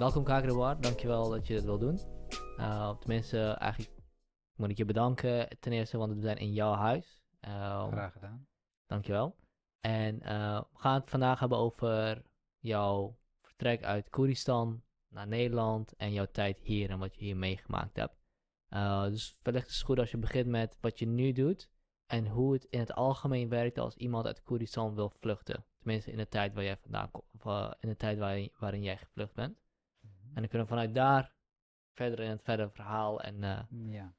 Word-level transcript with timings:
welkom 0.00 0.24
Kagrewaar, 0.24 0.80
dankjewel 0.80 1.30
dat 1.30 1.46
je 1.46 1.54
dit 1.54 1.64
wil 1.64 1.78
doen. 1.78 1.98
Uh, 2.56 2.98
tenminste, 2.98 3.38
eigenlijk 3.50 3.92
moet 4.54 4.70
ik 4.70 4.76
je 4.76 4.84
bedanken 4.84 5.48
ten 5.58 5.72
eerste, 5.72 5.98
want 5.98 6.14
we 6.14 6.20
zijn 6.20 6.36
in 6.36 6.52
jouw 6.52 6.72
huis. 6.72 7.22
Uh, 7.40 7.86
Graag 7.86 8.12
gedaan. 8.12 8.46
Dankjewel. 8.86 9.36
En 9.80 10.14
uh, 10.14 10.60
we 10.72 10.78
gaan 10.78 11.00
het 11.00 11.10
vandaag 11.10 11.40
hebben 11.40 11.58
over 11.58 12.22
jouw 12.58 13.18
vertrek 13.42 13.82
uit 13.82 14.10
Koeristan 14.10 14.82
naar 15.08 15.26
Nederland 15.26 15.96
en 15.96 16.12
jouw 16.12 16.26
tijd 16.32 16.58
hier 16.58 16.90
en 16.90 16.98
wat 16.98 17.14
je 17.14 17.24
hier 17.24 17.36
meegemaakt 17.36 17.96
hebt. 17.96 18.16
Uh, 18.70 19.04
dus 19.04 19.38
wellicht 19.42 19.68
is 19.68 19.76
het 19.76 19.84
goed 19.84 19.98
als 19.98 20.10
je 20.10 20.18
begint 20.18 20.46
met 20.46 20.76
wat 20.80 20.98
je 20.98 21.06
nu 21.06 21.32
doet 21.32 21.70
en 22.06 22.26
hoe 22.26 22.52
het 22.52 22.64
in 22.64 22.80
het 22.80 22.92
algemeen 22.92 23.48
werkt 23.48 23.78
als 23.78 23.96
iemand 23.96 24.26
uit 24.26 24.42
Koeristan 24.42 24.94
wil 24.94 25.12
vluchten. 25.20 25.64
Tenminste 25.78 26.10
in 26.10 26.16
de 26.16 26.28
tijd 26.28 26.54
waar 26.54 26.64
jij 26.64 26.76
vandaan 26.76 27.10
in 27.80 27.88
de 27.88 27.96
tijd 27.96 28.18
waarin, 28.18 28.52
waarin 28.58 28.82
jij 28.82 28.96
gevlucht 28.96 29.34
bent. 29.34 29.58
Mm. 30.30 30.36
En 30.36 30.40
dan 30.42 30.48
kunnen 30.48 30.66
vanuit 30.66 30.94
daar 30.94 31.34
verder 31.92 32.20
in 32.20 32.30
het 32.30 32.42
verdere 32.42 32.70
verhaal 32.70 33.20
en... 33.20 33.42
Uh, 33.42 33.92
ja. 33.92 34.14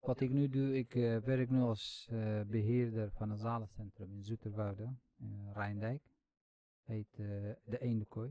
Wat 0.00 0.20
ik 0.20 0.30
nu 0.30 0.48
doe, 0.48 0.76
ik 0.76 0.94
uh, 0.94 1.16
werk 1.16 1.50
nu 1.50 1.60
als 1.60 2.08
uh, 2.12 2.40
beheerder 2.42 3.10
van 3.10 3.30
een 3.30 3.38
zalencentrum 3.38 4.12
in 4.12 4.24
Zoeterwoude, 4.24 4.94
in 5.18 5.52
Rijndijk. 5.52 6.02
Heet 6.82 7.16
de 7.64 7.78
Eendekooi. 7.78 8.30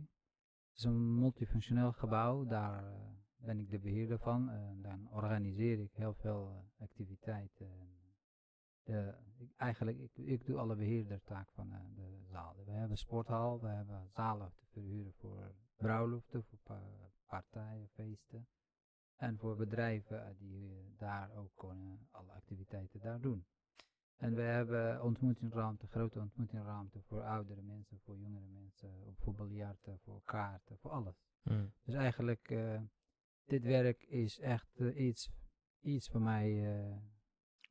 Het 0.69 0.77
is 0.77 0.83
een 0.83 1.19
multifunctioneel 1.19 1.91
gebouw, 1.91 2.45
daar 2.45 2.83
ben 3.37 3.59
ik 3.59 3.69
de 3.69 3.79
beheerder 3.79 4.19
van. 4.19 4.51
dan 4.81 5.07
organiseer 5.11 5.79
ik 5.79 5.91
heel 5.93 6.13
veel 6.13 6.65
activiteiten. 6.77 7.67
Ik, 9.37 9.49
eigenlijk, 9.57 9.97
ik, 9.97 10.17
ik 10.17 10.45
doe 10.45 10.57
alle 10.57 10.75
beheerdertaak 10.75 11.51
van 11.51 11.69
de 11.95 12.25
zaal. 12.31 12.55
We 12.65 12.71
hebben 12.71 12.97
sporthal, 12.97 13.61
we 13.61 13.67
hebben 13.67 14.09
zalen 14.13 14.51
te 14.55 14.65
verhuren 14.65 15.13
voor 15.13 15.55
bruiloften, 15.77 16.43
voor 16.43 16.59
pa 16.63 16.81
partijen, 17.25 17.89
feesten. 17.89 18.47
En 19.15 19.37
voor 19.37 19.55
bedrijven 19.55 20.35
die 20.37 20.95
daar 20.97 21.31
ook 21.35 21.51
kunnen 21.55 22.07
alle 22.11 22.31
activiteiten 22.31 22.99
daar 22.99 23.21
doen. 23.21 23.45
En 24.17 24.35
we 24.35 24.41
hebben 24.41 25.03
ontmoetingsruimte, 25.03 25.87
grote 25.87 26.19
ontmoetingsruimte 26.19 27.01
voor 27.01 27.21
oudere 27.21 27.61
mensen, 27.61 27.99
voor 27.99 28.17
jongere 28.17 28.47
mensen, 28.47 29.15
voor 29.19 29.33
biljarten, 29.33 29.99
voor 29.99 30.21
kaarten, 30.23 30.77
voor 30.77 30.91
alles. 30.91 31.15
Mm. 31.43 31.71
Dus 31.83 31.95
eigenlijk, 31.95 32.49
uh, 32.49 32.81
dit 33.45 33.63
werk 33.63 34.03
is 34.03 34.39
echt 34.39 34.79
uh, 34.79 35.05
iets, 35.07 35.31
iets 35.79 36.09
voor 36.09 36.21
mij, 36.21 36.49
uh, 36.51 36.95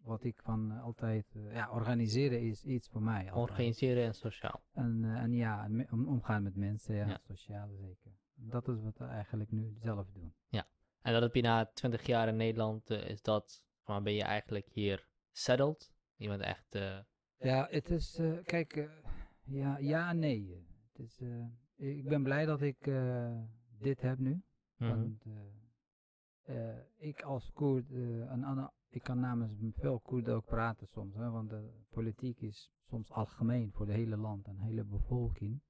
wat 0.06 0.24
ik 0.24 0.42
van 0.42 0.70
altijd, 0.70 1.26
ja, 1.50 1.70
organiseren 1.70 2.40
is 2.40 2.64
iets 2.64 2.88
voor 2.88 3.02
mij. 3.02 3.30
Altijd. 3.30 3.50
Organiseren 3.50 4.04
en 4.04 4.14
sociaal. 4.14 4.62
En, 4.72 5.04
en 5.04 5.32
ja, 5.32 5.68
om, 5.90 6.08
omgaan 6.08 6.42
met 6.42 6.56
mensen, 6.56 6.94
ja, 6.94 7.06
ja. 7.06 7.18
sociaal 7.22 7.68
zeker. 7.68 8.12
Dat 8.34 8.68
is 8.68 8.82
wat 8.82 8.98
we 8.98 9.04
eigenlijk 9.04 9.50
nu 9.50 9.76
zelf 9.78 10.10
doen. 10.12 10.34
Ja. 10.48 10.66
En 11.00 11.12
dat 11.12 11.22
heb 11.22 11.34
je 11.34 11.42
na 11.42 11.66
20 11.66 12.06
jaar 12.06 12.28
in 12.28 12.36
Nederland, 12.36 12.90
uh, 12.90 13.08
is 13.08 13.22
dat, 13.22 13.64
van 13.82 14.02
ben 14.02 14.14
je 14.14 14.22
eigenlijk 14.22 14.68
hier 14.68 15.08
settled? 15.32 15.92
Je 16.14 16.28
bent 16.28 16.42
echt... 16.42 16.74
Uh... 16.74 16.98
Ja, 17.38 17.66
het 17.70 17.90
is, 17.90 18.18
uh, 18.18 18.42
kijk, 18.42 18.90
ja, 19.44 19.78
ja 19.78 20.10
en 20.10 20.18
nee. 20.18 20.66
Het 20.92 20.98
is, 20.98 21.22
ik 21.76 22.08
ben 22.08 22.22
blij 22.22 22.44
dat 22.44 22.62
ik 22.62 22.90
dit 23.78 24.00
heb 24.00 24.18
nu. 24.18 24.42
Mhm. 24.76 24.90
Want 24.90 25.24
ik 26.96 27.22
als 27.22 27.52
Koerd, 27.52 27.90
een 27.90 28.44
ander, 28.44 28.70
ik 28.88 29.02
kan 29.02 29.20
namens 29.20 29.52
veel 29.76 30.00
Koerden 30.00 30.34
ook 30.34 30.44
praten 30.44 30.86
soms, 30.86 31.14
hè, 31.14 31.30
want 31.30 31.50
de 31.50 31.70
politiek 31.90 32.40
is 32.40 32.70
soms 32.88 33.10
algemeen 33.10 33.72
voor 33.72 33.86
het 33.86 33.94
hele 33.94 34.16
land 34.16 34.46
en 34.46 34.56
de 34.56 34.62
hele 34.62 34.84
bevolking. 34.84 35.60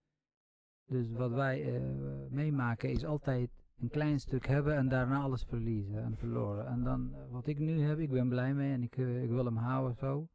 Dus 0.84 1.10
wat 1.10 1.30
wij 1.30 1.80
meemaken 2.30 2.90
is 2.90 3.04
altijd 3.04 3.50
een 3.78 3.88
klein 3.88 4.20
stuk 4.20 4.46
hebben 4.46 4.76
en 4.76 4.88
daarna 4.88 5.20
alles 5.20 5.44
verliezen 5.44 6.02
en 6.02 6.16
verloren. 6.16 6.66
En 6.66 6.82
dan, 6.82 7.10
uh, 7.12 7.30
wat 7.30 7.46
ik 7.46 7.58
nu 7.58 7.80
heb, 7.80 7.98
ik 7.98 8.10
ben 8.10 8.28
blij 8.28 8.54
mee 8.54 8.72
en 8.72 8.82
ik, 8.82 8.96
uh, 8.96 9.22
ik 9.22 9.28
wil 9.28 9.44
hem 9.44 9.56
houden 9.56 9.96
zo. 9.96 10.28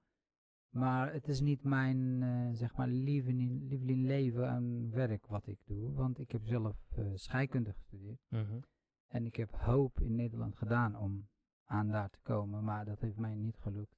Maar 0.69 1.13
het 1.13 1.27
is 1.27 1.39
niet 1.39 1.63
mijn, 1.63 2.21
uh, 2.21 2.49
zeg 2.51 2.75
maar, 2.75 2.87
lieveling, 2.87 3.69
lieveling 3.69 4.05
leven 4.05 4.49
en 4.49 4.91
werk 4.91 5.27
wat 5.27 5.47
ik 5.47 5.59
doe. 5.65 5.93
Want 5.93 6.19
ik 6.19 6.31
heb 6.31 6.45
zelf 6.45 6.75
scheikunde 7.13 7.73
gestudeerd. 7.73 8.19
-hmm. 8.29 8.63
En 9.07 9.25
ik 9.25 9.35
heb 9.35 9.51
hoop 9.51 9.99
in 9.99 10.15
Nederland 10.15 10.57
gedaan 10.57 10.95
om 10.95 11.27
aan 11.71 11.87
daar 11.87 12.09
te 12.09 12.19
komen, 12.21 12.63
maar 12.63 12.85
dat 12.85 12.99
heeft 12.99 13.17
mij 13.17 13.35
niet 13.35 13.57
gelukt. 13.57 13.95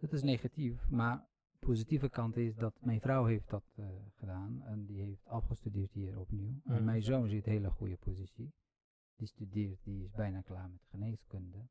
Dat 0.00 0.12
is 0.12 0.22
negatief, 0.22 0.88
maar 0.88 1.26
de 1.50 1.66
positieve 1.66 2.08
kant 2.08 2.36
is 2.36 2.56
dat 2.56 2.74
mijn 2.80 3.00
vrouw 3.00 3.24
heeft 3.24 3.50
dat 3.50 3.64
uh, 3.74 3.86
gedaan 4.14 4.62
en 4.62 4.86
die 4.86 5.00
heeft 5.00 5.26
afgestudeerd 5.28 5.92
hier 5.92 6.18
opnieuw. 6.18 6.60
En 6.64 6.84
mijn 6.84 7.02
zoon 7.02 7.28
zit 7.28 7.46
in 7.46 7.52
een 7.52 7.58
hele 7.58 7.70
goede 7.70 7.96
positie. 7.96 8.52
Die 9.16 9.26
studeert, 9.26 9.84
die 9.84 10.04
is 10.04 10.10
bijna 10.10 10.40
klaar 10.40 10.70
met 10.70 10.82
geneeskunde. 10.90 11.66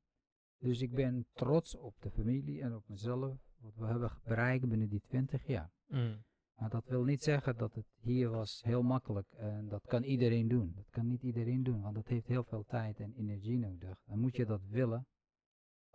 Dus 0.58 0.82
ik 0.82 0.92
ben 0.92 1.26
trots 1.34 1.76
op 1.76 1.96
de 2.02 2.12
familie 2.12 2.62
en 2.62 2.76
op 2.76 2.84
mezelf, 2.88 3.38
wat 3.60 3.76
we 3.76 3.86
hebben 3.86 4.12
bereikt 4.24 4.68
binnen 4.68 4.90
die 4.90 5.02
20 5.02 5.48
jaar. 5.48 5.72
Mm. 5.88 6.24
Maar 6.56 6.70
dat 6.70 6.86
wil 6.86 7.04
niet 7.04 7.24
zeggen 7.24 7.58
dat 7.58 7.74
het 7.74 7.88
hier 8.02 8.30
was 8.30 8.62
heel 8.64 8.84
makkelijk 8.84 9.32
en 9.32 9.68
dat 9.68 9.86
kan 9.86 10.04
iedereen 10.04 10.48
doen. 10.48 10.74
Dat 10.76 10.90
kan 10.90 11.08
niet 11.08 11.24
iedereen 11.24 11.64
doen, 11.64 11.82
want 11.82 11.96
dat 11.96 12.08
heeft 12.08 12.28
heel 12.28 12.44
veel 12.44 12.64
tijd 12.68 13.00
en 13.00 13.14
energie 13.14 13.58
nodig. 13.58 14.04
Dan 14.06 14.20
moet 14.20 14.36
je 14.36 14.46
dat 14.46 14.62
willen. 14.70 15.06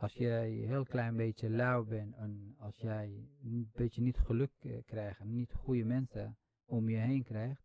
Als 0.00 0.12
jij 0.12 0.50
een 0.50 0.68
heel 0.68 0.84
klein 0.84 1.16
beetje 1.16 1.50
lauw 1.50 1.84
bent 1.84 2.14
en 2.14 2.54
als 2.58 2.76
jij 2.76 3.28
een 3.42 3.70
beetje 3.72 4.02
niet 4.02 4.18
geluk 4.18 4.52
uh, 4.60 4.82
krijgt 4.86 5.20
en 5.20 5.34
niet 5.34 5.52
goede 5.52 5.84
mensen 5.84 6.38
om 6.64 6.88
je 6.88 6.96
heen 6.96 7.24
krijgt, 7.24 7.62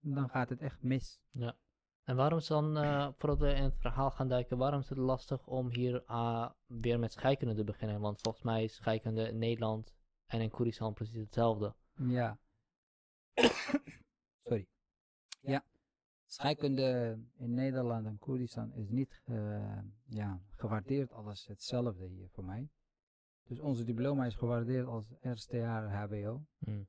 dan 0.00 0.28
gaat 0.28 0.48
het 0.48 0.60
echt 0.60 0.82
mis. 0.82 1.20
Ja. 1.30 1.56
En 2.04 2.16
waarom 2.16 2.38
is 2.38 2.46
dan, 2.46 2.76
uh, 2.78 3.08
voordat 3.16 3.38
we 3.38 3.54
in 3.54 3.62
het 3.62 3.78
verhaal 3.78 4.10
gaan 4.10 4.28
duiken, 4.28 4.58
waarom 4.58 4.80
is 4.80 4.88
het 4.88 4.98
lastig 4.98 5.46
om 5.46 5.68
hier 5.68 6.04
uh, 6.10 6.50
weer 6.66 6.98
met 6.98 7.12
scheikunde 7.12 7.54
te 7.54 7.64
beginnen? 7.64 8.00
Want 8.00 8.20
volgens 8.20 8.44
mij 8.44 8.64
is 8.64 8.74
scheikunde 8.74 9.28
in 9.28 9.38
Nederland 9.38 9.94
en 10.26 10.40
in 10.40 10.50
Koeristan 10.50 10.94
precies 10.94 11.20
hetzelfde. 11.20 11.74
Ja. 11.94 12.38
Sorry. 14.44 14.66
Ja. 15.40 15.64
Scheikunde 16.34 17.18
in 17.38 17.54
Nederland 17.54 18.06
en 18.06 18.18
Koeristan 18.18 18.72
is 18.72 18.88
niet 18.88 19.22
uh, 19.24 19.78
ja, 20.04 20.40
gewaardeerd 20.56 21.12
als 21.12 21.46
hetzelfde 21.46 22.06
hier 22.06 22.28
voor 22.28 22.44
mij. 22.44 22.68
Dus 23.44 23.60
onze 23.60 23.84
diploma 23.84 24.26
is 24.26 24.34
gewaardeerd 24.34 24.86
als 24.86 25.14
jaar 25.48 26.06
HBO. 26.06 26.44
Mm. 26.58 26.86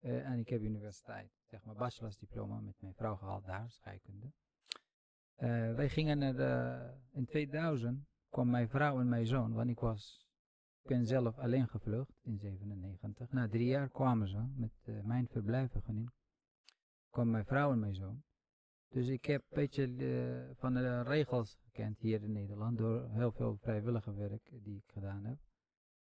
Uh, 0.00 0.28
en 0.28 0.38
ik 0.38 0.48
heb 0.48 0.60
universiteit, 0.60 1.30
zeg 1.44 1.64
maar 1.64 1.74
bachelorsdiploma 1.74 2.60
met 2.60 2.74
mijn 2.80 2.94
vrouw 2.94 3.16
gehaald 3.16 3.44
daar, 3.44 3.70
scheikunde. 3.70 4.26
Uh, 4.26 5.74
wij 5.74 5.88
gingen 5.88 6.18
naar 6.18 6.34
de, 6.34 6.90
in 7.12 7.26
2000 7.26 8.06
kwam 8.28 8.50
mijn 8.50 8.68
vrouw 8.68 9.00
en 9.00 9.08
mijn 9.08 9.26
zoon, 9.26 9.52
want 9.52 9.70
ik 9.70 9.78
was, 9.78 10.26
ik 10.82 10.88
ben 10.88 11.06
zelf 11.06 11.38
alleen 11.38 11.68
gevlucht 11.68 12.18
in 12.22 12.38
97. 12.38 13.30
Na 13.30 13.48
drie 13.48 13.66
jaar 13.66 13.88
kwamen 13.88 14.28
ze 14.28 14.46
met 14.56 15.04
mijn 15.04 15.28
verblijfvergunning. 15.28 16.10
kwam 17.10 17.30
mijn 17.30 17.44
vrouw 17.44 17.72
en 17.72 17.78
mijn 17.78 17.94
zoon. 17.94 18.24
Dus 18.88 19.08
ik 19.08 19.24
heb 19.24 19.40
een 19.40 19.56
beetje 19.56 19.88
uh, 19.88 20.54
van 20.54 20.74
de 20.74 21.02
regels 21.02 21.56
gekend 21.62 21.98
hier 21.98 22.22
in 22.22 22.32
Nederland 22.32 22.78
door 22.78 23.08
heel 23.10 23.32
veel 23.32 23.56
vrijwillige 23.56 24.14
werk 24.14 24.50
die 24.62 24.76
ik 24.76 24.92
gedaan 24.92 25.24
heb. 25.24 25.38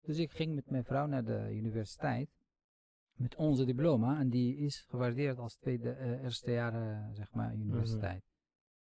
Dus 0.02 0.18
ik 0.18 0.32
ging 0.32 0.56
met 0.56 0.70
mijn 0.70 0.84
vrouw 0.84 1.06
naar 1.06 1.24
de 1.24 1.50
universiteit 1.52 2.30
met 3.22 3.36
onze 3.36 3.66
diploma 3.66 4.20
en 4.20 4.30
die 4.30 4.58
is 4.58 4.86
gewaardeerd 4.90 5.38
als 5.38 5.56
tweede, 5.56 5.98
uh, 5.98 6.24
eerste 6.24 6.52
jaar 6.52 6.74
uh, 6.74 7.14
zeg 7.14 7.34
maar 7.34 7.54
universiteit. 7.54 8.24
Mm 8.24 8.30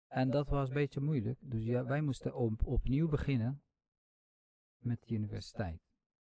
-hmm. 0.08 0.20
En 0.20 0.30
dat 0.30 0.48
was 0.48 0.68
een 0.68 0.74
beetje 0.74 1.00
moeilijk, 1.00 1.38
dus 1.40 1.64
ja, 1.64 1.84
wij 1.84 2.00
moesten 2.00 2.34
op, 2.34 2.66
opnieuw 2.66 3.08
beginnen 3.08 3.62
met 4.78 5.02
de 5.06 5.14
universiteit. 5.14 5.80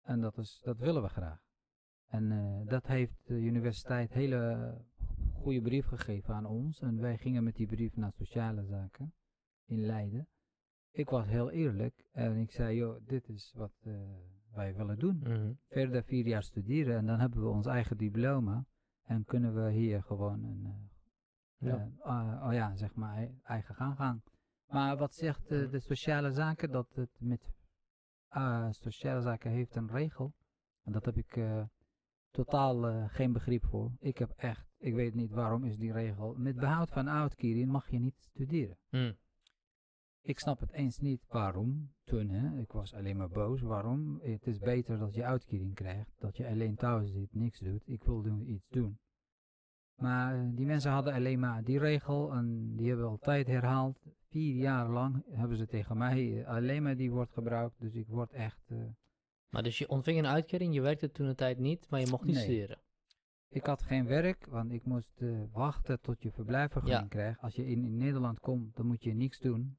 En 0.02 0.20
dat, 0.20 0.38
is, 0.38 0.60
dat 0.62 0.78
willen 0.78 1.02
we 1.02 1.08
graag. 1.08 1.44
En 2.06 2.31
uh, 2.31 2.66
dat 2.66 2.87
heeft 2.87 3.26
de 3.26 3.34
universiteit 3.34 4.12
hele 4.12 4.75
goede 5.46 5.60
brief 5.62 5.87
gegeven 5.87 6.34
aan 6.34 6.46
ons. 6.46 6.81
En 6.81 7.00
wij 7.00 7.19
gingen 7.19 7.44
met 7.44 7.54
die 7.54 7.66
brief 7.66 7.96
naar 7.96 8.12
sociale 8.12 8.64
zaken 8.64 9.14
in 9.64 9.81
Leiden. 9.81 10.28
Ik 10.90 11.08
was 11.08 11.26
heel 11.26 11.50
eerlijk 11.50 12.04
en 12.12 12.37
ik 12.37 12.50
zei, 12.50 12.76
joh, 12.76 13.06
dit 13.06 13.28
is 13.28 13.52
wat 13.56 13.72
uh, 13.82 13.94
wij 14.52 14.75
willen 14.75 14.98
doen. 14.98 15.16
Mm 15.16 15.25
-hmm. 15.25 15.58
Verder 15.69 16.04
vier 16.04 16.26
jaar 16.26 16.43
studeren 16.43 16.96
en 16.96 17.06
dan 17.06 17.20
hebben 17.20 17.43
we 17.43 17.48
ons 17.48 17.66
eigen 17.66 17.96
diploma. 17.96 18.66
En 19.02 19.25
kunnen 19.25 19.54
we 19.54 19.70
hier 19.70 20.02
gewoon 20.02 20.44
een, 20.44 20.64
uh, 21.58 21.70
ja. 21.70 21.90
Uh, 21.98 22.46
oh 22.46 22.52
ja, 22.52 22.76
zeg 22.76 22.94
maar, 22.94 23.28
eigen 23.43 23.75
gang 23.75 23.96
gaan. 23.96 24.22
Maar 24.66 24.96
wat 24.96 25.14
zegt 25.14 25.48
de 25.48 25.81
sociale 25.81 26.32
zaken? 26.32 26.70
Dat 26.70 26.94
het 26.94 27.16
met 27.19 27.52
sociale 28.70 29.20
zaken 29.20 29.50
heeft 29.50 29.76
een 29.76 29.90
regel. 29.90 30.34
En 30.82 30.93
dat 30.93 31.04
heb 31.04 31.16
ik 31.16 31.37
totaal 32.36 32.88
uh, 32.88 33.04
geen 33.08 33.32
begrip 33.32 33.64
voor. 33.64 33.92
Ik 34.00 34.18
heb 34.18 34.30
echt, 34.36 34.66
ik 34.78 34.94
weet 34.94 35.14
niet 35.14 35.30
waarom 35.30 35.64
is 35.64 35.76
die 35.76 35.92
regel. 35.92 36.34
Met 36.36 36.56
behoud 36.56 36.90
van 36.90 37.08
uitkering 37.08 37.70
mag 37.70 37.90
je 37.90 37.98
niet 37.98 38.16
studeren. 38.18 38.78
Mm. 38.90 39.16
Ik 40.22 40.38
snap 40.38 40.60
het 40.60 40.72
eens 40.72 40.98
niet 40.98 41.24
waarom. 41.28 41.92
Toen, 42.04 42.28
hè, 42.28 42.60
ik 42.60 42.72
was 42.72 42.94
alleen 42.94 43.16
maar 43.16 43.28
boos. 43.28 43.60
Waarom? 43.60 44.20
Het 44.22 44.46
is 44.46 44.58
beter 44.58 44.98
dat 44.98 45.14
je 45.14 45.24
uitkering 45.24 45.74
krijgt. 45.74 46.10
Dat 46.18 46.36
je 46.36 46.48
alleen 46.48 46.74
thuis 46.74 47.12
zit, 47.12 47.34
niks 47.34 47.58
doet. 47.58 47.82
Ik 47.84 48.04
wil 48.04 48.22
doen, 48.22 48.50
iets 48.50 48.68
doen. 48.68 48.98
Maar 49.94 50.34
eh, 50.34 50.48
die 50.56 50.66
mensen 50.66 50.90
hadden 50.90 51.14
alleen 51.14 51.38
maar 51.38 51.64
die 51.64 51.78
regel 51.78 52.32
en 52.32 52.76
die 52.76 52.88
hebben 52.88 53.06
altijd 53.06 53.46
herhaald. 53.46 53.98
Vier 54.28 54.54
jaar 54.54 54.88
lang 54.90 55.24
hebben 55.30 55.56
ze 55.56 55.66
tegen 55.66 55.96
mij 55.96 56.40
eh, 56.40 56.48
alleen 56.48 56.82
maar 56.82 56.96
die 56.96 57.10
wordt 57.10 57.32
gebruikt. 57.32 57.80
Dus 57.80 57.94
ik 57.94 58.06
word 58.06 58.32
echt... 58.32 58.72
Maar 59.50 59.62
dus 59.62 59.78
je 59.78 59.88
ontving 59.88 60.19
een 60.19 60.26
uitkering, 60.26 60.75
je 60.75 60.81
werkte 60.81 61.10
toen 61.10 61.26
de 61.26 61.34
tijd 61.34 61.58
niet, 61.58 61.90
maar 61.90 62.00
je 62.00 62.06
mocht 62.10 62.25
niet 62.25 62.34
Nee. 62.34 62.44
studeren. 62.44 62.81
ik 63.48 63.66
had 63.66 63.82
geen 63.82 64.06
werk, 64.06 64.46
want 64.46 64.72
ik 64.72 64.84
moest 64.84 65.20
eh, 65.22 65.43
wachten 65.52 66.00
tot 66.00 66.22
je 66.22 66.32
verblijfvergunning 66.32 67.02
Ja. 67.02 67.08
krijgt. 67.08 67.40
Als 67.40 67.54
je 67.54 67.66
in, 67.66 67.84
in 67.84 67.96
Nederland 67.96 68.40
komt, 68.40 68.76
dan 68.76 68.87
moet 68.87 69.02
je 69.02 69.14
niks 69.14 69.38
doen 69.40 69.78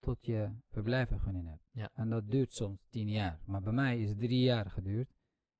tot 0.00 0.24
je 0.24 0.50
verblijfvergunning 0.70 1.48
hebt. 1.48 1.62
Ja. 1.70 1.90
En 1.94 2.08
dat 2.08 2.30
duurt 2.30 2.52
soms 2.52 2.86
tien 2.90 3.08
jaar. 3.08 3.40
Maar 3.46 3.60
bij 3.62 3.72
mij 3.72 4.00
is 4.00 4.08
het 4.08 4.18
drie 4.18 4.40
jaar 4.40 4.70
geduurd. 4.70 5.08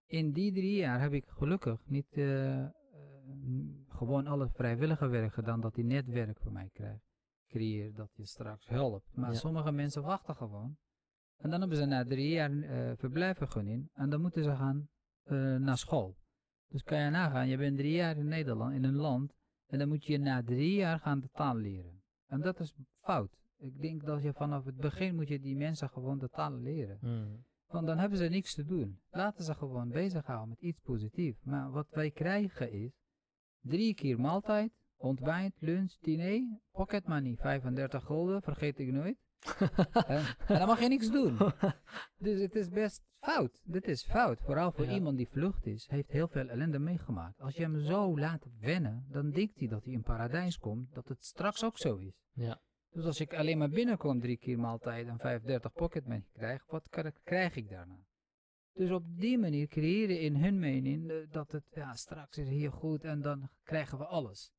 In 0.06 0.32
die 0.32 0.52
drie 0.52 0.76
jaar 0.76 1.00
heb 1.00 1.12
ik 1.12 1.24
gelukkig 1.28 1.86
niet 1.86 2.16
n- 2.16 3.84
gewoon 3.88 4.26
alle 4.26 4.48
vrijwillige 4.48 5.06
werk 5.06 5.32
gedaan 5.32 5.60
dat 5.60 5.74
die 5.74 5.84
netwerk 5.84 6.40
voor 6.40 6.52
mij 6.52 6.70
krijgt. 6.72 7.04
Creëer 7.48 7.94
dat 7.94 8.10
je 8.14 8.24
straks 8.26 8.68
helpt. 8.68 9.16
Maar 9.16 9.32
Ja. 9.32 9.38
sommige 9.38 9.72
mensen 9.72 10.02
wachten 10.02 10.36
gewoon. 10.36 10.76
En 11.36 11.50
dan 11.50 11.60
hebben 11.60 11.78
ze 11.78 11.84
na 11.84 12.04
drie 12.04 12.28
jaar 12.28 12.50
eh 12.50 12.92
verblijfvergunning. 12.96 13.90
En 13.92 14.10
dan 14.10 14.20
moeten 14.20 14.44
ze 14.44 14.56
gaan 14.56 14.88
eh, 15.22 15.56
naar 15.56 15.78
school. 15.78 16.16
Dus 16.68 16.82
kan 16.82 16.98
je 16.98 17.10
nagaan, 17.10 17.48
je 17.48 17.56
bent 17.56 17.76
drie 17.76 17.92
jaar 17.92 18.16
in 18.16 18.28
Nederland, 18.28 18.74
in 18.74 18.84
een 18.84 18.96
land. 18.96 19.34
En 19.66 19.78
dan 19.78 19.88
moet 19.88 20.04
je 20.04 20.18
na 20.18 20.42
drie 20.42 20.74
jaar 20.74 20.98
gaan 20.98 21.20
de 21.20 21.28
taal 21.32 21.56
leren. 21.56 22.02
En 22.26 22.40
dat 22.40 22.60
is 22.60 22.74
fout. 23.00 23.36
Ik 23.58 23.80
denk 23.80 24.04
dat 24.04 24.22
je 24.22 24.32
vanaf 24.32 24.64
het 24.64 24.76
begin 24.76 25.14
moet 25.14 25.28
je 25.28 25.40
die 25.40 25.56
mensen 25.56 25.88
gewoon 25.88 26.18
de 26.18 26.28
taal 26.28 26.52
leren. 26.52 26.98
Hmm. 27.00 27.44
Want 27.66 27.86
dan 27.86 27.98
hebben 27.98 28.18
ze 28.18 28.24
niks 28.24 28.54
te 28.54 28.64
doen. 28.64 29.00
Laten 29.10 29.44
ze 29.44 29.54
gewoon 29.54 29.88
bezighouden 29.88 30.48
met 30.48 30.60
iets 30.60 30.80
positiefs. 30.80 31.44
Maar 31.44 31.70
wat 31.70 31.86
wij 31.90 32.10
krijgen 32.10 32.72
is 32.72 32.92
drie 33.60 33.94
keer 33.94 34.20
maaltijd, 34.20 34.72
ontbijt, 34.96 35.54
lunch, 35.58 35.92
diner, 36.00 36.58
pocket 36.70 37.06
money, 37.06 37.36
35 37.36 38.04
gulden, 38.04 38.42
vergeet 38.42 38.78
ik 38.78 38.92
nooit. 38.92 39.18
en, 40.06 40.24
dan 40.46 40.66
mag 40.66 40.80
je 40.80 40.88
niks 40.88 41.10
doen. 41.10 41.36
Dus 42.18 42.40
het 42.40 42.54
is 42.54 42.68
best 42.68 43.02
fout. 43.20 43.60
Dit 43.64 43.88
is 43.88 44.04
fout. 44.04 44.40
Vooral 44.40 44.72
voor 44.72 44.84
Ja. 44.84 44.92
iemand 44.92 45.16
die 45.16 45.28
vlucht 45.28 45.66
is, 45.66 45.86
heeft 45.88 46.10
heel 46.10 46.28
veel 46.28 46.48
ellende 46.48 46.78
meegemaakt. 46.78 47.40
Als 47.40 47.54
je 47.56 47.62
hem 47.62 47.80
zo 47.80 48.18
laat 48.18 48.46
wennen, 48.60 49.06
dan 49.08 49.30
denkt 49.30 49.58
hij 49.58 49.68
dat 49.68 49.84
hij 49.84 49.92
in 49.92 50.02
paradijs 50.02 50.58
komt, 50.58 50.94
dat 50.94 51.08
het 51.08 51.24
straks 51.24 51.64
ook 51.64 51.78
zo 51.78 51.96
is. 51.96 52.12
Ja. 52.32 52.60
Dus 52.90 53.04
als 53.04 53.20
ik 53.20 53.34
alleen 53.34 53.58
maar 53.58 53.68
binnenkom 53.70 54.20
drie 54.20 54.36
keer 54.36 54.58
maaltijd 54.58 55.06
en 55.06 55.18
35 55.18 55.72
pocket 55.72 56.04
money 56.04 56.24
krijg, 56.32 56.64
wat 56.66 56.88
kr- 56.88 57.08
krijg 57.24 57.56
ik 57.56 57.68
daarna? 57.68 57.98
Dus 58.72 58.90
op 58.90 59.04
die 59.06 59.38
manier 59.38 59.66
creëren 59.66 60.20
in 60.20 60.36
hun 60.36 60.58
mening 60.58 61.10
eh, 61.10 61.16
dat 61.30 61.52
het 61.52 61.64
ja, 61.74 61.92
straks 61.94 62.38
is 62.38 62.48
hier 62.48 62.72
goed 62.72 63.04
en 63.04 63.20
dan 63.20 63.48
krijgen 63.62 63.98
we 63.98 64.04
alles. 64.06 64.52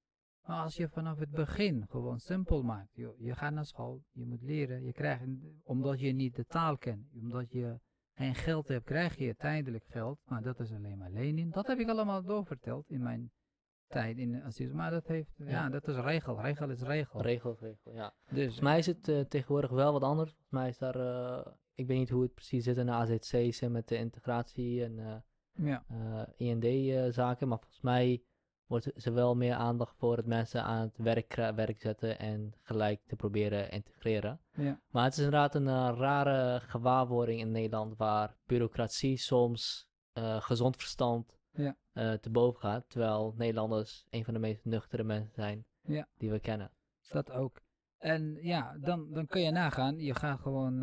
Maar 0.46 0.64
als 0.64 0.76
je 0.76 0.90
vanaf 0.90 1.20
het 1.20 1.30
begin 1.30 1.86
gewoon 1.90 2.20
simpel 2.20 2.64
maakt, 2.64 2.96
joh, 2.96 3.20
je 3.20 3.36
gaat 3.36 3.54
naar 3.54 3.66
school, 3.66 4.04
je 4.12 4.26
moet 4.26 4.42
leren, 4.42 4.84
je 4.84 4.92
krijgt, 4.92 5.24
omdat 5.64 6.00
je 6.00 6.12
niet 6.12 6.36
de 6.36 6.46
taal 6.46 6.78
kent, 6.78 7.08
omdat 7.14 7.52
je 7.52 7.80
geen 8.14 8.36
geld 8.36 8.68
hebt, 8.68 8.86
krijg 8.86 9.18
je 9.18 9.36
tijdelijk 9.36 9.86
geld, 9.88 10.20
maar 10.26 10.42
dat 10.42 10.60
is 10.60 10.72
alleen 10.72 10.98
maar 10.98 11.12
lening. 11.12 11.54
Dat 11.54 11.68
heb 11.68 11.80
ik 11.80 11.90
allemaal 11.90 12.24
doorverteld 12.24 12.90
in 12.90 13.04
mijn 13.04 13.32
tijd 13.88 14.18
in 14.18 14.44
Aziz. 14.44 14.72
Maar 14.72 14.92
dat 14.92 15.08
heeft, 15.08 15.32
ja, 15.38 15.46
Ja. 15.50 15.70
dat 15.70 15.88
is 15.88 15.96
regel, 15.96 16.42
regel 16.42 16.70
is 16.70 16.82
regel. 16.82 17.22
Regel, 17.22 17.58
regel, 17.60 17.94
ja. 17.94 18.14
dus, 18.26 18.36
Volgens 18.36 18.60
mij 18.60 18.78
is 18.78 18.86
het 18.86 19.08
eh, 19.08 19.20
tegenwoordig 19.20 19.70
wel 19.72 19.92
wat 19.92 20.04
anders. 20.04 20.30
Volgens 20.30 20.52
mij 20.52 20.70
is 20.70 20.78
daar, 20.78 20.96
eh, 20.96 21.52
ik 21.74 21.88
weet 21.88 21.98
niet 21.98 22.10
hoe 22.10 22.22
het 22.22 22.34
precies 22.34 22.64
zit 22.64 22.78
in 22.78 22.86
de 22.86 22.92
AZC's 22.92 23.62
en 23.62 23.72
met 23.72 23.88
de 23.88 23.98
integratie 23.98 24.84
en 24.84 25.00
eh, 25.00 25.16
ja. 25.68 25.86
IND-zaken, 26.38 27.48
maar 27.48 27.60
volgens 27.60 27.82
mij 27.82 28.24
wordt 28.68 28.92
ze 28.96 29.12
wel 29.12 29.36
meer 29.36 29.54
aandacht 29.54 29.96
voor 29.98 30.18
het 30.18 30.26
mensen 30.26 30.64
aan 30.64 30.82
het 30.82 30.98
werk, 30.98 31.36
werk 31.36 31.80
zetten 31.82 32.20
en 32.20 32.54
gelijk 32.62 33.02
te 33.08 33.16
proberen 33.16 33.72
integreren. 33.72 34.40
Ja. 34.54 34.80
Maar 34.90 35.04
het 35.04 35.14
is 35.14 35.20
inderdaad 35.20 35.56
een 35.56 35.68
eh, 35.68 35.94
rare 35.98 36.60
gewaarwording 36.60 37.40
in 37.40 37.52
Nederland 37.52 37.98
waar 37.98 38.36
bureaucratie 38.46 39.18
soms 39.18 39.88
eh, 40.14 40.42
gezond 40.42 40.76
verstand 40.78 41.38
Ja. 41.52 41.76
eh, 41.94 42.14
te 42.14 42.30
boven 42.30 42.60
gaat, 42.60 42.90
terwijl 42.90 43.34
Nederlanders 43.38 44.06
een 44.10 44.24
van 44.26 44.34
de 44.34 44.40
meest 44.40 44.66
nuchtere 44.66 45.04
mensen 45.04 45.34
zijn 45.34 45.66
Ja. 45.82 46.08
die 46.18 46.32
we 46.32 46.40
kennen. 46.40 46.72
Dat 47.10 47.32
ook. 47.32 47.62
En 47.98 48.38
ja, 48.42 48.78
dan, 48.78 49.12
dan 49.12 49.26
kun 49.26 49.42
je 49.42 49.52
nagaan, 49.52 49.98
je 50.00 50.16
gaat 50.16 50.40
gewoon 50.40 50.80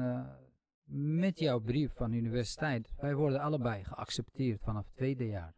met 0.94 1.38
jouw 1.38 1.60
brief 1.60 1.92
van 1.94 2.10
de 2.10 2.16
universiteit. 2.16 2.92
Wij 2.96 3.14
worden 3.14 3.40
allebei 3.40 3.84
geaccepteerd 3.84 4.60
vanaf 4.62 4.84
het 4.86 4.96
tweede 4.96 5.26
jaar. 5.26 5.54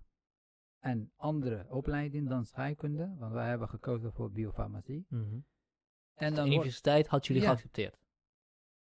En 0.85 1.13
andere 1.17 1.67
opleiding 1.71 2.29
dan 2.29 2.45
scheikunde, 2.45 3.15
want 3.19 3.33
wij 3.33 3.49
hebben 3.49 3.69
gekozen 3.69 4.13
voor 4.13 4.31
biofarmacie. 4.31 5.07
Mhm. 5.09 5.23
En 5.25 5.41
De 6.15 6.25
dan 6.25 6.35
wordt 6.35 6.51
universiteit 6.53 7.07
had 7.07 7.27
jullie 7.27 7.43
Ja. 7.43 7.49
geaccepteerd. 7.49 7.97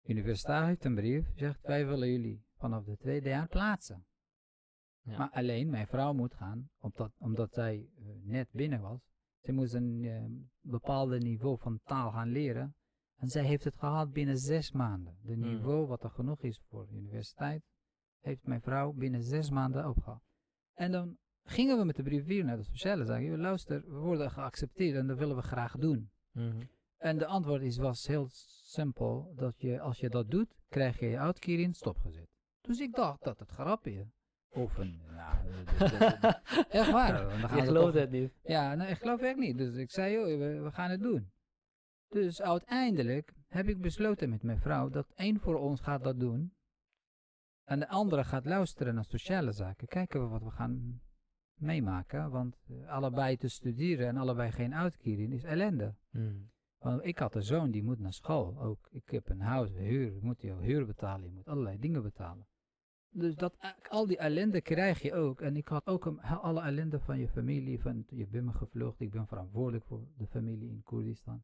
de 0.02 0.12
universiteit 0.12 0.66
heeft 0.66 0.84
een 0.84 0.94
brief, 0.94 1.26
zegt 1.34 1.60
wij 1.62 1.86
willen 1.86 2.08
jullie 2.08 2.44
vanaf 2.56 2.86
het 2.86 2.98
tweede 3.00 3.28
jaar 3.28 3.48
plaatsen. 3.48 4.06
Ja. 5.02 5.18
Maar 5.18 5.30
alleen 5.30 5.70
mijn 5.70 5.86
vrouw 5.86 6.12
moet 6.12 6.34
gaan, 6.34 6.70
omdat, 6.78 7.12
omdat 7.18 7.52
zij 7.52 7.88
eh, 7.98 8.04
net 8.22 8.48
binnen 8.50 8.80
was. 8.80 9.00
Ze 9.42 9.52
moest 9.52 9.74
een 9.74 10.04
eh, 10.04 10.24
bepaalde 10.60 11.18
niveau 11.18 11.58
van 11.58 11.80
taal 11.84 12.10
gaan 12.10 12.28
leren. 12.28 12.74
En 13.16 13.28
zij 13.28 13.44
heeft 13.44 13.64
het 13.64 13.76
gehad 13.78 14.12
binnen 14.12 14.38
zes 14.38 14.70
maanden. 14.72 15.18
De 15.22 15.32
Hmm. 15.34 15.40
niveau 15.54 15.86
wat 15.86 16.04
er 16.04 16.10
genoeg 16.10 16.42
is 16.42 16.60
voor 16.68 16.86
de 16.86 16.92
universiteit, 16.94 17.62
heeft 18.20 18.46
mijn 18.46 18.62
vrouw 18.62 18.92
binnen 18.92 19.22
zes 19.22 19.50
maanden 19.50 19.88
opgehaald. 19.88 20.22
En 20.74 20.92
dan 20.92 21.16
gingen 21.44 21.78
we 21.78 21.84
met 21.84 21.96
de 21.96 22.02
brief 22.02 22.24
weer 22.24 22.44
naar 22.44 22.56
de 22.56 22.62
sociale 22.62 23.04
zaken. 23.04 23.24
"Joh, 23.24 23.38
Luister, 23.38 23.82
we 23.86 23.98
worden 23.98 24.30
geaccepteerd 24.30 24.96
en 24.96 25.06
dat 25.06 25.18
willen 25.18 25.36
we 25.36 25.42
graag 25.42 25.76
doen. 25.76 26.10
Mhm. 26.32 26.62
En 26.98 27.18
de 27.18 27.26
antwoord 27.26 27.62
is, 27.62 27.76
was 27.76 28.06
heel 28.06 28.26
simpel, 28.64 29.32
dat 29.36 29.60
je 29.60 29.80
als 29.80 29.98
je 29.98 30.08
dat 30.08 30.30
doet, 30.30 30.54
krijg 30.68 30.98
je 31.00 31.06
je 31.06 31.18
uitkering 31.18 31.76
stopgezet. 31.76 32.28
Dus 32.60 32.80
ik 32.80 32.94
dacht 32.94 33.24
dat 33.24 33.38
het 33.38 33.50
grapje. 33.50 34.06
Of 34.48 34.78
een, 34.78 35.00
echt 36.68 36.90
waar. 36.90 37.28
Dan 37.28 37.48
gaan 37.48 37.56
Je 37.56 37.64
gelooft 37.64 37.94
het 37.94 38.10
niet. 38.10 38.32
Ja, 38.42 38.74
nou, 38.74 38.90
ik 38.90 38.98
geloof 38.98 39.20
echt 39.20 39.36
niet. 39.36 39.58
Dus 39.58 39.74
ik 39.74 39.90
zei, 39.90 40.12
joh, 40.12 40.24
we, 40.24 40.60
we 40.60 40.70
gaan 40.70 40.90
het 40.90 41.00
doen. 41.00 41.30
Dus 42.08 42.42
uiteindelijk 42.42 43.32
heb 43.48 43.68
ik 43.68 43.80
besloten 43.80 44.30
met 44.30 44.42
mijn 44.42 44.60
vrouw 44.60 44.88
dat 44.88 45.12
één 45.14 45.40
voor 45.40 45.58
ons 45.58 45.80
gaat 45.80 46.04
dat 46.04 46.20
doen. 46.20 46.52
En 47.64 47.78
de 47.78 47.88
andere 47.88 48.25
gaat 48.25 48.44
luisteren 48.44 48.94
naar 48.94 49.04
sociale 49.04 49.52
zaken. 49.52 49.87
Kijken 49.87 50.20
we 50.20 50.26
wat 50.26 50.42
we 50.42 50.50
gaan 50.50 51.00
meemaken. 51.54 52.30
Want 52.30 52.56
eh, 52.68 52.88
allebei 52.88 53.37
te 53.37 53.49
studeren 53.49 54.09
en 54.09 54.16
allebei 54.16 54.50
geen 54.50 54.75
uitkering 54.75 55.32
is 55.32 55.44
ellende. 55.44 55.94
Mhm. 56.11 56.40
Want 56.78 57.04
ik 57.04 57.18
had 57.18 57.35
een 57.35 57.42
zoon 57.42 57.71
die 57.71 57.82
moet 57.82 57.99
naar 57.99 58.12
school. 58.12 58.61
Ook 58.61 58.88
ik 58.90 59.11
heb 59.11 59.28
een 59.28 59.40
huis, 59.40 59.71
huur, 59.73 60.12
moet 60.21 60.40
je 60.40 60.54
huur 60.54 60.87
betalen, 60.87 61.26
je 61.26 61.35
moet 61.35 61.49
allerlei 61.49 61.78
dingen 61.78 62.02
betalen. 62.02 62.47
Dus 63.14 63.35
dat, 63.35 63.56
al 63.88 64.06
die 64.06 64.18
ellende 64.18 64.61
krijg 64.61 65.02
je 65.02 65.14
ook. 65.14 65.40
En 65.40 65.56
ik 65.56 65.68
had 65.68 65.87
ook 65.87 66.04
een, 66.04 66.21
alle 66.21 66.61
ellende 66.61 67.00
van 67.00 67.18
je 67.18 67.28
familie, 67.28 67.80
van 67.80 68.04
je 68.09 68.26
bent 68.26 68.44
me 68.44 68.52
gevlucht, 68.52 69.00
ik 69.00 69.11
ben 69.11 69.26
verantwoordelijk 69.26 69.85
voor 69.85 70.06
de 70.16 70.26
familie 70.26 70.71
in 70.71 70.82
Koerdistan. 70.82 71.42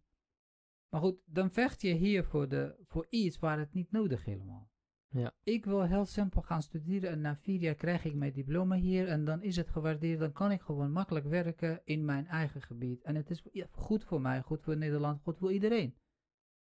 Maar 0.89 1.01
goed, 1.01 1.21
dan 1.25 1.51
vecht 1.51 1.83
je 1.83 1.93
hier 1.95 2.25
voor, 2.25 2.49
de, 2.49 2.75
voor 2.87 3.07
iets 3.09 3.39
waar 3.39 3.59
het 3.59 3.73
niet 3.73 3.91
nodig 3.91 4.25
helemaal. 4.25 4.68
Ja. 5.11 5.33
Ik 5.43 5.65
wil 5.65 5.83
heel 5.83 6.05
simpel 6.05 6.43
gaan 6.43 6.63
studeren 6.63 7.11
en 7.11 7.21
na 7.21 7.37
vier 7.37 7.61
jaar 7.61 7.75
krijg 7.75 8.05
ik 8.05 8.15
mijn 8.15 8.33
diploma 8.33 8.77
hier 8.77 9.09
en 9.09 9.25
dan 9.25 9.43
is 9.43 9.57
het 9.57 9.71
gewaardeerd. 9.71 10.19
Dan 10.19 10.33
kan 10.33 10.51
ik 10.51 10.61
gewoon 10.61 10.93
makkelijk 10.93 11.27
werken 11.27 11.81
in 11.85 12.05
mijn 12.05 12.27
eigen 12.27 12.63
gebied. 12.63 13.03
En 13.03 13.15
het 13.15 13.31
is 13.31 13.43
goed 13.71 14.05
voor 14.05 14.21
mij, 14.21 14.43
goed 14.43 14.63
voor 14.63 14.77
Nederland, 14.77 15.21
goed 15.23 15.39
voor 15.39 15.53
iedereen. 15.53 15.97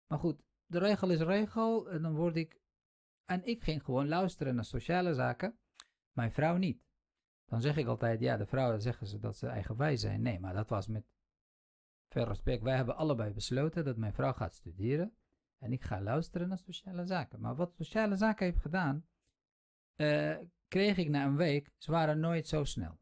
Maar 0.06 0.18
goed, 0.18 0.42
de 0.66 0.78
regel 0.78 1.10
is 1.10 1.20
regel 1.20 1.90
en 1.90 2.02
dan 2.02 2.14
word 2.14 2.36
ik... 2.36 2.60
En 3.24 3.46
ik 3.46 3.62
ging 3.62 3.82
gewoon 3.82 4.08
luisteren 4.08 4.54
naar 4.54 4.64
sociale 4.64 5.14
zaken, 5.14 5.58
mijn 6.12 6.32
vrouw 6.32 6.56
niet. 6.56 6.84
Dan 7.44 7.60
zeg 7.60 7.76
ik 7.76 7.86
altijd, 7.86 8.20
ja, 8.20 8.36
de 8.36 8.46
vrouwen 8.46 8.82
zeggen 8.82 9.06
ze 9.06 9.18
dat 9.18 9.36
ze 9.36 9.46
eigenwijs 9.46 10.00
zijn. 10.00 10.22
Nee, 10.22 10.40
maar 10.40 10.54
dat 10.54 10.68
was 10.68 10.86
met 10.86 11.04
veel 12.08 12.24
respect. 12.24 12.62
Wij 12.62 12.76
hebben 12.76 12.96
allebei 12.96 13.32
besloten 13.32 13.84
dat 13.84 13.96
mijn 13.96 14.12
vrouw 14.12 14.32
gaat 14.32 14.54
studeren. 14.54 15.16
En 15.58 15.72
ik 15.72 15.82
ga 15.82 16.00
luisteren 16.00 16.48
naar 16.48 16.58
sociale 16.58 17.06
zaken. 17.06 17.40
Maar 17.40 17.56
wat 17.56 17.74
sociale 17.74 18.16
zaken 18.16 18.46
heeft 18.46 18.60
gedaan, 18.60 19.06
eh, 19.94 20.36
kreeg 20.68 20.96
ik 20.96 21.08
na 21.08 21.24
een 21.24 21.36
week, 21.36 21.72
ze 21.76 21.90
waren 21.90 22.20
nooit 22.20 22.46
zo 22.46 22.64
snel. 22.64 22.98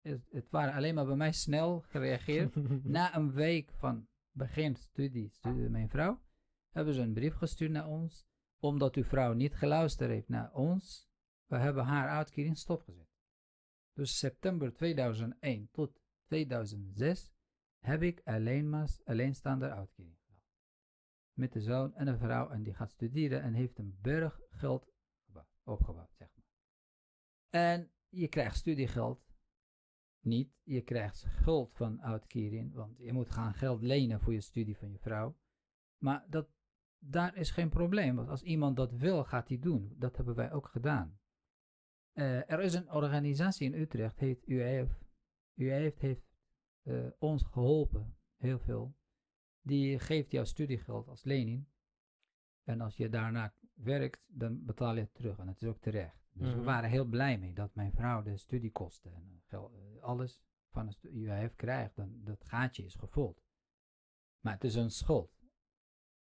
Het, 0.00 0.28
het 0.30 0.50
waren 0.50 0.74
alleen 0.74 0.94
maar 0.94 1.06
bij 1.06 1.16
mij 1.16 1.32
snel 1.32 1.80
gereageerd. 1.80 2.54
na 2.84 3.16
een 3.16 3.32
week 3.32 3.72
van 3.72 4.08
begin 4.30 4.76
studie, 4.76 5.28
studie 5.28 5.68
mijn 5.68 5.88
vrouw, 5.88 6.22
hebben 6.70 6.94
ze 6.94 7.00
een 7.00 7.12
brief 7.12 7.34
gestuurd 7.34 7.70
naar 7.70 7.86
ons, 7.86 8.26
omdat 8.58 8.94
uw 8.94 9.04
vrouw 9.04 9.32
niet 9.32 9.54
geluisterd 9.54 10.10
heeft 10.10 10.28
naar 10.28 10.52
ons. 10.52 11.08
We 11.46 11.56
hebben 11.56 11.84
haar 11.84 12.08
uitkering 12.08 12.58
stopgezet. 12.58 13.08
Dus 13.92 14.18
september 14.18 14.72
2001 14.72 15.68
tot 15.72 16.00
2006 16.24 17.32
heb 17.78 18.02
ik 18.02 18.20
alleen 18.24 18.68
maar 18.68 18.88
alleenstaande 19.04 19.70
uitkering. 19.70 20.16
Met 21.34 21.52
de 21.52 21.60
zoon 21.60 21.94
en 21.94 22.06
een 22.06 22.18
vrouw 22.18 22.50
en 22.50 22.62
die 22.62 22.74
gaat 22.74 22.90
studeren 22.90 23.42
en 23.42 23.54
heeft 23.54 23.78
een 23.78 23.98
berg 24.00 24.40
geld 24.50 24.92
gebouwd- 25.24 25.60
opgebouwd, 25.64 26.14
zeg 26.14 26.28
maar. 26.34 26.44
En 27.50 27.90
je 28.08 28.28
krijgt 28.28 28.56
studiegeld 28.56 29.34
niet, 30.20 30.52
je 30.62 30.80
krijgt 30.80 31.16
schuld 31.16 31.74
van 31.74 32.02
uitkering, 32.02 32.74
want 32.74 32.98
je 32.98 33.12
moet 33.12 33.30
gaan 33.30 33.54
geld 33.54 33.82
lenen 33.82 34.20
voor 34.20 34.32
je 34.32 34.40
studie 34.40 34.76
van 34.76 34.90
je 34.90 34.98
vrouw. 34.98 35.38
Maar 35.98 36.26
dat, 36.28 36.48
daar 36.98 37.36
is 37.36 37.50
geen 37.50 37.68
probleem, 37.68 38.16
want 38.16 38.28
als 38.28 38.42
iemand 38.42 38.76
dat 38.76 38.92
wil, 38.92 39.24
gaat 39.24 39.48
hij 39.48 39.58
doen. 39.58 39.94
Dat 39.98 40.16
hebben 40.16 40.34
wij 40.34 40.52
ook 40.52 40.68
gedaan. 40.68 41.18
Eh, 42.12 42.50
er 42.50 42.60
is 42.60 42.74
een 42.74 42.92
organisatie 42.92 43.72
in 43.72 43.80
Utrecht, 43.80 44.18
heet 44.18 44.48
UEF. 44.48 45.02
UEF 45.54 45.98
heeft 45.98 46.36
eh, 46.82 47.06
ons 47.18 47.44
geholpen, 47.44 48.16
heel 48.36 48.58
veel. 48.58 48.96
Die 49.66 49.98
geeft 49.98 50.30
jou 50.30 50.46
studiegeld 50.46 51.08
als 51.08 51.24
lening. 51.24 51.66
En 52.62 52.80
als 52.80 52.96
je 52.96 53.08
daarna 53.08 53.54
werkt, 53.74 54.24
dan 54.26 54.64
betaal 54.64 54.94
je 54.94 55.00
het 55.00 55.14
terug. 55.14 55.38
En 55.38 55.46
dat 55.46 55.60
is 55.62 55.68
ook 55.68 55.80
terecht. 55.80 56.22
Dus 56.32 56.48
we 56.50 56.56
Mhm. 56.56 56.64
waren 56.64 56.90
heel 56.90 57.04
blij 57.04 57.38
mee 57.38 57.52
dat 57.52 57.74
mijn 57.74 57.92
vrouw 57.92 58.22
de 58.22 58.36
studiekosten 58.36 59.14
en 59.14 59.42
gel- 59.46 59.72
eh, 59.74 60.02
alles 60.02 60.42
van 60.70 60.86
de 61.00 61.10
UIF 61.10 61.54
krijgt. 61.56 61.96
Dan, 61.96 62.20
dat 62.24 62.44
gaatje 62.44 62.84
is 62.84 62.94
gevuld. 62.94 63.42
Maar 64.40 64.52
het 64.52 64.64
is 64.64 64.74
een 64.74 64.90
schuld. 64.90 65.32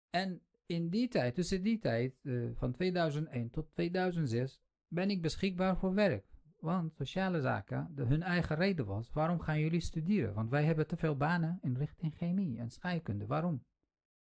En 0.10 0.42
in 0.66 0.90
die 0.90 1.08
tijd, 1.08 1.36
tussen 1.36 1.64
die 1.64 1.80
tijd, 1.80 2.16
eh, 2.24 2.50
van 2.54 2.72
2001 2.74 3.50
tot 3.50 3.74
2006, 3.74 4.62
ben 4.88 5.10
ik 5.10 5.22
beschikbaar 5.22 5.78
voor 5.78 5.94
werk. 5.94 6.26
Want 6.64 6.96
sociale 6.96 7.42
zaken, 7.42 7.92
de, 7.96 8.04
hun 8.04 8.22
eigen 8.22 8.56
reden 8.56 8.86
was, 8.86 9.12
waarom 9.12 9.40
gaan 9.40 9.60
jullie 9.60 9.80
studeren? 9.80 10.34
Want 10.34 10.50
wij 10.50 10.64
hebben 10.64 10.88
te 10.88 10.98
veel 10.98 11.18
banen 11.18 11.60
in 11.62 11.78
richting 11.78 12.16
chemie 12.16 12.60
en 12.60 12.70
scheikunde. 12.70 13.26
Waarom? 13.26 13.66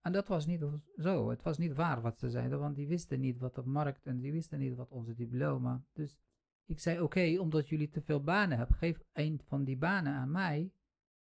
En 0.01 0.13
dat 0.13 0.29
was 0.29 0.47
niet 0.47 0.65
zo. 0.97 1.31
Het 1.31 1.43
was 1.43 1.59
niet 1.59 1.75
waar 1.75 2.01
wat 2.01 2.19
ze 2.19 2.31
zeiden, 2.31 2.59
want 2.59 2.77
die 2.77 2.89
wisten 2.89 3.21
niet 3.21 3.39
wat 3.39 3.59
op 3.59 3.65
markt 3.65 4.07
en 4.07 4.21
die 4.21 4.33
wisten 4.33 4.59
niet 4.59 4.75
wat 4.75 4.91
onze 4.91 5.15
diploma. 5.15 5.85
Dus 5.93 6.19
ik 6.65 6.81
zei: 6.81 7.01
Oké, 7.01 7.39
omdat 7.39 7.69
jullie 7.69 7.89
te 7.89 8.03
veel 8.03 8.23
banen 8.23 8.59
hebben, 8.59 8.77
geef 8.77 9.03
een 9.13 9.41
van 9.45 9.65
die 9.65 9.77
banen 9.77 10.13
aan 10.13 10.31
mij. 10.31 10.73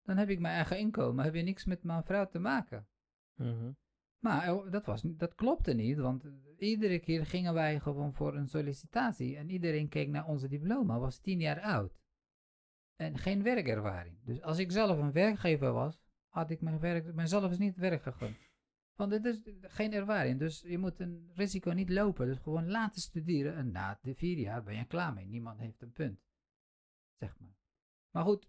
Dan 0.02 0.16
heb 0.16 0.28
ik 0.28 0.40
mijn 0.40 0.54
eigen 0.54 0.78
inkomen. 0.78 1.24
Heb 1.24 1.34
je 1.34 1.42
niks 1.42 1.64
met 1.64 1.82
mijn 1.82 2.04
vrouw 2.04 2.28
te 2.28 2.38
maken. 2.38 2.86
Mhm. 3.34 3.70
Maar 4.24 4.42
eh, 4.42 4.70
dat, 4.70 4.86
was, 4.86 5.02
dat 5.02 5.34
klopte 5.34 5.72
niet, 5.72 5.98
want 5.98 6.24
eh, 6.24 6.32
iedere 6.58 6.98
keer 6.98 7.26
gingen 7.26 7.54
wij 7.54 7.80
gewoon 7.80 8.14
voor 8.14 8.34
een 8.36 8.48
sollicitatie. 8.48 9.36
En 9.36 9.50
iedereen 9.50 9.88
keek 9.88 10.08
naar 10.08 10.26
onze 10.26 10.48
diploma, 10.48 10.98
was 10.98 11.18
tien 11.18 11.40
jaar 11.40 11.60
oud. 11.60 11.98
En 12.96 13.18
geen 13.18 13.42
werkervaring. 13.42 14.18
Dus 14.24 14.42
als 14.42 14.58
ik 14.58 14.72
zelf 14.72 14.98
een 14.98 15.12
werkgever 15.12 15.72
was, 15.72 16.00
had 16.28 16.50
ik 16.50 16.60
mijn 16.60 16.80
werk, 16.80 17.14
mezelf 17.14 17.50
eens 17.50 17.58
niet 17.58 17.76
werk 17.76 18.02
gegund. 18.02 18.36
Want 18.94 19.12
het 19.12 19.24
is 19.24 19.40
geen 19.60 19.92
ervaring, 19.92 20.38
dus 20.38 20.60
je 20.60 20.78
moet 20.78 21.00
een 21.00 21.30
risico 21.34 21.70
niet 21.70 21.90
lopen. 21.90 22.26
Dus 22.26 22.38
gewoon 22.38 22.70
laten 22.70 23.00
studeren 23.00 23.54
en 23.54 23.70
na 23.70 23.98
de 24.02 24.14
vier 24.14 24.38
jaar 24.38 24.62
ben 24.62 24.76
je 24.76 24.84
klaar 24.84 25.12
mee. 25.12 25.26
Niemand 25.26 25.58
heeft 25.58 25.82
een 25.82 25.92
punt. 25.92 26.20
Zeg 27.18 27.38
maar. 27.38 27.56
Maar 28.10 28.24
goed, 28.24 28.48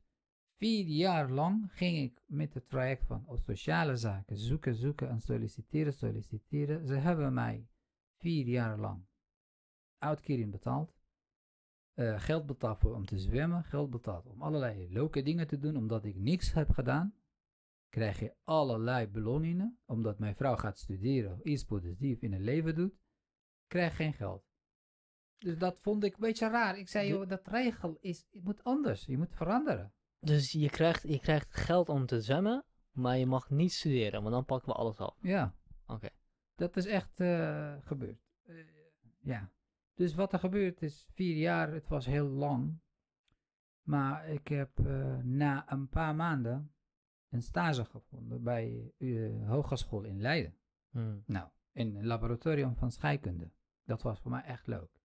vier 0.58 0.86
jaar 0.86 1.32
lang 1.32 1.72
ging 1.72 1.98
ik 1.98 2.22
met 2.26 2.54
het 2.54 2.70
traject 2.70 3.06
van 3.06 3.26
oh, 3.28 3.38
sociale 3.38 3.96
zaken 3.98 4.38
zoeken, 4.38 4.76
zoeken 4.76 5.10
en 5.10 5.22
solliciteren, 5.22 5.94
solliciteren. 5.94 6.88
Ze 6.88 6.94
hebben 6.94 7.34
mij 7.34 7.68
vier 8.18 8.46
jaar 8.48 8.80
lang 8.80 9.06
uitkering 9.98 10.52
betaald. 10.52 10.94
eh, 11.94 12.20
geld 12.20 12.46
betaald 12.46 12.80
voor 12.80 12.96
om 12.96 13.06
te 13.06 13.18
zwemmen, 13.20 13.64
geld 13.64 13.90
betaald 13.90 14.26
om 14.26 14.42
allerlei 14.42 14.90
leuke 14.90 15.22
dingen 15.24 15.48
te 15.48 15.60
doen, 15.60 15.76
omdat 15.78 16.06
ik 16.06 16.16
niks 16.16 16.54
heb 16.54 16.70
gedaan. 16.70 17.16
Krijg 17.90 18.20
je 18.20 18.36
allerlei 18.44 19.08
beloningen, 19.08 19.80
omdat 19.86 20.20
mijn 20.20 20.36
vrouw 20.36 20.56
gaat 20.56 20.78
studeren, 20.78 21.40
iets 21.50 21.64
positief 21.66 22.22
in 22.22 22.34
het 22.34 22.42
leven 22.42 22.76
doet, 22.76 23.00
krijg 23.68 23.96
geen 23.96 24.14
geld. 24.14 24.44
Dus 25.38 25.58
dat 25.58 25.80
vond 25.80 26.04
ik 26.04 26.14
een 26.14 26.20
beetje 26.20 26.50
raar. 26.50 26.78
Ik 26.78 26.90
zei, 26.90 27.08
joh, 27.08 27.28
dat 27.30 27.48
regel 27.48 27.98
is, 28.00 28.28
het 28.32 28.44
moet 28.44 28.64
anders, 28.64 29.06
je 29.06 29.18
moet 29.18 29.36
veranderen. 29.36 29.94
Dus 30.26 30.52
je 30.52 30.70
krijgt, 30.70 31.04
je 31.08 31.20
krijgt 31.20 31.54
geld 31.54 31.90
om 31.90 32.06
te 32.06 32.22
zwemmen, 32.22 32.66
maar 32.92 33.18
je 33.18 33.26
mag 33.26 33.50
niet 33.50 33.74
studeren, 33.74 34.22
want 34.22 34.34
dan 34.34 34.46
pakken 34.46 34.68
we 34.68 34.78
alles 34.78 34.98
af. 34.98 35.18
Ja. 35.22 35.56
Oké. 35.88 36.10
Dat 36.56 36.78
is 36.78 36.86
echt 36.86 37.20
eh, 37.20 37.76
gebeurd. 37.80 38.20
Eh, 38.44 38.56
ja. 39.22 39.52
Dus 39.94 40.16
wat 40.16 40.34
er 40.34 40.40
gebeurd 40.40 40.82
is, 40.82 41.08
vier 41.14 41.36
jaar, 41.36 41.74
het 41.74 41.88
was 41.88 42.06
heel 42.06 42.28
lang. 42.28 42.80
Maar 43.82 44.30
ik 44.30 44.48
heb 44.48 44.80
eh, 44.80 45.18
na 45.18 45.72
een 45.72 45.90
paar 45.90 46.16
maanden 46.16 46.74
een 47.30 47.42
stage 47.42 47.86
gevonden 47.86 48.44
bij 48.44 48.94
de 48.98 49.44
hogeschool 49.48 50.04
in 50.04 50.22
Leiden. 50.22 50.56
Hmm. 50.90 51.24
Nou, 51.26 51.50
in 51.72 51.96
een 51.96 52.06
laboratorium 52.06 52.76
van 52.76 52.92
scheikunde. 52.92 53.52
Dat 53.84 54.02
was 54.02 54.20
voor 54.20 54.32
mij 54.32 54.44
echt 54.44 54.68
leuk. 54.68 55.00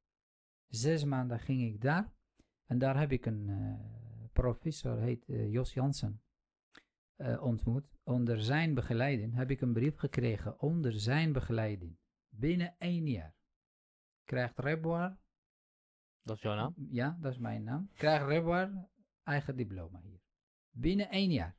Zes 0.68 1.04
maanden 1.04 1.38
ging 1.38 1.74
ik 1.74 1.80
daar. 1.80 2.12
En 2.64 2.78
daar 2.78 2.98
heb 2.98 3.12
ik 3.12 3.26
een 3.26 3.48
professor, 4.40 4.98
heet 4.98 5.28
eh, 5.28 5.52
Jos 5.52 5.72
Jansen, 5.72 6.22
eh, 7.16 7.42
ontmoet. 7.42 7.88
Onder 8.02 8.42
zijn 8.42 8.74
begeleiding 8.74 9.34
heb 9.34 9.50
ik 9.50 9.60
een 9.60 9.72
brief 9.72 9.96
gekregen. 9.96 10.60
Onder 10.60 10.92
zijn 10.92 11.32
begeleiding. 11.32 11.96
Binnen 12.28 12.74
één 12.78 13.06
jaar. 13.06 13.34
Krijgt 14.24 14.58
Reboir, 14.58 15.18
Dat 16.22 16.36
is 16.36 16.42
jouw 16.42 16.54
naam? 16.54 16.74
ja, 16.90 17.18
dat 17.20 17.32
is 17.32 17.38
mijn 17.38 17.62
naam. 17.62 17.90
Krijgt 17.94 18.26
Reboir 18.26 18.88
eigen 19.22 19.56
diploma 19.56 20.00
hier. 20.00 20.20
Binnen 20.70 21.08
één 21.10 21.30
jaar. 21.30 21.56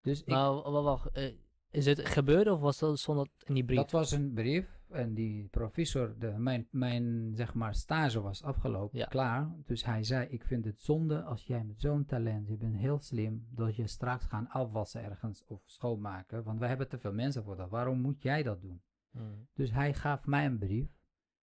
Dus 0.00 0.24
Maar 0.24 0.52
wacht, 0.70 1.10
eh, 1.10 1.34
is 1.70 1.86
het 1.86 2.06
gebeurd 2.06 2.48
of 2.48 2.60
was 2.60 2.78
dat, 2.78 2.98
stond 2.98 3.18
dat 3.18 3.48
in 3.48 3.54
die 3.54 3.64
brief? 3.64 3.78
Dat 3.78 3.90
was 3.90 4.10
een 4.10 4.32
brief 4.32 4.77
en 4.90 5.14
die 5.14 5.48
professor, 5.48 6.18
de, 6.18 6.30
mijn, 6.38 6.68
mijn 6.70 7.34
zeg 7.34 7.54
maar 7.54 7.74
stage 7.74 8.20
was 8.20 8.42
afgelopen, 8.42 8.98
Ja. 8.98 9.06
klaar. 9.06 9.54
Dus 9.66 9.84
hij 9.84 10.02
zei, 10.04 10.28
ik 10.28 10.44
vind 10.44 10.64
het 10.64 10.80
zonde 10.80 11.22
als 11.22 11.44
jij 11.44 11.64
met 11.64 11.80
zo'n 11.80 12.04
talent, 12.04 12.48
je 12.48 12.56
bent 12.56 12.76
heel 12.76 12.98
slim, 12.98 13.46
dat 13.50 13.76
je 13.76 13.86
straks 13.86 14.24
gaan 14.24 14.48
afwassen 14.48 15.04
ergens 15.04 15.44
of 15.44 15.62
schoonmaken. 15.64 16.44
Want 16.44 16.58
wij 16.58 16.68
hebben 16.68 16.88
te 16.88 16.98
veel 16.98 17.12
mensen 17.12 17.44
voor 17.44 17.56
dat. 17.56 17.70
Waarom 17.70 18.00
moet 18.00 18.22
jij 18.22 18.42
dat 18.42 18.60
doen? 18.60 18.82
Hmm. 19.10 19.48
Dus 19.54 19.70
hij 19.70 19.94
gaf 19.94 20.26
mij 20.26 20.46
een 20.46 20.58
brief 20.58 20.88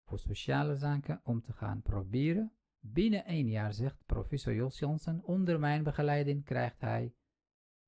voor 0.06 0.20
sociale 0.20 0.76
zaken 0.76 1.22
om 1.24 1.42
te 1.42 1.54
gaan 1.54 1.82
proberen. 1.82 2.52
Binnen 2.80 3.26
één 3.26 3.48
jaar, 3.50 3.74
zegt 3.74 4.06
professor 4.06 4.54
Jos 4.54 4.80
Jansen, 4.80 5.24
onder 5.24 5.60
mijn 5.60 5.84
begeleiding 5.84 6.44
krijgt 6.44 6.82
hij 6.82 7.14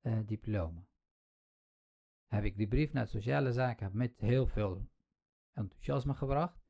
eh, 0.00 0.18
diploma. 0.26 0.86
Heb 2.26 2.44
ik 2.44 2.56
die 2.56 2.68
brief 2.68 2.92
naar 2.92 3.06
sociale 3.08 3.52
zaken 3.52 3.90
met 3.92 4.12
heel 4.16 4.46
veel 4.46 4.88
enthousiasme 5.58 6.14
gebracht. 6.14 6.66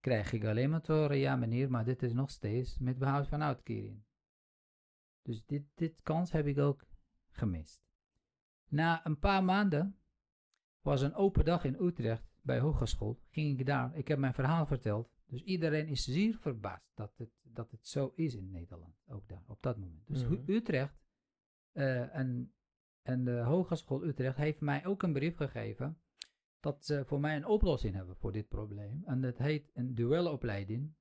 Krijg 0.00 0.32
ik 0.32 0.44
alleen 0.44 0.70
maar 0.70 0.82
te 0.82 0.92
horen, 0.92 1.16
ja 1.16 1.36
meneer, 1.36 1.70
maar 1.70 1.84
dit 1.84 2.02
is 2.02 2.12
nog 2.12 2.30
steeds 2.30 2.78
met 2.78 2.98
behoud 2.98 3.28
van 3.28 3.42
uitkering. 3.42 4.04
Dus 5.22 5.44
dit, 5.46 5.64
dit 5.74 6.02
kans 6.02 6.32
heb 6.32 6.46
ik 6.46 6.58
ook 6.58 6.86
gemist. 7.30 7.82
Na 8.68 9.06
een 9.06 9.18
paar 9.18 9.44
maanden 9.44 9.98
was 10.80 11.00
een 11.02 11.14
open 11.14 11.44
dag 11.44 11.64
in 11.64 11.76
Utrecht 11.80 12.32
bij 12.40 12.58
hogeschool. 12.58 13.20
Ging 13.30 13.58
ik 13.58 13.66
daar, 13.66 13.96
ik 13.96 14.08
heb 14.08 14.18
mijn 14.18 14.34
verhaal 14.34 14.66
verteld. 14.66 15.10
Dus 15.26 15.42
iedereen 15.42 15.86
is 15.86 16.04
zeer 16.04 16.38
verbaasd 16.38 16.90
dat 16.94 17.16
het, 17.16 17.30
dat 17.42 17.70
het 17.70 17.86
zo 17.88 18.12
is 18.14 18.34
in 18.34 18.50
Nederland, 18.50 18.94
ook 19.06 19.28
daar, 19.28 19.44
op 19.46 19.62
dat 19.62 19.76
moment. 19.78 20.06
Dus 20.06 20.24
Mhm. 20.24 20.50
Utrecht 20.50 21.00
eh, 21.72 22.14
en, 22.14 22.54
en 23.02 23.24
de 23.24 23.40
Hogeschool 23.40 24.04
Utrecht 24.04 24.36
heeft 24.36 24.60
mij 24.60 24.86
ook 24.86 25.02
een 25.02 25.12
brief 25.12 25.36
gegeven 25.36 26.00
dat 26.62 26.84
ze 26.84 27.04
voor 27.04 27.20
mij 27.20 27.36
een 27.36 27.46
oplossing 27.46 27.94
hebben 27.94 28.16
voor 28.16 28.32
dit 28.32 28.48
probleem. 28.48 29.02
En 29.04 29.20
dat 29.20 29.38
heet 29.38 29.70
een 29.74 29.94
duelopleiding. 29.94 30.94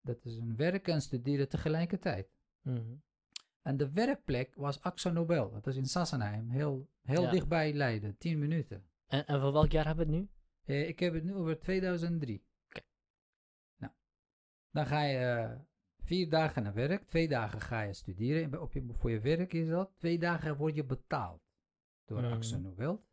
Dat 0.00 0.24
is 0.24 0.36
een 0.36 0.56
werken 0.56 0.92
en 0.92 1.02
studeren 1.02 1.48
tegelijkertijd. 1.48 2.28
Mhm. 2.60 2.94
En 3.62 3.76
de 3.76 3.90
werkplek 3.90 4.54
was 4.54 4.80
Axo 4.80 5.10
Nobel. 5.10 5.50
Dat 5.50 5.66
is 5.66 5.76
in 5.76 5.86
Sassenheim, 5.86 6.48
heel, 6.48 6.88
heel 7.02 7.22
Ja. 7.22 7.30
dichtbij 7.30 7.72
Leiden, 7.72 8.16
10 8.18 8.38
minuten. 8.38 8.84
En, 9.06 9.26
en 9.26 9.40
voor 9.40 9.52
welk 9.52 9.70
jaar 9.70 9.86
hebben 9.86 10.06
we 10.06 10.12
het 10.12 10.20
nu? 10.20 10.28
Eh, 10.64 10.88
ik 10.88 10.98
heb 10.98 11.14
het 11.14 11.24
nu 11.24 11.34
over 11.34 11.58
2003. 11.58 12.44
Oké. 12.68 12.80
Nou, 13.76 13.92
dan 14.70 14.86
ga 14.86 15.02
je 15.02 15.18
eh, 15.18 15.60
vier 15.98 16.30
dagen 16.30 16.62
naar 16.62 16.74
werk, 16.74 17.02
twee 17.06 17.28
dagen 17.28 17.60
ga 17.60 17.80
je 17.80 17.92
studeren. 17.92 18.60
Op 18.60 18.72
je, 18.72 18.86
voor 18.92 19.10
je 19.10 19.20
werk 19.20 19.52
is 19.52 19.68
dat. 19.68 19.92
Twee 19.96 20.18
dagen 20.18 20.56
word 20.56 20.74
je 20.74 20.84
betaald 20.84 21.42
door. 22.04 22.24
Axo 22.24 22.58
Nobel. 22.58 23.04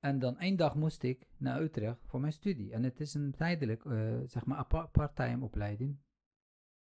En 0.00 0.18
dan 0.18 0.38
één 0.38 0.56
dag 0.56 0.74
moest 0.74 1.02
ik 1.02 1.26
naar 1.36 1.62
Utrecht 1.62 2.00
voor 2.06 2.20
mijn 2.20 2.32
studie. 2.32 2.72
En 2.72 2.82
het 2.82 3.00
is 3.00 3.14
een 3.14 3.32
tijdelijk, 3.32 3.84
eh, 3.84 4.20
zeg 4.24 4.44
maar, 4.44 4.66
part-time 4.92 5.44
opleiding. 5.44 5.98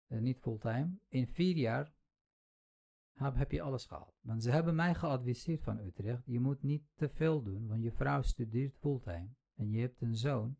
Eh, 0.07 0.19
niet 0.19 0.39
fulltime. 0.39 0.97
In 1.07 1.27
vier 1.27 1.55
jaar 1.55 1.93
heb, 3.13 3.35
heb 3.35 3.51
je 3.51 3.61
alles 3.61 3.85
gehaald. 3.85 4.19
Want 4.21 4.43
ze 4.43 4.51
hebben 4.51 4.75
mij 4.75 4.95
geadviseerd 4.95 5.63
van 5.63 5.79
Utrecht, 5.79 6.21
je 6.25 6.39
moet 6.39 6.63
niet 6.63 6.83
te 6.95 7.09
veel 7.09 7.43
doen, 7.43 7.67
want 7.67 7.83
je 7.83 7.91
vrouw 7.91 8.21
studeert 8.21 8.75
fulltime. 8.77 9.29
En 9.55 9.71
je 9.71 9.79
hebt 9.81 10.01
een 10.01 10.15
zoon. 10.15 10.57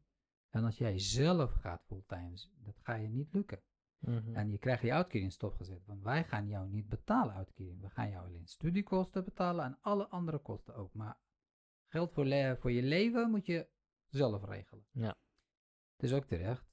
En 0.49 0.63
als 0.63 0.77
jij 0.77 0.99
zelf 0.99 1.51
gaat 1.51 1.83
fulltime, 1.85 2.39
dat 2.63 2.79
ga 2.81 2.95
je 2.95 3.07
niet 3.07 3.33
lukken. 3.33 3.61
Mhm. 3.99 4.35
En 4.35 4.51
je 4.51 4.57
krijgt 4.57 4.81
je 4.81 4.93
uitkering 4.93 5.31
stopgezet. 5.31 5.85
Want 5.85 6.03
wij 6.03 6.23
gaan 6.23 6.47
jou 6.47 6.69
niet 6.69 6.87
betalen 6.87 7.33
uitkering. 7.33 7.81
We 7.81 7.89
gaan 7.89 8.09
jou 8.09 8.27
alleen 8.27 8.47
studiekosten 8.47 9.23
betalen 9.23 9.65
en 9.65 9.77
alle 9.81 10.07
andere 10.07 10.39
kosten 10.39 10.75
ook. 10.75 10.93
Maar 10.93 11.17
geld 11.87 12.13
voor, 12.13 12.25
le- 12.25 12.57
voor 12.59 12.71
je 12.71 12.83
leven 12.83 13.29
moet 13.29 13.45
je 13.45 13.67
zelf 14.07 14.43
regelen. 14.43 14.85
Ja. 14.91 15.17
Is 15.97 16.13
ook 16.13 16.25
terecht. 16.25 16.65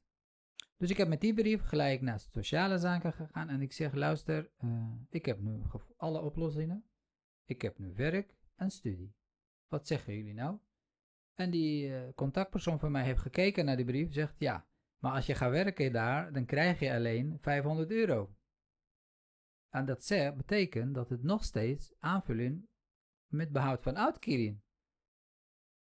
Dus 0.77 0.91
ik 0.91 0.97
heb 0.97 1.09
met 1.09 1.21
die 1.21 1.35
brief 1.35 1.63
gelijk 1.63 2.01
naar 2.01 2.21
sociale 2.21 2.79
zaken 2.79 3.13
gegaan 3.13 3.49
en 3.49 3.61
ik 3.61 3.73
zeg, 3.73 3.95
luister, 3.95 4.51
eh, 4.57 4.93
ik 5.09 5.27
heb 5.27 5.41
nu 5.41 5.63
alle 5.97 6.21
oplossingen. 6.21 6.85
Ik 7.45 7.63
heb 7.63 7.79
nu 7.79 7.95
werk 7.95 8.37
en 8.55 8.71
studie. 8.71 9.15
Wat 9.69 9.87
zeggen 9.87 10.17
jullie 10.17 10.35
nou? 10.35 10.59
En 11.35 11.51
die 11.51 11.97
eh, 11.97 12.15
contactpersoon 12.15 12.79
van 12.79 12.93
mij 12.93 13.05
heeft 13.05 13.21
gekeken 13.21 13.65
naar 13.65 13.77
die 13.77 13.85
brief, 13.85 14.13
zegt 14.13 14.39
ja, 14.39 14.67
maar 14.99 15.13
als 15.13 15.27
je 15.27 15.35
gaat 15.35 15.51
werken 15.51 15.93
daar, 15.93 16.33
dan 16.33 16.45
krijg 16.47 16.81
je 16.81 16.93
alleen 16.93 17.39
500 17.41 17.91
euro. 17.91 18.37
En 19.69 19.85
dat 19.85 20.09
betekent 20.37 20.95
dat 20.95 21.09
het 21.09 21.23
nog 21.23 21.45
steeds 21.45 21.95
aanvulling 21.99 22.69
met 23.27 23.53
behoud 23.53 23.83
van 23.83 23.99
uitkering. 23.99 24.63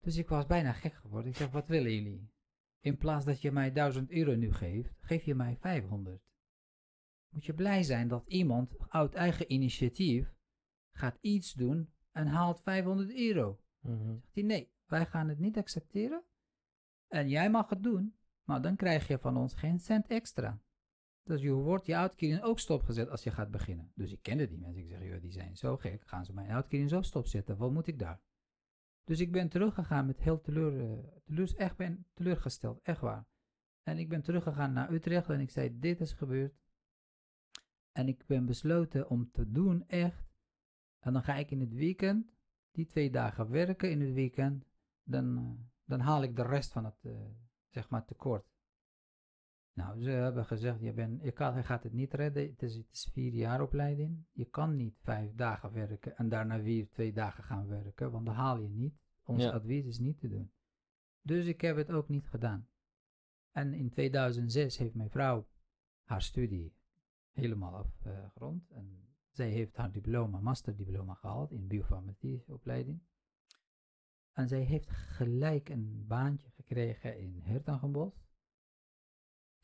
Dus 0.06 0.16
ik 0.16 0.28
was 0.28 0.46
bijna 0.46 0.72
gek 0.72 0.94
geworden. 0.94 1.30
Ik 1.30 1.36
zeg, 1.36 1.50
wat 1.50 1.68
willen 1.68 1.94
jullie? 1.94 2.30
In 2.80 2.96
plaats 2.96 3.24
dat 3.24 3.40
je 3.40 3.52
mij 3.52 3.72
1000 3.72 4.10
euro 4.10 4.34
nu 4.34 4.52
geeft, 4.52 4.96
geef 5.00 5.24
je 5.24 5.34
mij 5.34 5.56
500. 5.60 6.22
Moet 7.28 7.44
je 7.44 7.54
blij 7.54 7.82
zijn 7.82 8.08
dat 8.08 8.26
iemand 8.26 8.76
uit 8.88 9.14
eigen 9.14 9.52
initiatief 9.52 10.34
gaat 10.90 11.18
iets 11.20 11.52
doen 11.52 11.92
en 12.12 12.26
haalt 12.26 12.60
500 12.60 13.14
euro. 13.14 13.60
Mhm. 13.80 14.14
Zegt 14.14 14.34
hij, 14.34 14.42
nee, 14.42 14.72
wij 14.84 15.06
gaan 15.06 15.28
het 15.28 15.38
niet 15.38 15.56
accepteren. 15.56 16.22
En 17.08 17.28
jij 17.28 17.50
mag 17.50 17.68
het 17.68 17.82
doen, 17.82 18.16
maar 18.42 18.62
dan 18.62 18.76
krijg 18.76 19.08
je 19.08 19.18
van 19.18 19.36
ons 19.36 19.54
geen 19.54 19.78
cent 19.78 20.06
extra. 20.06 20.60
Dus 21.22 21.40
je 21.42 21.52
wordt 21.52 21.86
je 21.86 21.96
uitkering 21.96 22.42
ook 22.42 22.58
stopgezet 22.58 23.08
als 23.08 23.22
je 23.22 23.30
gaat 23.30 23.50
beginnen. 23.50 23.92
Dus 23.94 24.12
ik 24.12 24.22
kende 24.22 24.48
die 24.48 24.58
mensen. 24.58 24.82
Ik 24.82 24.88
zeg, 24.88 25.02
joh, 25.02 25.20
die 25.20 25.32
zijn 25.32 25.56
zo 25.56 25.76
gek. 25.76 26.02
Gaan 26.06 26.24
ze 26.24 26.32
mijn 26.32 26.50
uitkering 26.50 26.90
zo 26.90 27.02
stopzetten? 27.02 27.56
Wat 27.56 27.72
moet 27.72 27.86
ik 27.86 27.98
daar? 27.98 28.20
Dus 29.06 29.20
ik 29.20 29.32
ben 29.32 29.48
teruggegaan 29.48 30.06
met 30.06 30.20
heel 30.20 30.40
teleur, 30.40 30.80
eh, 30.80 30.98
teleur, 31.24 31.56
echt 31.56 31.76
ben 31.76 32.06
teleurgesteld, 32.14 32.80
echt 32.82 33.00
waar. 33.00 33.26
En 33.82 33.98
ik 33.98 34.08
ben 34.08 34.22
teruggegaan 34.22 34.72
naar 34.72 34.92
Utrecht 34.92 35.28
en 35.28 35.40
ik 35.40 35.50
zei, 35.50 35.78
dit 35.78 36.00
is 36.00 36.12
gebeurd. 36.12 36.54
En 37.92 38.08
ik 38.08 38.26
ben 38.26 38.46
besloten 38.46 39.08
om 39.08 39.30
te 39.30 39.50
doen, 39.50 39.88
echt. 39.88 40.26
En 40.98 41.12
dan 41.12 41.22
ga 41.22 41.34
ik 41.34 41.50
in 41.50 41.60
het 41.60 41.72
weekend, 41.72 42.36
die 42.70 42.86
twee 42.86 43.10
dagen 43.10 43.50
werken 43.50 43.90
in 43.90 44.00
het 44.00 44.12
weekend. 44.12 44.64
Dan, 45.02 45.36
eh, 45.36 45.50
dan 45.84 46.00
haal 46.00 46.22
ik 46.22 46.36
de 46.36 46.42
rest 46.42 46.72
van 46.72 46.84
het, 46.84 47.04
eh, 47.04 47.12
zeg 47.68 47.88
maar, 47.88 48.04
tekort. 48.04 48.55
Nou, 49.76 50.02
ze 50.02 50.10
hebben 50.10 50.44
gezegd, 50.44 50.80
je, 50.80 50.92
bent, 50.92 51.22
je, 51.22 51.32
kan, 51.32 51.56
je 51.56 51.62
gaat 51.62 51.82
het 51.82 51.92
niet 51.92 52.14
redden. 52.14 52.48
Het 52.48 52.62
is, 52.62 52.74
het 52.74 52.92
is 52.92 53.08
vier 53.12 53.32
jaar 53.32 53.60
opleiding. 53.62 54.24
Je 54.32 54.44
kan 54.44 54.76
niet 54.76 54.94
vijf 55.02 55.34
dagen 55.34 55.72
werken 55.72 56.16
en 56.16 56.28
daarna 56.28 56.60
weer 56.60 56.88
twee 56.90 57.12
dagen 57.12 57.44
gaan 57.44 57.66
werken, 57.68 58.10
want 58.10 58.26
dan 58.26 58.34
haal 58.34 58.60
je 58.60 58.68
niet. 58.68 58.94
Ons 59.24 59.42
Ja. 59.42 59.50
advies 59.50 59.84
is 59.86 59.98
niet 59.98 60.18
te 60.20 60.28
doen. 60.28 60.50
Dus 61.22 61.46
ik 61.46 61.60
heb 61.60 61.76
het 61.76 61.90
ook 61.90 62.08
niet 62.08 62.28
gedaan. 62.28 62.68
En 63.52 63.74
in 63.74 63.90
2006 63.90 64.76
heeft 64.76 64.94
mijn 64.94 65.10
vrouw 65.10 65.46
haar 66.04 66.22
studie 66.22 66.74
helemaal 67.32 67.74
afgerond. 67.74 68.70
en 68.70 69.04
zij 69.30 69.48
heeft 69.50 69.76
haar 69.76 69.92
diploma, 69.92 70.40
masterdiploma 70.40 71.14
gehaald 71.14 71.50
in 71.50 71.66
biofarmacie 71.66 72.44
opleiding. 72.46 73.00
En 74.32 74.48
zij 74.48 74.60
heeft 74.60 74.90
gelijk 74.90 75.68
een 75.68 76.04
baantje 76.06 76.50
gekregen 76.50 77.18
in 77.18 77.40
Hertangenbos. 77.42 78.25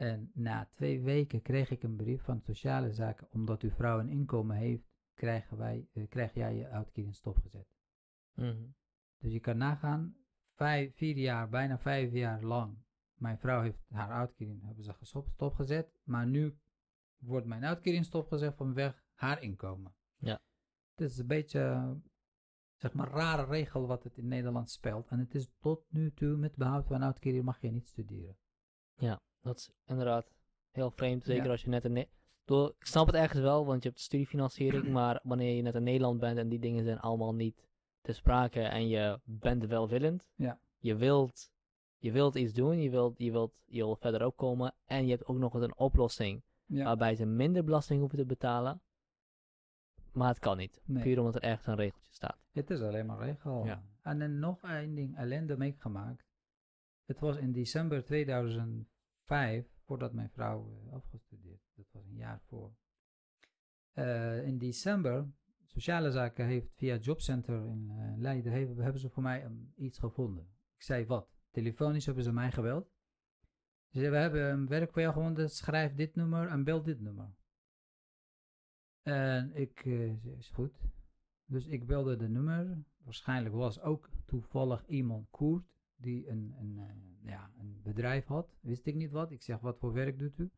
En 0.03 0.31
na 0.35 0.69
twee 0.73 1.01
weken 1.01 1.43
kreeg 1.43 1.71
ik 1.71 1.83
een 1.83 1.97
brief 1.97 2.23
van 2.23 2.41
sociale 2.41 2.93
zaken, 2.93 3.29
omdat 3.31 3.63
uw 3.63 3.71
vrouw 3.71 3.99
een 3.99 4.09
inkomen 4.09 4.57
heeft, 4.57 4.85
krijgen 5.15 5.57
wij, 5.57 5.89
eh, 5.93 6.09
krijg 6.09 6.35
jij 6.35 6.55
je 6.55 6.69
uitkering 6.69 7.15
stopgezet. 7.15 7.67
Mhm. 8.35 8.65
Dus 9.19 9.33
je 9.33 9.41
kan 9.41 9.57
nagaan, 9.57 10.17
vijf, 10.55 10.97
vier 10.97 11.17
jaar, 11.17 11.49
bijna 11.49 11.79
vijf 11.79 12.13
jaar 12.13 12.43
lang. 12.43 12.79
Mijn 13.15 13.39
vrouw 13.39 13.63
heeft 13.63 13.85
haar 13.89 14.11
uitkering, 14.11 14.63
hebben 14.65 14.85
ze 14.85 15.23
stopgezet. 15.33 15.93
Maar 16.03 16.27
nu 16.27 16.59
wordt 17.19 17.47
mijn 17.47 17.65
uitkering 17.65 18.05
stopgezet 18.05 18.55
vanwege 18.55 19.03
haar 19.15 19.43
inkomen. 19.43 19.95
Ja. 20.17 20.41
Het 20.95 21.11
is 21.11 21.19
een 21.19 21.27
beetje, 21.27 21.97
zeg 22.77 22.93
maar, 22.93 23.09
rare 23.09 23.45
regel 23.45 23.87
wat 23.87 24.05
het 24.05 24.17
in 24.17 24.29
Nederland 24.29 24.71
speelt. 24.71 25.09
En 25.09 25.19
het 25.19 25.35
is 25.35 25.53
tot 25.61 25.85
nu 25.89 26.13
toe, 26.13 26.37
met 26.37 26.57
behoud 26.57 26.87
van 26.87 27.03
uitkering 27.03 27.45
mag 27.45 27.61
je 27.61 27.71
niet 27.71 27.89
studeren. 27.89 28.37
Dat 29.43 29.57
is 29.57 29.71
inderdaad 29.87 30.33
heel 30.71 30.91
vreemd. 30.91 31.25
Zeker 31.25 31.45
Ja. 31.45 31.51
als 31.51 31.63
je 31.63 31.69
net 31.69 31.85
in... 31.85 32.07
Door, 32.45 32.75
ik 32.79 32.87
snap 32.87 33.07
het 33.07 33.15
ergens 33.15 33.41
wel, 33.41 33.67
want 33.67 33.83
je 33.83 33.89
hebt 33.89 34.01
studiefinanciering. 34.01 34.89
maar 34.99 35.21
wanneer 35.23 35.57
je 35.57 35.63
net 35.63 35.75
in 35.75 35.83
Nederland 35.83 36.21
bent 36.21 36.39
en 36.39 36.49
die 36.49 36.59
dingen 36.59 36.85
zijn 36.85 36.99
allemaal 37.01 37.35
niet 37.35 37.67
te 38.01 38.13
sprake. 38.13 38.61
En 38.61 38.89
je 38.89 39.21
bent 39.25 39.67
welwillend. 39.67 40.29
Ja. 40.35 40.59
Je 40.79 40.97
wilt, 40.97 41.51
je 41.99 42.13
wilt 42.13 42.35
iets 42.35 42.53
doen. 42.53 42.81
Je 42.83 42.91
wilt, 42.91 43.19
je, 43.19 43.31
wilt, 43.33 43.53
je 43.67 43.85
wilt 43.85 43.99
verder 44.01 44.27
opkomen. 44.27 44.75
En 44.85 45.05
je 45.07 45.11
hebt 45.11 45.27
ook 45.27 45.37
nog 45.39 45.55
eens 45.55 45.65
een 45.65 45.77
oplossing. 45.77 46.43
Ja, 46.67 46.85
Waarbij 46.85 47.15
ze 47.15 47.25
minder 47.27 47.65
belasting 47.65 48.01
hoeven 48.01 48.19
te 48.19 48.25
betalen. 48.27 48.81
Maar 50.13 50.29
het 50.29 50.39
kan 50.39 50.57
niet. 50.57 50.81
Nee. 50.85 51.03
Puur 51.03 51.19
omdat 51.19 51.35
er 51.35 51.43
ergens 51.43 51.67
een 51.67 51.75
regeltje 51.77 52.13
staat. 52.13 52.39
het 52.53 52.71
is 52.71 52.81
alleen 52.81 53.07
maar 53.07 53.19
regel. 53.19 53.65
Ja. 53.65 53.83
En 54.03 54.19
dan 54.19 54.39
nog 54.39 54.63
één 54.63 54.95
ding, 54.95 55.17
ellende 55.17 55.57
meegemaakt. 55.57 56.27
Het 57.05 57.21
was 57.21 57.37
in 57.37 57.53
december 57.53 58.03
2005, 59.25 59.67
voordat 59.85 60.13
mijn 60.13 60.31
vrouw 60.31 60.71
eh, 60.71 60.93
afgestudeerd. 60.93 61.61
Dat 61.75 61.87
was 61.91 62.07
een 62.07 62.17
jaar 62.17 62.41
voor. 62.41 62.75
Eh, 63.93 64.47
in 64.47 64.59
december, 64.59 65.31
sociale 65.65 66.11
zaken 66.11 66.47
heeft 66.47 66.73
via 66.75 66.97
Jobcenter 66.97 67.67
in 67.67 67.91
eh, 67.91 68.13
Leiden, 68.17 68.53
hebben, 68.53 68.83
hebben 68.83 69.01
ze 69.01 69.11
voor 69.11 69.23
mij 69.23 69.45
um, 69.45 69.73
iets 69.77 69.99
gevonden. 69.99 70.49
Ik 70.77 70.83
zei 70.83 71.07
wat? 71.07 71.29
Telefonisch 71.51 72.07
hebben 72.07 72.25
ze 72.25 72.33
mij 72.33 72.53
gebeld. 72.53 72.91
Ze 73.89 73.99
zeiden, 73.99 74.13
we 74.13 74.19
hebben 74.19 74.51
een 74.53 74.69
werk 74.69 74.93
voor 74.93 75.03
jou 75.03 75.15
gevonden, 75.15 75.51
schrijf 75.51 75.95
dit 75.95 76.15
nummer 76.15 76.49
en 76.49 76.65
bel 76.65 76.83
dit 76.83 77.01
nummer. 77.01 77.35
En 79.03 79.55
ik, 79.55 79.81
zei, 79.85 80.21
is 80.39 80.51
goed. 80.51 80.81
Dus 81.45 81.67
ik 81.67 81.87
belde 81.87 82.17
de 82.17 82.29
nummer. 82.29 82.85
Waarschijnlijk 82.99 83.55
was 83.55 83.81
ook 83.81 84.11
toevallig 84.25 84.87
iemand 84.87 85.31
Koert 85.31 85.65
die 85.97 86.29
een, 86.29 86.55
een, 86.59 86.79
ja, 87.25 87.51
een 87.59 87.81
bedrijf 87.83 88.27
had. 88.27 88.57
Wist 88.61 88.87
ik 88.87 88.95
niet 88.95 89.11
wat. 89.11 89.31
Ik 89.31 89.43
zeg, 89.43 89.59
wat 89.61 89.79
voor 89.79 89.93
werk 89.93 90.19
doet 90.19 90.39
u? 90.39 90.51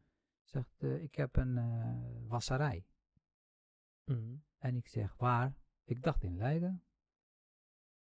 Zegt, 0.45 0.83
eh, 0.83 1.03
ik 1.03 1.15
heb 1.15 1.37
een 1.37 1.59
eh, 1.59 2.29
wasserij. 2.29 2.87
Mhm. 4.05 4.37
En 4.59 4.77
ik 4.77 4.89
zeg, 4.89 5.17
waar? 5.17 5.55
Ik 5.85 6.03
dacht 6.03 6.23
in 6.23 6.37
Leiden. 6.37 6.83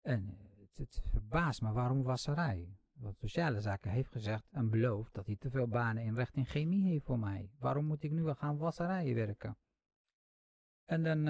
En 0.01 0.29
eh, 0.29 0.61
het, 0.61 0.79
het 0.79 1.03
verbaast 1.11 1.63
me, 1.63 1.73
waarom 1.73 2.03
wasserij? 2.03 2.77
Want 2.93 3.19
Sociale 3.19 3.61
Zaken 3.61 3.91
heeft 3.91 4.11
gezegd 4.11 4.51
en 4.51 4.71
beloofd 4.71 5.15
dat 5.15 5.27
hij 5.27 5.37
te 5.37 5.51
veel 5.51 5.69
banen 5.69 6.03
in 6.03 6.15
recht 6.15 6.37
in 6.37 6.47
chemie 6.47 6.91
heeft 6.91 7.05
voor 7.05 7.19
mij. 7.19 7.51
Waarom 7.59 7.85
moet 7.85 8.03
ik 8.03 8.11
nu 8.11 8.23
wel 8.23 8.35
gaan 8.35 8.57
wasserijen 8.57 9.15
werken? 9.15 9.57
En 10.85 11.03
dan 11.03 11.27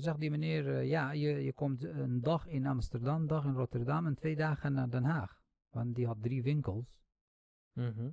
zegt 0.00 0.18
die 0.18 0.30
meneer, 0.30 0.82
ja, 0.82 1.10
je, 1.10 1.28
je 1.28 1.52
komt 1.52 1.82
een 1.82 2.20
dag 2.20 2.46
in 2.46 2.66
Amsterdam, 2.66 3.20
een 3.20 3.26
dag 3.26 3.44
in 3.44 3.54
Rotterdam 3.54 4.06
en 4.06 4.14
twee 4.14 4.36
dagen 4.36 4.72
naar 4.72 4.90
Den 4.90 5.04
Haag. 5.04 5.45
Want 5.70 5.94
die 5.94 6.06
had 6.06 6.22
drie 6.22 6.42
winkels. 6.42 6.96
Mhm. 7.72 8.10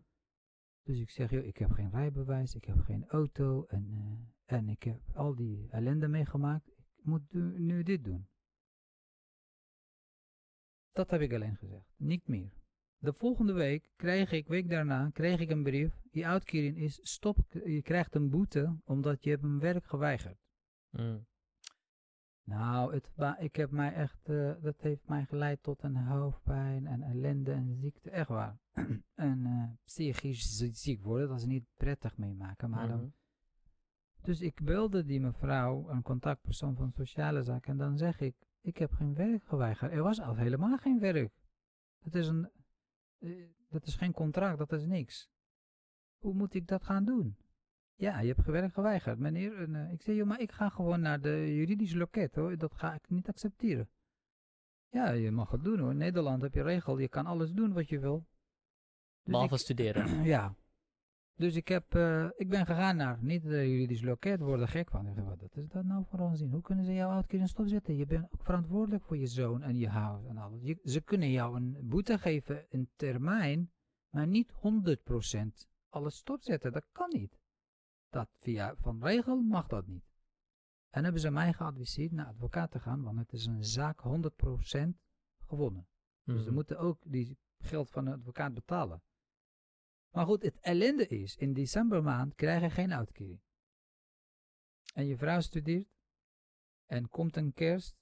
Dus 0.84 1.00
ik 1.00 1.10
zeg, 1.10 1.30
joh, 1.30 1.46
ik 1.46 1.58
heb 1.58 1.72
geen 1.72 1.90
rijbewijs, 1.90 2.56
ik 2.56 2.66
heb 2.66 2.80
geen 2.80 3.08
auto 3.08 3.66
en, 3.66 3.88
eh, 3.92 4.58
en 4.58 4.70
ik 4.70 4.84
heb 4.84 5.02
al 5.14 5.36
die 5.36 5.68
ellende 5.70 6.08
meegemaakt. 6.08 6.68
Ik 6.96 7.06
moet 7.06 7.34
nu, 7.34 7.60
nu 7.60 7.84
dit 7.84 8.04
doen. 8.04 8.28
Dat 10.92 11.10
heb 11.10 11.22
ik 11.22 11.34
alleen 11.34 11.56
gezegd, 11.56 11.94
niet 11.96 12.28
meer. 12.28 12.54
De 12.98 13.14
volgende 13.14 13.54
week 13.54 13.92
krijg 13.96 14.32
ik, 14.32 14.48
week 14.48 14.70
daarna, 14.70 15.10
krijg 15.10 15.40
ik 15.40 15.50
een 15.50 15.64
brief. 15.64 16.02
Je 16.12 16.26
uitkering 16.26 16.78
is 16.78 17.00
stop, 17.02 17.38
je 17.50 17.82
krijgt 17.82 18.16
een 18.16 18.30
boete 18.30 18.78
omdat 18.84 19.24
je 19.24 19.30
hebt 19.30 19.44
een 19.44 19.60
werk 19.60 19.86
geweigerd. 19.86 20.38
Mhm. 20.90 21.20
Nou, 22.46 22.94
het, 22.94 23.10
ik 23.40 23.56
heb 23.56 23.72
mij 23.72 23.94
echt, 23.94 24.30
eh, 24.30 24.52
dat 24.62 24.82
heeft 24.82 25.08
mij 25.08 25.26
geleid 25.26 25.64
tot 25.64 25.84
een 25.84 25.96
hoofdpijn 25.96 26.88
en 26.88 27.02
ellende 27.04 27.52
en 27.52 27.76
ziekte, 27.76 28.10
echt 28.10 28.28
waar. 28.30 28.58
en 29.16 29.46
eh, 29.46 29.64
psychisch 29.86 30.58
zie- 30.58 30.74
ziek 30.74 31.04
worden, 31.04 31.28
dat 31.28 31.38
is 31.38 31.46
niet 31.46 31.66
prettig 31.78 32.18
meemaken. 32.18 32.70
Maar 32.70 32.88
dan, 32.88 32.98
Mhm. 33.00 33.08
dus 34.22 34.42
ik 34.42 34.64
belde 34.64 35.04
die 35.06 35.20
mevrouw, 35.22 35.90
een 35.90 36.02
contactpersoon 36.02 36.76
van 36.76 36.92
sociale 36.92 37.44
zaken, 37.44 37.72
en 37.72 37.78
dan 37.78 37.98
zeg 37.98 38.20
ik, 38.20 38.36
ik 38.62 38.78
heb 38.78 38.92
geen 38.92 39.14
werk 39.14 39.44
geweigerd. 39.44 39.92
Er 39.92 40.04
was 40.04 40.22
al 40.22 40.36
helemaal 40.36 40.78
geen 40.78 41.00
werk. 41.00 41.34
Dat 42.00 42.16
is 42.16 42.28
een, 42.28 42.50
eh, 43.20 43.48
dat 43.70 43.86
is 43.86 43.96
geen 43.96 44.14
contract, 44.14 44.58
dat 44.58 44.72
is 44.72 44.86
niks. 44.86 45.30
Hoe 46.18 46.34
moet 46.34 46.54
ik 46.54 46.68
dat 46.68 46.84
gaan 46.84 47.06
doen? 47.06 47.38
Ja, 47.96 48.20
je 48.20 48.34
hebt 48.34 48.46
werk 48.48 48.74
geweigerd, 48.74 49.20
meneer. 49.20 49.58
En, 49.62 49.76
eh, 49.76 49.92
ik 49.92 50.02
zei, 50.02 50.16
joh, 50.18 50.28
maar 50.28 50.40
ik 50.40 50.52
ga 50.52 50.70
gewoon 50.70 51.02
naar 51.02 51.22
de 51.22 51.56
juridisch 51.56 51.94
loket, 51.94 52.36
hoor. 52.36 52.58
Dat 52.58 52.74
ga 52.74 52.94
ik 52.94 53.10
niet 53.10 53.28
accepteren. 53.28 53.90
Ja, 54.90 55.10
je 55.12 55.32
mag 55.32 55.52
het 55.52 55.64
doen, 55.64 55.80
hoor. 55.80 55.92
In 55.92 55.98
Nederland 55.98 56.42
heb 56.42 56.54
je 56.54 56.62
regel, 56.64 56.98
je 56.98 57.08
kan 57.08 57.26
alles 57.26 57.52
doen 57.52 57.74
wat 57.74 57.90
je 57.90 58.00
wil. 58.00 58.18
Dus 59.24 59.32
Behalve 59.34 59.54
ik- 59.54 59.60
studeren. 59.60 60.24
ja. 60.36 60.56
Dus 61.36 61.56
ik, 61.56 61.68
heb, 61.68 61.96
eh, 61.96 62.30
ik 62.36 62.50
ben 62.50 62.66
gegaan 62.66 62.96
naar 62.96 63.18
niet 63.24 63.44
de 63.44 63.70
juridisch 63.70 64.02
loket, 64.02 64.40
worden 64.40 64.68
gek 64.68 64.90
van. 64.90 65.08
Ik 65.08 65.16
wat 65.16 65.40
dat 65.40 65.56
is 65.58 65.68
dat 65.68 65.84
nou 65.84 66.06
voor 66.10 66.20
onzin? 66.20 66.52
Hoe 66.52 66.62
kunnen 66.62 66.86
ze 66.86 66.94
jouw 66.94 67.10
uitkering 67.12 67.50
stopzetten? 67.50 67.96
Je 67.96 68.06
bent 68.06 68.24
ook 68.34 68.44
verantwoordelijk 68.44 69.04
voor 69.04 69.18
je 69.18 69.28
zoon 69.28 69.62
en 69.64 69.78
je 69.78 69.90
huis 69.90 70.26
en 70.26 70.38
alles. 70.38 70.62
Je- 70.64 70.80
ze 70.84 71.02
kunnen 71.02 71.32
jou 71.32 71.56
een 71.56 71.78
boete 71.84 72.18
geven 72.18 72.66
in 72.70 72.90
termijn, 72.96 73.72
maar 74.10 74.28
niet 74.28 74.52
100% 74.52 75.68
alles 75.90 76.16
stopzetten. 76.16 76.72
Dat 76.72 76.86
kan 76.92 77.10
niet. 77.10 77.40
Dat 78.14 78.30
via 78.40 78.76
van 78.76 79.04
regel 79.04 79.42
mag 79.42 79.68
dat 79.68 79.88
niet. 79.88 80.04
En 80.90 81.04
hebben 81.04 81.22
ze 81.22 81.30
mij 81.32 81.54
geadviseerd 81.54 82.12
naar 82.12 82.26
advocaat 82.26 82.72
te 82.72 82.80
gaan, 82.80 83.04
want 83.04 83.18
het 83.18 83.34
is 83.34 83.46
een 83.46 83.64
zaak 83.64 84.00
100% 84.00 85.02
gewonnen. 85.46 85.88
Dus 86.24 86.38
ze 86.40 86.46
Mhm. 86.46 86.54
moeten 86.54 86.78
ook 86.80 87.02
die 87.06 87.38
geld 87.60 87.90
van 87.90 88.06
de 88.06 88.12
advocaat 88.12 88.54
betalen. 88.54 89.02
Maar 90.10 90.26
goed, 90.26 90.44
het 90.44 90.60
ellende 90.60 91.08
is, 91.08 91.36
in 91.36 91.54
decembermaand 91.54 92.36
krijg 92.36 92.62
je 92.62 92.70
geen 92.70 92.94
uitkering. 92.94 93.42
En 94.94 95.06
je 95.06 95.18
vrouw 95.18 95.40
studeert 95.40 95.88
en 96.86 97.10
komt 97.10 97.36
een 97.36 97.54
kerst. 97.54 97.96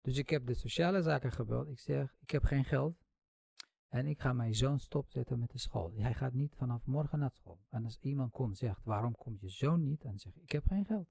Dus 0.00 0.16
ik 0.16 0.30
heb 0.30 0.46
de 0.46 0.54
sociale 0.54 1.02
zaken 1.02 1.32
gebeld. 1.32 1.68
Ik 1.68 1.78
zeg, 1.78 2.16
ik 2.20 2.30
heb 2.30 2.44
geen 2.44 2.64
geld. 2.64 2.96
En 3.88 4.06
ik 4.06 4.20
ga 4.20 4.32
mijn 4.32 4.54
zoon 4.54 4.78
stopzetten 4.78 5.38
met 5.38 5.50
de 5.50 5.58
school. 5.58 5.92
Hij 5.94 6.14
gaat 6.14 6.32
niet 6.32 6.54
vanaf 6.54 6.86
morgen 6.86 7.18
naar 7.18 7.30
school. 7.30 7.60
En 7.68 7.84
als 7.84 7.98
iemand 8.00 8.32
komt 8.32 8.50
en 8.50 8.56
zegt, 8.56 8.84
waarom 8.84 9.14
komt 9.14 9.40
je 9.40 9.48
zoon 9.48 9.82
niet? 9.82 10.02
Dan 10.02 10.18
zeg 10.18 10.34
ik, 10.34 10.42
ik 10.42 10.52
heb 10.52 10.66
geen 10.66 10.84
geld. 10.84 11.08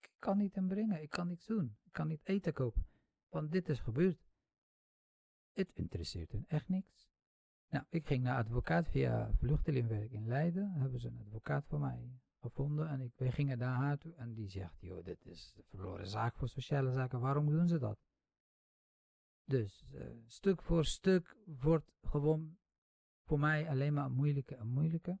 Ik 0.00 0.10
kan 0.18 0.38
niet 0.38 0.54
hem 0.54 0.68
brengen. 0.68 1.02
Ik 1.02 1.10
kan 1.10 1.26
niets 1.26 1.46
doen. 1.46 1.76
Ik 1.84 1.92
kan 1.92 2.08
niet 2.08 2.20
eten 2.24 2.52
kopen. 2.52 2.86
Want 3.28 3.52
dit 3.52 3.68
is 3.68 3.80
gebeurd. 3.80 4.28
Het 5.52 5.70
interesseert 5.74 6.32
hun 6.32 6.44
echt 6.48 6.68
niks. 6.68 7.08
Nou, 7.68 7.84
ik 7.88 8.06
ging 8.06 8.22
naar 8.22 8.36
advocaat 8.36 8.88
via 8.88 9.30
vluchtelingenwerk 9.36 10.10
in 10.10 10.26
Leiden. 10.26 10.72
Hebben 10.72 11.00
ze 11.00 11.08
een 11.08 11.18
advocaat 11.18 11.66
voor 11.66 11.80
mij 11.80 12.20
gevonden. 12.40 12.88
En 12.88 13.00
ik, 13.00 13.12
wij 13.16 13.32
gingen 13.32 13.58
daar 13.58 13.78
naartoe. 13.78 14.14
En 14.14 14.34
die 14.34 14.48
zegt, 14.48 14.80
joh, 14.80 15.04
dit 15.04 15.26
is 15.26 15.52
de 15.56 15.62
verloren 15.62 16.06
zaak 16.06 16.36
voor 16.36 16.48
sociale 16.48 16.92
zaken. 16.92 17.20
Waarom 17.20 17.50
doen 17.50 17.68
ze 17.68 17.78
dat? 17.78 17.98
Dus 19.44 19.84
eh, 19.92 20.06
stuk 20.26 20.62
voor 20.62 20.84
stuk 20.84 21.36
wordt 21.46 21.92
gewoon 22.02 22.58
voor 23.24 23.38
mij 23.38 23.68
alleen 23.68 23.92
maar 23.92 24.10
moeilijker 24.10 24.58
en 24.58 24.68
moeilijker. 24.68 25.18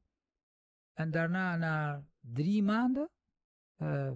En 0.92 1.10
daarna, 1.10 1.56
na 1.56 2.04
drie 2.20 2.62
maanden, 2.62 3.10
eh, 3.76 4.12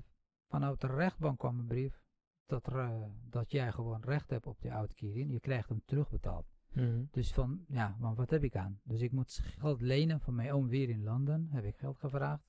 vanuit 0.48 0.80
de 0.80 0.86
rechtbank 0.86 1.38
kwam 1.38 1.58
een 1.58 1.66
brief 1.66 2.02
dat, 2.46 2.66
er, 2.66 2.78
eh, 2.78 3.02
dat 3.28 3.50
jij 3.50 3.72
gewoon 3.72 4.02
recht 4.02 4.30
hebt 4.30 4.46
op 4.46 4.60
die 4.60 4.72
uitkering. 4.72 5.30
Je 5.32 5.40
krijgt 5.40 5.68
hem 5.68 5.82
terugbetaald. 5.84 6.46
Mhm. 6.72 7.04
Dus 7.10 7.32
van, 7.32 7.64
ja, 7.68 7.96
maar 7.98 8.14
wat 8.14 8.30
heb 8.30 8.42
ik 8.44 8.56
aan? 8.56 8.80
Dus 8.82 9.00
ik 9.00 9.12
moet 9.12 9.32
geld 9.32 9.80
lenen 9.80 10.20
van 10.20 10.34
mijn 10.34 10.52
oom 10.52 10.68
weer 10.68 10.88
in 10.88 11.02
Londen. 11.02 11.48
Heb 11.50 11.64
ik 11.64 11.76
geld 11.76 11.98
gevraagd 11.98 12.44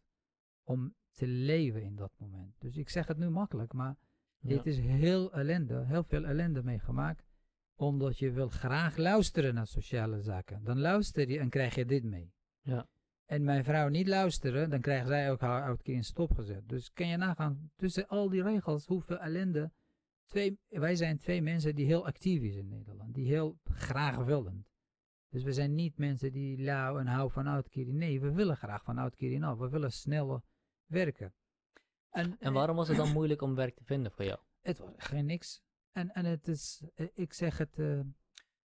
om 0.64 0.96
te 1.12 1.28
leven 1.28 1.82
in 1.84 1.96
dat 1.96 2.12
moment. 2.18 2.56
Dus 2.60 2.78
ik 2.78 2.90
zeg 2.90 3.08
het 3.08 3.18
nu 3.18 3.30
makkelijk, 3.30 3.74
maar 3.74 3.98
Ja. 4.38 4.50
dit 4.50 4.66
is 4.66 4.78
heel 4.80 5.34
ellende, 5.34 5.86
heel 5.86 6.04
veel 6.04 6.26
ellende 6.26 6.64
meegemaakt. 6.64 7.25
Omdat 7.76 8.18
je 8.18 8.32
wil 8.32 8.50
graag 8.50 8.98
luisteren 8.98 9.54
naar 9.54 9.68
sociale 9.68 10.22
zaken. 10.22 10.64
Dan 10.64 10.80
luister 10.80 11.30
je 11.30 11.40
en 11.40 11.50
krijg 11.50 11.76
je 11.76 11.86
dit 11.86 12.04
mee. 12.04 12.34
Ja. 12.62 12.88
En 13.26 13.44
mijn 13.44 13.64
vrouw 13.64 13.88
niet 13.88 14.08
luisteren, 14.08 14.70
dan 14.70 14.82
krijgt 14.82 15.08
zij 15.08 15.32
ook 15.32 15.40
haar 15.40 15.64
uitkering 15.64 16.06
stopgezet. 16.06 16.70
Dus 16.70 16.92
kan 16.92 17.08
je 17.08 17.18
nagaan, 17.18 17.72
tussen 17.76 18.08
al 18.08 18.30
die 18.30 18.44
regels, 18.44 18.86
hoeveel 18.86 19.18
ellende. 19.18 19.72
Twee, 20.26 20.60
wij 20.68 20.96
zijn 20.96 21.18
twee 21.18 21.42
mensen 21.42 21.76
die 21.76 21.86
heel 21.86 22.06
actief 22.06 22.42
is 22.42 22.56
in 22.56 22.68
Nederland. 22.68 23.14
Die 23.14 23.28
heel 23.28 23.60
graag 23.64 24.18
willen. 24.18 24.66
Dus 25.30 25.44
we 25.44 25.52
zijn 25.54 25.74
niet 25.76 25.98
mensen 25.98 26.32
die 26.32 26.64
lauw 26.64 27.00
en 27.00 27.08
hou 27.08 27.32
van 27.32 27.48
uitkering. 27.48 27.98
Nee, 27.98 28.22
we 28.22 28.32
willen 28.32 28.58
graag 28.58 28.84
van 28.84 29.00
uitkering 29.00 29.44
af. 29.44 29.58
We 29.58 29.70
willen 29.70 29.92
sneller 29.92 30.42
werken. 30.86 31.34
En, 32.10 32.36
En 32.40 32.54
waarom 32.54 32.76
was 32.76 32.88
het 32.88 32.98
dan 32.98 33.12
moeilijk 33.12 33.42
om 33.42 33.56
werk 33.56 33.76
te 33.76 33.84
vinden 33.84 34.12
voor 34.12 34.26
jou? 34.26 34.40
het 34.62 34.78
was 34.78 34.90
geen 34.98 35.26
niks. 35.26 35.64
En, 35.96 36.14
en 36.14 36.26
het 36.26 36.48
is, 36.48 36.84
eh, 36.96 37.08
ik 37.14 37.34
zeg 37.34 37.58
het, 37.58 37.80
eh, 37.80 38.00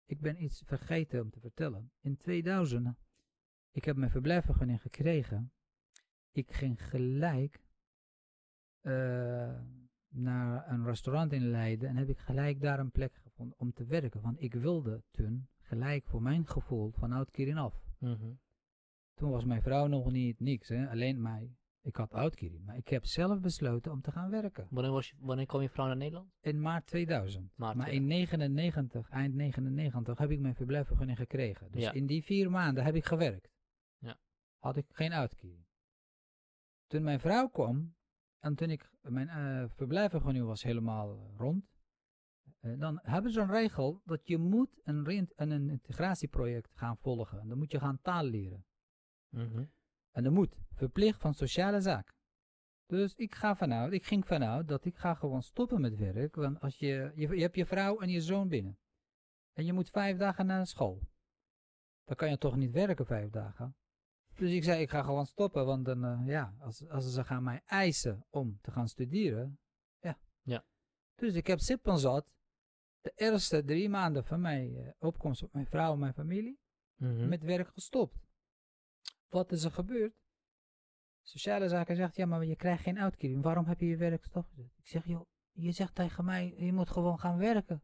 ik 0.05 0.21
ben 0.21 0.43
iets 0.43 0.63
vergeten 0.67 1.21
om 1.21 1.31
te 1.31 1.41
vertellen. 1.41 1.91
In 2.01 2.17
2000, 2.17 2.97
ik 3.71 3.85
heb 3.85 3.97
mijn 3.97 4.11
verblijfvergunning 4.11 4.81
gekregen. 4.81 5.53
Ik 6.33 6.53
ging 6.53 6.89
gelijk 6.89 7.63
eh, 8.81 9.61
naar 10.09 10.71
een 10.71 10.85
restaurant 10.85 11.33
in 11.33 11.51
Leiden 11.51 11.89
en 11.89 11.97
heb 11.97 12.09
ik 12.09 12.19
gelijk 12.19 12.61
daar 12.61 12.79
een 12.79 12.91
plek 12.91 13.15
gevonden 13.15 13.59
om 13.59 13.73
te 13.73 13.85
werken. 13.85 14.21
Want 14.21 14.41
ik 14.41 14.55
wilde 14.55 15.03
toen 15.11 15.49
gelijk 15.59 16.07
voor 16.07 16.23
mijn 16.23 16.47
gevoel 16.47 16.91
van 16.91 17.15
uitkering 17.15 17.59
af. 17.59 17.75
Mhm. 17.99 18.33
Toen 19.15 19.31
was 19.31 19.45
mijn 19.45 19.63
vrouw 19.63 19.87
nog 19.87 20.11
niet 20.11 20.41
niks, 20.41 20.69
hè? 20.69 20.89
alleen 20.89 21.23
mij. 21.23 21.57
Ik 21.89 21.97
had 21.97 22.15
uitkering, 22.15 22.65
maar 22.65 22.77
ik 22.77 22.89
heb 22.89 23.05
zelf 23.05 23.41
besloten 23.41 23.93
om 23.93 24.01
te 24.01 24.13
gaan 24.13 24.31
werken. 24.31 24.67
Wanneer, 24.71 24.93
was 24.93 25.09
je, 25.09 25.15
wanneer 25.19 25.47
kwam 25.47 25.63
je 25.63 25.69
vrouw 25.69 25.87
naar 25.87 25.97
Nederland? 25.97 26.33
In 26.41 26.61
maart 26.61 26.87
2000. 26.87 27.53
Maart 27.57 27.77
maar 27.77 27.93
in 27.93 28.07
99, 28.07 29.09
eind 29.11 29.35
99, 29.35 30.19
heb 30.19 30.31
ik 30.31 30.41
mijn 30.41 30.55
verblijfvergunning 30.55 31.19
gekregen. 31.19 31.71
Dus 31.71 31.83
Ja. 31.83 31.93
in 31.93 32.07
die 32.07 32.25
vier 32.25 32.51
maanden 32.51 32.85
heb 32.85 32.95
ik 32.95 33.05
gewerkt. 33.05 33.51
Ja. 33.99 34.19
Had 34.59 34.77
ik 34.77 34.87
geen 34.89 35.13
uitkering. 35.13 35.67
Toen 36.87 37.03
mijn 37.03 37.21
vrouw 37.21 37.49
kwam, 37.49 37.95
en 38.39 38.55
toen 38.55 38.71
ik, 38.71 38.91
mijn 39.01 39.29
eh 39.29 39.69
verblijfvergunning 39.69 40.45
was 40.45 40.63
helemaal 40.63 41.17
eh, 41.17 41.37
rond, 41.37 41.65
eh, 42.61 42.79
dan 42.79 42.99
hebben 43.03 43.33
ze 43.33 43.41
een 43.41 43.51
regel 43.51 44.03
dat 44.05 44.27
je 44.27 44.39
moet 44.39 44.81
een, 44.85 45.11
een, 45.11 45.51
een 45.51 45.69
integratieproject 45.71 46.71
gaan 46.75 46.97
volgen. 46.97 47.41
En 47.41 47.49
dan 47.49 47.59
moet 47.59 47.71
je 47.73 47.81
gaan 47.81 48.01
taal 48.01 48.25
leren. 48.25 48.65
Mhm. 49.29 49.65
En 50.11 50.23
dat 50.23 50.33
moet, 50.33 50.57
verplicht 50.75 51.21
van 51.21 51.35
sociale 51.35 51.81
zaken. 51.81 52.15
Dus 52.87 53.15
ik 53.15 53.35
ga 53.35 53.57
vanuit, 53.57 53.93
ik 53.93 54.05
ging 54.05 54.27
vanuit 54.27 54.69
dat 54.69 54.85
ik 54.85 54.97
ga 54.97 55.15
gewoon 55.15 55.43
stoppen 55.43 55.81
met 55.81 55.97
werk. 55.97 56.35
Want 56.35 56.61
als 56.61 56.77
je, 56.77 57.13
je, 57.15 57.29
je 57.29 57.41
hebt 57.43 57.57
je 57.57 57.67
vrouw 57.67 58.01
en 58.01 58.09
je 58.09 58.21
zoon 58.21 58.49
binnen. 58.49 58.79
En 59.53 59.65
je 59.65 59.73
moet 59.73 59.91
vijf 59.91 60.17
dagen 60.17 60.47
naar 60.47 60.67
school. 60.67 61.01
Dan 62.05 62.17
kan 62.17 62.31
je 62.31 62.39
toch 62.39 62.57
niet 62.57 62.71
werken 62.73 63.07
vijf 63.07 63.31
dagen. 63.31 63.77
Dus 64.35 64.51
ik 64.51 64.65
zei, 64.65 64.81
ik 64.83 64.91
ga 64.91 65.03
gewoon 65.03 65.27
stoppen. 65.27 65.67
Want 65.67 65.85
dan, 65.85 66.05
eh, 66.05 66.27
ja, 66.27 66.55
als, 66.61 66.89
als 66.89 67.13
ze 67.13 67.25
gaan 67.25 67.43
mij 67.43 67.63
eisen 67.67 68.27
om 68.31 68.59
te 68.61 68.71
gaan 68.71 68.89
studeren. 68.89 69.59
Ja. 69.99 70.19
Ja. 70.43 70.65
Dus 71.15 71.35
ik 71.35 71.47
heb 71.47 71.59
sippen 71.59 71.99
zat. 71.99 72.33
De 73.01 73.13
eerste 73.15 73.65
drie 73.65 73.89
maanden 73.89 74.25
van 74.25 74.41
mijn 74.41 74.77
eh, 74.77 74.93
opkomst 74.99 75.43
op 75.43 75.53
mijn 75.53 75.67
vrouw 75.67 75.93
en 75.93 75.99
mijn 75.99 76.15
familie 76.15 76.59
Mhm. 76.99 77.29
met 77.29 77.43
werk 77.43 77.69
gestopt. 77.69 78.28
Wat 79.29 79.53
is 79.53 79.65
er 79.65 79.71
gebeurd? 79.71 80.15
Sociale 81.23 81.69
zaken 81.69 81.97
zegt, 81.97 82.17
ja, 82.17 82.27
maar 82.27 82.45
je 82.45 82.57
krijgt 82.57 82.83
geen 82.83 82.99
uitkering. 82.99 83.43
Waarom 83.43 83.65
heb 83.65 83.81
je 83.81 83.87
je 83.87 83.97
werk 83.97 84.25
stopgezet? 84.25 84.73
Ik 84.77 84.87
zeg, 84.87 85.07
joh, 85.07 85.27
je 85.53 85.73
zegt 85.73 85.95
tegen 85.95 86.25
mij, 86.25 86.55
je 86.57 86.73
moet 86.73 86.91
gewoon 86.91 87.19
gaan 87.19 87.39
werken. 87.39 87.83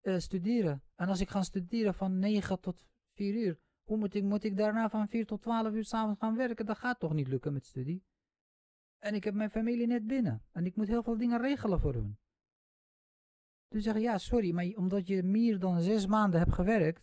eh, 0.00 0.18
studeren. 0.18 0.82
En 0.94 1.08
als 1.08 1.20
ik 1.20 1.28
ga 1.28 1.42
studeren 1.42 1.94
van 1.94 2.18
9 2.18 2.60
tot 2.60 2.86
4 3.14 3.34
uur, 3.34 3.60
hoe 3.82 3.96
moet 3.96 4.14
ik, 4.14 4.22
moet 4.22 4.44
ik 4.44 4.56
daarna 4.56 4.88
van 4.88 5.08
4 5.08 5.26
tot 5.26 5.42
12 5.42 5.72
uur 5.72 5.84
s'avonds 5.84 6.18
gaan 6.20 6.36
werken? 6.36 6.66
Dat 6.66 6.78
gaat 6.78 6.98
toch 6.98 7.12
niet 7.12 7.28
lukken 7.28 7.52
met 7.52 7.66
studie? 7.66 8.04
En 8.98 9.14
ik 9.14 9.24
heb 9.24 9.34
mijn 9.34 9.50
familie 9.50 9.86
net 9.86 10.06
binnen. 10.06 10.44
En 10.52 10.66
ik 10.66 10.76
moet 10.76 10.86
heel 10.88 11.02
veel 11.02 11.16
dingen 11.16 11.40
regelen 11.40 11.80
voor 11.80 11.94
hun. 11.94 12.18
Dus 13.68 13.84
zeg 13.84 13.98
ja, 13.98 14.18
sorry, 14.18 14.52
maar 14.52 14.64
omdat 14.64 15.06
je 15.06 15.22
meer 15.22 15.58
dan 15.58 15.80
zes 15.82 16.06
maanden 16.06 16.40
hebt 16.40 16.52
gewerkt, 16.52 17.02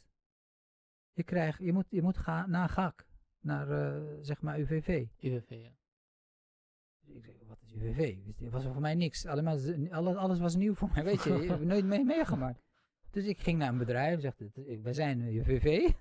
je, 1.11 1.23
krijgt, 1.23 1.59
je, 1.59 1.73
moet, 1.73 1.85
je 1.89 2.01
moet 2.01 2.17
gaan 2.17 2.49
naar 2.49 2.69
GAK, 2.69 3.05
naar 3.45 3.69
eh, 3.69 4.01
zeg 4.21 4.41
maar 4.41 4.59
UVV. 4.59 5.05
UWV, 5.19 5.49
ja. 5.49 5.71
Dus 7.01 7.15
ik 7.15 7.25
zeg, 7.25 7.35
wat 7.47 7.61
is 7.61 7.73
UVV? 7.73 8.15
Het 8.37 8.51
was 8.51 8.63
voor 8.63 8.81
mij 8.81 8.95
niks. 8.95 9.25
Allemaal, 9.25 9.57
alles, 9.89 10.15
alles 10.15 10.39
was 10.39 10.55
nieuw 10.55 10.73
voor 10.73 10.89
mij, 10.93 11.03
weet 11.03 11.23
je. 11.23 11.43
Ik 11.43 11.49
heb 11.49 11.59
nooit 11.73 11.85
mee 11.85 12.03
meegemaakt. 12.03 12.63
Dus 13.11 13.25
ik 13.25 13.39
ging 13.39 13.57
naar 13.57 13.69
een 13.69 13.77
bedrijf, 13.77 14.21
zegt, 14.21 14.41
wij 14.81 14.93
zijn 14.93 15.21
UVV. 15.21 15.91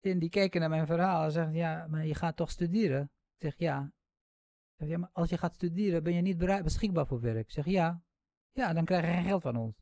En 0.00 0.18
die 0.18 0.30
kijken 0.30 0.60
naar 0.60 0.68
mijn 0.68 0.86
verhaal 0.86 1.24
en 1.24 1.32
zeggen, 1.32 1.54
ja, 1.54 1.86
maar 1.86 2.06
je 2.06 2.14
gaat 2.14 2.36
toch 2.36 2.50
studeren? 2.50 3.02
Ik 3.02 3.42
zeg, 3.42 3.54
ja. 3.58 3.92
Ik 4.70 4.76
zeg, 4.76 4.88
ja, 4.88 4.98
maar 4.98 5.10
als 5.12 5.30
je 5.30 5.38
gaat 5.38 5.54
studeren, 5.54 6.02
ben 6.02 6.14
je 6.14 6.20
niet 6.20 6.38
bereid, 6.38 6.62
beschikbaar 6.64 7.06
voor 7.06 7.20
werk? 7.20 7.44
Ik 7.44 7.50
zeg, 7.50 7.64
ja. 7.64 8.02
Ja, 8.52 8.72
dan 8.72 8.84
krijg 8.84 9.06
je 9.06 9.12
geen 9.12 9.24
geld 9.24 9.42
van 9.42 9.56
ons. 9.56 9.79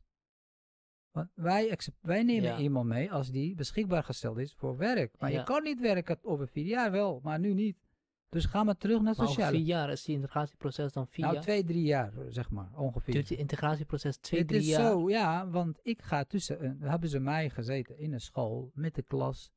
Want 1.11 1.29
wij, 1.33 1.77
wij 2.01 2.23
nemen 2.23 2.43
Ja. 2.49 2.57
iemand 2.59 2.87
mee 2.87 3.11
als 3.11 3.31
die 3.31 3.55
beschikbaar 3.55 4.03
gesteld 4.03 4.37
is 4.37 4.53
voor 4.53 4.77
werk. 4.77 5.15
Maar 5.19 5.31
Ja. 5.31 5.37
je 5.39 5.43
kan 5.45 5.63
niet 5.63 5.79
werken 5.79 6.19
over 6.21 6.47
vier 6.47 6.65
jaar 6.65 6.91
wel, 6.91 7.19
maar 7.23 7.39
nu 7.39 7.53
niet. 7.53 7.77
Dus 8.29 8.45
gaan 8.45 8.65
we 8.65 8.77
terug 8.77 8.95
naar 8.95 9.03
Maar 9.03 9.13
over 9.13 9.27
sociale. 9.27 9.55
vier 9.57 9.65
jaar 9.65 9.89
is 9.91 10.03
die 10.03 10.15
integratieproces 10.15 10.93
dan 10.93 11.07
vier 11.07 11.21
nou, 11.23 11.33
jaar? 11.35 11.43
twee, 11.43 11.63
drie 11.63 11.83
jaar, 11.83 12.13
zeg 12.27 12.49
maar, 12.49 12.69
ongeveer. 12.75 13.13
Duurt 13.13 13.27
die 13.27 13.37
integratieproces 13.37 14.17
twee, 14.17 14.39
Het 14.39 14.49
drie 14.49 14.59
is 14.61 14.67
jaar? 14.67 14.91
zo, 14.91 15.09
ja, 15.09 15.49
want 15.49 15.79
ik 15.83 16.01
ga 16.01 16.23
tussen, 16.23 16.63
een- 16.65 16.81
hebben 16.81 17.09
ze 17.09 17.19
mij 17.19 17.49
gezeten 17.49 17.97
in 17.97 18.13
een 18.13 18.21
school, 18.21 18.71
met 18.73 18.95
de 18.95 19.01
klas, 19.03 19.51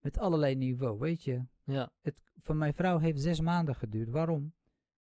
met 0.00 0.18
allerlei 0.18 0.54
niveau, 0.54 0.98
weet 0.98 1.22
je. 1.24 1.42
Ja. 1.64 1.90
Het, 2.02 2.14
van 2.42 2.58
mijn 2.58 2.74
vrouw 2.74 2.98
heeft 2.98 3.20
zes 3.20 3.40
maanden 3.40 3.74
geduurd. 3.74 4.08
Waarom? 4.10 4.52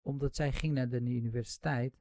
Omdat 0.03 0.35
zij 0.37 0.53
ging 0.53 0.75
naar 0.75 0.89
de 0.89 1.01
universiteit. 1.01 2.01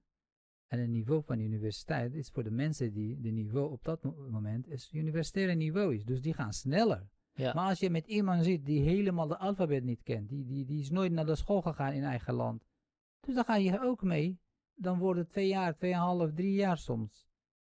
En 0.72 0.80
het 0.80 0.90
niveau 0.90 1.24
van 1.24 1.38
de 1.38 1.44
universiteit 1.44 2.14
is 2.14 2.30
voor 2.30 2.44
de 2.44 2.52
mensen 2.52 2.94
die 2.94 3.20
de 3.20 3.30
niveau 3.30 3.72
op 3.72 3.84
dat 3.84 4.04
mo- 4.04 4.28
moment 4.30 4.68
is 4.68 4.90
universitaire 4.94 5.54
niveau 5.54 5.96
is. 5.96 6.06
Dus 6.06 6.22
die 6.22 6.34
gaan 6.34 6.54
sneller. 6.54 7.10
Ja. 7.34 7.54
Maar 7.54 7.70
als 7.70 7.80
je 7.80 7.90
met 7.90 8.08
iemand 8.08 8.44
zit 8.44 8.66
die 8.66 8.82
helemaal 8.82 9.28
de 9.28 9.38
alfabet 9.38 9.84
niet 9.84 10.04
kent, 10.04 10.30
die, 10.30 10.46
die, 10.46 10.66
die 10.66 10.80
is 10.80 10.90
nooit 10.90 11.12
naar 11.12 11.26
de 11.26 11.36
school 11.36 11.62
gegaan 11.62 11.94
in 11.94 12.04
eigen 12.04 12.34
land. 12.34 12.64
Dus 13.20 13.36
dan 13.36 13.44
ga 13.44 13.56
je 13.56 13.82
ook 13.82 14.02
mee. 14.04 14.40
Dan 14.74 15.00
worden 15.00 15.24
het 15.24 15.32
twee 15.32 15.48
jaar, 15.48 15.76
tweeënhalf, 15.78 16.34
drie 16.34 16.54
jaar 16.54 16.78
soms. 16.78 17.28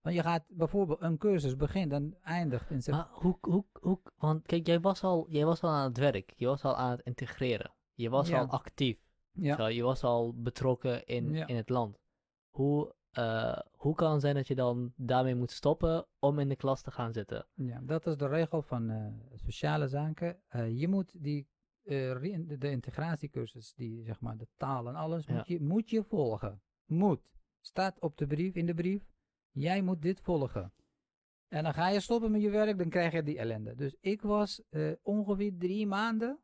Want 0.02 0.16
je 0.16 0.22
gaat 0.22 0.44
bijvoorbeeld 0.48 1.02
een 1.02 1.18
cursus 1.18 1.56
begint 1.56 1.92
en 1.92 2.18
eindigt 2.22 2.70
in. 2.70 2.82
Maar 2.90 3.08
hoe, 3.12 3.38
hoe, 3.42 3.66
hoe, 3.80 4.00
want 4.18 4.46
kijk, 4.46 4.68
jij 4.68 4.80
was, 4.80 5.04
al, 5.04 5.26
jij 5.30 5.46
was 5.46 5.62
al 5.62 5.70
aan 5.70 5.88
het 5.88 5.98
werk, 5.98 6.34
je 6.36 6.46
was 6.46 6.64
al 6.64 6.76
aan 6.76 6.92
het 6.92 7.02
integreren. 7.02 7.74
Je 7.94 8.10
was 8.10 8.28
Ja. 8.28 8.40
al 8.40 8.48
actief. 8.48 8.98
Ja. 9.32 9.56
Zo, 9.56 9.68
je 9.68 9.84
was 9.84 10.04
al 10.04 10.34
betrokken 10.42 11.06
in, 11.06 11.34
Ja. 11.34 11.48
in 11.48 11.56
het 11.56 11.70
land. 11.70 11.98
Hoe, 12.56 12.96
eh, 13.12 13.60
hoe 13.72 13.96
kan 13.96 14.12
het 14.12 14.22
zijn 14.22 14.36
dat 14.36 14.48
je 14.48 14.56
dan 14.56 14.94
daarmee 14.96 15.36
moet 15.36 15.52
stoppen 15.52 16.06
om 16.20 16.40
in 16.40 16.50
de 16.50 16.56
klas 16.56 16.82
te 16.82 16.92
gaan 16.92 17.14
zitten? 17.14 17.46
Ja, 17.54 17.82
dat 17.82 18.08
is 18.08 18.18
de 18.18 18.28
regel 18.28 18.62
van 18.62 18.90
eh, 18.90 19.06
sociale 19.36 19.88
zaken. 19.88 20.40
Eh, 20.48 20.80
je 20.80 20.88
moet 20.88 21.24
die, 21.24 21.48
de, 21.84 22.58
integratiecursus, 22.60 23.74
die 23.74 24.04
zeg 24.04 24.20
maar 24.20 24.38
de 24.38 24.48
taal 24.58 24.88
en 24.88 24.96
alles, 24.96 25.26
Ja. 25.26 25.34
moet, 25.34 25.48
je, 25.48 25.62
moet 25.62 25.90
je 25.90 26.04
volgen. 26.04 26.62
Moet. 26.86 27.30
Staat 27.62 28.00
op 28.00 28.18
de 28.18 28.28
brief, 28.28 28.56
in 28.56 28.66
de 28.66 28.74
brief. 28.74 29.04
Jij 29.52 29.82
moet 29.82 30.02
dit 30.02 30.22
volgen. 30.22 30.74
En 31.48 31.64
dan 31.64 31.74
ga 31.74 31.90
je 31.90 32.00
stoppen 32.00 32.32
met 32.32 32.42
je 32.42 32.50
werk, 32.50 32.78
dan 32.78 32.90
krijg 32.90 33.12
je 33.14 33.24
die 33.24 33.38
ellende. 33.38 33.76
Dus 33.76 33.96
ik 34.00 34.22
was 34.22 34.62
ongeveer 35.02 35.58
drie 35.58 35.88
maanden 35.88 36.40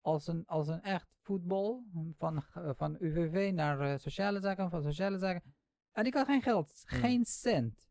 als 0.00 0.26
een, 0.26 0.46
als 0.46 0.68
een 0.68 0.82
echt 0.82 1.08
voetbal 1.22 1.84
van, 2.18 2.44
eh, 2.54 2.70
van 2.74 2.96
UWV 3.00 3.50
naar 3.54 3.80
eh, 3.80 3.98
sociale 3.98 4.40
zaken, 4.40 4.70
van 4.70 4.82
sociale 4.82 5.18
zaken. 5.18 5.54
En 5.92 6.04
ik 6.06 6.14
had 6.14 6.26
geen 6.26 6.42
geld, 6.42 6.84
Hmm. 6.86 6.98
geen 6.98 7.24
cent. 7.24 7.88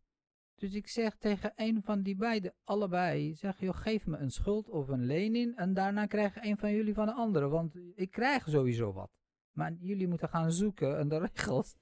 Dus 0.56 0.74
ik 0.74 0.88
zeg 0.88 1.16
tegen 1.16 1.52
een 1.56 1.82
van 1.84 2.02
die 2.02 2.16
beiden, 2.16 2.54
allebei, 2.64 3.36
zeg 3.36 3.60
joh, 3.60 3.76
geef 3.76 4.06
me 4.06 4.18
een 4.18 4.32
schuld 4.32 4.70
of 4.70 4.88
een 4.88 5.06
lening 5.06 5.58
en 5.58 5.74
daarna 5.74 6.06
krijg 6.06 6.36
een 6.36 6.58
van 6.58 6.72
jullie 6.72 6.94
van 6.94 7.06
de 7.06 7.14
andere, 7.14 7.48
want 7.48 7.76
ik 7.96 8.12
krijg 8.12 8.50
sowieso 8.50 8.94
wat. 8.94 9.12
Maar 9.52 9.74
jullie 9.74 10.08
moeten 10.08 10.30
gaan 10.30 10.52
zoeken 10.52 10.98
en 10.98 11.08
de 11.08 11.18
regels. 11.34 11.76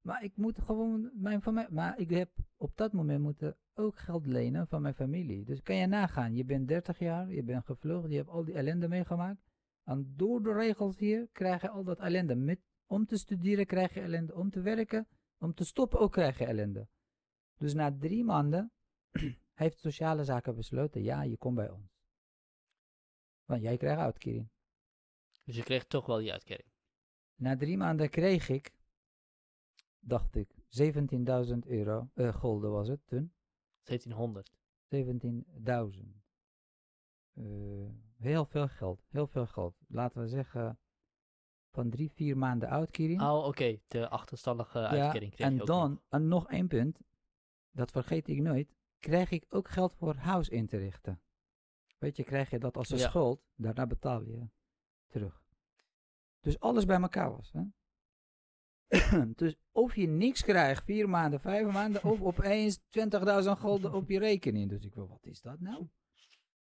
Maar 0.00 0.22
ik 0.22 0.36
moet 0.36 0.58
gewoon 0.58 1.10
mijn 1.14 1.42
familie, 1.42 1.72
maar 1.72 1.98
ik 1.98 2.10
heb 2.10 2.30
op 2.56 2.76
dat 2.76 2.92
moment 2.92 3.22
moeten 3.22 3.56
ook 3.74 3.98
geld 3.98 4.26
lenen 4.26 4.66
van 4.66 4.82
mijn 4.82 4.94
familie. 4.94 5.44
Dus 5.44 5.62
kan 5.62 5.76
je 5.76 5.86
nagaan, 5.86 6.34
je 6.34 6.44
bent 6.44 6.68
30 6.68 6.98
jaar, 6.98 7.32
je 7.32 7.42
bent 7.42 7.64
gevlucht, 7.64 8.10
je 8.10 8.16
hebt 8.16 8.28
al 8.28 8.44
die 8.44 8.54
ellende 8.54 8.88
meegemaakt. 8.88 9.47
En 9.88 10.12
door 10.16 10.42
de 10.42 10.52
regels 10.52 10.98
hier 10.98 11.28
krijg 11.32 11.62
je 11.62 11.68
al 11.68 11.84
dat 11.84 11.98
ellende. 11.98 12.34
Met, 12.34 12.60
om 12.86 13.06
te 13.06 13.16
studeren 13.16 13.66
krijg 13.66 13.94
je 13.94 14.00
ellende, 14.00 14.34
om 14.34 14.50
te 14.50 14.60
werken, 14.60 15.08
om 15.38 15.54
te 15.54 15.64
stoppen 15.64 15.98
ook 15.98 16.12
krijg 16.12 16.38
je 16.38 16.44
ellende. 16.44 16.88
Dus 17.56 17.74
na 17.74 17.96
drie 17.98 18.24
maanden 18.24 18.72
heeft 19.62 19.78
sociale 19.78 20.24
zaken 20.24 20.54
besloten, 20.54 21.02
ja, 21.02 21.22
je 21.22 21.36
komt 21.36 21.54
bij 21.54 21.70
ons. 21.70 21.96
Want 23.44 23.62
jij 23.62 23.76
krijgt 23.76 24.00
uitkering. 24.00 24.48
Dus 25.44 25.56
je 25.56 25.62
kreeg 25.62 25.84
toch 25.86 26.06
wel 26.06 26.18
die 26.18 26.32
uitkering. 26.32 26.68
Na 27.34 27.56
drie 27.56 27.76
maanden 27.76 28.10
kreeg 28.10 28.48
ik, 28.48 28.72
dacht 29.98 30.34
ik, 30.34 30.50
17.000 30.68 31.58
euro, 31.66 32.10
gulden 32.14 32.70
was 32.70 32.88
het 32.88 33.06
toen. 33.06 33.32
1700. 33.82 34.52
17.000. 34.88 36.22
Eh, 37.32 38.07
heel 38.18 38.44
veel 38.44 38.68
geld, 38.68 39.04
heel 39.08 39.26
veel 39.26 39.46
geld. 39.46 39.74
Laten 39.88 40.20
we 40.20 40.28
zeggen, 40.28 40.78
van 41.70 41.90
drie, 41.90 42.10
vier 42.12 42.36
maanden 42.38 42.68
uitkering. 42.68 43.20
Oh, 43.22 43.44
oké. 43.46 43.78
De 43.88 44.08
achterstallige 44.08 44.78
Ja, 44.78 44.86
uitkering 44.88 45.32
kreeg 45.34 45.48
je 45.48 45.54
en 45.54 45.60
ook 45.60 45.66
dan, 45.66 45.90
nog. 45.90 46.00
en 46.08 46.28
nog 46.28 46.48
één 46.50 46.68
punt, 46.68 47.00
dat 47.70 47.90
vergeet 47.90 48.28
ik 48.28 48.40
nooit, 48.40 48.74
krijg 48.98 49.30
ik 49.30 49.44
ook 49.48 49.68
geld 49.68 49.94
voor 49.94 50.14
huis 50.14 50.48
in 50.48 50.66
te 50.66 50.76
richten. 50.76 51.20
Weet 51.98 52.16
je, 52.16 52.24
krijg 52.24 52.50
je 52.50 52.58
dat 52.58 52.76
als 52.76 52.90
een 52.90 52.98
Ja. 52.98 53.08
schuld, 53.08 53.40
daarna 53.54 53.86
betaal 53.86 54.22
je 54.22 54.48
terug. 55.06 55.42
Dus 56.40 56.60
alles 56.60 56.84
bij 56.84 57.00
elkaar 57.00 57.30
was. 57.30 57.52
Hè? 57.52 57.62
dus 59.34 59.56
of 59.72 59.94
je 59.96 60.06
niks 60.06 60.42
krijgt, 60.42 60.84
vier 60.84 61.08
maanden, 61.08 61.40
vijf 61.40 61.72
maanden, 61.72 62.04
of 62.04 62.22
opeens 62.32 62.78
20.000 62.78 62.84
gulden 63.50 63.92
op 63.92 64.08
je 64.08 64.18
rekening. 64.18 64.68
Dus 64.68 64.84
ik 64.84 64.94
wil, 64.94 65.08
wat 65.08 65.26
is 65.26 65.40
dat 65.40 65.60
nou? 65.60 65.88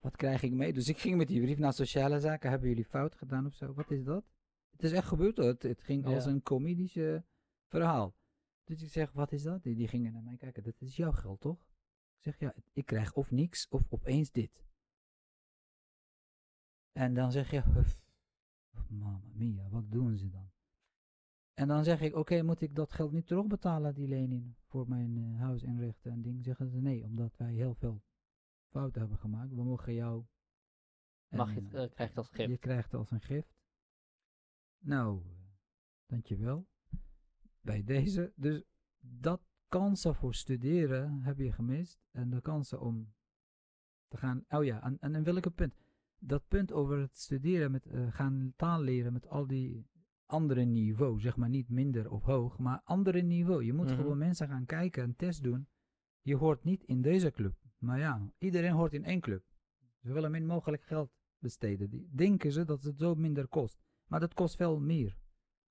Wat 0.03 0.17
krijg 0.17 0.43
ik 0.43 0.53
mee? 0.53 0.73
Dus 0.73 0.88
ik 0.88 0.99
ging 0.99 1.17
met 1.17 1.29
die 1.29 1.41
brief 1.41 1.59
naar 1.59 1.73
sociale 1.73 2.21
zaken. 2.21 2.51
Hebben 2.51 2.69
jullie 2.69 2.85
fout 2.85 3.15
gedaan 3.15 3.47
of 3.47 3.55
zo? 3.55 3.73
Wat 3.75 3.91
is 3.91 4.05
dat? 4.05 4.25
Het 4.71 4.83
is 4.83 4.93
echt 4.93 5.07
gebeurd 5.07 5.37
hoor. 5.37 5.47
Het, 5.47 5.62
het 5.62 5.83
ging 5.83 6.07
als 6.07 6.27
een 6.27 6.43
comedische 6.43 7.25
verhaal. 7.67 8.15
Dus 8.65 8.83
ik 8.83 8.88
zeg, 8.88 9.12
wat 9.12 9.33
is 9.33 9.43
dat? 9.43 9.62
Die, 9.62 9.75
die 9.75 9.88
gingen 9.88 10.12
naar 10.12 10.23
mij 10.23 10.37
kijken. 10.37 10.62
Dat 10.62 10.81
is 10.81 10.97
jouw 10.97 11.12
geld, 11.12 11.41
toch? 11.41 11.61
Ik 12.17 12.23
zeg, 12.23 12.38
ja, 12.38 12.55
ik 12.73 12.87
krijg 12.87 13.12
of 13.15 13.31
niks 13.31 13.69
of 13.69 13.87
opeens 13.88 14.31
dit. 14.31 14.65
En 16.93 17.15
dan 17.15 17.33
zeg 17.33 17.51
je, 17.51 17.61
"Huf, 17.61 18.01
mamma 18.88 19.21
mia, 19.33 19.69
wat 19.69 19.91
doen 19.91 20.17
ze 20.17 20.29
dan? 20.29 20.51
En 21.55 21.69
dan 21.69 21.85
zeg 21.85 22.01
ik, 22.01 22.15
oké, 22.15 22.43
moet 22.43 22.61
ik 22.61 22.75
dat 22.75 22.93
geld 22.93 23.12
niet 23.12 23.27
terugbetalen, 23.27 23.95
die 23.95 24.09
lening, 24.09 24.55
voor 24.67 24.88
mijn 24.88 25.17
eh, 25.17 25.41
huis 25.41 25.62
inrichten 25.62 26.12
en 26.12 26.23
ding? 26.23 26.45
Zeggen 26.45 26.69
ze, 26.71 26.81
nee, 26.81 27.05
omdat 27.05 27.37
wij 27.37 27.53
heel 27.53 27.75
veel 27.75 28.03
fouten 28.73 29.01
hebben 29.01 29.19
gemaakt. 29.19 29.51
We 29.55 29.63
mogen 29.65 29.95
jou... 29.95 30.25
en, 31.29 31.39
Mag 31.39 31.55
je 31.55 31.61
het, 31.61 31.65
eh, 31.65 31.71
krijg 31.71 31.97
je 31.97 32.03
het 32.05 32.17
als 32.17 32.29
gift. 32.29 32.51
Je 32.51 32.59
krijgt 32.59 32.91
het 32.91 33.01
als 33.01 33.11
een 33.11 33.21
gift. 33.21 33.55
Nou, 34.79 35.23
eh, 35.25 35.31
dankjewel. 36.07 36.67
Bij 37.61 37.85
deze. 37.85 38.33
Dus 38.37 38.63
dat 39.01 39.41
kansen 39.69 40.15
voor 40.15 40.35
studeren 40.35 41.21
heb 41.21 41.39
je 41.39 41.53
gemist. 41.53 42.01
En 42.11 42.31
de 42.31 42.41
kansen 42.41 42.81
om 42.81 43.13
te 44.09 44.17
gaan... 44.17 44.45
Oh 44.49 44.65
ja, 44.65 44.83
en, 44.83 44.99
en 45.01 45.15
in 45.15 45.25
welke 45.25 45.51
punt? 45.51 45.75
Dat 46.19 46.49
punt 46.49 46.73
over 46.73 46.99
het 46.99 47.17
studeren, 47.19 47.71
met 47.71 47.87
eh, 47.87 48.13
gaan 48.13 48.53
taal 48.57 48.81
leren 48.81 49.13
met 49.13 49.29
al 49.29 49.47
die 49.47 49.87
andere 50.27 50.65
niveau. 50.65 51.21
Zeg 51.21 51.37
maar 51.37 51.49
niet 51.49 51.69
minder 51.69 52.11
of 52.11 52.23
hoog, 52.23 52.59
maar 52.59 52.81
andere 52.85 53.23
niveau. 53.23 53.65
Je 53.65 53.73
moet 53.73 53.87
Mhm. 53.87 53.97
gewoon 53.97 54.19
mensen 54.19 54.49
gaan 54.49 54.65
kijken, 54.67 55.03
een 55.05 55.17
test 55.17 55.43
doen. 55.43 55.67
Je 56.21 56.37
hoort 56.37 56.65
niet 56.65 56.85
in 56.85 57.03
deze 57.03 57.31
club. 57.31 57.55
Maar 57.83 57.99
ja, 57.99 58.31
iedereen 58.38 58.73
hoort 58.73 58.92
in 58.92 59.05
één 59.05 59.21
club. 59.21 59.45
Ze 60.03 60.12
willen 60.12 60.31
min 60.31 60.47
mogelijk 60.47 60.83
geld 60.83 61.11
besteden. 61.38 61.90
Die 61.90 62.09
denken 62.12 62.53
ze 62.53 62.64
dat 62.64 62.83
het 62.83 62.99
zo 62.99 63.14
minder 63.14 63.49
kost. 63.49 63.83
Maar 64.07 64.21
dat 64.21 64.35
kost 64.35 64.57
veel 64.57 64.81
meer, 64.81 65.16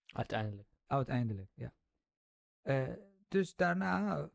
Uiteindelijk. 0.05 0.69
uiteindelijk. 0.85 1.51
Ja. 1.55 1.73
Eh, 2.61 2.89
dus 3.27 3.55
daarna 3.55 4.29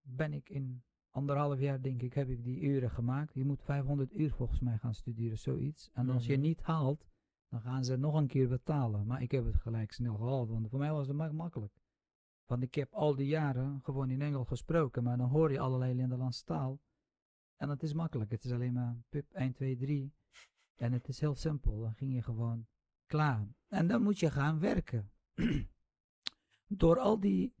ben 0.00 0.32
ik 0.32 0.48
in 0.48 0.82
anderhalf 1.10 1.58
jaar, 1.60 1.82
denk 1.82 2.02
ik, 2.02 2.12
heb 2.14 2.28
ik 2.28 2.44
die 2.44 2.60
uren 2.60 2.90
gemaakt. 2.90 3.34
Je 3.34 3.44
moet 3.44 3.62
500 3.62 4.12
uur 4.14 4.30
volgens 4.32 4.60
mij 4.60 4.78
gaan 4.78 4.94
studeren, 4.94 5.38
zoiets. 5.38 5.90
En 5.92 6.10
als 6.10 6.26
je 6.26 6.32
Mhm. 6.32 6.40
niet 6.42 6.62
haalt, 6.62 7.06
dan 7.48 7.60
gaan 7.60 7.84
ze 7.84 7.96
nog 7.96 8.14
een 8.14 8.26
keer 8.26 8.48
betalen. 8.48 9.06
Maar 9.06 9.22
ik 9.22 9.30
heb 9.30 9.44
het 9.44 9.56
gelijk 9.56 9.92
snel 9.92 10.16
gehaald, 10.16 10.48
want 10.48 10.68
voor 10.68 10.78
mij 10.78 10.92
was 10.92 11.06
het 11.06 11.16
mak- 11.16 11.32
makkelijk. 11.32 11.72
Want 12.52 12.64
ik 12.64 12.74
heb 12.74 12.92
al 12.92 13.14
die 13.14 13.26
jaren 13.26 13.80
gewoon 13.82 14.10
in 14.10 14.22
Engels 14.22 14.48
gesproken, 14.48 15.02
maar 15.02 15.16
dan 15.16 15.28
hoor 15.28 15.52
je 15.52 15.58
allerlei 15.58 15.94
Nederlandse 15.94 16.44
taal. 16.44 16.80
En 17.56 17.68
het 17.68 17.82
is 17.82 17.92
makkelijk. 17.92 18.30
Het 18.30 18.44
is 18.44 18.52
alleen 18.52 18.72
maar 18.72 18.96
pip 19.08 19.32
1, 19.32 19.52
2, 19.52 19.76
3. 19.76 20.12
En 20.74 20.92
het 20.92 21.08
is 21.08 21.20
heel 21.20 21.34
simpel. 21.34 21.80
Dan 21.80 21.94
ging 21.94 22.14
je 22.14 22.22
gewoon 22.22 22.66
klaar. 23.06 23.48
En 23.68 23.86
dan 23.86 24.02
moet 24.02 24.18
je 24.18 24.30
gaan 24.30 24.58
werken. 24.58 25.10
Door 26.82 26.98
al 26.98 27.20
die. 27.20 27.54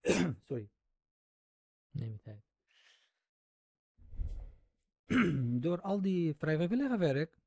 Sorry. 0.48 0.70
Neem 1.90 2.12
je 2.12 2.20
tijd. 2.20 2.44
Door 5.64 5.80
al 5.80 6.00
die 6.00 6.34
vrijwillige 6.34 6.98
werk. 6.98 7.40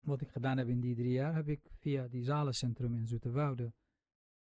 Wat 0.00 0.20
ik 0.20 0.30
gedaan 0.30 0.58
heb 0.58 0.68
in 0.68 0.80
die 0.80 0.94
drie 0.94 1.12
jaar. 1.12 1.34
Heb 1.34 1.48
ik 1.48 1.70
via 1.78 2.08
die 2.08 2.24
zalencentrum 2.24 2.94
in 2.94 3.06
Zoeterwoude. 3.06 3.72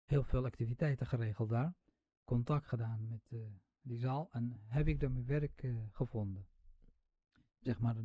Heel 0.06 0.24
veel 0.24 0.46
activiteiten 0.46 1.08
geregeld 1.08 1.50
daar. 1.50 1.82
Contact 2.24 2.68
gedaan 2.68 3.08
met 3.08 3.22
eh, 3.32 3.40
die 3.82 3.98
zaal. 3.98 4.30
En 4.32 4.62
heb 4.68 4.88
ik 4.88 5.00
daar 5.00 5.12
mijn 5.12 5.26
werk 5.26 5.64
eh, 5.64 5.76
gevonden. 5.92 6.48
Zeg 7.60 7.80
maar. 7.80 7.96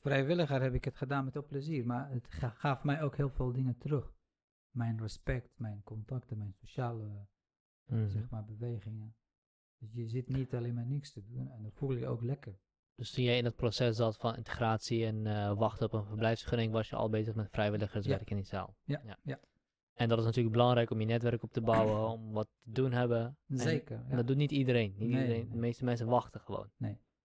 Vrijwilliger 0.00 0.62
heb 0.62 0.74
ik 0.74 0.84
het 0.84 0.96
gedaan 0.96 1.24
met 1.24 1.32
veel 1.32 1.46
plezier. 1.46 1.86
Maar 1.86 2.10
het 2.10 2.26
ga- 2.28 2.48
gaf 2.50 2.82
mij 2.84 3.02
ook 3.02 3.16
heel 3.16 3.30
veel 3.30 3.52
dingen 3.52 3.78
terug. 3.78 4.14
Mijn 4.70 5.00
respect, 5.00 5.58
mijn 5.58 5.82
contacten, 5.82 6.38
mijn 6.38 6.52
sociale 6.60 7.26
Mhm. 7.86 8.08
zeg 8.08 8.30
maar, 8.30 8.44
bewegingen. 8.44 9.16
Dus 9.78 9.92
je 9.92 10.08
zit 10.08 10.28
niet 10.28 10.54
alleen 10.54 10.74
maar 10.74 10.86
niks 10.86 11.12
te 11.12 11.24
doen 11.24 11.50
en 11.50 11.62
dan 11.62 11.72
voel 11.72 11.92
je 11.92 11.98
je 11.98 12.06
ook 12.06 12.22
lekker. 12.22 12.58
Dus 12.94 13.10
toen 13.10 13.24
jij 13.24 13.38
in 13.38 13.44
het 13.44 13.56
proces 13.56 13.96
zat 13.96 14.16
van 14.16 14.36
integratie 14.36 15.06
en 15.06 15.26
eh, 15.26 15.56
wachten 15.58 15.86
op 15.86 15.92
een 15.92 16.04
verblijfsvergunning, 16.04 16.72
was 16.72 16.88
je 16.88 16.96
al 16.96 17.08
bezig 17.10 17.34
met 17.34 17.50
vrijwilligerswerk 17.50 18.30
in 18.30 18.36
die 18.36 18.44
zaal. 18.44 18.76
Ja, 18.84 19.00
Ja. 19.04 19.18
ja. 19.22 19.40
En 19.98 20.08
dat 20.08 20.18
is 20.18 20.24
natuurlijk 20.24 20.54
belangrijk 20.54 20.90
om 20.90 21.00
je 21.00 21.06
netwerk 21.06 21.42
op 21.42 21.52
te 21.52 21.60
bouwen, 21.60 22.08
om 22.18 22.32
wat 22.32 22.48
te 22.62 22.70
doen 22.70 22.92
hebben. 22.92 23.38
En- 23.48 23.58
Zeker. 23.58 23.96
En 23.96 24.06
ja. 24.10 24.16
dat 24.16 24.26
doet 24.26 24.36
niet 24.36 24.50
iedereen. 24.52 24.94
Niet 24.96 25.08
Nee, 25.10 25.20
iedereen. 25.20 25.44
De 25.44 25.50
nee. 25.50 25.60
meeste 25.60 25.84
mensen 25.84 26.06
wachten 26.06 26.40
gewoon. 26.40 26.70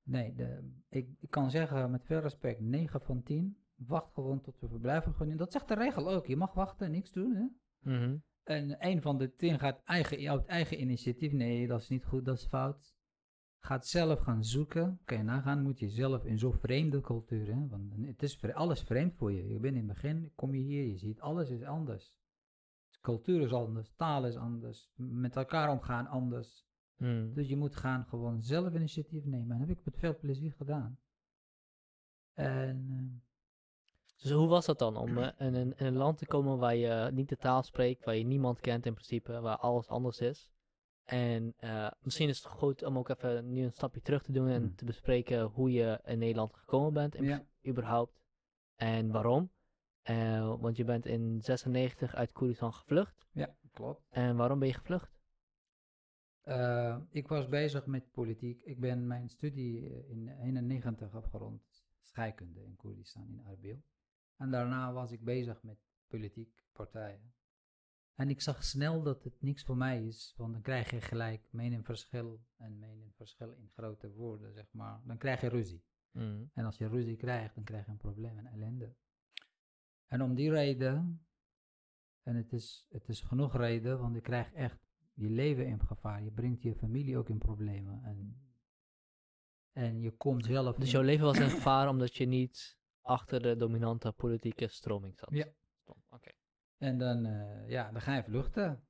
Nee, 0.06 0.34
de, 0.34 0.72
ik, 0.90 1.08
ik 1.20 1.30
kan 1.30 1.52
zeggen 1.52 1.92
met 1.92 2.06
veel 2.06 2.20
respect, 2.20 2.60
9 2.60 3.02
van 3.02 3.24
10, 3.24 3.58
wacht 3.76 4.14
gewoon 4.14 4.42
tot 4.42 4.60
de 4.60 4.68
verblijfvergunning. 4.68 5.40
Dat 5.40 5.52
zegt 5.52 5.68
de 5.68 5.74
regel 5.74 6.10
ook, 6.10 6.26
je 6.28 6.36
mag 6.36 6.54
wachten, 6.54 6.92
niks 6.92 7.12
doen. 7.12 7.36
Hè? 7.36 7.46
Mhm. 7.92 8.18
En 8.44 8.76
een 8.80 9.02
van 9.02 9.18
de 9.18 9.36
tien 9.36 9.60
gaat 9.60 9.82
eigen, 9.84 10.30
uit 10.30 10.46
eigen 10.46 10.82
initiatief, 10.82 11.32
nee, 11.32 11.68
dat 11.68 11.82
is 11.82 11.90
niet 11.90 12.06
goed, 12.06 12.26
dat 12.26 12.38
is 12.38 12.46
fout. 12.46 12.96
Gaat 13.58 13.88
zelf 13.88 14.20
gaan 14.20 14.44
zoeken, 14.44 15.00
kan 15.06 15.18
je 15.18 15.24
nagaan, 15.24 15.62
moet 15.64 15.80
je 15.80 15.90
zelf 15.90 16.26
in 16.26 16.40
zo'n 16.40 16.54
vreemde 16.54 17.02
cultuur, 17.02 17.56
hè? 17.56 17.68
want 17.68 17.94
het 18.02 18.24
is 18.24 18.42
alles 18.54 18.82
vreemd 18.82 19.16
voor 19.16 19.32
je. 19.32 19.48
Je 19.48 19.60
bent 19.60 19.76
in 19.76 19.88
het 19.88 19.94
begin, 19.94 20.32
kom 20.36 20.56
je 20.56 20.62
hier, 20.62 20.84
je 20.86 20.98
ziet 20.98 21.20
alles 21.20 21.50
is 21.50 21.64
anders. 21.64 22.14
Cultuur 23.04 23.42
is 23.42 23.54
anders, 23.54 23.94
taal 23.96 24.26
is 24.26 24.36
anders, 24.36 24.90
met 24.96 25.36
elkaar 25.36 25.70
omgaan 25.72 26.08
anders. 26.08 26.66
Mhm. 26.98 27.34
Dus 27.34 27.48
je 27.48 27.58
moet 27.58 27.76
gaan 27.76 28.06
gewoon 28.06 28.42
zelf 28.42 28.74
initiatief 28.74 29.26
nemen. 29.26 29.52
En 29.52 29.60
dat 29.60 29.68
heb 29.68 29.78
ik 29.78 29.86
met 29.86 29.98
veel 29.98 30.18
plezier 30.18 30.54
gedaan. 30.54 30.98
En 32.34 33.22
Dus 34.22 34.32
hoe 34.32 34.48
was 34.48 34.66
dat 34.66 34.80
dan 34.80 34.98
om 34.98 35.18
eh, 35.18 35.48
in, 35.48 35.54
een, 35.54 35.74
in 35.78 35.86
een 35.86 35.96
land 35.96 36.18
te 36.18 36.26
komen 36.26 36.58
waar 36.58 36.76
je 36.76 37.10
niet 37.14 37.30
de 37.30 37.38
taal 37.38 37.64
spreekt, 37.64 38.06
waar 38.06 38.16
je 38.16 38.24
niemand 38.26 38.60
kent 38.60 38.86
in 38.86 38.94
principe, 38.94 39.40
waar 39.40 39.58
alles 39.58 39.88
anders 39.88 40.20
is? 40.20 40.52
En 41.04 41.54
eh, 41.58 41.92
misschien 42.02 42.30
is 42.30 42.38
het 42.44 42.52
goed 42.52 42.84
om 42.84 42.98
ook 42.98 43.10
even 43.10 43.52
nu 43.54 43.64
een 43.64 43.72
stapje 43.72 44.02
terug 44.02 44.24
te 44.24 44.32
doen 44.32 44.48
en 44.48 44.62
Hmm. 44.62 44.76
te 44.76 44.86
bespreken 44.86 45.42
hoe 45.44 45.72
je 45.72 46.00
in 46.04 46.20
Nederland 46.20 46.54
gekomen 46.56 46.94
bent, 46.94 47.16
in 47.16 47.24
Ja. 47.24 47.46
überhaupt. 47.68 48.22
En 48.76 49.12
waarom. 49.12 49.52
Eh, 50.04 50.56
want 50.60 50.78
je 50.78 50.84
bent 50.84 51.06
in 51.06 51.42
96 51.42 52.16
uit 52.16 52.32
Koerdistan 52.32 52.74
gevlucht. 52.74 53.28
Ja, 53.32 53.56
klopt. 53.72 54.08
En 54.10 54.36
waarom 54.36 54.60
ben 54.60 54.68
je 54.68 54.74
gevlucht? 54.74 55.12
Eh, 56.42 56.98
ik 57.10 57.28
was 57.28 57.48
bezig 57.48 57.86
met 57.86 58.12
politiek. 58.12 58.62
Ik 58.62 58.80
ben 58.80 59.08
mijn 59.08 59.30
studie 59.30 59.90
eh, 59.90 60.10
in 60.10 60.28
91 60.28 61.16
afgerond, 61.16 61.86
scheikunde 62.02 62.64
in 62.64 62.76
Koerdistan, 62.76 63.28
in 63.30 63.44
Arbil. 63.46 63.84
En 64.38 64.52
daarna 64.52 64.94
was 64.94 65.12
ik 65.12 65.24
bezig 65.24 65.64
met 65.64 65.78
politiek 66.08 66.64
partijen. 66.72 67.34
En 68.16 68.30
ik 68.30 68.42
zag 68.42 68.64
snel 68.64 69.04
dat 69.04 69.24
het 69.24 69.42
niks 69.42 69.64
voor 69.64 69.78
mij 69.78 70.06
is, 70.06 70.34
want 70.38 70.54
dan 70.54 70.62
krijg 70.62 70.92
je 70.92 71.02
gelijk 71.02 71.48
meningsverschil 71.52 72.42
en 72.58 72.80
meningsverschil 72.80 73.52
in 73.52 73.70
grote 73.74 74.12
woorden, 74.12 74.54
zeg 74.54 74.68
maar. 74.72 75.02
Dan 75.06 75.18
krijg 75.18 75.42
je 75.42 75.48
ruzie. 75.48 75.84
Mm. 76.12 76.50
En 76.54 76.66
als 76.66 76.78
je 76.78 76.88
ruzie 76.88 77.16
krijgt, 77.16 77.56
dan 77.56 77.64
krijg 77.64 77.86
je 77.86 77.92
een 77.92 77.98
probleem 77.98 78.38
en 78.38 78.46
ellende. 78.46 78.96
En 80.14 80.22
om 80.22 80.36
die 80.36 80.52
reden, 80.52 81.26
en 82.24 82.36
het 82.36 82.54
is, 82.54 82.86
het 82.90 83.08
is 83.10 83.22
genoeg 83.22 83.56
reden, 83.56 84.00
want 84.00 84.14
je 84.14 84.22
krijgt 84.22 84.54
echt 84.54 84.80
je 85.14 85.30
leven 85.30 85.66
in 85.68 85.80
gevaar. 85.86 86.24
Je 86.24 86.32
brengt 86.32 86.62
je 86.62 86.76
familie 86.76 87.18
ook 87.18 87.30
in 87.30 87.38
problemen. 87.38 88.04
En, 88.04 88.42
en 89.72 90.02
je 90.02 90.12
komt 90.12 90.46
zelf. 90.46 90.76
Dus 90.76 90.86
in- 90.86 90.92
jouw 90.92 91.02
leven 91.02 91.26
was 91.26 91.40
in 91.40 91.50
gevaar 91.50 91.90
omdat 91.90 92.16
je 92.16 92.26
niet 92.26 92.78
achter 93.02 93.42
de 93.42 93.56
dominante 93.56 94.12
politieke 94.12 94.68
stroming 94.68 95.18
zat? 95.20 95.30
Ja. 95.32 95.48
Oké. 96.10 96.32
En 96.78 96.98
dan, 96.98 97.26
eh, 97.26 97.70
ja, 97.70 97.92
dan 97.92 98.02
ga 98.02 98.16
je 98.16 98.24
vluchten. 98.24 98.88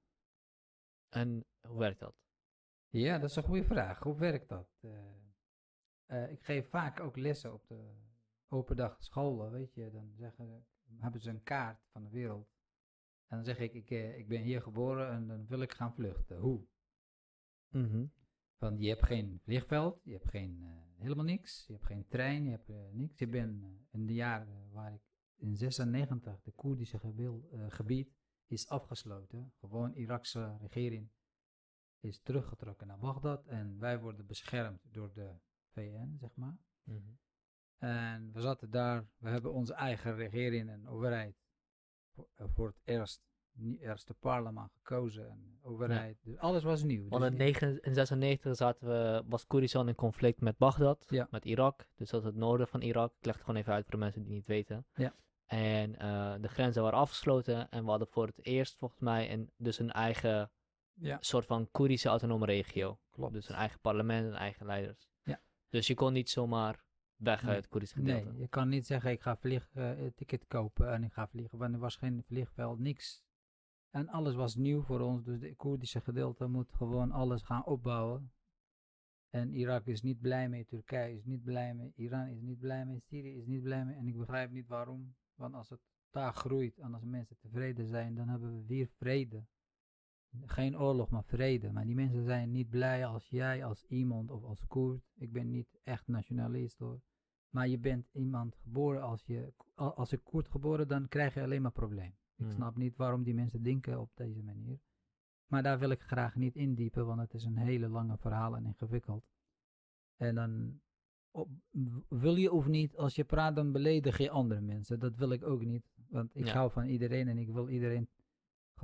En 1.09 1.45
hoe 1.67 1.77
werkt 1.79 1.99
dat? 1.99 2.15
Ja, 2.89 3.17
dat 3.19 3.29
is 3.29 3.35
een 3.35 3.43
goede 3.43 3.63
vraag. 3.65 3.99
Hoe 3.99 4.17
werkt 4.17 4.49
dat? 4.49 4.69
Eh, 4.81 4.91
eh, 6.05 6.31
ik 6.31 6.43
geef 6.43 6.69
vaak 6.69 6.99
ook 6.99 7.17
lessen 7.17 7.53
op 7.53 7.67
de 7.67 7.93
open 8.47 8.75
dag 8.75 9.03
scholen, 9.03 9.51
weet 9.51 9.73
je. 9.73 9.91
Dan 9.91 10.13
zeggen, 10.17 10.65
hebben 10.99 11.21
ze 11.21 11.29
een 11.29 11.43
kaart 11.43 11.85
van 11.91 12.03
de 12.03 12.09
wereld. 12.09 12.47
En 13.27 13.35
dan 13.35 13.45
zeg 13.45 13.59
ik, 13.59 13.73
ik, 13.73 13.91
eh, 13.91 14.17
ik 14.17 14.27
ben 14.27 14.41
hier 14.41 14.61
geboren 14.61 15.09
en 15.09 15.27
dan 15.27 15.47
wil 15.47 15.61
ik 15.61 15.71
gaan 15.71 15.93
vluchten. 15.93 16.37
Hoe? 16.37 16.65
Mhm. 17.69 18.05
Want 18.63 18.79
je 18.79 18.87
hebt 18.87 19.05
geen 19.05 19.39
vliegveld, 19.43 20.01
je 20.03 20.11
hebt 20.11 20.29
geen, 20.29 20.61
eh, 20.61 21.01
helemaal 21.01 21.25
niks, 21.25 21.65
je 21.67 21.73
hebt 21.73 21.85
geen 21.85 22.07
trein, 22.07 22.43
je 22.43 22.49
hebt 22.49 22.69
eh, 22.69 22.91
niks. 22.91 23.19
Je 23.19 23.27
bent 23.27 23.65
in 23.91 24.05
de 24.05 24.13
jaren 24.13 24.71
waar 24.71 24.93
ik 24.93 25.01
in 25.35 25.55
96 25.55 26.41
de 26.41 26.51
Koerdische 26.51 26.99
eh, 26.99 27.65
gebied 27.67 28.13
is 28.47 28.67
afgesloten. 28.67 29.53
Gewoon 29.59 29.93
Irakse 29.93 30.57
regering 30.59 31.09
is 31.99 32.21
teruggetrokken 32.21 32.87
naar 32.87 32.99
Bagdad 32.99 33.45
en 33.45 33.79
wij 33.79 33.99
worden 33.99 34.25
beschermd 34.25 34.81
door 34.91 35.13
de 35.13 35.35
VN, 35.71 36.15
zeg 36.19 36.35
maar. 36.35 36.57
Mhm. 36.83 37.11
En 37.83 38.29
we 38.33 38.41
zaten 38.41 38.69
daar, 38.71 39.05
we 39.17 39.29
hebben 39.29 39.53
onze 39.53 39.73
eigen 39.73 40.15
regering 40.15 40.69
en 40.69 40.87
overheid 40.87 41.35
voor, 42.13 42.27
eh, 42.35 42.45
voor 42.53 42.67
het 42.67 42.79
eerst, 42.83 43.21
nie- 43.51 43.79
eerste 43.79 44.13
parlement 44.13 44.71
gekozen 44.73 45.29
en 45.29 45.57
overheid. 45.61 46.17
Dus 46.23 46.37
alles 46.37 46.63
was 46.63 46.83
nieuw. 46.83 47.07
Want 47.09 47.21
Dus 47.21 47.31
in 47.31 47.37
die- 47.37 47.37
1996 47.37 48.55
zaten 48.55 48.87
we, 48.87 49.23
was 49.27 49.45
Koerdistan 49.47 49.87
in 49.87 49.95
conflict 49.95 50.41
met 50.41 50.57
Bagdad, 50.57 51.05
Ja. 51.09 51.27
met 51.31 51.45
Irak. 51.45 51.87
Dus 51.95 52.09
dat 52.09 52.19
is 52.21 52.25
het 52.25 52.35
noorden 52.35 52.67
van 52.67 52.81
Irak. 52.81 53.13
Ik 53.19 53.25
leg 53.25 53.35
het 53.35 53.43
gewoon 53.43 53.59
even 53.59 53.73
uit 53.73 53.83
voor 53.83 53.93
de 53.93 53.99
mensen 53.99 54.23
die 54.23 54.31
niet 54.33 54.47
weten. 54.47 54.85
Ja. 54.95 55.13
En 55.45 55.99
eh, 55.99 56.33
de 56.41 56.47
grenzen 56.47 56.83
waren 56.83 56.99
afgesloten 56.99 57.69
en 57.69 57.83
we 57.83 57.89
hadden 57.89 58.07
voor 58.07 58.25
het 58.27 58.45
eerst 58.45 58.77
volgens 58.77 58.99
mij 58.99 59.31
een, 59.31 59.51
dus 59.57 59.79
een 59.79 59.91
eigen 59.91 60.51
ja, 60.93 61.17
soort 61.21 61.45
van 61.45 61.71
Koerdische 61.71 62.09
autonome 62.09 62.45
regio. 62.45 62.99
klopt. 63.11 63.33
Dus 63.33 63.49
een 63.49 63.55
eigen 63.55 63.79
parlement 63.79 64.25
en 64.27 64.33
eigen 64.33 64.65
leiders. 64.65 65.07
Ja. 65.23 65.41
Dus 65.69 65.87
je 65.87 65.93
kon 65.93 66.13
niet 66.13 66.29
zomaar 66.29 66.82
weg 67.15 67.43
Nee. 67.43 67.55
uit 67.55 67.67
het 67.71 67.91
gedeelte. 67.91 68.29
Nee, 68.29 68.39
je 68.39 68.47
kan 68.47 68.69
niet 68.69 68.85
zeggen 68.85 69.11
ik 69.11 69.21
ga 69.21 69.37
vliegticket 69.37 70.47
kopen 70.47 70.91
en 70.91 71.03
ik 71.03 71.13
ga 71.13 71.27
vliegen, 71.27 71.57
want 71.57 71.73
er 71.73 71.79
was 71.79 71.95
geen 71.95 72.23
vliegveld, 72.23 72.79
niks. 72.79 73.23
En 73.89 74.07
alles 74.07 74.35
was 74.35 74.55
nieuw 74.55 74.81
voor 74.81 74.99
ons, 74.99 75.23
dus 75.23 75.39
de 75.39 75.55
Koerdische 75.55 76.01
gedeelte 76.01 76.47
moet 76.47 76.73
gewoon 76.73 77.11
alles 77.11 77.41
gaan 77.41 77.65
opbouwen. 77.65 78.31
En 79.29 79.53
Irak 79.53 79.85
is 79.85 80.01
niet 80.01 80.19
blij 80.19 80.49
mee, 80.49 80.65
Turkije 80.65 81.15
is 81.15 81.25
niet 81.25 81.43
blij 81.43 81.73
mee, 81.73 81.91
Iran 81.95 82.27
is 82.27 82.41
niet 82.41 82.59
blij 82.59 82.85
mee, 82.85 82.99
Syrië 82.99 83.37
is 83.37 83.45
niet 83.45 83.61
blij 83.63 83.85
mee. 83.85 83.95
En 83.95 84.07
ik 84.07 84.17
begrijp 84.17 84.51
niet 84.51 84.67
waarom, 84.67 85.15
want 85.35 85.53
als 85.53 85.69
het 85.69 85.79
daar 86.11 86.33
groeit 86.33 86.77
en 86.77 86.93
als 86.93 87.03
mensen 87.03 87.37
tevreden 87.37 87.87
zijn, 87.87 88.15
dan 88.15 88.27
hebben 88.27 88.57
we 88.57 88.65
weer 88.65 88.87
vrede. 88.87 89.45
Geen 90.41 90.77
oorlog, 90.79 91.09
maar 91.09 91.23
vrede. 91.23 91.71
Maar 91.71 91.85
die 91.85 91.95
mensen 91.95 92.23
zijn 92.23 92.51
niet 92.51 92.69
blij 92.69 93.05
als 93.05 93.27
jij, 93.29 93.65
als 93.65 93.85
iemand 93.87 94.31
of 94.31 94.43
als 94.43 94.65
Koerd. 94.67 95.03
Ik 95.15 95.31
ben 95.31 95.49
niet 95.49 95.79
echt 95.83 96.07
nationalist 96.07 96.79
hoor. 96.79 97.01
Maar 97.49 97.67
je 97.67 97.79
bent 97.79 98.07
iemand 98.11 98.55
geboren, 98.55 99.01
als 99.01 99.25
je 99.25 99.53
als 99.75 100.11
ik 100.11 100.23
Koerd 100.23 100.49
geboren, 100.49 100.87
dan 100.87 101.07
krijg 101.07 101.33
je 101.33 101.41
alleen 101.41 101.61
maar 101.61 101.71
probleem. 101.71 102.15
Ik 102.35 102.45
Hmm. 102.45 102.51
snap 102.51 102.75
niet 102.75 102.95
waarom 102.95 103.23
die 103.23 103.33
mensen 103.33 103.63
denken 103.63 103.99
op 103.99 104.11
deze 104.13 104.43
manier. 104.43 104.79
Maar 105.47 105.63
daar 105.63 105.79
wil 105.79 105.89
ik 105.89 106.01
graag 106.01 106.35
niet 106.35 106.55
indiepen, 106.55 107.05
want 107.05 107.19
het 107.19 107.33
is 107.33 107.43
een 107.45 107.57
hele 107.57 107.87
lange 107.89 108.17
verhaal 108.17 108.55
en 108.55 108.65
ingewikkeld. 108.65 109.25
En 110.15 110.35
dan 110.35 110.81
op, 111.31 111.49
wil 112.09 112.35
je 112.35 112.51
of 112.51 112.67
niet, 112.67 112.97
als 112.97 113.15
je 113.15 113.23
praat, 113.23 113.55
dan 113.55 113.71
beledig 113.71 114.17
je 114.17 114.29
andere 114.29 114.61
mensen. 114.61 114.99
Dat 114.99 115.15
wil 115.15 115.31
ik 115.31 115.43
ook 115.43 115.63
niet, 115.65 115.85
want 116.09 116.35
ik 116.35 116.45
Ja. 116.45 116.53
hou 116.53 116.71
van 116.71 116.85
iedereen 116.85 117.27
en 117.27 117.37
ik 117.37 117.49
wil 117.49 117.69
iedereen 117.69 118.09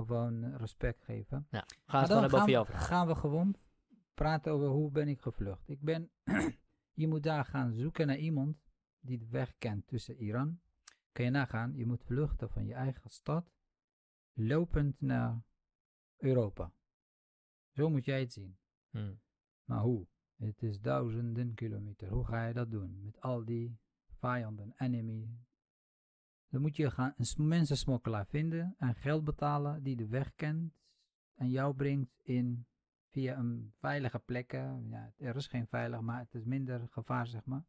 gewoon 0.06 0.44
eh, 0.44 0.54
respect 0.56 1.04
geven. 1.04 1.46
Ja, 1.50 1.64
we 1.66 1.74
gaan 1.86 2.06
gewoon 2.06 2.20
hebben 2.22 2.38
gaan, 2.38 2.48
we- 2.48 2.72
gaan 2.72 3.06
we 3.06 3.14
gewoon 3.14 3.54
praten 4.14 4.52
over 4.52 4.66
hoe 4.68 4.90
ben 4.90 5.08
ik 5.08 5.20
gevlucht. 5.20 5.68
Ik 5.68 5.80
ben, 5.80 6.10
je 7.02 7.08
moet 7.08 7.22
daar 7.22 7.44
gaan 7.44 7.72
zoeken 7.74 8.06
naar 8.06 8.18
iemand 8.18 8.56
die 9.00 9.18
de 9.18 9.28
weg 9.28 9.54
kent 9.58 9.86
tussen 9.86 10.16
Iran. 10.16 10.60
Kan 11.12 11.24
je 11.24 11.30
nagaan, 11.30 11.74
je 11.76 11.86
moet 11.86 12.02
vluchten 12.04 12.50
van 12.50 12.66
je 12.66 12.74
eigen 12.74 13.10
stad, 13.10 13.50
lopend 14.32 15.00
naar 15.00 15.42
Europa. 16.16 16.72
Zo 17.72 17.90
moet 17.90 18.04
jij 18.04 18.20
het 18.20 18.32
zien. 18.32 18.58
Hm. 18.90 19.14
Maar 19.64 19.80
hoe? 19.80 20.06
Het 20.36 20.62
is 20.62 20.80
duizenden 20.80 21.54
kilometer. 21.54 22.08
Hoe 22.08 22.24
ga 22.24 22.46
je 22.46 22.52
dat 22.54 22.70
doen? 22.70 23.00
Met 23.04 23.20
al 23.20 23.44
die 23.44 23.78
vijanden, 24.18 24.72
enemy. 24.76 25.28
Dan 26.50 26.60
moet 26.60 26.76
je 26.76 26.90
gaan 26.90 27.14
een 27.16 27.48
mensensmokkelaar 27.48 28.26
vinden 28.26 28.74
en 28.78 28.94
geld 28.94 29.24
betalen 29.24 29.82
die 29.82 29.96
de 29.96 30.06
weg 30.06 30.34
kent 30.34 30.72
en 31.34 31.50
jou 31.50 31.74
brengt 31.74 32.20
in 32.22 32.66
via 33.08 33.38
een 33.38 33.72
veilige 33.78 34.18
plekken. 34.18 34.88
Ja, 34.88 35.12
er 35.16 35.36
is 35.36 35.46
geen 35.46 35.66
veilig, 35.66 36.00
maar 36.00 36.18
het 36.18 36.34
is 36.34 36.44
minder 36.44 36.88
gevaar, 36.88 37.26
zeg 37.26 37.44
maar. 37.44 37.64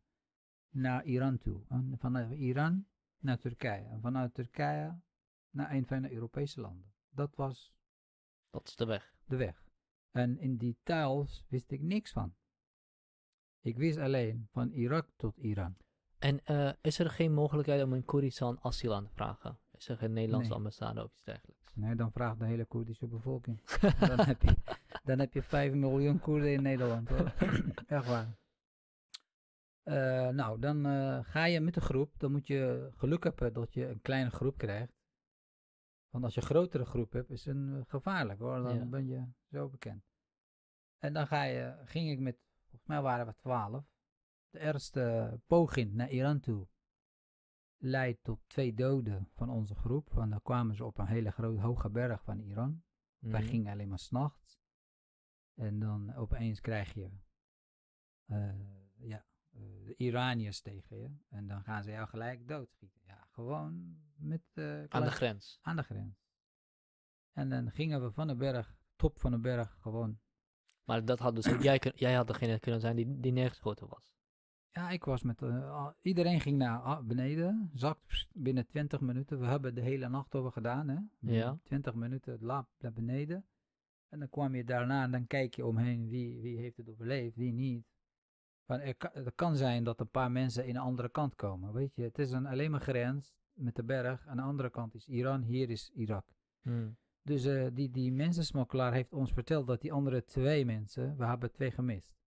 Naar 0.69 1.03
Iran 1.05 1.37
toe. 1.37 1.61
En 1.69 1.95
vanuit 1.99 2.31
Iran 2.31 2.85
naar 3.17 3.37
Turkije. 3.37 3.85
En 3.85 4.01
vanuit 4.01 4.33
Turkije 4.33 4.99
naar 5.49 5.71
een 5.71 5.85
van 5.85 6.01
de 6.01 6.11
Europese 6.11 6.61
landen. 6.61 6.93
Dat 7.09 7.35
was 7.35 7.73
Dat 8.49 8.67
is 8.67 8.75
de 8.75 8.85
weg. 8.85 9.13
de 9.25 9.35
weg. 9.35 9.69
En 10.11 10.37
in 10.39 10.57
die 10.57 10.77
taals 10.83 11.45
wist 11.49 11.71
ik 11.71 11.81
niks 11.81 12.11
van. 12.11 12.35
Ik 13.61 13.77
wist 13.77 13.97
alleen 13.97 14.47
van 14.51 14.71
Irak 14.71 15.09
tot 15.15 15.37
Iran. 15.37 15.77
En 16.21 16.45
eh, 16.45 16.71
is 16.81 16.99
er 16.99 17.09
geen 17.09 17.33
mogelijkheid 17.33 17.83
om 17.83 17.93
in 17.93 18.05
Koerdistan 18.05 18.59
asiel 18.61 18.95
aan 18.95 19.03
te 19.03 19.13
vragen? 19.13 19.57
Is 19.71 19.87
er 19.89 19.97
geen 19.97 20.13
Nederlandse 20.13 20.49
Nee. 20.49 20.57
ambassade 20.57 21.03
of 21.03 21.11
iets 21.11 21.23
dergelijks? 21.23 21.75
Nee, 21.75 21.95
dan 21.95 22.11
vraagt 22.11 22.39
de 22.39 22.45
hele 22.45 22.65
Koerdische 22.65 23.07
bevolking. 23.07 23.61
dan, 23.99 24.19
heb 24.19 24.41
je, 24.41 24.55
dan 25.03 25.19
heb 25.19 25.33
je 25.33 25.43
5 25.43 25.73
miljoen 25.73 26.19
Koerden 26.19 26.51
in 26.53 26.61
Nederland 26.61 27.09
hoor. 27.09 27.33
Echt 27.87 28.07
waar. 28.07 28.37
Eh, 29.83 30.27
nou, 30.29 30.59
dan 30.59 30.85
eh, 30.85 31.19
ga 31.23 31.45
je 31.45 31.59
met 31.59 31.73
de 31.73 31.81
groep. 31.81 32.19
Dan 32.19 32.31
moet 32.31 32.47
je 32.47 32.91
geluk 32.95 33.23
hebben 33.23 33.53
dat 33.53 33.73
je 33.73 33.87
een 33.87 34.01
kleine 34.01 34.29
groep 34.29 34.57
krijgt. 34.57 34.93
Want 36.09 36.23
als 36.23 36.33
je 36.33 36.41
een 36.41 36.47
grotere 36.47 36.85
groep 36.85 37.11
hebt, 37.11 37.29
is 37.29 37.45
het 37.45 37.55
een, 37.55 37.85
gevaarlijk 37.87 38.39
hoor. 38.39 38.61
Dan 38.63 38.75
Ja. 38.77 38.85
ben 38.85 39.07
je 39.07 39.25
zo 39.51 39.69
bekend. 39.69 40.03
En 40.97 41.13
dan 41.13 41.27
ga 41.27 41.43
je, 41.43 41.75
ging 41.85 42.09
ik 42.11 42.19
met, 42.19 42.37
volgens 42.59 42.85
mij 42.85 43.01
waren 43.01 43.25
we 43.25 43.33
12. 43.35 43.85
De 44.51 44.59
eerste 44.59 45.39
poging 45.47 45.93
naar 45.93 46.09
Iran 46.09 46.39
toe 46.39 46.67
leidt 47.77 48.23
tot 48.23 48.39
twee 48.47 48.73
doden 48.73 49.27
van 49.33 49.49
onze 49.49 49.75
groep. 49.75 50.09
Want 50.13 50.31
dan 50.31 50.41
kwamen 50.41 50.75
ze 50.75 50.85
op 50.85 50.97
een 50.97 51.05
hele 51.07 51.31
grote 51.31 51.61
hoge 51.61 51.89
berg 51.89 52.23
van 52.23 52.39
Iran. 52.39 52.83
Wij 53.19 53.41
Mhm. 53.41 53.49
gingen 53.49 53.71
alleen 53.71 53.89
maar 53.89 53.99
s'nachts. 53.99 54.59
En 55.55 55.79
dan 55.79 56.13
opeens 56.15 56.59
krijg 56.59 56.93
je 56.93 57.09
eh, 58.25 58.53
ja, 58.97 59.25
eh, 59.49 59.61
de 59.85 59.95
Iraniërs 59.97 60.61
tegen 60.61 60.97
je. 60.97 61.09
En 61.29 61.47
dan 61.47 61.63
gaan 61.63 61.83
ze 61.83 61.91
jou 61.91 62.07
gelijk 62.07 62.47
doodschieten. 62.47 63.01
Ja, 63.05 63.27
gewoon 63.31 63.97
met, 64.15 64.41
eh, 64.53 64.83
Aan 64.83 65.03
de 65.03 65.11
grens. 65.11 65.59
aan 65.61 65.75
de 65.75 65.83
grens. 65.83 66.29
En 67.31 67.49
dan 67.49 67.71
gingen 67.71 68.01
we 68.03 68.11
van 68.11 68.27
de 68.27 68.35
berg, 68.35 68.75
top 68.95 69.19
van 69.19 69.31
de 69.31 69.39
berg, 69.39 69.77
gewoon. 69.81 70.19
Maar 70.83 71.05
dat 71.05 71.19
had 71.19 71.35
dus 71.35 71.47
ook 71.53 71.61
jij, 71.61 71.79
kun- 71.79 71.91
jij 71.95 72.13
had 72.13 72.27
degene 72.27 72.59
kunnen 72.59 72.81
zijn 72.81 72.95
die, 72.95 73.19
die 73.19 73.31
neergeschoten 73.31 73.87
was. 73.87 74.13
Ja, 74.73 74.89
ik 74.89 75.03
was 75.03 75.23
met... 75.23 75.41
eh, 75.41 75.87
iedereen 76.01 76.39
ging 76.39 76.57
naar 76.57 76.79
ah, 76.79 77.05
beneden. 77.05 77.71
Zakt 77.73 78.27
binnen 78.33 78.67
20 78.67 79.01
minuten. 79.01 79.39
We 79.39 79.45
hebben 79.45 79.75
de 79.75 79.81
hele 79.81 80.09
nacht 80.09 80.35
over 80.35 80.51
gedaan, 80.51 80.87
hè. 80.87 80.97
Ja. 81.19 81.59
20 81.63 81.93
minuten 81.93 82.37
lab 82.41 82.67
naar 82.79 82.93
beneden. 82.93 83.45
En 84.09 84.19
dan 84.19 84.29
kwam 84.29 84.55
je 84.55 84.63
daarna 84.63 85.03
en 85.03 85.11
dan 85.11 85.27
kijk 85.27 85.55
je 85.55 85.65
omheen 85.65 86.09
wie, 86.09 86.41
wie 86.41 86.57
heeft 86.57 86.77
het 86.77 86.89
overleefd, 86.89 87.35
wie 87.35 87.53
niet. 87.53 87.85
Van, 88.65 88.79
er 88.79 88.95
het 89.13 89.35
kan 89.35 89.55
zijn 89.55 89.83
dat 89.83 89.99
een 89.99 90.09
paar 90.09 90.31
mensen 90.31 90.65
in 90.65 90.75
een 90.75 90.81
andere 90.81 91.09
kant 91.09 91.35
komen, 91.35 91.73
weet 91.73 91.95
je. 91.95 92.03
Het 92.03 92.19
is 92.19 92.31
een, 92.31 92.45
alleen 92.45 92.71
maar 92.71 92.81
grens 92.81 93.33
met 93.53 93.75
de 93.75 93.83
berg. 93.83 94.27
Aan 94.27 94.37
de 94.37 94.43
andere 94.43 94.69
kant 94.69 94.95
is 94.95 95.07
Iran, 95.07 95.41
hier 95.41 95.69
is 95.69 95.91
Irak. 95.93 96.25
Hmm. 96.61 96.97
Dus 97.21 97.45
eh, 97.45 97.67
die, 97.73 97.91
die 97.91 98.11
mensensmokkelaar 98.11 98.93
heeft 98.93 99.13
ons 99.13 99.33
verteld 99.33 99.67
dat 99.67 99.81
die 99.81 99.93
andere 99.93 100.23
twee 100.23 100.65
mensen, 100.65 101.17
we 101.17 101.25
hebben 101.25 101.51
twee 101.51 101.71
gemist. 101.71 102.20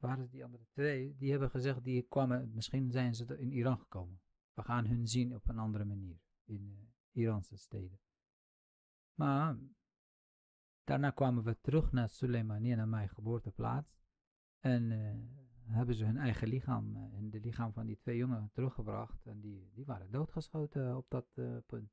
Waar 0.00 0.20
is 0.20 0.30
die 0.30 0.44
andere 0.44 0.66
twee? 0.72 1.16
Die 1.16 1.30
hebben 1.30 1.50
gezegd, 1.50 1.84
die 1.84 2.02
kwamen, 2.02 2.50
misschien 2.54 2.90
zijn 2.90 3.14
ze 3.14 3.38
in 3.38 3.52
Iran 3.52 3.78
gekomen. 3.78 4.20
We 4.54 4.62
gaan 4.62 4.86
hun 4.86 5.06
zien 5.06 5.34
op 5.34 5.48
een 5.48 5.58
andere 5.58 5.84
manier 5.84 6.20
in 6.44 6.76
eh, 6.78 7.22
Iranse 7.22 7.56
steden. 7.56 8.00
Maar 9.14 9.58
daarna 10.84 11.10
kwamen 11.10 11.44
we 11.44 11.60
terug 11.60 11.92
naar 11.92 12.08
Soleimani, 12.08 12.74
naar 12.74 12.88
mijn 12.88 13.08
geboorteplaats. 13.08 14.02
En 14.60 14.90
eh, 14.92 15.74
hebben 15.74 15.94
ze 15.94 16.04
hun 16.04 16.16
eigen 16.16 16.48
lichaam, 16.48 16.96
eh, 16.96 17.02
en 17.02 17.30
de 17.30 17.40
lichaam 17.40 17.72
van 17.72 17.86
die 17.86 17.98
twee 17.98 18.16
jongen 18.16 18.50
teruggebracht. 18.52 19.26
En 19.26 19.40
die, 19.40 19.70
die 19.74 19.84
waren 19.84 20.10
doodgeschoten 20.10 20.96
op 20.96 21.10
dat 21.10 21.26
punt. 21.66 21.92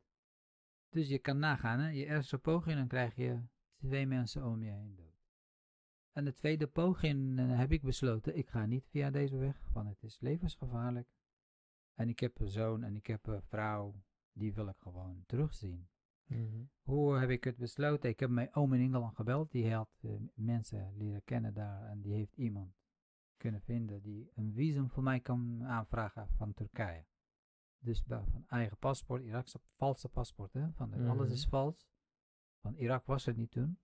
Dus 0.90 1.08
je 1.08 1.20
kan 1.20 1.40
nagaan, 1.40 1.80
hè? 1.80 1.90
je 1.90 2.06
eerste 2.06 2.38
poging, 2.38 2.78
dan 2.78 2.88
krijg 2.88 3.16
je 3.16 3.44
twee 3.78 4.06
mensen 4.06 4.46
om 4.46 4.64
je 4.64 4.72
heen 4.72 4.96
dood. 4.96 5.07
En 6.18 6.26
de 6.26 6.34
tweede 6.34 6.68
poging 6.68 7.40
eh, 7.40 7.58
heb 7.58 7.72
ik 7.72 7.82
besloten, 7.82 8.38
ik 8.38 8.50
ga 8.50 8.66
niet 8.66 8.88
via 8.88 9.10
deze 9.10 9.38
weg, 9.38 9.70
want 9.74 9.90
het 9.90 10.04
is 10.04 10.20
levensgevaarlijk. 10.20 11.08
En 11.94 12.10
ik 12.10 12.20
heb 12.20 12.40
een 12.40 12.50
zoon 12.50 12.84
en 12.84 12.96
ik 12.96 13.08
heb 13.08 13.28
een 13.28 13.42
vrouw, 13.42 14.04
die 14.32 14.54
wil 14.54 14.68
ik 14.68 14.78
gewoon 14.78 15.24
terugzien. 15.26 15.90
Mhm. 16.26 16.64
Hoe 16.82 17.18
heb 17.18 17.30
ik 17.30 17.44
het 17.44 17.58
besloten? 17.58 18.10
Ik 18.10 18.20
heb 18.20 18.30
mijn 18.30 18.56
oom 18.56 18.74
in 18.74 18.82
Engeland 18.82 19.16
gebeld, 19.16 19.52
die 19.52 19.74
had 19.74 19.90
eh, 20.02 20.12
mensen 20.34 20.98
leren 20.98 21.24
kennen 21.24 21.54
daar 21.54 21.84
en 21.84 22.02
die 22.02 22.14
heeft 22.14 22.36
iemand 22.36 22.76
kunnen 23.38 23.62
vinden 23.62 24.02
die 24.02 24.32
een 24.36 24.54
visum 24.54 24.90
voor 24.90 25.04
mij 25.04 25.20
kan 25.20 25.64
aanvragen 25.64 26.28
van 26.30 26.54
Turkije. 26.54 27.06
Dus 27.80 28.04
van 28.08 28.46
eigen 28.48 28.78
paspoort, 28.78 29.24
Irakse 29.24 29.60
valse 29.76 30.10
paspoort, 30.10 30.54
hè? 30.54 30.72
Van 30.72 31.08
alles 31.08 31.32
is 31.32 31.42
Mhm. 31.42 31.50
vals. 31.50 31.88
Van 32.62 32.76
Irak 32.76 33.06
was 33.06 33.26
het 33.26 33.38
niet 33.38 33.52
toen. 33.52 33.80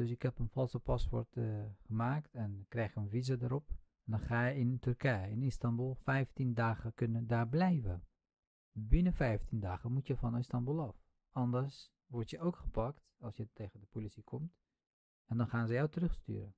Dus 0.00 0.10
ik 0.10 0.22
heb 0.22 0.38
een 0.38 0.48
valse 0.48 0.78
paspoort 0.78 1.36
eh, 1.36 1.64
gemaakt 1.86 2.34
en 2.34 2.66
krijg 2.68 2.94
een 2.94 3.08
visa 3.08 3.36
erop. 3.40 3.68
En 4.04 4.12
dan 4.12 4.20
ga 4.20 4.46
je 4.46 4.58
in 4.58 4.78
Turkije, 4.78 5.30
in 5.30 5.42
Istanbul, 5.42 5.94
15 5.94 6.54
dagen 6.54 6.94
kunnen 6.94 7.26
daar 7.26 7.48
blijven. 7.48 8.08
Binnen 8.72 9.12
15 9.12 9.60
dagen 9.60 9.92
moet 9.92 10.06
je 10.06 10.16
van 10.16 10.38
Istanbul 10.38 10.80
af. 10.80 10.96
Anders 11.30 11.92
word 12.06 12.30
je 12.30 12.40
ook 12.40 12.56
gepakt 12.56 13.02
als 13.18 13.36
je 13.36 13.48
tegen 13.52 13.80
de 13.80 13.86
politie 13.86 14.22
komt. 14.22 14.52
En 15.26 15.36
dan 15.36 15.48
gaan 15.48 15.66
ze 15.66 15.72
jou 15.72 15.88
terugsturen. 15.88 16.54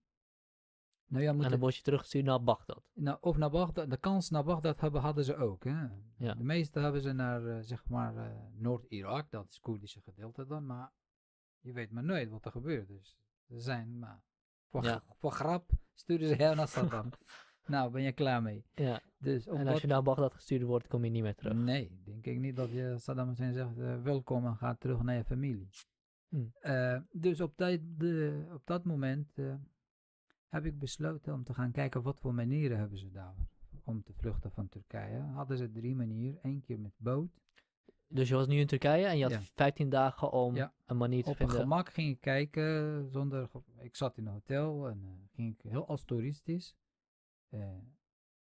Nou 1.06 1.24
ja, 1.24 1.32
moet 1.32 1.44
En 1.44 1.50
dan 1.50 1.60
word 1.60 1.76
je 1.76 1.82
teruggestuurd 1.82 2.24
naar 2.24 2.42
Bagdad. 2.42 2.84
nou, 2.94 3.18
of 3.20 3.36
naar 3.36 3.50
Bagdad, 3.50 3.90
de 3.90 3.96
kans 3.96 4.30
naar 4.30 4.44
Bagdad 4.44 4.80
hebben, 4.80 5.00
hadden 5.00 5.24
ze 5.24 5.36
ook. 5.36 5.64
Hè? 5.64 5.86
Ja. 6.16 6.34
De 6.34 6.44
meeste 6.44 6.78
hebben 6.78 7.02
ze 7.02 7.12
naar, 7.12 7.46
eh, 7.46 7.58
zeg 7.60 7.84
maar, 7.88 8.16
eh, 8.16 8.46
Noord-Irak, 8.52 9.30
dat 9.30 9.48
is 9.48 9.54
het 9.54 9.62
Koerdische 9.62 10.00
gedeelte 10.00 10.46
dan, 10.46 10.66
maar 10.66 10.92
je 11.60 11.72
weet 11.72 11.90
maar 11.90 12.04
nooit 12.04 12.30
wat 12.30 12.44
er 12.44 12.50
gebeurt. 12.50 12.88
Dus 12.88 13.20
zijn, 13.60 13.98
maar 13.98 14.22
voor, 14.68 14.84
Ja. 14.84 14.90
gra- 14.90 15.14
voor 15.18 15.32
grap 15.32 15.70
sturen 15.94 16.28
ze 16.28 16.36
jou 16.36 16.56
naar 16.56 16.68
Saddam. 16.68 17.10
nou, 17.66 17.90
ben 17.90 18.02
je 18.02 18.12
klaar 18.12 18.42
mee. 18.42 18.64
Ja. 18.74 19.00
Dus 19.18 19.46
En 19.46 19.66
als 19.66 19.80
je 19.80 19.86
naar 19.86 20.02
Bagdad 20.02 20.34
gestuurd 20.34 20.62
wordt, 20.62 20.86
kom 20.86 21.04
je 21.04 21.10
niet 21.10 21.22
meer 21.22 21.34
terug. 21.34 21.52
Nee, 21.54 22.00
denk 22.04 22.26
ik 22.26 22.38
niet 22.38 22.56
dat 22.56 22.70
je 22.70 22.94
Saddam 22.98 23.28
Hussein 23.28 23.52
zegt, 23.52 23.78
eh, 23.78 24.02
welkom 24.02 24.46
en 24.46 24.56
ga 24.56 24.74
terug 24.74 25.02
naar 25.02 25.16
je 25.16 25.24
familie. 25.24 25.68
Hm. 26.28 26.44
Eh, 26.60 27.00
dus 27.10 27.40
op 27.40 27.56
dat, 27.56 27.78
de, 27.82 28.46
op 28.52 28.62
dat 28.66 28.84
moment 28.84 29.38
eh, 29.38 29.54
heb 30.48 30.64
ik 30.64 30.78
besloten 30.78 31.32
om 31.34 31.44
te 31.44 31.54
gaan 31.54 31.72
kijken 31.72 32.02
wat 32.02 32.20
voor 32.20 32.34
manieren 32.34 32.78
hebben 32.78 32.98
ze 32.98 33.10
daar 33.10 33.34
om 33.84 34.02
te 34.02 34.12
vluchten 34.12 34.50
van 34.50 34.68
Turkije. 34.68 35.20
Hadden 35.20 35.56
ze 35.56 35.70
drie 35.72 35.94
manieren. 35.94 36.38
Eén 36.42 36.60
keer 36.60 36.80
met 36.80 36.92
boot. 36.96 37.40
Dus 38.12 38.28
je 38.28 38.34
was 38.34 38.46
nu 38.46 38.56
in 38.58 38.66
Turkije 38.66 39.06
en 39.06 39.16
je 39.16 39.22
had 39.22 39.32
Ja. 39.32 39.40
15 39.40 39.88
dagen 39.90 40.32
om 40.32 40.54
Ja. 40.54 40.74
een 40.86 40.96
manier 40.96 41.22
te 41.22 41.30
Op 41.30 41.40
een 41.40 41.46
vinden. 41.46 41.56
gemak 41.64 41.92
ging 41.92 42.10
ik 42.10 42.20
kijken, 42.20 43.08
zonder, 43.10 43.50
ik 43.78 43.96
zat 43.96 44.16
in 44.18 44.26
een 44.26 44.32
hotel 44.32 44.88
en 44.88 45.02
eh, 45.04 45.10
ging 45.34 45.54
ik 45.58 45.70
heel 45.70 45.86
als 45.88 46.04
toeristisch. 46.04 46.76
eh, 47.48 47.78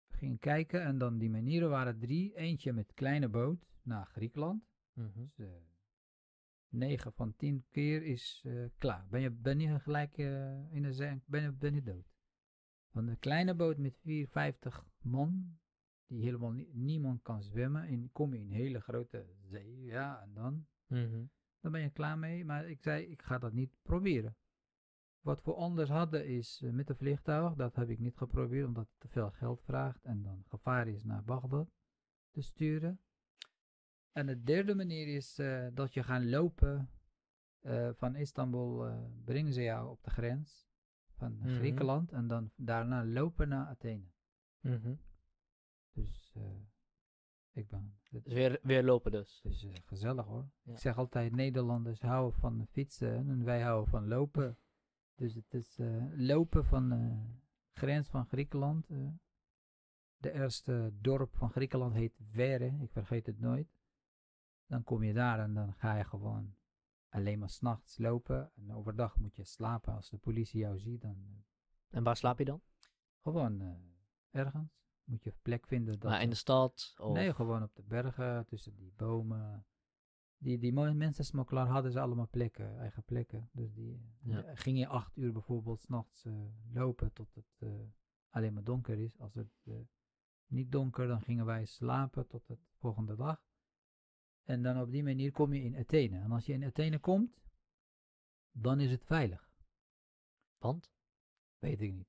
ging 0.09 0.39
kijken 0.41 0.83
en 0.83 0.99
dan 0.99 1.19
die 1.19 1.31
manieren 1.31 1.71
waren 1.71 1.99
drie. 1.99 2.35
Eentje 2.37 2.73
met 2.73 2.93
kleine 2.95 3.29
boot 3.29 3.67
naar 3.83 4.07
Griekenland. 4.07 4.63
Mhm. 4.93 5.25
Dus, 5.37 5.47
eh, 5.47 5.55
9 6.69 7.13
van 7.13 7.37
10 7.37 7.65
keer 7.71 8.03
is 8.03 8.43
eh, 8.47 8.65
klaar. 8.79 9.07
Ben 9.11 9.21
je, 9.21 9.31
ben 9.31 9.61
je 9.61 9.79
gelijk 9.81 10.19
eh, 10.19 10.73
in 10.75 10.83
de 10.83 10.93
zee, 10.93 11.21
ben 11.27 11.43
je, 11.43 11.53
ben 11.53 11.75
je 11.75 11.83
dood. 11.83 12.13
Want 12.91 13.09
een 13.09 13.19
kleine 13.19 13.55
boot 13.55 13.79
met 13.79 13.99
4, 13.99 14.29
50 14.29 14.85
man, 15.03 15.59
die 16.13 16.23
helemaal 16.23 16.51
nie- 16.51 16.71
niemand 16.73 17.23
kan 17.23 17.43
zwemmen, 17.43 17.83
en 17.87 18.11
kom 18.13 18.35
je 18.35 18.41
in 18.41 18.47
een 18.47 18.53
hele 18.53 18.81
grote 18.81 19.27
zee, 19.41 19.83
ja, 19.85 20.21
en 20.23 20.35
dan, 20.35 20.67
Mhm. 20.87 21.25
dan 21.61 21.73
ben 21.73 21.81
je 21.81 21.91
klaar 21.91 22.19
mee. 22.19 22.45
Maar 22.45 22.69
ik 22.69 22.83
zei, 22.83 23.05
ik 23.05 23.23
ga 23.23 23.39
dat 23.39 23.53
niet 23.53 23.77
proberen. 23.83 24.37
Wat 25.21 25.45
we 25.45 25.55
anders 25.55 25.89
hadden 25.91 26.27
is 26.27 26.61
eh, 26.63 26.71
met 26.71 26.89
een 26.89 26.97
vliegtuig, 26.97 27.55
dat 27.55 27.77
heb 27.77 27.89
ik 27.89 27.99
niet 27.99 28.17
geprobeerd, 28.17 28.67
omdat 28.67 28.87
het 28.89 29.01
te 29.01 29.09
veel 29.09 29.31
geld 29.31 29.63
vraagt 29.63 30.05
en 30.05 30.23
dan 30.23 30.45
gevaar 30.49 30.89
is 30.89 31.05
naar 31.05 31.25
Bagdad 31.25 31.71
te 32.31 32.41
sturen. 32.41 33.01
En 34.13 34.27
de 34.27 34.43
derde 34.43 34.75
manier 34.75 35.15
is 35.17 35.39
eh, 35.39 35.67
dat 35.75 35.95
je 35.95 36.03
gaat 36.03 36.23
lopen 36.23 36.91
eh, 37.61 37.91
van 37.95 38.17
Istanbul, 38.17 38.91
brengen 39.25 39.53
ze 39.53 39.63
jou 39.63 39.91
op 39.91 40.03
de 40.05 40.11
grens 40.11 40.71
van 41.17 41.37
Mhm. 41.39 41.49
Griekenland 41.49 42.13
en 42.13 42.27
dan 42.27 42.51
daarna 42.57 43.05
lopen 43.05 43.49
naar 43.49 43.67
Athene. 43.67 44.07
Mhm. 44.61 44.95
Dus 45.93 46.33
eh, 46.35 46.43
ik 47.53 47.69
ben, 47.69 47.99
het 48.11 48.25
Dus 48.25 48.35
weer, 48.35 48.59
weer 48.63 48.83
lopen 48.83 49.13
dus. 49.13 49.41
is 49.43 49.65
eh, 49.65 49.73
gezellig 49.85 50.27
hoor. 50.27 50.51
Ja. 50.63 50.73
Ik 50.73 50.79
zeg 50.79 50.99
altijd, 50.99 51.33
Nederlanders 51.33 52.01
houden 52.01 52.41
van 52.41 52.67
fietsen 52.67 53.29
en 53.29 53.45
wij 53.45 53.61
houden 53.63 53.91
van 53.91 54.09
lopen. 54.09 54.59
Dus 55.15 55.35
het 55.35 55.55
is 55.55 55.79
eh, 55.79 56.05
lopen 56.11 56.65
van 56.65 56.89
de 56.89 57.17
grens 57.73 58.09
van 58.09 58.27
Griekenland. 58.27 58.87
de 60.17 60.33
eerste 60.33 60.93
dorp 61.01 61.37
van 61.37 61.51
Griekenland 61.51 61.95
heet 61.95 62.19
Vere, 62.31 62.77
ik 62.81 62.91
vergeet 62.91 63.27
het 63.27 63.41
nooit. 63.41 63.69
Dan 64.67 64.85
kom 64.85 65.03
je 65.03 65.13
daar 65.13 65.39
en 65.39 65.55
dan 65.55 65.75
ga 65.75 65.97
je 65.97 66.05
gewoon 66.05 66.57
alleen 67.09 67.39
maar 67.39 67.51
s'nachts 67.51 67.99
lopen. 67.99 68.53
En 68.55 68.75
overdag 68.75 69.17
moet 69.17 69.37
je 69.37 69.45
slapen. 69.45 69.95
Als 69.95 70.11
de 70.11 70.19
politie 70.19 70.61
jou 70.61 70.79
ziet, 70.79 71.01
dan 71.01 71.45
En 71.91 72.03
waar 72.03 72.17
slaap 72.17 72.39
je 72.39 72.45
dan? 72.45 72.63
gewoon 73.23 73.79
ergens. 74.31 74.82
Moet 75.05 75.23
je 75.25 75.31
een 75.31 75.39
plek 75.43 75.67
vinden. 75.67 75.99
Dat 75.99 76.11
Maar 76.11 76.23
in 76.23 76.31
de 76.31 76.37
stad? 76.37 76.95
Of... 76.99 77.15
Nee, 77.15 77.35
gewoon 77.35 77.63
op 77.63 77.75
de 77.75 77.83
bergen, 77.83 78.47
tussen 78.47 78.77
die 78.77 78.93
bomen. 78.97 79.67
Die, 80.39 80.59
die 80.59 80.73
mooie 80.73 80.95
mensensmokkelaar 80.95 81.67
hadden 81.67 81.93
ze 81.93 82.01
allemaal 82.01 82.29
plekken, 82.31 82.79
eigen 82.79 83.05
plekken. 83.05 83.49
Dus 83.53 83.73
die 83.75 84.01
Ja. 84.23 84.43
eh, 84.43 84.51
ging 84.55 84.79
je 84.79 84.87
acht 84.87 85.17
uur 85.17 85.33
bijvoorbeeld 85.33 85.81
s'nachts 85.81 86.25
eh 86.25 86.33
lopen 86.73 87.13
tot 87.13 87.35
het 87.35 87.57
eh, 87.59 87.69
alleen 88.31 88.53
maar 88.53 88.65
donker 88.65 88.99
is. 88.99 89.19
Als 89.19 89.35
het 89.35 89.67
niet 90.47 90.73
donker, 90.73 91.07
dan 91.07 91.21
gingen 91.21 91.45
wij 91.45 91.65
slapen 91.65 92.27
tot 92.27 92.47
de 92.47 92.59
volgende 92.79 93.17
dag. 93.17 93.43
En 94.43 94.63
dan 94.63 94.81
op 94.81 94.91
die 94.91 95.03
manier 95.03 95.33
kom 95.33 95.53
je 95.53 95.63
in 95.63 95.77
Athene. 95.77 96.19
En 96.19 96.31
als 96.33 96.47
je 96.47 96.53
in 96.53 96.65
Athene 96.65 96.99
komt, 96.99 97.43
dan 98.51 98.81
is 98.81 98.91
het 98.91 99.05
veilig. 99.05 99.51
Want? 100.59 100.91
Weet 101.59 101.81
ik 101.81 101.93
niet. 101.93 102.09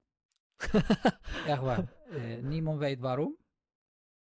Echt 1.48 1.62
waar. 1.62 1.94
Eh, 2.14 2.44
niemand 2.44 2.80
weet 2.80 3.00
waarom. 3.00 3.38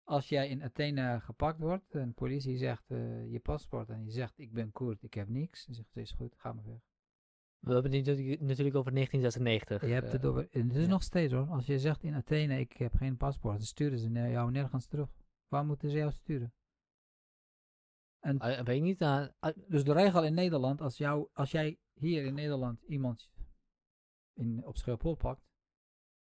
Als 0.02 0.28
jij 0.28 0.48
in 0.48 0.62
Athene 0.62 1.20
gepakt 1.20 1.58
wordt 1.58 1.94
en 1.94 2.08
de 2.08 2.14
politie 2.14 2.56
zegt 2.56 2.90
eh, 2.90 3.30
je 3.30 3.40
paspoort 3.40 3.88
en 3.88 4.04
je 4.04 4.10
zegt 4.10 4.38
ik 4.38 4.52
ben 4.52 4.72
Koerd, 4.72 5.02
ik 5.02 5.14
heb 5.14 5.28
niks. 5.28 5.66
Dan 5.66 5.74
zegt 5.74 5.92
ze 5.92 6.00
is 6.00 6.12
goed, 6.12 6.34
ga 6.36 6.52
maar 6.52 6.64
weg. 6.66 6.80
We 7.58 7.72
hebben 7.72 7.92
het 7.92 8.06
natuurlijk- 8.40 8.76
over 8.76 8.92
1996. 8.92 9.88
Je 9.88 9.94
hebt 9.94 10.12
het 10.12 10.22
eh, 10.22 10.30
over, 10.30 10.48
het 10.50 10.74
is 10.76 10.82
ja. 10.82 10.88
nog 10.88 11.02
steeds 11.02 11.32
hoor. 11.32 11.46
Als 11.46 11.66
je 11.66 11.78
zegt 11.78 12.02
in 12.02 12.14
Athene 12.14 12.58
ik 12.58 12.72
heb 12.72 12.94
geen 12.94 13.16
paspoort, 13.16 13.56
dan 13.56 13.66
sturen 13.66 13.98
ze 13.98 14.10
jou 14.10 14.50
nergens 14.50 14.86
terug. 14.86 15.10
Waar 15.48 15.64
moeten 15.64 15.90
ze 15.90 15.96
jou 15.96 16.10
sturen? 16.12 16.52
En 18.18 18.38
eh, 18.38 18.64
weet 18.64 18.76
ik 18.76 18.82
niet. 18.82 19.00
eh, 19.00 19.26
dus 19.68 19.84
de 19.84 19.92
regel 19.92 20.24
in 20.24 20.34
Nederland, 20.34 20.80
als, 20.80 20.96
jou, 20.96 21.28
als 21.32 21.50
jij 21.50 21.78
hier 21.92 22.24
in 22.24 22.34
Nederland 22.34 22.82
iemand 22.82 23.30
in, 24.32 24.64
op 24.64 24.76
Schiphol 24.76 25.14
pakt, 25.14 25.47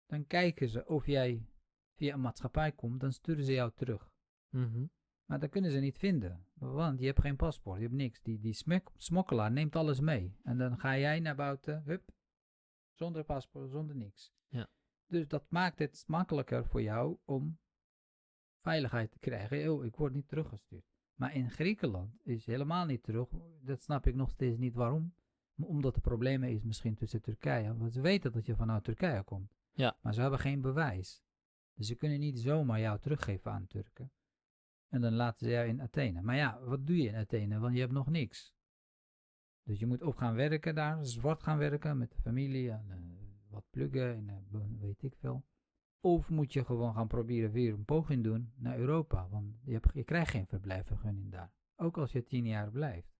dan 0.08 0.26
kijken 0.26 0.68
ze 0.68 0.86
of 0.86 1.06
jij 1.06 1.46
via 1.94 2.14
een 2.14 2.20
maatschappij 2.20 2.72
komt, 2.72 3.00
dan 3.00 3.12
sturen 3.12 3.44
ze 3.44 3.52
jou 3.52 3.72
terug. 3.74 4.12
mhm. 4.50 4.86
Maar 5.24 5.40
dat 5.40 5.50
kunnen 5.50 5.70
ze 5.70 5.78
niet 5.78 5.98
vinden, 5.98 6.46
want 6.54 7.00
je 7.00 7.06
hebt 7.06 7.20
geen 7.20 7.36
paspoort, 7.36 7.76
je 7.76 7.84
hebt 7.84 7.96
niks. 7.96 8.22
Die, 8.22 8.38
die 8.38 8.52
smek- 8.52 8.90
smokkelaar 8.96 9.52
neemt 9.52 9.76
alles 9.76 10.00
mee. 10.00 10.36
En 10.42 10.58
dan 10.58 10.78
ga 10.78 10.98
jij 10.98 11.20
naar 11.20 11.36
buiten, 11.36 11.82
hup, 11.82 12.10
zonder 12.92 13.24
paspoort, 13.24 13.70
zonder 13.70 13.96
niks. 13.96 14.32
Ja. 14.48 14.68
Dus 15.06 15.28
dat 15.28 15.50
maakt 15.50 15.78
het 15.78 16.04
makkelijker 16.06 16.64
voor 16.66 16.82
jou 16.82 17.18
om 17.24 17.58
veiligheid 18.62 19.10
te 19.10 19.18
krijgen. 19.18 19.72
Oh, 19.72 19.84
ik 19.84 19.96
word 19.96 20.12
niet 20.12 20.28
teruggestuurd. 20.28 20.84
Maar 21.14 21.34
in 21.34 21.50
Griekenland 21.50 22.14
is 22.22 22.46
helemaal 22.46 22.86
niet 22.86 23.02
terug. 23.02 23.28
Dat 23.60 23.82
snap 23.82 24.06
ik 24.06 24.14
nog 24.14 24.30
steeds 24.30 24.58
niet 24.58 24.74
waarom. 24.74 25.14
Omdat 25.56 25.94
er 25.96 26.00
problemen 26.00 26.48
is 26.50 26.62
misschien 26.62 26.94
tussen 26.94 27.22
Turkije. 27.22 27.76
Want 27.76 27.92
ze 27.92 28.00
weten 28.00 28.32
dat 28.32 28.46
je 28.46 28.56
vanuit 28.56 28.84
Turkije 28.84 29.22
komt. 29.22 29.56
Maar 30.08 30.16
ze 30.16 30.22
hebben 30.22 30.40
geen 30.40 30.60
bewijs. 30.60 31.22
Dus 31.74 31.86
ze 31.86 31.94
kunnen 31.94 32.18
niet 32.18 32.38
zomaar 32.38 32.80
jou 32.80 32.98
teruggeven 33.00 33.52
aan 33.52 33.66
Turken. 33.66 34.12
En 34.88 35.00
dan 35.00 35.12
laten 35.12 35.46
ze 35.46 35.52
jou 35.52 35.68
in 35.68 35.80
Athene. 35.80 36.22
Maar 36.22 36.36
ja, 36.36 36.60
wat 36.60 36.86
doe 36.86 36.96
je 36.96 37.08
in 37.08 37.14
Athene? 37.14 37.58
Want 37.58 37.74
je 37.74 37.80
hebt 37.80 37.92
nog 37.92 38.10
niks. 38.10 38.54
Dus 39.62 39.78
je 39.78 39.86
moet 39.86 40.02
op 40.02 40.16
gaan 40.16 40.34
werken 40.34 40.74
daar, 40.74 41.06
zwart 41.06 41.42
gaan 41.42 41.58
werken 41.58 41.98
met 41.98 42.10
de 42.10 42.20
familie 42.20 42.70
en 42.70 42.90
eh, 42.90 42.98
wat 43.48 43.64
pluggen 43.70 44.14
en 44.14 44.28
eh, 44.28 44.80
weet 44.80 45.02
ik 45.02 45.14
veel. 45.16 45.46
Of 46.00 46.30
moet 46.30 46.52
je 46.52 46.64
gewoon 46.64 46.94
gaan 46.94 47.08
proberen 47.08 47.50
weer 47.50 47.72
een 47.72 47.84
poging 47.84 48.24
doen 48.24 48.52
naar 48.56 48.78
Europa, 48.78 49.28
want 49.28 49.56
je, 49.64 49.80
je 49.92 50.04
krijgt 50.04 50.30
geen 50.30 50.46
verblijfvergunning 50.46 51.32
daar. 51.32 51.52
Ook 51.76 51.98
als 51.98 52.12
je 52.12 52.24
tien 52.24 52.46
jaar 52.46 52.70
blijft. 52.70 53.18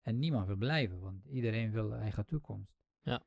En 0.00 0.18
niemand 0.18 0.46
wil 0.46 0.56
blijven, 0.56 1.00
want 1.00 1.24
iedereen 1.24 1.70
wil 1.70 1.94
eigen 1.94 2.26
toekomst. 2.26 2.72
Ja. 3.00 3.24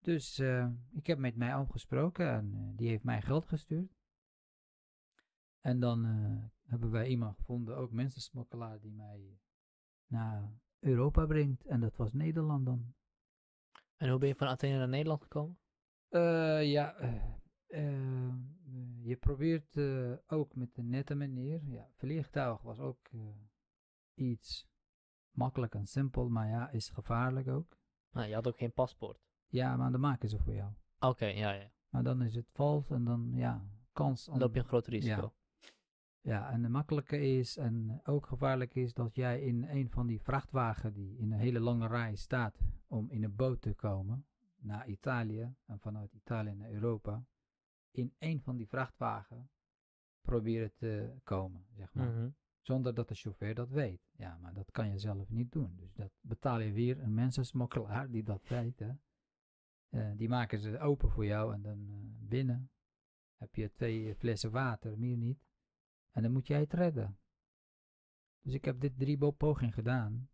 Dus 0.00 0.38
eh, 0.38 0.68
ik 0.92 1.06
heb 1.06 1.18
met 1.18 1.36
mij 1.36 1.54
oom 1.56 1.70
gesproken 1.70 2.30
en 2.30 2.54
eh, 2.54 2.76
die 2.76 2.88
heeft 2.88 3.04
mij 3.04 3.22
geld 3.22 3.46
gestuurd. 3.46 3.98
En 5.60 5.80
dan 5.80 6.04
eh, 6.04 6.44
hebben 6.70 6.90
wij 6.90 7.06
iemand 7.06 7.36
gevonden, 7.36 7.76
ook 7.76 7.92
mensensmokkelaar, 7.92 8.80
die 8.80 8.92
mij 8.92 9.38
naar 10.06 10.60
Europa 10.78 11.26
brengt. 11.26 11.66
En 11.66 11.80
dat 11.80 11.96
was 11.96 12.12
Nederland 12.12 12.66
dan. 12.66 12.94
En 13.96 14.10
hoe 14.10 14.18
ben 14.18 14.28
je 14.28 14.34
van 14.34 14.48
Athene 14.48 14.78
naar 14.78 14.88
Nederland 14.88 15.22
gekomen? 15.22 15.58
Ja, 16.66 16.94
je 19.02 19.16
probeert 19.20 19.78
ook 20.26 20.54
met 20.54 20.74
de 20.74 20.82
nette 20.82 21.14
manier. 21.14 21.64
Ja, 21.64 21.90
vliegtuig 21.96 22.62
was 22.62 22.78
ook 22.78 23.10
iets 24.14 24.68
makkelijk 25.30 25.74
en 25.74 25.86
simpel, 25.86 26.28
maar 26.28 26.48
ja, 26.48 26.70
is 26.70 26.88
gevaarlijk 26.88 27.48
ook. 27.48 27.78
Nou, 28.10 28.28
je 28.28 28.34
had 28.34 28.46
ook 28.46 28.58
geen 28.58 28.72
paspoort. 28.72 29.29
Ja, 29.50 29.76
maar 29.76 29.90
dan 29.90 30.00
maken 30.00 30.28
ze 30.28 30.38
voor 30.38 30.54
jou. 30.54 30.72
Oké, 30.98 31.26
ja, 31.26 31.52
ja. 31.52 31.70
Maar 31.88 32.02
dan 32.02 32.22
is 32.22 32.34
het 32.34 32.50
vals 32.52 32.90
en 32.90 33.04
dan, 33.04 33.30
ja, 33.34 33.64
kans. 33.92 34.24
Dan 34.24 34.38
loop 34.38 34.54
je 34.54 34.60
een 34.60 34.66
groot 34.66 34.86
risico. 34.86 35.32
Ja, 36.20 36.50
en 36.50 36.62
de 36.62 36.68
makkelijke 36.68 37.20
is 37.20 37.56
en 37.56 38.00
ook 38.04 38.26
gevaarlijk 38.26 38.74
is 38.74 38.94
dat 38.94 39.14
jij 39.14 39.40
in 39.40 39.62
een 39.62 39.90
van 39.90 40.06
die 40.06 40.20
vrachtwagen 40.20 40.92
die 40.92 41.16
in 41.16 41.32
een 41.32 41.38
hele 41.38 41.60
lange 41.60 41.86
rij 41.86 42.14
staat 42.14 42.58
om 42.86 43.10
in 43.10 43.24
een 43.24 43.36
boot 43.36 43.60
te 43.60 43.74
komen 43.74 44.26
naar 44.56 44.88
Italië 44.88 45.54
en 45.66 45.78
vanuit 45.78 46.12
Italië 46.12 46.54
naar 46.54 46.70
Europa, 46.70 47.24
in 47.90 48.14
een 48.18 48.40
van 48.40 48.56
die 48.56 48.68
vrachtwagen 48.68 49.50
proberen 50.20 50.72
te 50.74 51.14
komen, 51.24 51.66
zeg 51.76 51.94
maar. 51.94 52.10
Mhm. 52.10 52.28
Zonder 52.60 52.94
dat 52.94 53.08
de 53.08 53.14
chauffeur 53.14 53.54
dat 53.54 53.70
weet. 53.70 54.00
Ja, 54.12 54.38
maar 54.40 54.54
dat 54.54 54.70
kan 54.70 54.88
je 54.88 54.98
zelf 54.98 55.30
niet 55.30 55.52
doen. 55.52 55.76
Dus 55.76 55.94
dat 55.94 56.12
betaal 56.20 56.60
je 56.60 56.72
weer 56.72 56.98
een 57.02 57.14
mensensmokkelaar 57.14 58.10
die 58.10 58.22
dat 58.22 58.48
weet. 58.48 58.78
Hè. 58.78 58.90
Eh, 59.90 60.10
die 60.16 60.28
maken 60.28 60.60
ze 60.60 60.78
open 60.78 61.10
voor 61.10 61.24
jou 61.24 61.54
en 61.54 61.62
dan 61.62 61.88
eh, 61.88 62.28
binnen 62.28 62.70
heb 63.40 63.54
je 63.54 63.72
twee 63.72 64.14
flessen 64.14 64.50
water, 64.50 64.98
meer 64.98 65.16
niet. 65.16 65.48
En 66.10 66.22
dan 66.22 66.32
moet 66.32 66.46
jij 66.46 66.60
het 66.60 66.72
redden. 66.72 67.18
Dus 68.40 68.54
ik 68.54 68.64
heb 68.64 68.80
dit 68.80 68.98
drie 68.98 69.32
pogingen 69.32 69.72
gedaan. 69.72 70.28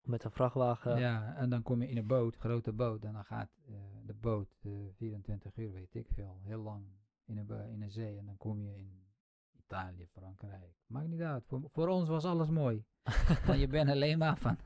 Met 0.00 0.24
een 0.24 0.30
vrachtwagen. 0.30 0.98
Ja, 0.98 1.34
en 1.36 1.50
dan 1.50 1.62
kom 1.62 1.82
je 1.82 1.88
in 1.88 1.96
een 1.96 2.06
boot, 2.06 2.36
grote 2.36 2.72
boot. 2.72 3.04
En 3.04 3.12
dan 3.12 3.24
gaat 3.24 3.50
eh, 3.66 3.74
de 4.04 4.14
boot 4.14 4.48
eh, 4.62 4.72
24 4.96 5.56
uur, 5.56 5.72
weet 5.72 5.94
ik 5.94 6.08
veel, 6.08 6.38
heel 6.42 6.62
lang 6.62 6.86
in 7.24 7.38
een, 7.38 7.70
in 7.70 7.82
een 7.82 7.90
zee. 7.90 8.18
En 8.18 8.26
dan 8.26 8.36
kom 8.36 8.62
je 8.62 8.76
in 8.76 9.06
Italië, 9.52 10.06
Frankrijk. 10.06 10.74
Maakt 10.86 11.08
niet 11.08 11.20
uit. 11.20 11.44
Voor, 11.46 11.68
voor 11.72 11.88
ons 11.88 12.08
was 12.08 12.24
alles 12.24 12.50
mooi. 12.50 12.84
Want 13.46 13.60
je 13.60 13.68
bent 13.68 13.90
alleen 13.90 14.18
maar 14.18 14.38
van 14.38 14.58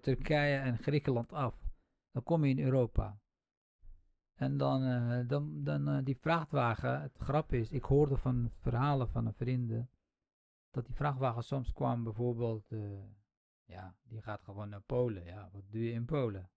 Turkije 0.00 0.56
en 0.56 0.78
Griekenland 0.78 1.32
af. 1.32 1.72
Dan 2.10 2.22
kom 2.22 2.44
je 2.44 2.50
in 2.50 2.64
Europa. 2.64 3.20
En 4.34 4.56
dan, 4.56 4.82
eh, 4.82 5.28
dan, 5.28 5.64
dan 5.64 5.88
eh, 5.88 6.04
die 6.04 6.16
vrachtwagen, 6.16 7.02
het 7.02 7.16
grap 7.18 7.52
is, 7.52 7.70
ik 7.70 7.82
hoorde 7.84 8.16
van 8.16 8.50
verhalen 8.50 9.08
van 9.08 9.26
een 9.26 9.34
vrienden, 9.34 9.90
dat 10.70 10.86
die 10.86 10.94
vrachtwagen 10.94 11.44
soms 11.44 11.72
kwam 11.72 12.04
bijvoorbeeld, 12.04 12.72
eh, 12.72 12.80
ja, 13.64 13.96
die 14.02 14.22
gaat 14.22 14.42
gewoon 14.42 14.68
naar 14.68 14.80
Polen. 14.80 15.24
Ja, 15.24 15.48
wat 15.52 15.62
doe 15.70 15.84
je 15.84 15.92
in 15.92 16.04
Polen? 16.04 16.50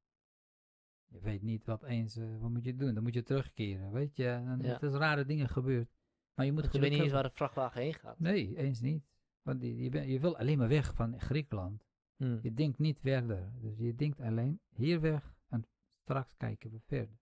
Je 1.07 1.19
weet 1.19 1.41
niet 1.41 1.65
wat 1.65 1.84
eens, 1.84 2.15
wat 2.39 2.49
moet 2.49 2.63
je 2.63 2.75
doen? 2.75 2.93
Dan 2.93 3.03
moet 3.03 3.13
je 3.13 3.23
terugkeren, 3.23 3.91
weet 3.91 4.15
je? 4.15 4.28
En 4.28 4.59
Ja. 4.61 4.73
Het 4.73 4.84
is 4.84 4.93
rare 4.93 5.25
dingen 5.25 5.49
gebeurd. 5.49 5.89
Maar 6.34 6.45
je 6.45 6.51
moet 6.51 6.73
je 6.73 6.80
weet 6.80 6.91
niet 6.91 7.01
eens 7.01 7.11
waar 7.11 7.23
de 7.23 7.32
vrachtwagen 7.34 7.82
heen 7.82 7.93
gaat. 7.93 8.19
Nee, 8.19 8.57
eens 8.57 8.82
niet. 8.82 9.03
Want 9.41 9.59
die, 9.61 9.75
je, 9.84 9.89
ben- 9.89 10.07
je 10.07 10.19
wil 10.19 10.38
alleen 10.38 10.57
maar 10.57 10.67
weg 10.67 10.93
van 10.93 11.19
Griekenland. 11.19 11.86
Hm. 12.15 12.38
Je 12.41 12.53
denkt 12.53 12.80
niet 12.80 12.99
verder. 12.99 13.51
Dus 13.61 13.78
je 13.78 13.95
denkt 13.95 14.19
alleen 14.19 14.59
hier 14.69 15.01
weg 15.01 15.36
en 15.49 15.65
straks 16.01 16.36
kijken 16.38 16.71
we 16.71 16.80
verder. 16.86 17.17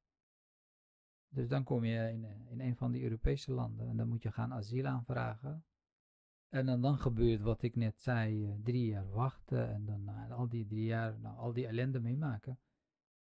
Dus 1.36 1.48
dan 1.48 1.64
kom 1.64 1.84
je 1.84 2.12
in, 2.12 2.26
eh, 2.26 2.52
in 2.52 2.60
een 2.60 2.76
van 2.76 2.92
die 2.92 3.04
Europese 3.04 3.52
landen 3.52 3.88
en 3.88 3.98
dan 3.98 4.08
moet 4.08 4.24
je 4.24 4.32
gaan 4.32 4.54
asiel 4.54 4.86
aanvragen. 4.86 5.64
En 6.50 6.66
dan, 6.66 6.82
dan 6.82 6.98
gebeurt 6.98 7.42
wat 7.42 7.62
ik 7.62 7.76
net 7.76 8.00
zei, 8.00 8.46
eh, 8.46 8.56
drie 8.64 8.86
jaar 8.86 9.10
wachten 9.10 9.74
en 9.74 9.86
dan 9.86 10.04
na 10.04 10.28
al 10.30 10.50
die 10.50 10.68
drie 10.68 10.86
jaar 10.86 11.20
nou, 11.20 11.38
al 11.38 11.54
die 11.54 11.68
ellende 11.68 12.00
meemaken. 12.00 12.60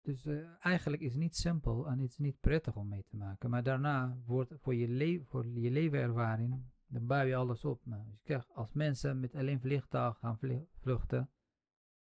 Dus 0.01 0.27
eh, 0.27 0.65
eigenlijk 0.65 1.03
is 1.03 1.13
het 1.13 1.23
niet 1.23 1.37
simpel 1.37 1.89
en 1.89 1.99
het 1.99 2.11
is 2.11 2.19
niet 2.19 2.41
prettig 2.41 2.77
om 2.77 2.89
mee 2.89 3.05
te 3.09 3.17
maken. 3.17 3.51
Maar 3.51 3.63
daarna 3.63 4.19
wordt 4.25 4.53
voor 4.57 4.75
je, 4.75 4.89
le 4.89 5.25
voor 5.25 5.47
je 5.47 5.71
levenervaring, 5.71 6.63
dan 6.87 7.07
bouw 7.07 7.25
je 7.25 7.37
alles 7.37 7.65
op. 7.65 7.81
Nou, 7.85 8.03
dus 8.23 8.49
als 8.49 8.73
mensen 8.73 9.21
met 9.21 9.35
alleen 9.35 9.61
vliegtuig 9.61 10.19
gaan 10.19 10.39
vluchten, 10.81 11.31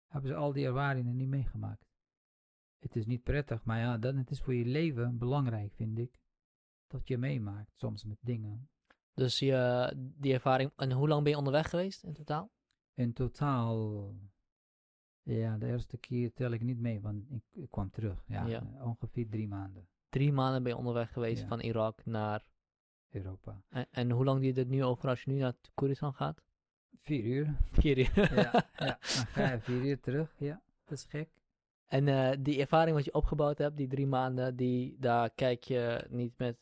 hebben 0.07 0.31
ze 0.31 0.37
al 0.37 0.53
die 0.53 0.67
ervaringen 0.67 1.17
niet 1.17 1.29
meegemaakt. 1.29 1.88
Het 2.79 2.97
is 2.97 3.07
niet 3.07 3.23
prettig, 3.23 3.65
maar 3.65 3.79
ja, 3.79 3.99
dan 3.99 4.17
het 4.17 4.31
is 4.31 4.41
voor 4.41 4.55
je 4.55 4.65
leven 4.65 5.19
belangrijk, 5.19 5.73
vind 5.75 5.99
ik. 5.99 6.19
Dat 6.87 7.09
je 7.09 7.19
meemaakt, 7.19 7.71
soms 7.77 8.05
met 8.05 8.19
dingen. 8.21 8.69
Dus 9.15 9.39
je, 9.39 9.93
die 10.17 10.33
ervaring. 10.33 10.71
En 10.77 10.93
hoe 10.93 11.09
lang 11.09 11.23
ben 11.23 11.31
je 11.33 11.39
onderweg 11.39 11.71
geweest 11.71 12.05
in 12.05 12.13
totaal? 12.13 12.51
In 12.95 13.13
totaal, 13.13 14.15
ja, 15.23 15.57
de 15.59 15.67
eerste 15.67 15.97
keer 15.99 16.33
tel 16.33 16.51
ik 16.51 16.63
niet 16.63 16.79
mee, 16.79 17.01
want 17.01 17.31
ik, 17.31 17.43
ik 17.53 17.71
kwam 17.71 17.91
terug. 17.91 18.25
Ja, 18.27 18.47
Ja. 18.47 18.63
eh, 18.77 18.87
ongeveer 18.87 19.29
drie 19.29 19.49
maanden, 19.49 19.89
Drie 20.09 20.33
maanden 20.33 20.63
ben 20.63 20.73
je 20.73 20.79
onderweg 20.79 21.13
geweest 21.13 21.43
Ja. 21.43 21.49
van 21.49 21.61
Irak 21.61 22.05
naar. 22.05 22.47
Europa. 23.09 23.63
En, 23.69 23.87
en 23.91 24.11
hoe 24.11 24.25
lang 24.25 24.41
duurt 24.41 24.57
het 24.57 24.69
nu 24.69 24.85
over 24.85 25.09
als 25.09 25.23
je 25.23 25.31
nu 25.31 25.39
naar 25.39 25.55
Koeristan 25.75 26.15
gaat? 26.15 26.43
Vier 26.99 27.25
uur, 27.25 27.57
Vier 27.73 27.99
uur. 27.99 28.35
ja, 28.35 28.69
ja. 28.77 28.99
Dan 29.17 29.27
ga 29.27 29.53
je 29.53 29.61
vier 29.61 29.85
uur 29.85 30.01
terug, 30.01 30.35
ja, 30.39 30.63
dat 30.85 30.99
is 30.99 31.05
gek. 31.05 31.29
En 31.89 32.09
eh, 32.09 32.37
die 32.41 32.61
ervaring 32.61 32.97
wat 32.97 33.05
je 33.05 33.15
opgebouwd 33.15 33.59
hebt, 33.59 33.77
die 33.77 33.89
drie 33.89 34.07
maanden, 34.07 34.57
die, 34.57 34.97
daar 34.99 35.31
kijk 35.31 35.63
je 35.65 36.07
niet 36.11 36.39
met 36.39 36.59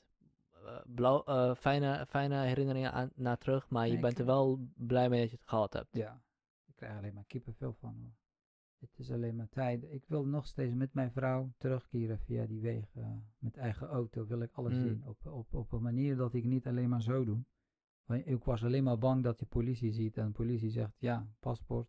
eh, 0.52 0.76
blauw, 0.86 1.24
eh, 1.24 1.54
fijne, 1.54 2.06
fijne 2.08 2.36
herinneringen 2.44 2.92
aan, 2.92 3.10
naar 3.14 3.38
terug, 3.38 3.68
maar 3.68 3.88
je 3.88 3.98
bent 3.98 4.18
er 4.18 4.26
wel 4.26 4.68
blij 4.74 5.08
mee 5.08 5.20
dat 5.20 5.30
je 5.30 5.36
het 5.36 5.48
gehad 5.48 5.72
hebt. 5.72 5.88
Ja, 5.96 6.22
ik 6.66 6.76
krijg 6.76 6.96
alleen 6.96 7.14
maar 7.14 7.24
kippenvel 7.26 7.72
van. 7.72 7.96
Hoor. 8.00 8.14
Het 8.78 8.98
is 8.98 9.12
alleen 9.12 9.36
maar 9.36 9.48
tijd. 9.48 9.84
Ik 9.90 10.04
wil 10.06 10.26
nog 10.26 10.46
steeds 10.46 10.74
met 10.74 10.94
mijn 10.94 11.12
vrouw 11.12 11.52
terugkeren 11.58 12.18
via 12.18 12.46
die 12.46 12.60
wegen. 12.60 13.32
Met 13.38 13.56
eigen 13.56 13.86
auto 13.86 14.26
wil 14.26 14.40
ik 14.40 14.52
alles 14.52 14.74
Mm. 14.74 14.80
zien. 14.80 15.02
Op, 15.04 15.26
op, 15.26 15.54
op 15.54 15.72
een 15.72 15.82
manier 15.82 16.16
dat 16.16 16.34
ik 16.34 16.44
niet 16.44 16.66
alleen 16.66 16.88
maar 16.88 17.02
zo 17.02 17.24
doe. 17.24 17.44
Want 18.04 18.26
ik 18.26 18.44
was 18.44 18.64
alleen 18.64 18.84
maar 18.84 18.98
bang 18.98 19.22
dat 19.22 19.38
je 19.38 19.46
politie 19.46 19.92
ziet 19.92 20.16
en 20.16 20.26
de 20.26 20.32
politie 20.32 20.70
zegt 20.70 20.94
ja, 20.98 21.28
paspoort. 21.40 21.88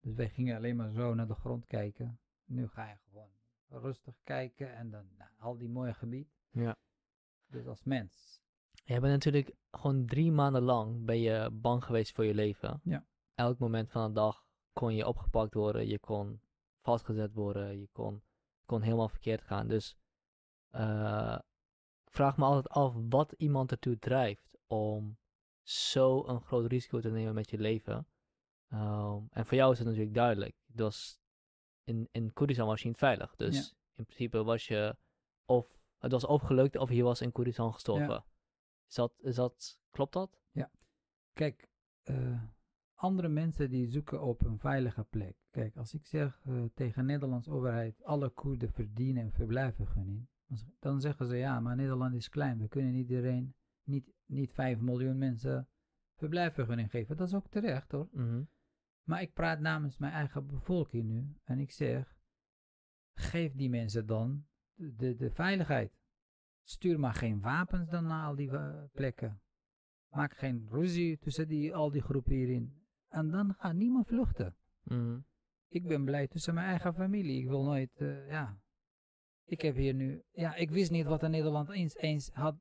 Dus 0.00 0.14
wij 0.14 0.28
gingen 0.28 0.56
alleen 0.56 0.76
maar 0.76 0.92
zo 0.92 1.14
naar 1.14 1.26
de 1.26 1.34
grond 1.34 1.66
kijken. 1.66 2.18
Nu 2.46 2.68
ga 2.68 2.88
je 2.88 2.96
gewoon 3.08 3.30
rustig 3.68 4.14
kijken 4.24 4.74
en 4.74 4.90
dan 4.90 5.08
nou, 5.18 5.30
al 5.38 5.56
die 5.56 5.68
mooie 5.68 5.94
gebied. 5.94 6.28
Ja. 6.50 6.76
Dus 7.46 7.66
als 7.66 7.84
mens. 7.84 8.40
Je 8.84 9.00
bent 9.00 9.12
natuurlijk 9.12 9.54
gewoon 9.70 10.06
drie 10.06 10.32
maanden 10.32 10.62
lang 10.62 11.04
ben 11.04 11.20
je 11.20 11.50
bang 11.52 11.84
geweest 11.84 12.14
voor 12.14 12.24
je 12.24 12.34
leven. 12.34 12.80
Ja. 12.82 13.06
Elk 13.34 13.58
moment 13.58 13.90
van 13.90 14.06
de 14.06 14.12
dag 14.12 14.46
kon 14.72 14.94
je 14.94 15.06
opgepakt 15.06 15.54
worden, 15.54 15.86
je 15.86 15.98
kon 15.98 16.40
vastgezet 16.80 17.32
worden, 17.32 17.78
je 17.78 17.88
kon, 17.92 18.22
kon 18.64 18.82
helemaal 18.82 19.08
verkeerd 19.08 19.42
gaan. 19.42 19.68
Dus 19.68 19.96
eh, 20.70 21.38
ik 22.04 22.12
vraag 22.12 22.36
me 22.36 22.44
altijd 22.44 22.68
af 22.68 22.94
wat 23.08 23.32
iemand 23.32 23.70
ertoe 23.70 23.98
drijft 23.98 24.56
om 24.66 25.18
zo 25.62 26.26
een 26.26 26.40
groot 26.40 26.66
risico 26.66 27.00
te 27.00 27.10
nemen 27.10 27.34
met 27.34 27.50
je 27.50 27.58
leven. 27.58 28.06
Ehm, 28.68 29.22
en 29.30 29.46
voor 29.46 29.56
jou 29.56 29.72
is 29.72 29.78
het 29.78 29.86
natuurlijk 29.86 30.14
duidelijk. 30.14 30.56
Het 30.66 30.80
was 30.80 31.20
in, 31.86 32.08
in 32.12 32.32
Koerdistan 32.32 32.66
was 32.66 32.82
je 32.82 32.88
niet 32.88 32.98
veilig. 32.98 33.36
Dus 33.36 33.74
in 33.94 34.04
principe 34.04 34.42
was 34.42 34.66
je 34.66 34.96
of 35.44 35.78
het 35.98 36.12
was 36.12 36.24
of 36.26 36.42
gelukt 36.42 36.76
of 36.76 36.90
je 36.90 37.02
was 37.02 37.20
in 37.20 37.32
Koerdistan 37.32 37.72
gestorven. 37.72 38.24
Is 38.88 38.94
dat, 38.94 39.12
is 39.18 39.34
dat, 39.34 39.78
klopt 39.90 40.12
dat? 40.12 40.40
Kijk, 41.32 41.68
eh, 42.02 42.42
andere 42.94 43.28
mensen 43.28 43.70
die 43.70 43.90
zoeken 43.90 44.22
op 44.22 44.44
een 44.44 44.58
veilige 44.58 45.04
plek. 45.04 45.36
Kijk, 45.50 45.76
als 45.76 45.94
ik 45.94 46.06
zeg 46.06 46.40
eh, 46.44 46.64
tegen 46.74 47.06
de 47.06 47.12
Nederlandse 47.12 47.50
overheid, 47.50 48.04
alle 48.04 48.28
Koerden 48.28 48.72
verdienen 48.72 49.24
een 49.24 49.32
verblijfvergunning, 49.32 50.28
Dan 50.78 51.00
zeggen 51.00 51.26
ze 51.26 51.36
ja, 51.36 51.60
maar 51.60 51.76
Nederland 51.76 52.14
is 52.14 52.28
klein. 52.28 52.58
We 52.58 52.68
kunnen 52.68 52.92
niet 52.92 53.08
iedereen, 53.08 53.54
niet, 53.82 54.12
niet 54.26 54.52
5 54.52 54.80
miljoen 54.80 55.18
mensen 55.18 55.68
verblijfvergunning 56.16 56.90
geven. 56.90 57.16
Dat 57.16 57.28
is 57.28 57.34
ook 57.34 57.48
terecht 57.48 57.92
hoor. 57.92 58.08
Mhm. 58.12 58.42
Maar 59.06 59.22
ik 59.22 59.32
praat 59.32 59.60
namens 59.60 59.98
mijn 59.98 60.12
eigen 60.12 60.46
bevolking 60.46 61.04
nu. 61.04 61.36
En 61.44 61.58
ik 61.58 61.72
zeg, 61.72 62.16
geef 63.14 63.54
die 63.54 63.70
mensen 63.70 64.06
dan 64.06 64.46
de, 64.74 64.94
de, 64.94 65.16
de 65.16 65.30
veiligheid. 65.30 65.92
Stuur 66.62 67.00
maar 67.00 67.14
geen 67.14 67.40
wapens 67.40 67.88
dan 67.90 68.04
naar 68.06 68.26
al 68.26 68.34
die 68.34 68.50
eh, 68.50 68.82
plekken. 68.92 69.40
Maak 70.08 70.36
geen 70.36 70.66
ruzie 70.70 71.18
tussen 71.18 71.48
die, 71.48 71.74
al 71.74 71.90
die 71.90 72.02
groepen 72.02 72.32
hierin. 72.32 72.86
En 73.08 73.30
dan 73.30 73.54
gaat 73.58 73.74
niemand 73.74 74.06
vluchten. 74.06 74.56
Mhm. 74.82 75.18
Ik 75.68 75.86
ben 75.86 76.04
blij 76.04 76.28
tussen 76.28 76.54
mijn 76.54 76.66
eigen 76.66 76.94
familie. 76.94 77.40
Ik 77.40 77.48
wil 77.48 77.64
nooit, 77.64 78.00
eh, 78.00 78.28
ja. 78.28 78.60
Ik 79.44 79.60
heb 79.60 79.74
hier 79.76 79.94
nu, 79.94 80.22
ja, 80.32 80.54
ik 80.54 80.70
wist 80.70 80.90
niet 80.90 81.06
wat 81.06 81.22
in 81.22 81.30
Nederland 81.30 81.70
eens, 81.70 81.94
eens 81.94 82.30
had. 82.32 82.56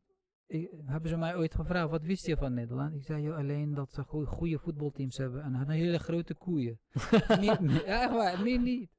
Ik- 0.48 0.72
hebben 0.86 1.10
ze 1.10 1.18
mij 1.18 1.36
ooit 1.36 1.56
gevraagd, 1.56 1.90
wat 1.90 2.04
wist 2.04 2.26
je 2.26 2.38
van 2.38 2.54
Nederland? 2.54 2.96
Ik 2.96 3.04
zei, 3.04 3.22
joh, 3.24 3.36
alleen 3.38 3.74
dat 3.74 3.94
ze 3.94 4.04
goede, 4.04 4.26
goede 4.28 4.60
voetbalteams 4.60 5.18
hebben 5.18 5.42
en 5.44 5.54
een 5.54 5.70
hele 5.70 6.00
grote 6.00 6.34
koeien. 6.36 6.80
meer, 7.40 7.64
meer- 7.64 7.86
ja, 7.86 8.02
echt 8.02 8.12
waar, 8.12 8.42
meer 8.44 8.60
niet. 8.62 8.90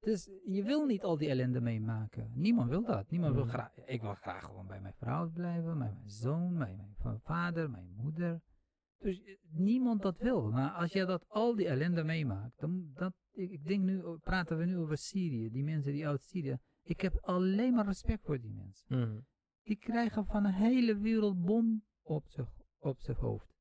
Dus 0.00 0.30
je 0.44 0.62
wil 0.62 0.84
niet 0.86 1.02
al 1.02 1.16
die 1.18 1.28
ellende 1.28 1.60
meemaken. 1.60 2.30
Niemand 2.34 2.68
wil 2.70 2.84
dat. 2.84 3.10
Niemand 3.10 3.34
wil 3.34 3.44
graag. 3.44 3.76
Ik 3.86 4.00
wil 4.00 4.14
graag 4.14 4.44
gewoon 4.44 4.66
bij 4.66 4.80
mijn 4.80 4.94
vrouw 4.94 5.30
blijven, 5.30 5.64
bij 5.64 5.74
mijn 5.74 6.02
zoon, 6.10 6.58
bij 6.58 6.74
mijn 6.76 6.94
va- 6.98 7.18
vader, 7.22 7.70
mijn 7.70 7.92
moeder. 7.96 8.40
Dus 8.98 9.22
eh, 9.22 9.36
niemand 9.50 10.02
dat 10.02 10.18
wil. 10.18 10.50
Maar 10.50 10.70
als 10.70 10.92
je 10.92 11.04
dat 11.04 11.24
al 11.28 11.54
die 11.56 11.66
ellende 11.68 12.04
meemaakt, 12.04 12.60
dan 12.60 12.90
dat, 12.94 13.12
ik, 13.32 13.50
ik 13.50 13.66
denk 13.66 13.82
nu, 13.82 14.02
praten 14.22 14.58
we 14.58 14.64
nu 14.64 14.78
over 14.78 14.96
Syrië, 14.96 15.50
die 15.50 15.64
mensen 15.64 15.92
die 15.92 16.08
uit 16.08 16.22
Syrië. 16.22 16.58
Ik 16.82 17.00
heb 17.00 17.18
alleen 17.20 17.74
maar 17.74 17.86
respect 17.86 18.22
voor 18.24 18.40
die 18.40 18.52
mensen. 18.54 18.86
Mhm. 18.98 19.18
Die 19.64 19.76
krijgen 19.76 20.26
van 20.26 20.44
een 20.44 20.52
hele 20.52 20.98
wereld 20.98 21.44
bom 21.44 21.84
op 22.02 22.28
zich, 22.28 22.48
op 22.78 22.98
hoofd. 23.00 23.52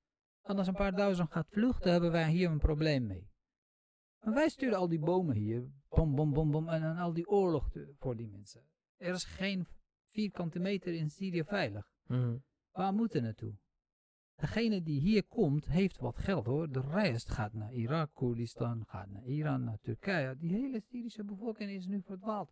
En 0.41 0.57
als 0.57 0.67
een 0.67 0.73
paar 0.73 0.95
duizend 0.95 1.31
gaat 1.31 1.47
vluchten, 1.49 1.91
hebben 1.91 2.11
wij 2.11 2.31
hier 2.31 2.49
een 2.49 2.59
probleem 2.59 3.05
mee. 3.05 3.27
Wij 4.19 4.49
sturen 4.49 4.77
al 4.77 4.87
die 4.87 4.99
bomen 4.99 5.35
hier, 5.35 5.71
bom, 5.89 6.15
bom, 6.15 6.33
bom, 6.33 6.51
bom, 6.51 6.69
en, 6.69 6.83
en 6.83 6.97
al 6.97 7.13
die 7.13 7.27
oorlog 7.27 7.69
te- 7.71 7.93
voor 7.97 8.15
die 8.15 8.27
mensen. 8.27 8.63
Er 8.97 9.13
is 9.13 9.23
geen 9.23 9.67
vierkante 10.11 10.59
meter 10.59 10.93
in 10.93 11.09
Syrië 11.09 11.43
veilig. 11.43 11.91
Mhm. 12.07 12.37
Waar 12.71 12.93
moeten 12.93 13.19
we 13.19 13.25
naartoe? 13.25 13.55
Degene 14.35 14.81
die 14.81 14.99
hier 14.99 15.23
komt, 15.23 15.65
heeft 15.65 15.97
wat 15.97 16.17
geld 16.17 16.45
hoor. 16.45 16.71
De 16.71 16.79
rest 16.81 17.29
gaat 17.29 17.53
naar 17.53 17.73
Irak, 17.73 18.13
Koerdistan, 18.13 18.85
gaat 18.87 19.09
naar 19.09 19.23
Iran, 19.25 19.63
naar 19.63 19.79
Turkije. 19.81 20.37
Die 20.37 20.51
hele 20.51 20.79
Syrische 20.81 21.23
bevolking 21.23 21.71
is 21.71 21.85
nu 21.87 22.01
verdwaald. 22.01 22.51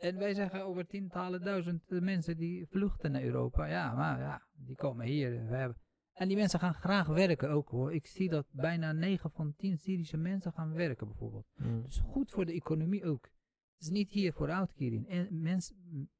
En 0.00 0.18
wij 0.18 0.34
zeggen 0.34 0.64
over 0.64 0.86
tientallen 0.86 1.42
duizend 1.42 1.92
eh, 1.92 2.00
mensen 2.00 2.36
die 2.36 2.66
vluchten 2.66 3.12
naar 3.12 3.22
Europa. 3.22 3.64
Ja, 3.66 3.94
maar 3.94 4.18
ja, 4.18 4.46
die 4.52 4.76
komen 4.76 5.06
hier. 5.06 5.30
We 5.30 5.56
hebben... 5.56 5.78
En 6.12 6.28
die 6.28 6.36
mensen 6.36 6.60
gaan 6.60 6.74
graag 6.74 7.06
werken 7.06 7.50
ook 7.50 7.68
hoor. 7.68 7.92
Ik 7.92 8.06
zie 8.06 8.28
dat 8.28 8.46
bijna 8.50 8.92
9 8.92 9.30
van 9.30 9.54
10 9.56 9.78
Syrische 9.78 10.16
mensen 10.16 10.52
gaan 10.52 10.72
werken 10.72 11.06
bijvoorbeeld. 11.06 11.46
Mhm. 11.54 11.82
Dus 11.82 11.98
goed 11.98 12.30
voor 12.30 12.46
de 12.46 12.52
economie 12.52 13.04
ook. 13.04 13.24
Het 13.24 13.88
is 13.88 13.88
niet 13.88 14.10
hier 14.10 14.32
voor 14.32 14.50
uitkering. 14.50 15.08
En 15.08 15.40
mens, 15.40 15.72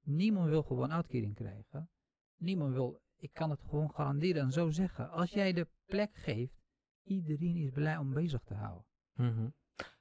niemand 0.03 0.49
wil 0.49 0.63
gewoon 0.63 0.93
uitkering 0.93 1.35
krijgen. 1.35 1.91
Niemand 2.37 2.73
wil, 2.73 3.01
ik 3.17 3.33
kan 3.33 3.51
het 3.51 3.61
gewoon 3.61 3.91
garanderen 3.91 4.43
en 4.43 4.51
zo 4.51 4.71
zeggen. 4.71 5.11
Als 5.11 5.31
jij 5.31 5.53
de 5.53 5.69
plek 5.85 6.15
geeft, 6.15 6.61
iedereen 7.03 7.57
is 7.57 7.71
blij 7.71 7.97
om 7.97 8.13
bezig 8.13 8.43
te 8.43 8.55
houden. 8.55 8.87
Mhm. 9.15 9.49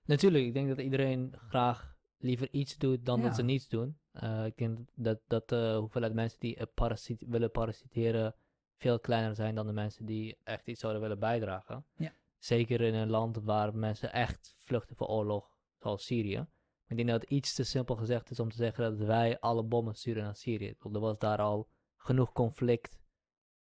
Natuurlijk, 0.06 0.46
ik 0.46 0.54
denk 0.54 0.68
dat 0.68 0.80
iedereen 0.80 1.34
graag 1.38 1.99
liever 2.20 2.48
iets 2.52 2.78
doet 2.78 3.06
dan 3.06 3.22
dat 3.22 3.36
ze 3.36 3.44
niets 3.44 3.68
doen. 3.68 4.00
Eh, 4.12 4.46
ik 4.46 4.58
denk 4.58 4.80
dat, 4.94 5.20
dat 5.28 5.50
de 5.50 5.76
hoeveelheid 5.80 6.14
mensen 6.14 6.40
die 6.40 6.66
parasiet, 6.66 7.26
willen 7.28 7.52
parasiteren 7.52 8.36
veel 8.78 9.00
kleiner 9.00 9.36
zijn 9.36 9.56
dan 9.56 9.68
de 9.68 9.74
mensen 9.74 10.06
die 10.06 10.38
echt 10.44 10.68
iets 10.68 10.80
zouden 10.80 11.02
willen 11.02 11.20
bijdragen. 11.20 11.86
Ja. 11.96 12.14
Zeker 12.38 12.82
in 12.82 12.94
een 12.94 13.10
land 13.10 13.38
waar 13.38 13.76
mensen 13.76 14.14
echt 14.14 14.56
vluchten 14.58 14.96
voor 14.96 15.08
oorlog, 15.08 15.58
zoals 15.80 16.06
Syrië. 16.06 16.48
Ik 16.88 16.96
denk 16.96 17.10
dat 17.10 17.22
het 17.22 17.30
iets 17.30 17.54
te 17.54 17.64
simpel 17.64 17.96
gezegd 17.96 18.32
is 18.32 18.40
om 18.40 18.50
te 18.50 18.56
zeggen 18.56 18.84
dat 18.84 19.08
wij 19.08 19.40
alle 19.40 19.64
bommen 19.64 19.96
sturen 19.96 20.24
naar 20.24 20.36
Syrië. 20.36 20.74
Bedoel, 20.78 20.94
Er 20.94 21.00
was 21.00 21.18
daar 21.18 21.40
al 21.40 21.68
genoeg 21.98 22.32
conflict 22.32 23.00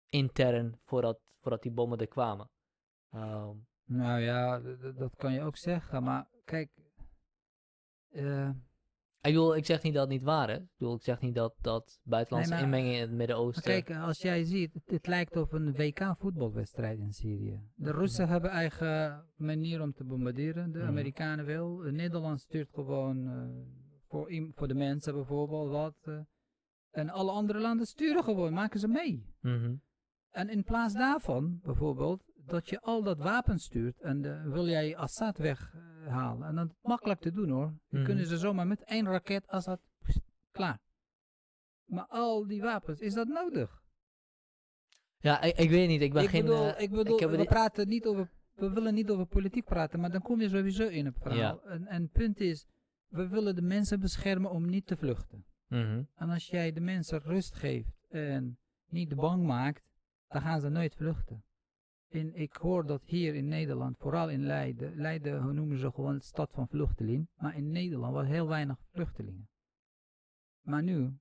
intern 0.09 0.79
voordat, 0.85 1.21
voordat 1.41 1.63
die 1.63 1.73
bommen 1.73 1.99
er 1.99 2.09
kwamen. 2.09 2.51
Ehm, 3.11 3.57
Nou 3.85 4.21
ja, 4.21 4.61
dat 4.93 5.17
kan 5.17 5.33
je 5.33 5.43
ook 5.43 5.57
zeggen. 5.57 6.03
Maar 6.03 6.29
kijk, 6.45 6.71
eh, 8.13 8.49
Ik 8.49 8.55
bedoel, 9.33 9.57
ik 9.57 9.67
zeg 9.67 9.83
niet 9.83 9.93
dat 9.95 10.03
het 10.03 10.13
niet 10.13 10.23
waar 10.23 10.51
is. 10.51 10.57
Ik 10.59 10.69
bedoel, 10.79 10.95
ik 10.95 11.03
zeg 11.03 11.21
niet 11.21 11.35
dat, 11.35 11.55
dat 11.61 12.01
buitenlandse 12.03 12.55
Nee, 12.55 12.63
inmenging 12.63 12.95
in 12.95 13.01
het 13.01 13.11
Midden-Oosten... 13.11 13.63
kijk, 13.63 13.91
als 13.91 14.19
jij 14.23 14.45
ziet, 14.45 14.75
het, 14.75 14.83
het 14.91 15.07
lijkt 15.07 15.37
op 15.37 15.53
een 15.53 15.73
WK 15.73 16.15
voetbalwedstrijd 16.19 16.99
in 16.99 17.13
Syrië. 17.13 17.61
De 17.75 17.91
Russen 17.93 18.29
hebben 18.29 18.51
eigen 18.51 19.25
manier 19.37 19.81
om 19.83 19.93
te 19.93 20.05
bombarderen. 20.05 20.73
De 20.73 20.79
Mhm. 20.79 20.89
Amerikanen 20.89 21.45
wel. 21.47 21.85
Eh, 21.85 21.93
Nederland 21.93 22.41
stuurt 22.41 22.69
gewoon 22.73 23.29
eh, 23.29 23.49
voor, 24.09 24.33
voor 24.55 24.69
de 24.69 24.75
mensen 24.75 25.15
bijvoorbeeld 25.15 25.71
wat. 25.71 26.25
en 26.91 27.11
alle 27.11 27.31
andere 27.31 27.59
landen 27.61 27.87
sturen 27.87 28.25
gewoon, 28.25 28.53
maken 28.53 28.81
ze 28.81 28.89
mee. 28.89 29.27
Mhm. 29.41 29.75
En 30.31 30.49
in 30.49 30.65
plaats 30.65 30.95
daarvan, 30.95 31.61
bijvoorbeeld, 31.63 32.32
dat 32.47 32.69
je 32.69 32.81
al 32.81 33.03
dat 33.03 33.19
wapen 33.19 33.59
stuurt 33.59 34.01
en 34.01 34.25
eh, 34.25 34.53
wil 34.53 34.69
jij 34.69 34.97
Assad 34.97 35.39
weghalen. 35.39 36.49
en 36.49 36.55
dat 36.55 36.67
is 36.67 36.77
makkelijk 36.83 37.21
te 37.21 37.33
doen 37.33 37.51
hoor. 37.51 37.67
Dan 37.67 37.81
Mhm. 37.89 38.05
kunnen 38.05 38.27
ze 38.27 38.39
zomaar 38.39 38.67
met 38.67 38.85
één 38.85 39.07
raket 39.07 39.47
Assad, 39.47 39.81
pst, 40.03 40.21
klaar. 40.51 40.81
Maar 41.85 42.07
al 42.07 42.47
die 42.47 42.61
wapens, 42.63 43.01
is 43.01 43.15
dat 43.15 43.29
nodig? 43.29 43.81
Ja, 45.19 45.41
ik, 45.43 45.57
ik 45.57 45.71
weet 45.71 45.89
niet. 45.89 46.01
Ik 46.01 46.13
ben 46.13 46.23
ik 46.23 46.29
geen... 46.29 46.41
bedoel, 46.45 46.75
eh, 46.75 46.83
ik 46.83 46.91
bedoel 46.91 47.19
we 47.31 47.45
praten 47.45 47.89
niet 47.89 48.07
over, 48.07 48.31
we 48.55 48.71
willen 48.71 48.95
niet 48.95 49.11
over 49.11 49.27
politiek 49.27 49.65
praten, 49.65 50.01
maar 50.01 50.11
dan 50.11 50.23
kom 50.23 50.41
je 50.41 50.49
sowieso 50.49 50.89
in 50.89 51.05
het 51.07 51.19
verhaal. 51.19 51.63
En, 51.67 51.87
en 51.87 52.03
het 52.03 52.13
punt 52.13 52.41
is, 52.41 52.67
we 53.07 53.29
willen 53.29 53.55
de 53.55 53.63
mensen 53.63 54.01
beschermen 54.01 54.51
om 54.51 54.67
niet 54.67 54.87
te 54.87 54.97
vluchten. 54.97 55.45
Mhm. 55.67 56.03
En 56.15 56.31
als 56.31 56.47
jij 56.49 56.73
de 56.73 56.81
mensen 56.81 57.21
rust 57.21 57.55
geeft 57.55 58.07
en 58.09 58.59
niet 58.89 59.15
bang 59.15 59.45
maakt, 59.47 59.83
dan 60.29 60.43
gaan 60.43 60.61
ze 60.61 60.69
nooit 60.69 60.95
vluchten. 60.95 61.45
En 62.13 62.35
ik 62.35 62.53
hoor 62.53 62.87
dat 62.87 63.03
hier 63.05 63.35
in 63.35 63.49
Nederland, 63.49 63.97
vooral 63.99 64.31
in 64.31 64.43
Leiden, 64.43 64.97
Leiden 64.97 65.55
noemen 65.55 65.79
ze 65.79 65.91
gewoon 65.93 66.17
de 66.17 66.25
stad 66.25 66.51
van 66.53 66.69
vluchtelingen, 66.69 67.29
maar 67.37 67.57
in 67.57 67.71
Nederland 67.71 68.13
was 68.15 68.27
heel 68.27 68.49
weinig 68.49 68.79
vluchtelingen. 68.93 69.49
Maar 70.61 70.83
nu, 70.83 71.17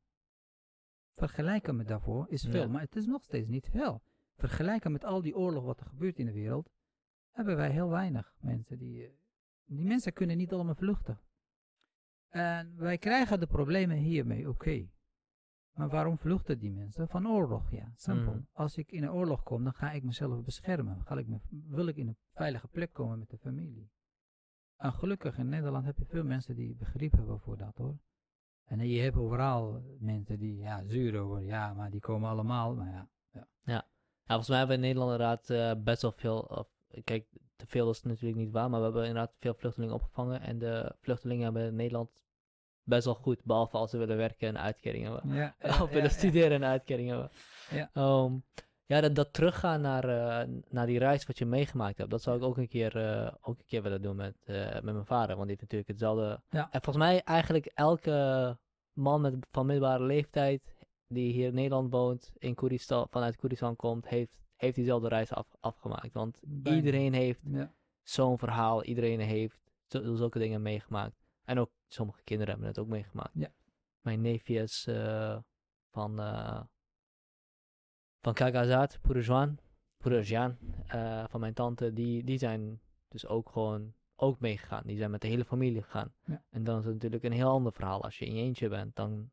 vergelijken 1.15 1.75
met 1.75 1.87
daarvoor 1.87 2.25
is 2.29 2.41
veel, 2.41 2.61
Ja. 2.61 2.67
maar 2.67 2.81
het 2.81 2.95
is 2.95 3.05
nog 3.05 3.23
steeds 3.23 3.47
niet 3.47 3.67
veel. 3.71 4.01
Vergelijken 4.35 4.91
met 4.91 5.03
al 5.05 5.21
die 5.21 5.35
oorlog 5.35 5.63
wat 5.63 5.79
er 5.79 5.85
gebeurt 5.85 6.17
in 6.19 6.25
de 6.25 6.31
wereld, 6.33 6.69
hebben 7.31 7.55
wij 7.55 7.71
heel 7.71 7.89
weinig 7.89 8.33
mensen 8.39 8.77
die, 8.77 9.05
eh, 9.05 9.11
die 9.65 9.85
mensen 9.85 10.13
kunnen 10.13 10.37
niet 10.37 10.53
allemaal 10.53 10.75
vluchten. 10.75 11.19
En 12.29 12.75
wij 12.77 12.97
krijgen 12.97 13.39
de 13.39 13.47
problemen 13.47 13.97
hiermee, 13.97 14.49
oké. 14.49 14.89
Maar 15.71 15.89
waarom 15.89 16.17
vluchten 16.17 16.59
die 16.59 16.71
mensen? 16.71 17.07
Van 17.07 17.27
oorlog, 17.27 17.71
ja. 17.71 17.91
Simpel. 17.95 18.33
Mhm. 18.33 18.41
Als 18.51 18.77
ik 18.77 18.91
in 18.91 19.03
een 19.03 19.11
oorlog 19.11 19.43
kom, 19.43 19.63
dan 19.63 19.73
ga 19.73 19.91
ik 19.91 20.03
mezelf 20.03 20.43
beschermen. 20.43 21.01
Ga 21.05 21.17
ik 21.17 21.27
me, 21.27 21.39
wil 21.49 21.87
ik 21.87 21.95
in 21.95 22.07
een 22.07 22.17
veilige 22.33 22.67
plek 22.67 22.93
komen 22.93 23.19
met 23.19 23.29
de 23.29 23.37
familie. 23.37 23.89
En 24.77 24.93
gelukkig 24.93 25.37
in 25.37 25.49
Nederland 25.49 25.85
heb 25.85 25.97
je 25.97 26.05
veel 26.05 26.23
mensen 26.23 26.55
die 26.55 26.75
begrip 26.75 27.11
hebben 27.11 27.39
voor 27.39 27.57
dat 27.57 27.77
hoor. 27.77 27.97
En 28.63 28.87
je 28.87 29.01
hebt 29.01 29.15
overal 29.15 29.83
mensen 29.99 30.39
die, 30.39 30.57
ja, 30.57 30.83
zuur 30.83 31.17
hoor, 31.17 31.43
ja, 31.43 31.73
maar 31.73 31.91
die 31.91 31.99
komen 31.99 32.29
allemaal, 32.29 32.75
maar 32.75 32.91
ja. 32.91 33.09
Ja, 33.63 33.87
volgens 34.25 34.49
mij 34.49 34.57
hebben 34.57 34.79
we 34.79 34.83
in 34.83 34.87
Nederland 34.89 35.11
inderdaad 35.11 35.49
eh, 35.49 35.83
best 35.83 36.01
wel 36.01 36.11
veel... 36.11 36.39
Of, 36.39 36.67
kijk, 37.03 37.27
te 37.55 37.65
veel 37.67 37.89
is 37.89 38.01
natuurlijk 38.01 38.41
niet 38.41 38.51
waar, 38.51 38.69
maar 38.69 38.79
we 38.79 38.85
hebben 38.85 39.05
inderdaad 39.05 39.35
veel 39.39 39.53
vluchtelingen 39.53 39.95
opgevangen. 39.95 40.41
En 40.41 40.59
de 40.59 40.95
vluchtelingen 40.99 41.43
hebben 41.43 41.67
in 41.67 41.75
Nederland 41.75 42.23
best 42.83 43.05
wel 43.05 43.13
goed, 43.15 43.43
behalve 43.43 43.77
als 43.77 43.89
ze 43.89 43.97
willen 43.97 44.17
werken 44.17 44.47
en 44.47 44.59
uitkering 44.59 45.03
hebben. 45.03 45.33
Ja, 45.35 45.55
of 45.81 45.89
willen 45.89 46.11
studeren 46.11 46.51
en 46.51 46.65
uitkering 46.65 47.09
hebben. 47.09 47.31
Ja. 47.69 47.89
Ehm, 47.93 48.33
ja, 48.85 49.01
dat, 49.01 49.15
dat 49.15 49.33
teruggaan 49.33 49.81
naar, 49.81 50.03
eh, 50.03 50.47
naar 50.69 50.85
die 50.85 50.99
reis 50.99 51.25
wat 51.25 51.37
je 51.37 51.45
meegemaakt 51.45 51.97
hebt, 51.97 52.09
dat 52.09 52.21
zou 52.21 52.37
ik 52.37 52.43
ook 52.43 52.57
een 52.57 52.67
keer, 52.67 52.95
eh, 52.97 53.33
ook 53.41 53.59
een 53.59 53.65
keer 53.65 53.81
willen 53.81 54.01
doen 54.01 54.15
met, 54.15 54.35
eh, 54.45 54.73
met 54.73 54.83
mijn 54.83 55.05
vader. 55.05 55.35
Want 55.35 55.47
die 55.47 55.57
heeft 55.57 55.61
natuurlijk 55.61 55.89
hetzelfde. 55.89 56.41
Ja. 56.49 56.67
En 56.71 56.81
volgens 56.81 57.05
mij 57.05 57.21
eigenlijk 57.23 57.65
elke 57.65 58.57
man 58.93 59.21
met, 59.21 59.35
van 59.51 59.65
middelbare 59.65 60.03
leeftijd 60.03 60.61
die 61.07 61.31
hier 61.31 61.47
in 61.47 61.53
Nederland 61.53 61.91
woont, 61.91 62.31
in 62.37 62.55
vanuit 63.09 63.35
Koeristan 63.35 63.75
komt, 63.75 64.07
heeft, 64.07 64.31
heeft 64.55 64.75
diezelfde 64.75 65.07
reis 65.07 65.33
af, 65.33 65.47
afgemaakt. 65.59 66.13
Want 66.13 66.39
Bijna. 66.41 66.77
iedereen 66.77 67.13
heeft 67.13 67.41
Ja. 67.51 67.73
zo'n 68.03 68.37
verhaal, 68.37 68.83
iedereen 68.83 69.19
heeft 69.19 69.59
zulke 69.87 70.39
dingen 70.39 70.61
meegemaakt. 70.61 71.20
En 71.43 71.57
ook 71.59 71.71
sommige 71.87 72.21
kinderen 72.23 72.51
hebben 72.53 72.69
het 72.69 72.79
ook 72.79 72.87
meegemaakt. 72.87 73.31
Ja. 73.33 73.51
Mijn 74.01 74.21
neefjes 74.21 74.87
eh, 74.87 75.39
van, 75.91 76.19
eh 76.19 76.63
van 78.19 78.33
Kagazat, 78.33 78.99
Purujan, 79.01 79.59
Purujan, 79.97 80.57
eh 80.87 81.23
van 81.29 81.39
mijn 81.39 81.53
tante, 81.53 81.93
die, 81.93 82.23
die 82.23 82.37
zijn 82.37 82.81
dus 83.07 83.27
ook 83.27 83.49
gewoon 83.49 83.93
ook 84.15 84.39
meegegaan. 84.39 84.83
Die 84.85 84.97
zijn 84.97 85.11
met 85.11 85.21
de 85.21 85.27
hele 85.27 85.45
familie 85.45 85.81
gegaan. 85.81 86.13
Ja. 86.25 86.43
En 86.49 86.63
dan 86.63 86.77
is 86.79 86.85
het 86.85 86.93
natuurlijk 86.93 87.23
een 87.23 87.31
heel 87.31 87.49
ander 87.49 87.73
verhaal. 87.73 88.03
Als 88.03 88.19
je 88.19 88.25
in 88.25 88.35
je 88.35 88.41
eentje 88.41 88.69
bent, 88.69 88.95
dan, 88.95 89.31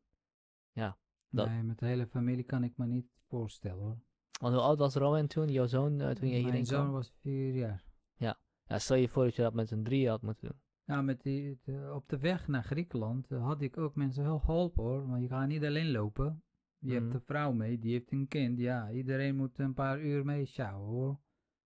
Dat- 1.31 1.49
Nee, 1.49 1.63
met 1.63 1.79
de 1.79 1.87
hele 1.87 2.07
familie 2.07 2.45
kan 2.45 2.65
ik 2.65 2.77
me 2.77 2.87
niet 2.87 3.07
voorstellen 3.27 3.83
hoor. 3.83 3.99
Want 4.41 4.55
hoe 4.55 4.63
oud 4.63 4.79
was 4.79 4.95
Rowan 4.95 5.27
toen, 5.27 5.49
jouw 5.49 5.67
zoon, 5.67 5.99
toen 5.99 6.09
je 6.09 6.35
hierheen 6.35 6.45
Mijn 6.53 6.67
zoon 6.67 6.81
kwam? 6.81 6.93
was 6.93 7.13
vier 7.21 7.55
jaar. 7.55 7.85
Ja, 8.17 8.79
stel 8.79 8.97
je 8.97 9.09
voor 9.09 9.25
dat 9.25 9.35
je 9.37 9.43
dat 9.43 9.55
met 9.55 9.69
z'n 9.69 9.83
drieën 9.83 10.09
had 10.11 10.23
moeten 10.23 10.49
doen. 10.49 10.61
Nou, 10.89 11.03
met 11.05 11.23
die, 11.23 11.59
de- 11.65 11.91
op 11.95 12.09
de 12.09 12.19
weg 12.19 12.49
naar 12.49 12.65
Griekenland 12.65 13.31
eh, 13.31 13.45
had 13.45 13.61
ik 13.63 13.77
ook 13.79 13.95
mensen 13.95 14.23
heel 14.23 14.39
geholpen 14.39 14.83
hoor. 14.85 15.07
Want 15.09 15.23
je 15.23 15.29
gaat 15.29 15.49
niet 15.49 15.65
alleen 15.65 15.91
lopen. 15.91 16.43
Je 16.79 16.93
Mhm. 16.95 17.03
hebt 17.03 17.15
een 17.15 17.21
vrouw 17.21 17.53
mee, 17.53 17.79
die 17.79 17.93
heeft 17.93 18.13
een 18.13 18.29
kind. 18.29 18.59
Ja, 18.59 18.91
iedereen 18.91 19.37
moet 19.37 19.59
een 19.59 19.75
paar 19.75 20.01
uur 20.01 20.25
mee 20.25 20.45
sjouwen 20.47 20.89
hoor. 20.89 21.19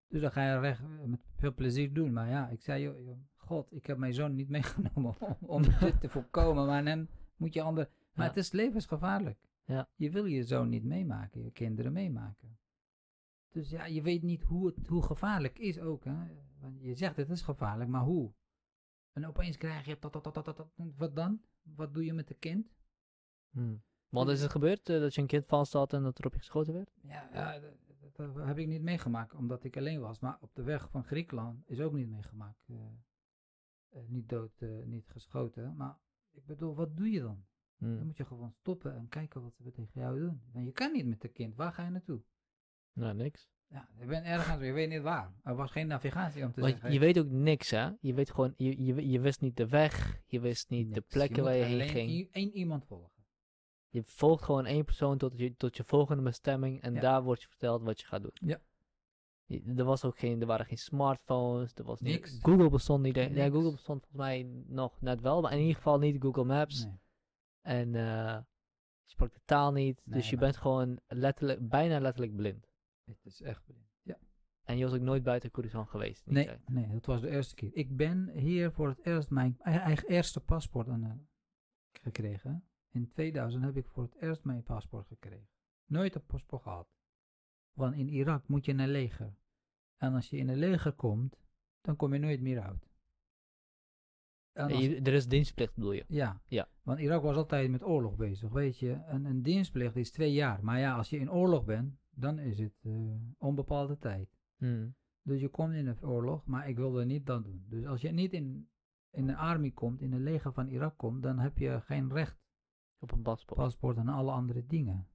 Dus 0.08 0.20
dan 0.20 0.30
ga 0.32 0.52
je 0.52 0.58
recht 0.60 0.80
eh, 0.82 1.04
met 1.04 1.20
veel 1.36 1.54
plezier 1.54 1.92
doen. 1.92 2.12
Maar 2.12 2.28
ja, 2.28 2.48
ik 2.48 2.62
zei, 2.62 2.82
joh, 2.82 3.04
joh, 3.04 3.18
god, 3.36 3.72
ik 3.72 3.86
heb 3.86 3.98
mijn 3.98 4.14
zoon 4.14 4.34
niet 4.34 4.48
meegenomen 4.58 5.14
om, 5.20 5.36
om 5.40 5.62
dit 5.80 6.00
te 6.00 6.08
voorkomen. 6.08 6.66
Maar 6.66 6.84
dan 6.84 7.08
moet 7.36 7.54
je 7.54 7.62
ander... 7.62 7.88
Maar 8.14 8.24
Ja. 8.24 8.30
het 8.30 8.36
is 8.40 8.52
levensgevaarlijk. 8.52 9.38
Ja. 9.64 9.88
Je 9.96 10.10
wil 10.10 10.24
je 10.24 10.42
zoon 10.44 10.68
niet 10.68 10.84
meemaken, 10.84 11.42
je 11.44 11.50
kinderen 11.50 11.92
meemaken. 11.92 12.58
Dus 13.50 13.70
ja, 13.70 13.84
je 13.86 14.02
weet 14.02 14.22
niet 14.22 14.42
hoe 14.42 14.66
het 14.66 14.86
hoe 14.86 15.02
gevaarlijk 15.02 15.58
is 15.58 15.78
ook. 15.80 16.04
Hè? 16.04 16.14
Want 16.60 16.80
je 16.80 16.94
zegt 16.94 17.16
het 17.16 17.30
is 17.30 17.42
gevaarlijk, 17.42 17.90
maar 17.90 18.02
hoe? 18.02 18.32
En 19.12 19.26
opeens 19.26 19.56
krijg 19.56 19.86
je 19.86 19.96
dat, 20.00 20.12
dat, 20.12 20.24
dat, 20.24 20.34
dat, 20.34 20.44
dat, 20.44 20.56
dat. 20.56 20.68
Wat 20.96 21.16
dan? 21.16 21.42
Wat 21.62 21.94
doe 21.94 22.04
je 22.04 22.12
met 22.12 22.28
de 22.28 22.34
kind? 22.34 22.74
Hm. 23.50 23.76
Want 24.08 24.28
is 24.30 24.42
het 24.42 24.50
gebeurd 24.50 24.88
eh, 24.88 25.00
dat 25.00 25.14
je 25.14 25.20
een 25.20 25.26
kind 25.26 25.46
vast 25.46 25.72
had 25.72 25.92
en 25.92 26.02
dat 26.02 26.18
er 26.18 26.26
op 26.26 26.32
je 26.32 26.38
geschoten 26.38 26.72
werd? 26.74 26.90
Ja, 27.02 27.28
ja 27.32 27.58
dat, 27.58 27.72
dat- 28.14 28.34
dat 28.34 28.46
heb 28.46 28.58
ik 28.58 28.66
niet 28.66 28.82
meegemaakt, 28.82 29.34
omdat 29.34 29.64
ik 29.64 29.76
alleen 29.76 30.00
was. 30.00 30.18
Maar 30.20 30.38
op 30.40 30.54
de 30.54 30.62
weg 30.62 30.90
van 30.90 31.04
Griekenland 31.04 31.62
is 31.68 31.80
ook 31.80 31.92
niet 31.92 32.08
meegemaakt. 32.08 32.68
eh, 32.68 32.76
eh, 33.88 34.02
niet 34.08 34.28
dood, 34.28 34.60
niet 34.84 35.08
geschoten. 35.10 35.76
Maar 35.76 35.98
ik 36.30 36.46
bedoel, 36.46 36.74
wat 36.74 36.96
doe 36.96 37.10
je 37.10 37.20
dan? 37.20 37.44
Dan 37.78 37.96
Hm. 37.98 38.04
moet 38.06 38.16
je 38.16 38.24
gewoon 38.24 38.52
stoppen 38.52 38.94
en 38.96 39.08
kijken 39.08 39.42
wat 39.42 39.54
ze 39.56 39.70
tegen 39.70 40.00
jou 40.00 40.18
doen. 40.18 40.42
Want 40.52 40.66
je 40.66 40.72
kan 40.72 40.92
niet 40.92 41.06
met 41.06 41.20
de 41.20 41.28
kind. 41.28 41.54
Waar 41.54 41.72
ga 41.72 41.84
je 41.84 41.90
naartoe? 41.90 42.22
Nou, 42.92 43.14
niks. 43.14 43.50
Ja, 43.72 43.88
je 43.98 44.06
bent 44.06 44.24
ergens, 44.24 44.62
je 44.64 44.72
weet 44.72 44.88
niet 44.88 45.02
waar. 45.02 45.32
Er 45.44 45.54
was 45.54 45.70
geen 45.70 45.86
navigatie 45.86 46.44
om 46.44 46.52
te 46.52 46.60
Want 46.60 46.72
zeggen. 46.72 46.92
je 46.92 46.98
weet 46.98 47.18
ook 47.18 47.28
niks, 47.30 47.70
hè? 47.70 47.90
Je 48.00 48.14
weet 48.14 48.30
gewoon, 48.30 48.54
je, 48.56 48.84
je, 48.84 49.08
je 49.10 49.20
wist 49.20 49.40
niet 49.40 49.56
de 49.56 49.68
weg, 49.68 50.20
je 50.26 50.40
wist 50.40 50.70
niet 50.70 50.94
de 50.94 51.00
plekken 51.00 51.44
waar 51.44 51.54
je 51.56 51.64
heen 51.64 51.88
ging. 51.88 52.10
i- 52.10 52.28
één 52.32 52.50
iemand 52.56 52.84
volgen. 52.86 53.10
Je 53.88 54.02
volgt 54.04 54.44
gewoon 54.44 54.66
één 54.66 54.84
persoon 54.84 55.18
tot 55.18 55.32
je, 55.38 55.56
tot 55.56 55.76
je 55.76 55.84
volgende 55.84 56.22
bestemming 56.22 56.82
en 56.82 56.94
Ja. 56.94 57.00
daar 57.00 57.22
wordt 57.22 57.42
je 57.42 57.48
verteld 57.48 57.82
wat 57.82 58.00
je 58.00 58.06
gaat 58.06 58.22
doen. 58.22 58.32
Ja. 58.34 58.60
Je- 59.46 59.72
Er, 59.76 59.84
was 59.84 60.04
ook 60.04 60.18
geen, 60.18 60.40
er 60.40 60.46
waren 60.46 60.66
geen 60.66 60.78
smartphones, 60.78 61.74
er 61.74 61.84
was 61.84 62.00
niet- 62.00 62.12
Niks. 62.12 62.38
Google 62.42 62.70
bestond 62.70 63.02
niet. 63.02 63.14
Niks. 63.14 63.34
Google 63.34 63.70
bestond 63.70 64.00
volgens 64.00 64.12
mij 64.20 64.46
nog 64.66 65.00
net 65.00 65.20
wel, 65.20 65.40
maar 65.40 65.52
in 65.52 65.58
ieder 65.58 65.74
geval 65.74 65.98
niet 65.98 66.22
Google 66.22 66.44
Maps. 66.44 66.84
Nee. 66.84 66.94
En 67.62 67.94
eh, 67.94 68.38
je 69.04 69.10
sprak 69.10 69.32
de 69.32 69.40
taal 69.44 69.72
niet, 69.72 70.00
Nee, 70.04 70.18
dus 70.18 70.30
je 70.30 70.36
bent 70.36 70.56
gewoon 70.56 70.98
letterlijk, 71.06 71.68
bijna 71.68 72.00
letterlijk 72.00 72.36
blind. 72.36 72.70
Het 73.22 73.32
is 73.32 73.40
echt 73.40 73.64
blind. 73.64 73.86
Ja. 74.02 74.18
En 74.62 74.76
je 74.76 74.84
was 74.84 74.94
ook 74.94 75.00
nooit 75.00 75.22
buiten 75.22 75.50
Koerassan 75.50 75.86
geweest. 75.88 76.26
Nee, 76.26 76.50
nee, 76.66 76.88
dat 76.88 77.06
was 77.06 77.20
de 77.20 77.28
eerste 77.30 77.54
keer. 77.54 77.70
Ik 77.74 77.96
ben 77.96 78.28
hier 78.38 78.72
voor 78.72 78.88
het 78.88 79.04
eerst 79.06 79.30
mijn 79.30 79.56
ei- 79.58 79.78
eigen 79.78 80.08
eerste 80.08 80.40
paspoort 80.40 80.88
aan, 80.88 81.04
eh, 81.04 81.12
gekregen. 82.02 82.64
In 82.90 83.10
2000 83.12 83.64
heb 83.64 83.76
ik 83.76 83.86
voor 83.88 84.02
het 84.02 84.14
eerst 84.20 84.44
mijn 84.44 84.62
paspoort 84.62 85.06
gekregen. 85.06 85.48
Nooit 85.86 86.14
een 86.14 86.26
paspoort 86.26 86.62
gehad. 86.62 86.88
Want 87.72 87.94
in 87.94 88.08
Irak 88.08 88.48
moet 88.48 88.64
je 88.64 88.72
naar 88.72 88.88
leger. 88.88 89.36
En 89.96 90.14
als 90.14 90.30
je 90.30 90.36
in 90.36 90.48
een 90.48 90.58
leger 90.58 90.92
komt, 90.92 91.36
dan 91.80 91.96
kom 91.96 92.12
je 92.12 92.18
nooit 92.18 92.40
meer 92.40 92.60
uit. 92.62 92.90
En 94.52 94.70
als- 94.72 94.84
er 94.84 95.12
is 95.12 95.28
dienstplicht 95.28 95.74
bedoel 95.74 95.92
je? 95.92 96.04
Ja. 96.08 96.40
Ja. 96.46 96.68
Want 96.82 96.98
Irak 96.98 97.22
was 97.22 97.36
altijd 97.36 97.70
met 97.70 97.82
oorlog 97.84 98.16
bezig, 98.16 98.50
weet 98.50 98.78
je. 98.78 98.92
En 98.92 99.24
een 99.24 99.42
dienstplicht 99.42 99.96
is 99.96 100.10
twee 100.10 100.32
jaar. 100.32 100.64
Maar 100.64 100.78
ja, 100.78 100.96
als 100.96 101.10
je 101.10 101.18
in 101.18 101.30
oorlog 101.32 101.64
bent, 101.64 101.96
dan 102.14 102.38
is 102.38 102.58
het 102.58 102.74
eh, 102.82 102.92
onbepaalde 103.38 103.98
tijd. 103.98 104.28
Hm. 104.56 104.88
Dus 105.22 105.40
je 105.40 105.48
komt 105.48 105.74
in 105.74 105.86
een 105.86 106.02
oorlog, 106.02 106.46
maar 106.46 106.68
ik 106.68 106.76
wilde 106.76 107.04
niet 107.04 107.26
dat 107.26 107.44
doen. 107.44 107.64
Dus 107.68 107.86
als 107.86 108.00
je 108.00 108.10
niet 108.10 108.32
in, 108.32 108.68
in 109.10 109.26
de 109.26 109.36
army 109.36 109.70
komt, 109.70 110.00
in 110.00 110.12
het 110.12 110.22
leger 110.22 110.52
van 110.52 110.68
Irak 110.68 110.98
komt, 110.98 111.22
dan 111.22 111.38
heb 111.38 111.58
je 111.58 111.80
geen 111.80 112.12
recht 112.12 112.40
Op 112.98 113.12
een 113.12 113.22
paspoort. 113.22 113.60
paspoort 113.60 113.96
en 113.96 114.08
alle 114.08 114.30
andere 114.30 114.66
dingen. 114.66 115.06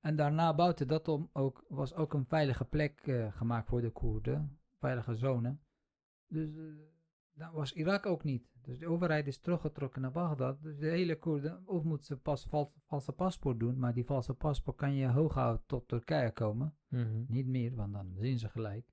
En 0.00 0.16
daarna 0.16 0.54
buiten 0.54 0.88
dat 0.88 1.08
om 1.08 1.30
ook, 1.32 1.64
was 1.68 1.94
ook 1.94 2.14
een 2.14 2.26
veilige 2.26 2.64
plek 2.64 3.00
eh, 3.00 3.32
gemaakt 3.32 3.68
voor 3.68 3.80
de 3.80 3.90
Koerden, 3.90 4.58
veilige 4.78 5.14
zone. 5.14 5.58
Dus 6.26 6.56
eh, 6.56 6.64
dat 7.38 7.52
was 7.52 7.72
Irak 7.72 8.06
ook 8.06 8.24
niet. 8.24 8.48
Dus 8.62 8.78
de 8.78 8.86
overheid 8.86 9.26
is 9.26 9.38
teruggetrokken 9.38 10.02
naar 10.02 10.12
Bagdad. 10.12 10.62
Dus 10.62 10.78
de 10.78 10.86
hele 10.86 11.18
Koerden, 11.18 11.62
of 11.66 11.82
moeten 11.82 12.06
ze 12.06 12.16
pas 12.16 12.46
vals, 12.48 12.68
valse 12.86 13.12
paspoort 13.12 13.60
doen, 13.60 13.78
maar 13.78 13.94
die 13.94 14.04
valse 14.04 14.34
paspoort 14.34 14.76
kan 14.76 14.94
je 14.94 15.06
hooguit 15.06 15.60
tot 15.66 15.88
Turkije 15.88 16.30
komen. 16.30 16.76
Mhm. 16.88 17.24
Niet 17.28 17.46
meer, 17.46 17.74
want 17.74 17.92
dan 17.92 18.14
zien 18.18 18.38
ze 18.38 18.48
gelijk. 18.48 18.92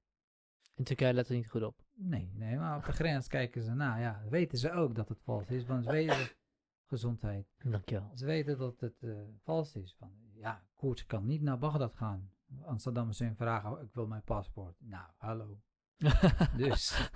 In 0.76 0.84
Turkije 0.84 1.14
let 1.14 1.30
er 1.30 1.36
niet 1.36 1.50
goed 1.50 1.64
op. 1.64 1.84
Nee, 1.93 2.32
nee, 2.34 2.58
maar 2.58 2.78
op 2.78 2.86
de 2.86 2.91
grens 2.91 3.28
kijken 3.28 3.64
ze 3.64 3.74
na. 3.74 3.98
Ja, 3.98 4.24
weten 4.30 4.58
ze 4.58 4.72
ook 4.72 4.96
dat 4.96 5.10
het 5.10 5.22
vals 5.22 5.48
is, 5.48 5.66
want 5.66 5.84
ze 5.84 5.91
weten 5.91 6.28
gezondheid. 6.93 7.48
Dankjewel. 7.64 8.12
Ze 8.14 8.26
weten 8.26 8.58
dat 8.58 8.80
het 8.80 9.04
eh, 9.04 9.16
vals 9.43 9.76
is. 9.76 9.96
Van, 10.00 10.12
ja, 10.34 10.64
koers 10.74 11.06
kan 11.06 11.26
niet 11.26 11.41
naar 11.41 11.60
Bagdad 11.60 11.96
gaan. 11.96 12.30
Saddam 12.76 13.08
Hussein 13.08 13.36
vragen, 13.36 13.82
ik 13.82 13.93
wil 13.93 14.08
mijn 14.08 14.24
paspoort. 14.24 14.76
Nou, 14.80 15.08
hallo. 15.18 15.60
Dus 16.58 17.10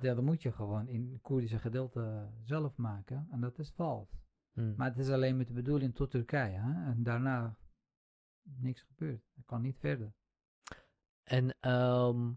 dat 0.00 0.22
moet 0.22 0.42
je 0.42 0.52
gewoon 0.52 0.88
in 0.88 1.10
het 1.12 1.22
Koerdische 1.22 1.58
gedeelte 1.58 2.28
zelf 2.44 2.76
maken. 2.76 3.28
En 3.30 3.40
dat 3.40 3.58
is 3.58 3.70
vals. 3.70 4.08
Hm. 4.52 4.74
Maar 4.76 4.88
het 4.88 4.98
is 4.98 5.08
alleen 5.08 5.36
met 5.36 5.46
de 5.46 5.52
bedoeling 5.52 5.94
tot 5.94 6.10
Turkije. 6.10 6.58
Hè? 6.58 6.90
En 6.90 7.02
daarna 7.02 7.56
niks 8.42 8.82
gebeurt. 8.82 9.22
Het 9.34 9.44
kan 9.44 9.62
niet 9.62 9.78
verder. 9.78 10.12
En 11.22 11.56
ehm, 11.60 12.32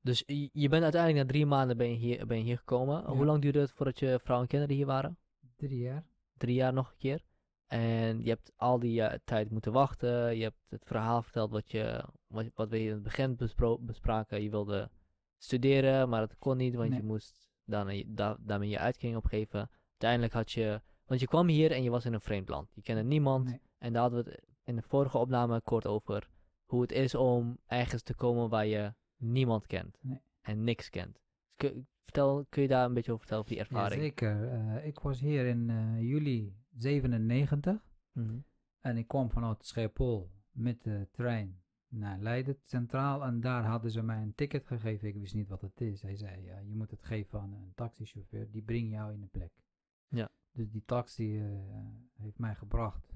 dus 0.00 0.22
je 0.26 0.50
je 0.52 0.68
bent 0.68 0.82
uiteindelijk 0.82 1.24
na 1.24 1.32
drie 1.32 1.46
maanden 1.46 1.76
ben 1.76 1.90
je 1.90 1.96
hier, 1.96 2.26
ben 2.26 2.38
je 2.38 2.44
hier 2.44 2.58
gekomen. 2.58 3.04
Hoe 3.04 3.24
lang 3.24 3.42
duurde 3.42 3.60
het 3.60 3.72
voordat 3.72 3.98
je 3.98 4.20
vrouw 4.22 4.40
en 4.40 4.46
kinderen 4.46 4.76
hier 4.76 4.86
waren? 4.86 5.18
Drie 5.56 5.78
jaar. 5.78 6.04
Drie 6.36 6.54
jaar 6.54 6.72
nog 6.72 6.90
een 6.90 6.98
keer. 6.98 7.22
En 7.66 8.22
je 8.22 8.28
hebt 8.28 8.52
al 8.56 8.78
die 8.78 9.02
eh, 9.02 9.18
tijd 9.24 9.50
moeten 9.50 9.72
wachten. 9.72 10.36
Je 10.36 10.42
hebt 10.42 10.60
het 10.68 10.84
verhaal 10.84 11.22
verteld 11.22 11.50
wat, 11.50 11.70
je, 11.70 12.04
wat, 12.26 12.46
wat 12.54 12.68
we 12.68 12.76
hier 12.76 12.88
in 12.88 12.94
het 12.94 13.02
begin 13.02 13.36
bespro- 13.36 13.78
bespraken. 13.78 14.42
Je 14.42 14.50
wilde 14.50 14.90
studeren, 15.38 16.08
maar 16.08 16.20
dat 16.20 16.38
kon 16.38 16.56
niet, 16.56 16.74
want 16.74 16.88
Nee. 16.90 16.98
je 16.98 17.04
moest 17.04 17.50
dan, 17.64 17.96
je- 17.96 18.14
da, 18.14 18.36
daarmee 18.40 18.68
je 18.68 18.78
uitkering 18.78 19.16
opgeven. 19.16 19.70
Uiteindelijk 19.90 20.32
had 20.32 20.52
je, 20.52 20.80
want 21.06 21.20
je 21.20 21.26
kwam 21.26 21.48
hier 21.48 21.72
en 21.72 21.82
je 21.82 21.90
was 21.90 22.04
in 22.04 22.12
een 22.12 22.20
vreemd 22.20 22.48
land. 22.48 22.70
Je 22.74 22.82
kende 22.82 23.02
niemand. 23.02 23.44
Nee. 23.44 23.60
En 23.78 23.92
daar 23.92 24.02
hadden 24.02 24.24
we 24.24 24.30
het 24.30 24.44
in 24.64 24.76
de 24.76 24.82
vorige 24.82 25.18
opname 25.18 25.60
kort 25.60 25.86
over 25.86 26.28
hoe 26.64 26.80
het 26.82 26.92
is 26.92 27.14
om 27.14 27.58
ergens 27.66 28.02
te 28.02 28.14
komen 28.14 28.48
waar 28.48 28.66
je 28.66 28.94
niemand 29.16 29.66
kent. 29.66 29.98
Nee. 30.02 30.20
En 30.40 30.64
niks 30.64 30.90
kent. 30.90 31.12
Dus 31.12 31.54
kun, 31.56 31.86
vertel, 32.02 32.46
kun 32.48 32.62
je 32.62 32.68
daar 32.68 32.84
een 32.84 32.94
beetje 32.94 33.12
over 33.12 33.26
vertellen, 33.26 33.44
over 33.44 33.56
die 33.56 33.64
ervaring? 33.64 34.00
Jazeker. 34.02 34.48
Eh, 34.52 34.86
ik 34.86 34.98
was 34.98 35.20
hier 35.20 35.46
in 35.46 35.70
eh, 35.70 36.00
juli 36.00 36.56
97. 36.76 37.74
Mhm. 38.12 38.38
En 38.80 38.96
ik 38.96 39.08
kwam 39.08 39.30
vanuit 39.30 39.64
Schiphol 39.64 40.30
met 40.50 40.82
de 40.82 41.08
trein 41.12 41.60
naar 41.88 42.18
Leiden 42.18 42.56
Centraal. 42.64 43.24
En 43.24 43.40
daar 43.40 43.64
hadden 43.64 43.90
ze 43.90 44.02
mij 44.02 44.22
een 44.22 44.34
ticket 44.34 44.66
gegeven. 44.66 45.08
Ik 45.08 45.14
wist 45.16 45.34
niet 45.34 45.48
wat 45.48 45.60
het 45.60 45.80
is. 45.80 46.02
Hij 46.02 46.16
zei, 46.16 46.44
ja, 46.44 46.58
je 46.58 46.74
moet 46.74 46.90
het 46.90 47.02
geven 47.02 47.40
aan 47.40 47.52
een 47.52 47.72
taxichauffeur. 47.74 48.50
Die 48.50 48.62
brengt 48.62 48.90
jou 48.90 49.12
in 49.12 49.20
de 49.20 49.26
plek. 49.26 49.52
Ja. 50.08 50.28
Dus 50.52 50.70
die 50.70 50.82
taxi 50.84 51.38
eh, 51.38 51.44
heeft 52.16 52.38
mij 52.38 52.54
gebracht 52.54 53.12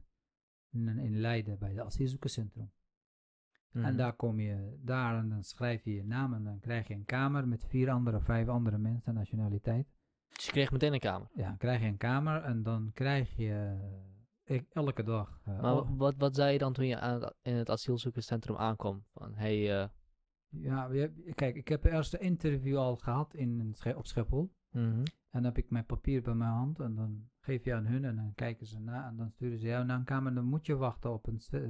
in, 0.70 0.88
in 0.88 1.20
Leiden 1.20 1.58
bij 1.58 1.70
het 1.70 1.78
asielzoekerscentrum. 1.78 2.70
En 3.72 3.80
Mhm. 3.80 3.96
daar 3.96 4.12
kom 4.12 4.40
je 4.40 4.78
daar 4.82 5.18
en 5.18 5.28
dan 5.28 5.42
schrijf 5.44 5.84
je 5.84 5.94
je 5.94 6.04
naam. 6.04 6.34
En 6.34 6.44
dan 6.44 6.58
krijg 6.60 6.88
je 6.88 6.94
een 6.94 7.04
kamer 7.04 7.48
met 7.48 7.64
vier 7.64 7.90
andere, 7.90 8.20
vijf 8.20 8.48
andere 8.48 8.78
mensen, 8.78 9.14
nationaliteit. 9.14 9.86
Dus 10.28 10.44
je 10.44 10.50
kreeg 10.50 10.70
meteen 10.72 10.92
een 10.92 11.00
kamer. 11.00 11.28
Ja, 11.34 11.54
krijg 11.58 11.80
je 11.80 11.86
een 11.86 11.96
kamer 11.96 12.42
en 12.42 12.62
dan 12.62 12.90
krijg 12.94 13.36
je 13.36 13.76
ik- 14.52 14.66
elke 14.72 15.02
dag... 15.02 15.40
eh, 15.44 15.54
Maar 15.60 15.70
al- 15.70 15.96
wat, 15.96 16.14
wat 16.16 16.34
zei 16.34 16.52
je 16.52 16.58
dan 16.58 16.72
toen 16.72 16.86
je 16.86 16.98
aan 16.98 17.30
in 17.42 17.54
het 17.54 17.70
asielzoekerscentrum 17.70 18.56
aankwam? 18.56 19.04
Van, 19.14 19.34
hey, 19.34 19.80
eh, 19.82 19.88
Ja, 20.48 20.90
kijk, 21.34 21.56
ik 21.56 21.68
heb 21.68 21.84
eerst 21.84 22.14
een 22.14 22.20
interview 22.20 22.76
al 22.76 22.96
gehad 22.96 23.34
in, 23.34 23.74
op 23.96 24.06
Schiphol. 24.06 24.52
mhm. 24.70 25.02
En 25.30 25.42
dan 25.42 25.44
heb 25.44 25.58
ik 25.64 25.70
mijn 25.70 25.86
papier 25.86 26.22
bij 26.22 26.34
mijn 26.34 26.50
hand 26.50 26.80
en 26.80 26.94
dan 26.94 27.28
geef 27.40 27.64
je 27.64 27.74
aan 27.74 27.86
hun 27.86 28.04
en 28.04 28.16
dan 28.16 28.32
kijken 28.34 28.66
ze 28.66 28.80
na 28.80 29.08
en 29.08 29.16
dan 29.16 29.30
sturen 29.30 29.58
ze 29.58 29.66
jou 29.66 29.84
naar 29.84 29.96
een 29.98 30.04
kamer. 30.04 30.34
Dan 30.34 30.44
moet 30.44 30.66
je 30.66 30.76
wachten 30.76 31.12
op 31.12 31.26
een, 31.26 31.40
eh, 31.50 31.60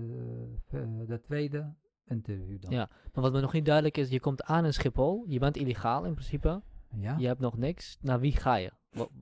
de 1.07 1.21
tweede 1.23 1.75
interview 2.05 2.61
dan. 2.61 2.71
Ja. 2.71 2.89
maar 3.13 3.23
wat 3.23 3.33
me 3.33 3.41
nog 3.41 3.53
niet 3.53 3.65
duidelijk 3.65 3.97
is, 3.97 4.09
je 4.09 4.21
komt 4.21 4.43
aan 4.45 4.65
in 4.65 4.73
Schiphol, 4.73 5.25
je 5.29 5.39
bent 5.39 5.57
illegaal 5.57 6.05
in 6.05 6.13
principe, 6.15 6.63
Ja? 6.97 7.17
je 7.19 7.27
hebt 7.27 7.41
nog 7.41 7.57
niks. 7.57 7.99
Naar 8.01 8.21
wie 8.21 8.33
ga 8.37 8.55
je? 8.57 8.73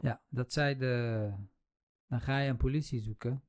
Ja, 0.00 0.20
dat 0.28 0.52
zei 0.52 0.76
de... 0.76 1.32
Dan 2.08 2.20
ga 2.20 2.38
je 2.38 2.50
een 2.50 2.56
politie 2.56 3.00
zoeken. 3.00 3.42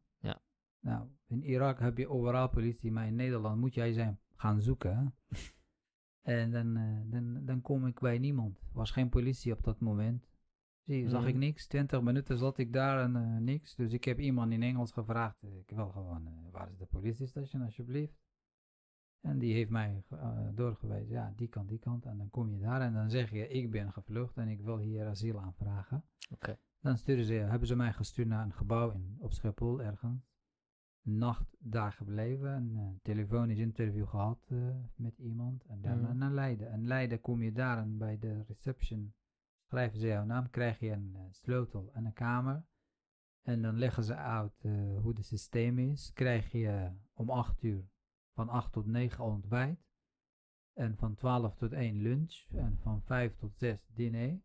Nou, 0.82 1.08
in 1.28 1.44
Irak 1.44 1.80
heb 1.80 1.98
je 1.98 2.10
overal 2.10 2.50
politie, 2.50 2.92
maar 2.92 3.08
in 3.08 3.16
Nederland 3.16 3.60
moet 3.60 3.74
jij 3.74 3.94
zijn 3.94 4.20
gaan 4.36 4.62
zoeken. 4.62 5.16
en 6.22 6.52
dan, 6.52 6.78
eh, 6.78 7.00
dan, 7.06 7.46
dan 7.46 7.62
kom 7.62 7.86
ik 7.88 8.00
bij 8.00 8.18
niemand. 8.18 8.58
Er 8.58 8.68
was 8.74 8.92
geen 8.92 9.10
politie 9.10 9.54
op 9.54 9.64
dat 9.64 9.80
moment. 9.80 10.30
Zie, 10.86 11.10
zag 11.10 11.26
ik 11.26 11.34
Mhm. 11.34 11.40
niks. 11.40 11.68
20 11.68 12.02
minuten 12.02 12.38
zat 12.38 12.58
ik 12.58 12.74
daar 12.74 13.04
en 13.04 13.16
eh, 13.16 13.38
niks. 13.38 13.76
Dus 13.76 13.94
ik 13.94 14.04
heb 14.04 14.20
iemand 14.20 14.52
in 14.52 14.64
Engels 14.64 14.92
gevraagd. 14.92 15.44
Ik 15.44 15.70
wil 15.76 15.90
gewoon, 15.90 16.28
eh, 16.28 16.34
waar 16.52 16.70
is 16.72 16.78
de 16.78 16.86
politiestation 16.86 17.62
alsjeblieft? 17.62 18.20
En 19.22 19.40
die 19.40 19.54
heeft 19.54 19.70
mij 19.70 20.04
doorgewezen, 20.54 21.10
ja, 21.14 21.34
die 21.36 21.48
kant, 21.48 21.70
die 21.70 21.80
kant. 21.80 22.06
En 22.06 22.18
dan 22.18 22.30
kom 22.30 22.50
je 22.52 22.60
daar 22.60 22.82
en 22.82 22.94
dan 22.94 23.10
zeg 23.10 23.30
je, 23.32 23.48
ik 23.48 23.72
ben 23.72 23.92
gevlucht 23.92 24.38
en 24.38 24.48
ik 24.48 24.62
wil 24.62 24.78
hier 24.78 25.08
asiel 25.08 25.40
aanvragen. 25.40 26.04
Oké. 26.32 26.58
Dan 26.80 26.98
sturen 26.98 27.26
ze, 27.26 27.34
hebben 27.34 27.68
ze 27.68 27.76
mij 27.76 27.94
gestuurd 27.94 28.28
naar 28.28 28.46
een 28.46 28.54
gebouw 28.54 28.92
in, 28.92 29.16
op 29.20 29.34
Schiphol 29.34 29.82
ergens. 29.82 30.31
Nacht 31.04 31.56
daar 31.60 31.92
gebleven, 31.92 32.50
een 32.52 32.78
eh, 32.78 33.02
telefonisch 33.02 33.58
interview 33.60 34.08
gehad 34.08 34.40
eh, 34.48 34.76
met 34.96 35.18
iemand. 35.18 35.64
En 35.66 35.82
daarna 35.82 36.08
Mhm. 36.08 36.18
naar 36.18 36.32
Leiden. 36.32 36.72
En 36.72 36.88
Leiden 36.88 37.22
kom 37.22 37.42
je 37.42 37.52
daar 37.52 37.78
en 37.78 37.98
bij 37.98 38.20
de 38.20 38.44
reception 38.44 39.14
schrijven 39.68 40.00
ze 40.00 40.08
jouw 40.08 40.26
naam, 40.26 40.50
krijg 40.50 40.80
je 40.80 40.92
een 40.92 41.16
eh, 41.16 41.22
sleutel 41.32 41.92
en 41.94 42.06
een 42.06 42.14
kamer. 42.14 42.66
En 43.42 43.62
dan 43.62 43.78
leggen 43.78 44.04
ze 44.04 44.16
uit 44.16 44.62
hoe 45.02 45.14
het 45.16 45.26
systeem 45.26 45.80
is. 45.80 46.14
Krijg 46.14 46.52
je 46.52 46.92
om 47.14 47.30
8 47.30 47.64
uur 47.64 47.90
van 48.34 48.50
8 48.50 48.72
tot 48.72 48.86
9 48.86 49.24
ontbijt. 49.24 49.80
En 50.74 50.98
van 50.98 51.16
12 51.16 51.56
tot 51.56 51.72
1 51.72 52.02
lunch. 52.02 52.46
En 52.52 52.78
van 52.82 53.02
5 53.02 53.36
tot 53.36 53.58
6 53.58 53.88
diner. 53.94 54.42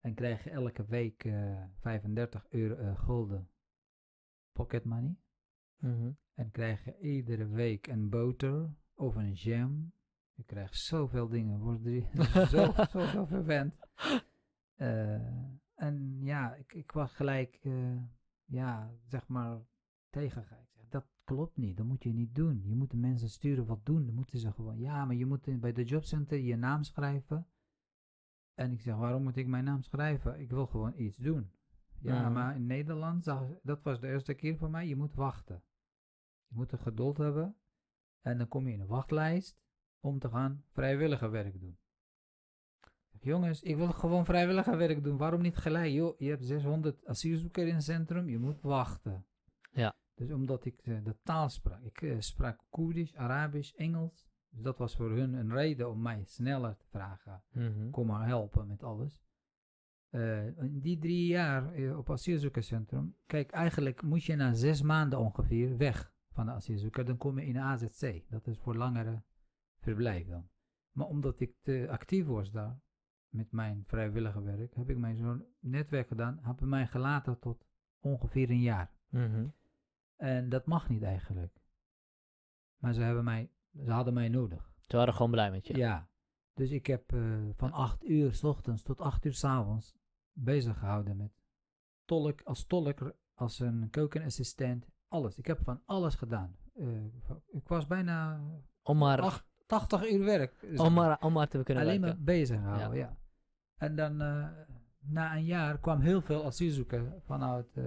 En 0.00 0.14
krijg 0.14 0.44
je 0.44 0.50
elke 0.50 0.84
week 0.86 1.24
eh 1.24 1.64
35 1.80 2.46
euro 2.50 2.94
gulden 2.94 3.48
pocket 4.52 4.84
money. 4.84 5.16
Mhm. 5.78 6.10
En 6.34 6.50
krijg 6.50 6.84
je 6.84 6.98
iedere 6.98 7.48
week 7.48 7.86
een 7.86 8.08
boter 8.08 8.74
of 8.94 9.14
een 9.14 9.32
jam. 9.32 9.92
Je 10.34 10.42
krijgt 10.44 10.76
zoveel 10.76 11.28
dingen. 11.28 11.58
Wordt 11.58 11.82
drie, 11.82 12.08
zo, 12.54 12.72
zoveel 12.90 13.26
verwend. 13.26 13.74
Eh, 14.74 15.14
en 15.74 16.18
ja, 16.20 16.54
ik, 16.54 16.72
ik 16.72 16.92
was 16.92 17.12
gelijk, 17.14 17.58
eh, 17.62 17.96
ja, 18.44 18.94
zeg 19.06 19.26
maar, 19.28 19.58
zeg, 20.10 20.48
dat 20.88 21.06
klopt 21.24 21.56
niet. 21.56 21.76
Dat 21.76 21.86
moet 21.86 22.02
je 22.02 22.12
niet 22.12 22.34
doen. 22.34 22.62
Je 22.64 22.74
moet 22.76 22.90
de 22.90 22.96
mensen 22.96 23.28
sturen 23.28 23.66
wat 23.66 23.86
doen. 23.86 24.06
Dan 24.06 24.14
moeten 24.14 24.38
ze 24.38 24.52
gewoon, 24.52 24.78
ja, 24.78 25.04
maar 25.04 25.16
je 25.16 25.26
moet 25.26 25.46
in- 25.46 25.60
bij 25.60 25.72
de 25.72 25.84
jobcenter 25.84 26.38
je 26.38 26.56
naam 26.56 26.82
schrijven. 26.82 27.46
En 28.54 28.72
ik 28.72 28.80
zeg, 28.80 28.96
waarom 28.96 29.22
moet 29.22 29.36
ik 29.36 29.46
mijn 29.46 29.64
naam 29.64 29.82
schrijven? 29.82 30.40
Ik 30.40 30.50
wil 30.50 30.66
gewoon 30.66 30.92
iets 30.96 31.16
doen. 31.16 31.50
Ja, 32.00 32.22
Mhm. 32.22 32.32
maar 32.32 32.54
in 32.54 32.66
Nederland, 32.66 33.24
dat 33.62 33.82
was 33.82 34.00
de 34.00 34.08
eerste 34.08 34.34
keer 34.34 34.56
voor 34.56 34.70
mij, 34.70 34.86
je 34.86 34.96
moet 34.96 35.14
wachten. 35.14 35.62
Je 36.46 36.54
moet 36.54 36.72
er 36.72 36.78
geduld 36.78 37.16
hebben. 37.18 37.56
En 38.20 38.38
dan 38.38 38.48
kom 38.48 38.66
je 38.66 38.72
in 38.72 38.80
een 38.80 38.86
wachtlijst 38.86 39.58
om 40.00 40.18
te 40.18 40.28
gaan 40.28 40.64
vrijwilliger 40.72 41.30
werk 41.30 41.60
doen. 41.60 41.78
Jongens, 43.20 43.62
ik 43.62 43.76
wil 43.76 43.92
gewoon 43.92 44.24
vrijwilliger 44.24 44.76
werk 44.76 45.02
doen. 45.04 45.16
Waarom 45.16 45.42
niet 45.42 45.56
gelijk? 45.56 45.92
Joh, 45.92 46.18
je 46.18 46.28
hebt 46.28 46.44
600 46.44 47.06
asielzoekers 47.06 47.68
in 47.68 47.74
het 47.74 47.84
centrum, 47.84 48.28
je 48.28 48.38
moet 48.38 48.60
wachten. 48.60 49.26
Ja. 49.72 49.96
Dus 50.14 50.30
omdat 50.30 50.64
ik 50.64 50.78
eh, 50.80 51.04
de 51.04 51.16
taal 51.22 51.48
sprak. 51.48 51.80
Ik 51.82 52.02
eh, 52.02 52.16
sprak 52.20 52.60
Koerdisch, 52.68 53.14
Arabisch, 53.14 53.72
Engels. 53.74 54.26
Dus 54.48 54.62
dat 54.62 54.78
was 54.78 54.96
voor 54.96 55.10
hun 55.10 55.32
een 55.34 55.52
reden 55.52 55.90
om 55.90 56.02
mij 56.02 56.24
sneller 56.24 56.76
te 56.76 56.86
vragen 56.88 57.42
Mhm. 57.50 57.90
kom 57.90 58.06
maar 58.06 58.26
helpen 58.26 58.66
met 58.66 58.82
alles. 58.82 59.20
Eh, 60.10 60.46
in 60.46 60.80
die 60.80 60.98
drie 60.98 61.26
jaar 61.26 61.72
eh, 61.72 61.98
op 61.98 62.10
asielzoekerscentrum, 62.10 63.16
kijk, 63.26 63.50
eigenlijk 63.50 64.02
moet 64.02 64.24
je 64.24 64.36
na 64.36 64.52
zes 64.52 64.82
maanden 64.82 65.18
ongeveer 65.18 65.76
weg 65.76 66.12
van 66.32 66.46
de 66.46 66.52
asielzoeker, 66.52 67.04
dan 67.04 67.16
kom 67.16 67.38
je 67.38 67.46
in 67.46 67.52
de 67.52 67.60
AZC. 67.60 68.30
Dat 68.30 68.46
is 68.46 68.58
voor 68.58 68.76
langere 68.76 69.22
verblijf 69.78 70.26
dan. 70.26 70.48
Maar 70.92 71.06
omdat 71.06 71.40
ik 71.40 71.54
te 71.62 71.86
actief 71.90 72.26
was 72.26 72.50
daar, 72.50 72.80
met 73.28 73.52
mijn 73.52 73.84
vrijwillige 73.86 74.42
werk, 74.42 74.74
heb 74.74 74.90
ik 74.90 74.98
mijn 74.98 75.16
zo'n 75.16 75.44
netwerk 75.60 76.08
gedaan, 76.08 76.38
hebben 76.42 76.68
mij 76.68 76.86
gelaten 76.86 77.38
tot 77.38 77.66
ongeveer 78.00 78.50
een 78.50 78.60
jaar. 78.60 78.90
Mhm. 79.08 79.46
En 80.16 80.48
dat 80.48 80.66
mag 80.66 80.88
niet 80.88 81.02
eigenlijk. 81.02 81.60
Maar 82.76 82.92
ze, 82.92 83.00
hebben 83.00 83.24
mij, 83.24 83.50
ze 83.84 83.90
hadden 83.90 84.14
mij 84.14 84.28
nodig. 84.28 84.70
Ze 84.80 84.96
waren 84.96 85.14
gewoon 85.14 85.30
blij 85.30 85.50
met 85.50 85.66
je. 85.66 85.76
Ja. 85.76 86.08
Dus 86.56 86.70
ik 86.70 86.86
heb 86.86 87.12
eh, 87.12 87.20
van 87.54 87.72
8 87.72 88.04
uur 88.04 88.34
s 88.34 88.44
ochtends 88.44 88.82
tot 88.82 89.00
8 89.00 89.24
uur 89.24 89.34
s 89.34 89.44
avonds 89.44 89.94
bezig 90.32 90.78
gehouden 90.78 91.16
met 91.16 91.32
tolk, 92.04 92.42
als 92.42 92.66
tolk, 92.66 93.16
als 93.34 93.58
een 93.60 93.90
keukenassistent, 93.90 94.86
alles. 95.08 95.38
Ik 95.38 95.46
heb 95.46 95.58
van 95.62 95.82
alles 95.84 96.14
gedaan. 96.14 96.56
Eh, 96.74 97.04
ik 97.46 97.68
was 97.68 97.86
bijna 97.86 98.40
Om 98.82 98.98
maar, 98.98 99.20
acht- 99.20 99.46
80 99.66 100.10
uur 100.12 100.24
werk. 100.24 100.66
om 100.76 100.92
maar. 100.92 101.18
om 101.20 101.32
maar 101.32 101.48
te 101.48 101.62
kunnen 101.62 101.84
Alleen 101.84 102.00
werken. 102.00 102.16
maar 102.18 102.34
bezig 102.34 102.60
houden, 102.60 102.98
ja. 102.98 103.16
En 103.76 103.96
dan 103.96 104.20
eh, 104.20 104.48
na 105.00 105.36
een 105.36 105.44
jaar 105.44 105.78
kwam 105.80 106.00
heel 106.00 106.20
veel 106.20 106.44
asielzoekers 106.44 107.08
vanuit 107.24 107.78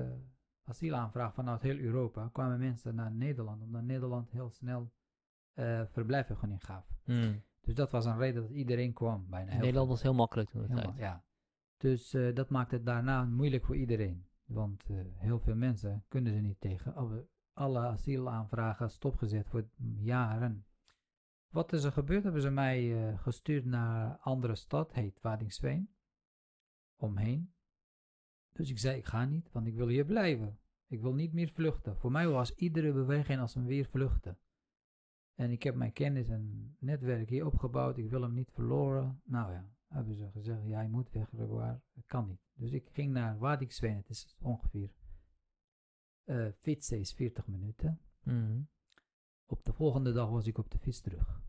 asielaanvraag 0.63 1.33
vanuit 1.33 1.61
heel 1.61 1.77
Europa. 1.77 2.29
Kwamen 2.33 2.59
mensen 2.59 2.95
naar 2.95 3.11
Nederland, 3.11 3.61
omdat 3.61 3.81
Nederland 3.83 4.31
heel 4.31 4.49
snel 4.49 4.91
eh 5.53 5.81
verblijfvergunning 5.91 6.65
gaf. 6.65 6.85
Mm. 7.05 7.43
Dus 7.61 7.75
dat 7.75 7.91
was 7.91 8.05
een 8.05 8.17
reden 8.17 8.41
dat 8.41 8.51
iedereen 8.51 8.93
kwam. 8.93 9.25
Bijna 9.29 9.51
heel 9.51 9.59
Nederland 9.59 9.89
was 9.89 10.01
heel 10.01 10.13
makkelijk 10.13 10.49
toen 10.49 10.67
tijd. 10.67 10.97
ja. 10.97 11.23
Dus 11.77 12.13
eh, 12.13 12.35
dat 12.35 12.49
maakt 12.49 12.71
het 12.71 12.85
daarna 12.85 13.25
moeilijk 13.25 13.65
voor 13.65 13.75
iedereen. 13.75 14.25
Want 14.45 14.89
eh, 14.89 14.95
heel 15.15 15.39
veel 15.39 15.55
mensen 15.55 16.05
kunnen 16.07 16.33
ze 16.33 16.39
niet 16.39 16.59
tegen. 16.59 16.95
Alle, 16.95 17.27
alle 17.53 17.79
asielaanvragen 17.79 18.89
stopgezet 18.89 19.47
voor 19.47 19.69
jaren. 19.97 20.65
Wat 21.49 21.73
is 21.73 21.83
er 21.83 21.91
gebeurd? 21.91 22.23
Hebben 22.23 22.41
ze 22.41 22.49
mij 22.49 23.07
eh, 23.07 23.19
gestuurd 23.19 23.65
naar 23.65 24.05
een 24.05 24.19
andere 24.19 24.55
stad, 24.55 24.93
heet 24.93 25.21
Waddinxveen. 25.21 25.89
Omheen. 26.95 27.53
Dus 28.53 28.69
ik 28.69 28.79
zei, 28.79 28.97
ik 28.97 29.05
ga 29.05 29.25
niet, 29.25 29.51
want 29.51 29.67
ik 29.67 29.75
wil 29.75 29.87
hier 29.87 30.05
blijven. 30.05 30.59
Ik 30.87 31.01
wil 31.01 31.13
niet 31.13 31.33
meer 31.33 31.49
vluchten. 31.49 31.97
Voor 31.97 32.11
mij 32.11 32.27
was 32.27 32.55
iedere 32.55 32.93
beweging 32.93 33.39
als 33.39 33.55
een 33.55 33.65
weer 33.65 33.85
vluchten. 33.85 34.37
En 35.39 35.51
ik 35.51 35.63
heb 35.63 35.75
mijn 35.75 35.93
kennis 35.93 36.29
en 36.29 36.75
netwerk 36.79 37.29
hier 37.29 37.45
opgebouwd. 37.45 37.97
Ik 37.97 38.09
wil 38.09 38.21
hem 38.21 38.33
niet 38.33 38.51
verloren. 38.51 39.21
Nou 39.23 39.51
ja, 39.51 39.65
hebben 39.87 40.15
ze 40.15 40.31
gezegd, 40.31 40.65
jij 40.65 40.87
moet 40.87 41.11
weg, 41.11 41.27
Grégoire. 41.27 41.81
Dat 41.93 42.05
kan 42.05 42.27
niet. 42.27 42.41
Dus 42.53 42.71
ik 42.71 42.89
ging 42.91 43.13
naar 43.13 43.37
Waddinxveen. 43.37 43.95
Het 43.95 44.09
is 44.09 44.37
ongeveer 44.39 44.89
eh 46.23 46.47
fietsen 46.61 46.99
is 46.99 47.13
40 47.13 47.47
minuten. 47.47 47.99
Mhm. 48.23 48.61
Op 49.45 49.63
de 49.63 49.73
volgende 49.73 50.11
dag 50.11 50.29
was 50.29 50.47
ik 50.47 50.57
op 50.57 50.71
de 50.71 50.79
fiets 50.79 51.01
terug. 51.01 51.41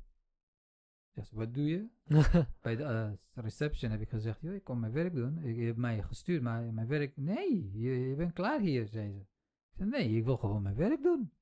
Ja, 1.13 1.23
ze, 1.23 1.35
wat 1.35 1.55
doe 1.55 1.67
je? 1.67 1.89
Bij 2.63 2.77
de 2.77 2.85
eh, 2.85 3.13
reception 3.35 3.91
heb 3.91 4.01
ik 4.01 4.09
gezegd, 4.09 4.41
joh, 4.41 4.55
ik 4.55 4.65
kom 4.65 4.81
mijn 4.81 4.93
werk 4.93 5.15
doen. 5.15 5.39
Ik, 5.39 5.57
je 5.57 5.65
hebt 5.65 5.79
mij 5.79 6.03
gestuurd, 6.03 6.43
maar 6.43 6.75
mijn 6.75 6.89
werk... 6.89 7.17
Nee, 7.17 7.71
je, 7.73 8.09
je 8.09 8.15
bent 8.15 8.33
klaar 8.33 8.61
hier, 8.61 8.89
zei 8.89 9.13
ze. 9.13 9.19
Ik 9.19 9.77
zei, 9.77 9.89
nee, 9.89 10.17
ik 10.17 10.25
wil 10.25 10.37
gewoon 10.37 10.63
mijn 10.63 10.77
werk 10.77 11.03
doen. 11.03 11.33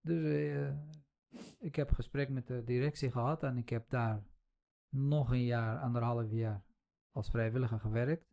Dus 0.00 0.24
eh, 0.24 0.74
ik 1.58 1.76
heb 1.76 1.90
gesprek 1.90 2.28
met 2.28 2.46
de 2.46 2.64
directie 2.64 3.10
gehad 3.10 3.42
en 3.42 3.56
ik 3.56 3.68
heb 3.68 3.90
daar 3.90 4.24
nog 4.88 5.30
een 5.30 5.44
jaar, 5.44 5.78
anderhalf 5.78 6.30
jaar 6.30 6.64
als 7.10 7.30
vrijwilliger 7.30 7.80
gewerkt. 7.80 8.30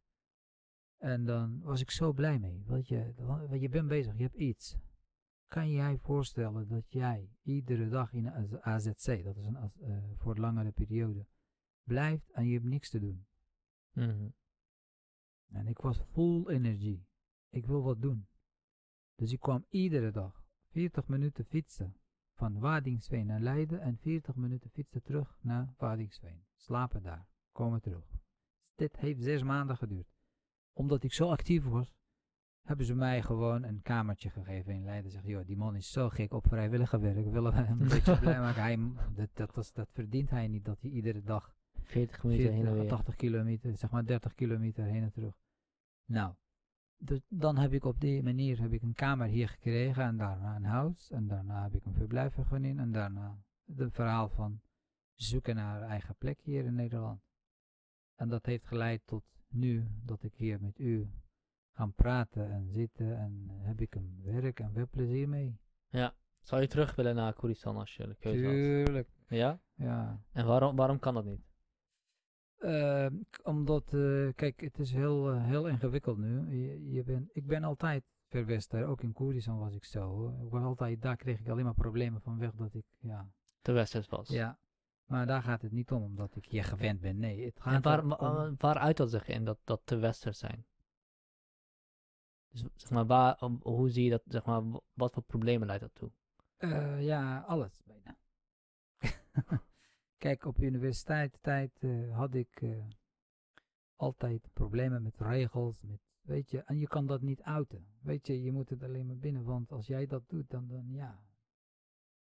En 0.98 1.26
dan 1.26 1.62
was 1.62 1.82
ik 1.82 1.92
zo 1.92 2.14
blij 2.14 2.40
mee. 2.40 2.64
Want 2.66 2.88
je, 2.88 3.14
want 3.18 3.62
je 3.62 3.70
bent 3.70 3.88
bezig, 3.88 4.18
je 4.18 4.24
hebt 4.24 4.36
iets. 4.36 4.78
Kan 5.48 5.72
jij 5.72 5.98
voorstellen 5.98 6.68
dat 6.68 6.92
jij 6.92 7.30
iedere 7.42 7.90
dag 7.90 8.14
in 8.14 8.26
een 8.26 8.62
AZC, 8.62 9.24
dat 9.24 9.38
is 9.38 9.46
een, 9.46 9.56
eh, 9.56 10.04
voor 10.18 10.36
een 10.36 10.42
langere 10.42 10.72
periode, 10.72 11.26
blijft 11.84 12.32
en 12.32 12.46
je 12.46 12.54
hebt 12.54 12.66
niks 12.66 12.90
te 12.90 13.00
doen. 13.00 13.26
Mhm. 13.92 14.30
En 15.52 15.68
ik 15.68 15.78
was 15.78 16.02
full 16.12 16.48
energie. 16.48 17.08
Ik 17.50 17.66
wil 17.66 17.84
wat 17.84 18.02
doen. 18.02 18.28
Dus 19.16 19.32
ik 19.32 19.40
kwam 19.40 19.66
iedere 19.70 20.12
dag 20.12 20.44
40 20.72 21.08
minuten 21.08 21.46
fietsen 21.46 21.96
van 22.40 22.60
Wadingsveen 22.60 23.26
naar 23.26 23.40
Leiden 23.40 23.82
en 23.82 23.98
40 23.98 24.36
minuten 24.36 24.70
fietsen 24.70 25.04
terug 25.04 25.38
naar 25.42 25.74
Wadingsveen. 25.78 26.44
Slapen 26.56 27.04
daar, 27.04 27.28
komen 27.52 27.82
terug. 27.82 28.12
Dit 28.76 28.98
heeft 28.98 29.24
zes 29.24 29.44
maanden 29.44 29.78
geduurd. 29.78 30.08
Omdat 30.74 31.04
ik 31.04 31.14
zo 31.14 31.30
actief 31.30 31.64
was, 31.64 31.96
hebben 32.62 32.86
ze 32.86 32.96
mij 32.96 33.22
gewoon 33.22 33.64
een 33.64 33.82
kamertje 33.82 34.30
gegeven 34.30 34.74
in 34.74 34.84
Leiden. 34.84 35.12
Zeg, 35.12 35.24
joh, 35.24 35.46
die 35.46 35.58
man 35.58 35.76
is 35.76 35.92
zo 35.92 36.10
gek 36.10 36.34
op 36.34 36.48
vrijwillige 36.48 37.00
werk. 37.00 37.32
Willen 37.32 37.52
we 37.52 37.58
hem 37.58 37.82
een 37.82 37.88
beetje 37.88 38.20
blij 38.26 38.40
maken? 38.40 38.62
Hij, 38.62 38.80
dat, 39.16 39.30
dat, 39.34 39.72
dat 39.74 39.90
verdient 39.92 40.30
hij 40.30 40.48
niet, 40.48 40.66
dat 40.66 40.82
hij 40.82 40.90
iedere 40.90 41.24
dag 41.24 41.56
40 41.82 42.24
minuten 42.24 42.52
heen 42.52 42.66
en 42.66 42.74
40, 42.74 42.80
weer. 42.80 42.90
80 42.90 43.16
kilometer, 43.16 43.78
zeg 43.78 43.92
maar 43.92 44.06
30 44.06 44.36
kilometer 44.36 44.84
heen 44.84 45.04
en 45.04 45.12
terug. 45.12 45.40
Nou, 46.06 46.34
dus 47.02 47.20
dan 47.28 47.58
heb 47.58 47.74
ik 47.74 47.84
op 47.86 48.00
die 48.00 48.24
manier 48.24 48.62
heb 48.62 48.72
ik 48.72 48.82
een 48.82 48.94
kamer 48.94 49.28
hier 49.28 49.50
gekregen 49.50 50.04
en 50.04 50.18
daarna 50.18 50.56
een 50.56 50.64
huis 50.64 51.12
en 51.12 51.28
daarna 51.28 51.64
heb 51.64 51.74
ik 51.74 51.86
een 51.86 51.94
verblijfvergunning 51.94 52.80
en 52.80 52.92
daarna 52.92 53.38
het 53.76 53.94
verhaal 53.94 54.30
van 54.30 54.62
zoeken 55.14 55.56
naar 55.56 55.82
eigen 55.82 56.16
plek 56.16 56.40
hier 56.42 56.66
in 56.66 56.76
Nederland. 56.76 57.22
En 58.16 58.30
dat 58.30 58.46
heeft 58.46 58.68
geleid 58.68 59.02
tot 59.06 59.24
nu 59.48 59.88
dat 60.04 60.24
ik 60.24 60.34
hier 60.36 60.62
met 60.62 60.80
u 60.80 61.10
gaan 61.72 61.94
praten 61.94 62.52
en 62.52 62.72
zitten 62.72 63.18
en 63.18 63.48
heb 63.50 63.82
ik 63.82 63.96
een 63.96 64.22
werk 64.24 64.60
en 64.60 64.72
veel 64.74 64.88
plezier 64.90 65.30
mee. 65.30 65.60
Zou 66.42 66.62
je 66.62 66.68
terug 66.68 66.96
willen 66.96 67.16
naar 67.16 67.34
Koeristan 67.34 67.78
als 67.78 67.96
je 67.96 68.08
de 68.08 68.16
keuze 68.16 68.44
had? 68.46 68.54
Tuurlijk, 68.54 69.10
Ja? 69.28 69.60
ja. 69.74 70.22
En 70.32 70.46
waarom, 70.46 70.76
waarom 70.76 71.00
kan 71.00 71.14
dat 71.14 71.26
niet? 71.26 71.49
Eh, 72.60 73.06
k- 73.30 73.40
omdat, 73.48 73.94
eh, 73.94 74.28
kijk, 74.36 74.60
het 74.62 74.80
is 74.80 74.92
heel, 74.92 75.32
eh, 75.32 75.44
heel 75.44 75.68
ingewikkeld 75.68 76.18
nu. 76.18 76.58
Je, 76.58 76.92
je 76.92 77.26
ik 77.34 77.48
ben 77.48 77.64
altijd 77.64 78.04
verwester, 78.28 78.86
ook 78.88 79.02
in 79.02 79.14
Koerdistan 79.14 79.58
was 79.58 79.74
ik 79.74 79.86
zo. 79.86 80.02
hoor. 80.10 80.34
Ik 80.46 80.50
was 80.52 80.64
altijd, 80.64 81.02
daar 81.02 81.16
kreeg 81.16 81.40
ik 81.40 81.50
alleen 81.50 81.64
maar 81.66 81.74
problemen 81.74 82.22
vanwege 82.22 82.56
dat 82.56 82.74
ik, 82.74 82.86
ja, 83.00 83.28
Te 83.62 83.72
westers 83.72 84.08
was. 84.08 84.30
ja. 84.30 84.60
Maar 85.06 85.26
daar 85.26 85.44
gaat 85.44 85.62
het 85.62 85.72
niet 85.72 85.92
om, 85.92 86.04
omdat 86.04 86.36
ik 86.36 86.46
hier 86.46 86.64
gewend 86.64 87.00
ben. 87.02 87.18
Nee, 87.20 87.46
het 87.46 87.60
gaat 87.60 87.74
En 87.74 87.82
waar, 87.82 88.08
wa- 88.08 88.16
om- 88.16 88.34
wa- 88.36 88.54
waar 88.58 88.78
uit 88.78 88.98
dat 88.98 89.10
zich 89.10 89.28
in 89.28 89.46
dat, 89.46 89.60
dat 89.64 89.82
te 89.84 89.96
westers 89.98 90.40
zijn? 90.40 90.66
Dus 92.50 92.66
zeg 92.76 92.90
maar, 92.90 93.06
waar, 93.06 93.40
hoe 93.62 93.90
zie 93.90 94.04
je 94.04 94.10
dat, 94.10 94.22
zeg 94.26 94.46
maar, 94.46 94.70
wa- 94.70 94.82
wat 94.94 95.14
voor 95.14 95.24
problemen 95.24 95.68
leidt 95.68 95.82
dat 95.82 95.96
toe? 95.96 96.12
Eh, 96.58 97.04
ja, 97.04 97.40
alles 97.40 97.80
bijna. 97.86 98.18
Kijk, 100.20 100.46
op 100.46 100.62
universiteit 100.62 101.38
tijd 101.42 101.72
eh, 101.80 102.16
had 102.18 102.34
ik 102.34 102.62
eh, 102.62 102.86
altijd 103.96 104.50
problemen 104.54 105.04
met 105.04 105.20
regels, 105.20 105.84
met, 105.84 106.00
weet 106.22 106.50
je, 106.50 106.60
en 106.64 106.78
je 106.78 106.88
kan 106.88 107.06
dat 107.06 107.22
niet 107.22 107.42
uiten. 107.42 107.86
Weet 108.02 108.28
je, 108.28 108.44
je 108.44 108.52
moet 108.52 108.70
het 108.70 108.84
alleen 108.84 109.06
maar 109.06 109.18
binnen, 109.18 109.44
want 109.44 109.72
als 109.72 109.88
jij 109.88 110.06
dat 110.06 110.24
doet, 110.28 110.50
dan, 110.50 110.68
dan 110.68 110.86
ja, 110.92 111.24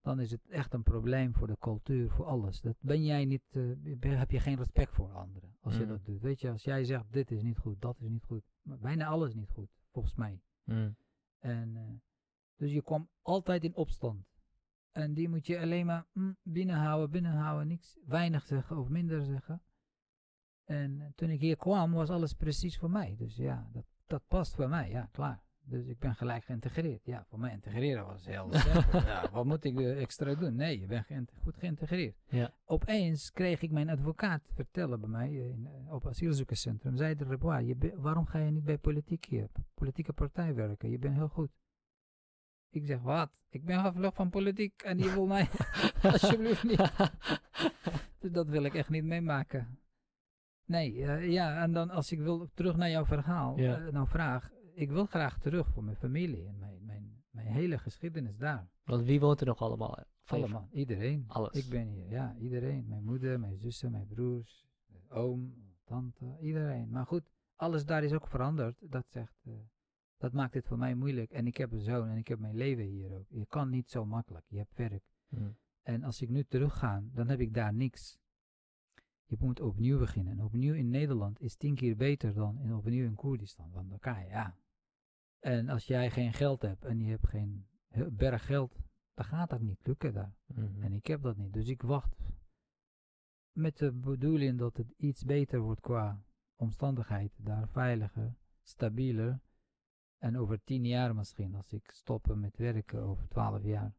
dan 0.00 0.20
is 0.20 0.30
het 0.30 0.48
echt 0.48 0.72
een 0.72 0.82
probleem 0.82 1.34
voor 1.34 1.46
de 1.46 1.56
cultuur, 1.58 2.10
voor 2.10 2.24
alles. 2.26 2.60
Dat 2.60 2.76
ben 2.80 3.04
jij 3.04 3.24
niet, 3.24 3.42
eh, 3.50 4.18
heb 4.18 4.30
je 4.30 4.40
geen 4.40 4.56
respect 4.56 4.94
voor 4.94 5.12
anderen 5.12 5.56
als 5.60 5.76
je 5.76 5.82
Mm. 5.82 5.88
dat 5.88 6.04
doet. 6.04 6.20
Weet 6.20 6.40
je, 6.40 6.50
als 6.50 6.64
jij 6.64 6.84
zegt, 6.84 7.12
dit 7.12 7.30
is 7.30 7.42
niet 7.42 7.58
goed, 7.58 7.80
dat 7.80 8.00
is 8.00 8.08
niet 8.08 8.24
goed, 8.24 8.44
maar 8.62 8.78
bijna 8.78 9.06
alles 9.06 9.28
is 9.28 9.34
niet 9.34 9.50
goed, 9.50 9.70
volgens 9.90 10.14
mij. 10.14 10.40
Mm. 10.64 10.96
En, 11.38 12.02
dus 12.56 12.72
je 12.72 12.82
kwam 12.82 13.08
altijd 13.22 13.64
in 13.64 13.74
opstand. 13.74 14.31
En 14.92 15.14
die 15.14 15.28
moet 15.28 15.46
je 15.46 15.60
alleen 15.60 15.86
maar 15.86 16.04
mm, 16.12 16.36
binnenhouden, 16.42 17.10
binnenhouden, 17.10 17.66
niks, 17.68 17.98
weinig 18.06 18.46
zeggen 18.46 18.78
of 18.78 18.88
minder 18.88 19.22
zeggen. 19.24 19.62
En 20.64 21.00
eh, 21.00 21.06
toen 21.14 21.30
ik 21.30 21.40
hier 21.40 21.56
kwam, 21.56 21.92
was 21.92 22.10
alles 22.10 22.32
precies 22.34 22.78
voor 22.78 22.90
mij. 22.90 23.14
Dus 23.18 23.36
ja, 23.36 23.68
dat, 23.72 23.84
dat 24.06 24.22
past 24.28 24.54
voor 24.54 24.68
mij, 24.68 24.90
ja, 24.90 25.08
klaar. 25.12 25.42
Dus 25.64 25.86
ik 25.86 25.98
ben 25.98 26.14
gelijk 26.14 26.44
geïntegreerd. 26.44 27.04
Ja, 27.04 27.24
voor 27.28 27.38
mij 27.38 27.52
integreren 27.52 28.06
was 28.06 28.26
heel 28.26 28.52
simpel. 28.54 29.00
ja, 29.00 29.30
wat 29.30 29.44
moet 29.44 29.64
ik 29.64 29.78
extra 29.80 30.34
doen? 30.34 30.54
Nee, 30.54 30.80
je 30.80 30.86
bent 30.86 31.06
geïnte- 31.06 31.34
goed 31.42 31.56
geïntegreerd. 31.56 32.16
Ja. 32.28 32.50
Opeens 32.64 33.32
kreeg 33.32 33.62
ik 33.62 33.70
mijn 33.70 33.88
advocaat 33.90 34.42
vertellen 34.54 35.00
bij 35.00 35.08
mij 35.08 35.28
eh, 35.28 35.48
in, 35.50 35.66
eh, 35.66 35.92
op 35.92 36.06
asielzoekerscentrum. 36.06 36.96
Zei 36.96 37.14
de 37.14 37.24
Rebois, 37.24 37.74
waarom 37.96 38.26
ga 38.26 38.38
je 38.38 38.50
niet 38.50 38.64
bij 38.64 38.78
politiek 38.78 39.24
hier, 39.24 39.48
politieke 39.74 40.12
partij 40.12 40.54
werken? 40.54 40.90
Je 40.90 40.98
bent 40.98 41.14
heel 41.14 41.28
goed. 41.28 41.50
Ik 42.72 42.86
zeg, 42.86 43.00
wat? 43.00 43.30
Ik 43.48 43.64
ben 43.64 43.80
gevlucht 43.80 44.14
van 44.16 44.30
politiek 44.30 44.82
en 44.82 44.98
je 44.98 45.12
wil 45.12 45.26
mij 45.26 45.48
alsjeblieft 46.02 46.64
niet. 46.64 46.80
Dus 48.18 48.32
dat 48.32 48.48
wil 48.48 48.62
ik 48.64 48.74
echt 48.74 48.88
niet 48.88 49.04
meemaken. 49.04 49.78
Nee, 50.64 51.04
eh, 51.04 51.30
ja, 51.30 51.62
en 51.62 51.72
dan 51.72 51.90
als 51.90 52.12
ik 52.12 52.18
wil 52.18 52.48
terug 52.54 52.76
naar 52.76 52.90
jouw 52.90 53.04
verhaal, 53.04 53.58
Ja. 53.58 53.86
eh, 53.86 53.92
nou 53.92 54.08
vraag, 54.08 54.50
ik 54.74 54.90
wil 54.90 55.06
graag 55.06 55.38
terug 55.38 55.68
voor 55.68 55.84
mijn 55.84 55.96
familie 55.96 56.46
en 56.46 56.58
mijn, 56.58 56.84
mijn, 56.84 57.24
mijn 57.30 57.46
hele 57.46 57.78
geschiedenis 57.78 58.36
daar. 58.36 58.68
Want 58.84 59.04
wie 59.04 59.20
woont 59.20 59.40
er 59.40 59.46
nog 59.46 59.58
allemaal? 59.60 59.96
eh, 59.98 60.04
Allemaal, 60.26 60.68
iedereen. 60.72 61.24
Alles. 61.28 61.52
Ik 61.64 61.70
ben 61.70 61.88
hier, 61.88 62.10
ja, 62.10 62.34
iedereen. 62.38 62.88
Mijn 62.88 63.04
moeder, 63.04 63.40
mijn 63.40 63.56
zussen, 63.56 63.90
mijn 63.90 64.06
broers, 64.06 64.66
oom, 65.08 65.54
tante, 65.84 66.36
iedereen. 66.40 66.90
Maar 66.90 67.06
goed, 67.06 67.22
alles 67.56 67.84
daar 67.84 68.04
is 68.04 68.12
ook 68.12 68.26
veranderd. 68.26 68.76
Dat 68.80 69.04
zegt, 69.08 69.34
dat 70.22 70.32
maakt 70.32 70.54
het 70.54 70.66
voor 70.66 70.78
mij 70.78 70.94
moeilijk. 70.94 71.30
En 71.30 71.46
ik 71.46 71.56
heb 71.56 71.72
een 71.72 71.80
zoon 71.80 72.08
en 72.08 72.16
ik 72.16 72.28
heb 72.28 72.38
mijn 72.38 72.56
leven 72.56 72.84
hier 72.84 73.12
ook. 73.12 73.26
Je 73.28 73.46
kan 73.46 73.68
niet 73.70 73.90
zo 73.90 74.04
makkelijk, 74.04 74.44
je 74.48 74.58
hebt 74.58 74.76
werk. 74.76 75.04
Mm. 75.28 75.56
En 75.82 76.02
als 76.02 76.20
ik 76.20 76.28
nu 76.28 76.44
terug 76.44 76.78
ga, 76.78 77.02
dan 77.12 77.28
heb 77.28 77.40
ik 77.40 77.54
daar 77.54 77.74
niks. 77.74 78.18
Je 79.24 79.36
moet 79.40 79.60
opnieuw 79.60 79.98
beginnen. 79.98 80.32
En 80.32 80.44
opnieuw 80.44 80.74
in 80.74 80.88
Nederland 80.88 81.40
is 81.40 81.56
tien 81.56 81.74
keer 81.74 81.96
beter 81.96 82.34
dan 82.34 82.58
in, 82.58 82.74
opnieuw 82.74 83.04
in 83.04 83.14
Koerdistan. 83.14 83.70
Want 83.70 83.90
dan 83.90 83.98
kan 83.98 84.20
je, 84.20 84.26
ja. 84.26 84.56
En 85.38 85.68
als 85.68 85.86
jij 85.86 86.10
geen 86.10 86.32
geld 86.32 86.62
hebt 86.62 86.84
en 86.84 86.98
je 87.00 87.10
hebt 87.10 87.28
geen 87.28 87.66
berg 88.10 88.46
geld, 88.46 88.76
dan 89.14 89.24
gaat 89.24 89.50
dat 89.50 89.60
niet 89.60 89.86
lukken 89.86 90.12
daar. 90.12 90.34
Mhm. 90.46 90.82
En 90.82 90.92
ik 90.92 91.06
heb 91.06 91.22
dat 91.22 91.36
niet. 91.36 91.52
Dus 91.52 91.68
ik 91.68 91.82
wacht 91.82 92.16
met 93.52 93.78
de 93.78 93.92
bedoeling 93.92 94.58
dat 94.58 94.76
het 94.76 94.90
iets 94.96 95.24
beter 95.24 95.60
wordt 95.60 95.80
qua 95.80 96.22
omstandigheid. 96.56 97.32
Daar 97.36 97.68
veiliger, 97.68 98.34
stabieler. 98.62 99.40
En 100.22 100.38
over 100.38 100.62
tien 100.64 100.84
jaar 100.84 101.14
misschien, 101.14 101.54
als 101.54 101.72
ik 101.72 101.90
stoppen 101.90 102.40
met 102.40 102.56
werken 102.56 103.02
over 103.02 103.28
twaalf 103.28 103.62
jaar, 103.64 103.94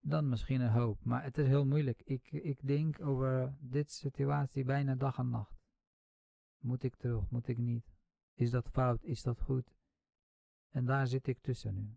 dan 0.00 0.28
misschien 0.28 0.60
een 0.60 0.70
hoop. 0.72 1.04
Maar 1.04 1.22
het 1.22 1.38
is 1.38 1.46
heel 1.46 1.66
moeilijk. 1.66 2.02
Ik, 2.04 2.32
ik 2.32 2.66
denk 2.66 3.00
over 3.00 3.54
dit 3.60 3.90
situatie 3.92 4.64
bijna 4.64 4.94
dag 4.94 5.18
en 5.18 5.30
nacht. 5.30 5.56
Moet 6.58 6.82
ik 6.82 6.96
terug? 6.96 7.30
Moet 7.30 7.48
ik 7.48 7.58
niet? 7.58 7.84
Is 8.34 8.50
dat 8.50 8.68
fout? 8.68 9.04
Is 9.04 9.22
dat 9.22 9.40
goed? 9.40 9.74
En 10.70 10.84
daar 10.84 11.06
zit 11.06 11.26
ik 11.26 11.38
tussen 11.40 11.74
nu. 11.74 11.94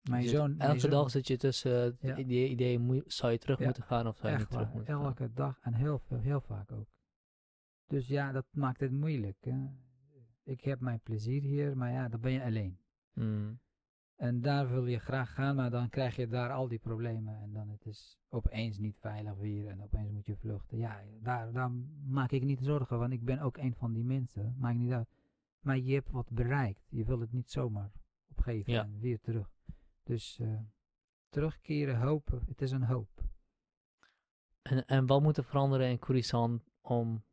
Mijn 0.00 0.22
Je 0.22 0.28
zit- 0.28 0.36
zoon... 0.38 0.56
mijn 0.56 0.68
Elke 0.68 0.80
zoon- 0.80 0.90
dag 0.90 1.10
zit 1.10 1.26
je 1.26 1.36
tussen 1.36 1.72
het 1.82 2.00
Ja. 2.00 2.16
idee, 2.16 3.02
zou 3.06 3.32
je 3.32 3.38
terug 3.38 3.58
Ja, 3.58 3.64
moeten 3.64 3.82
gaan 3.82 4.06
of 4.06 4.16
zou 4.16 4.32
je 4.32 4.38
niet 4.38 4.48
terug 4.50 4.64
waar, 4.66 4.74
moeten 4.74 4.94
gaan? 4.94 5.04
elke 5.04 5.32
dag 5.32 5.58
en 5.62 5.74
heel, 5.74 5.98
veel, 5.98 6.18
heel 6.18 6.40
vaak 6.40 6.72
ook. 6.72 6.88
Dus 7.86 8.06
ja, 8.06 8.32
dat 8.32 8.46
maakt 8.50 8.80
het 8.80 8.92
moeilijk. 8.92 9.36
Hè. 9.40 9.66
Ik 10.42 10.60
heb 10.60 10.80
mijn 10.80 11.00
plezier 11.00 11.42
hier, 11.42 11.76
maar 11.76 11.92
ja, 11.92 12.08
dan 12.08 12.20
ben 12.20 12.32
je 12.32 12.42
alleen. 12.42 12.78
Mm. 13.12 13.60
En 14.16 14.40
daar 14.40 14.68
wil 14.68 14.86
je 14.86 14.98
graag 14.98 15.34
gaan, 15.34 15.56
maar 15.56 15.70
dan 15.70 15.88
krijg 15.88 16.16
je 16.16 16.26
daar 16.26 16.50
al 16.52 16.68
die 16.68 16.78
problemen. 16.78 17.40
En 17.40 17.52
dan 17.52 17.68
het 17.68 17.86
is 17.86 18.18
opeens 18.28 18.78
niet 18.78 18.98
veilig 18.98 19.34
weer 19.34 19.68
en 19.68 19.82
opeens 19.82 20.10
moet 20.10 20.26
je 20.26 20.36
vluchten. 20.36 20.78
Ja, 20.78 21.02
daar, 21.20 21.52
daar 21.52 21.70
maak 22.06 22.30
ik 22.30 22.42
niet 22.42 22.60
zorgen, 22.60 22.98
want 22.98 23.12
ik 23.12 23.24
ben 23.24 23.40
ook 23.40 23.56
een 23.56 23.74
van 23.74 23.92
die 23.92 24.04
mensen. 24.04 24.54
Maakt 24.58 24.78
niet 24.78 24.92
uit. 24.92 25.08
Maar 25.60 25.78
je 25.78 25.94
hebt 25.94 26.10
wat 26.10 26.30
bereikt. 26.30 26.86
Je 26.88 27.04
wil 27.04 27.20
het 27.20 27.32
niet 27.32 27.50
zomaar 27.50 27.90
opgeven 28.28 28.72
Ja. 28.72 28.82
en 28.82 29.00
weer 29.00 29.20
terug. 29.20 29.50
Dus 30.02 30.38
eh, 30.38 30.60
terugkeren, 31.28 32.00
hopen. 32.00 32.42
Het 32.46 32.62
is 32.62 32.70
een 32.70 32.82
hoop. 32.84 33.22
En, 34.62 34.84
en 34.86 35.06
wat 35.06 35.22
moet 35.22 35.36
er 35.36 35.44
veranderen 35.44 35.88
in 35.90 35.98
Koeristan 35.98 36.62
om 36.80 37.24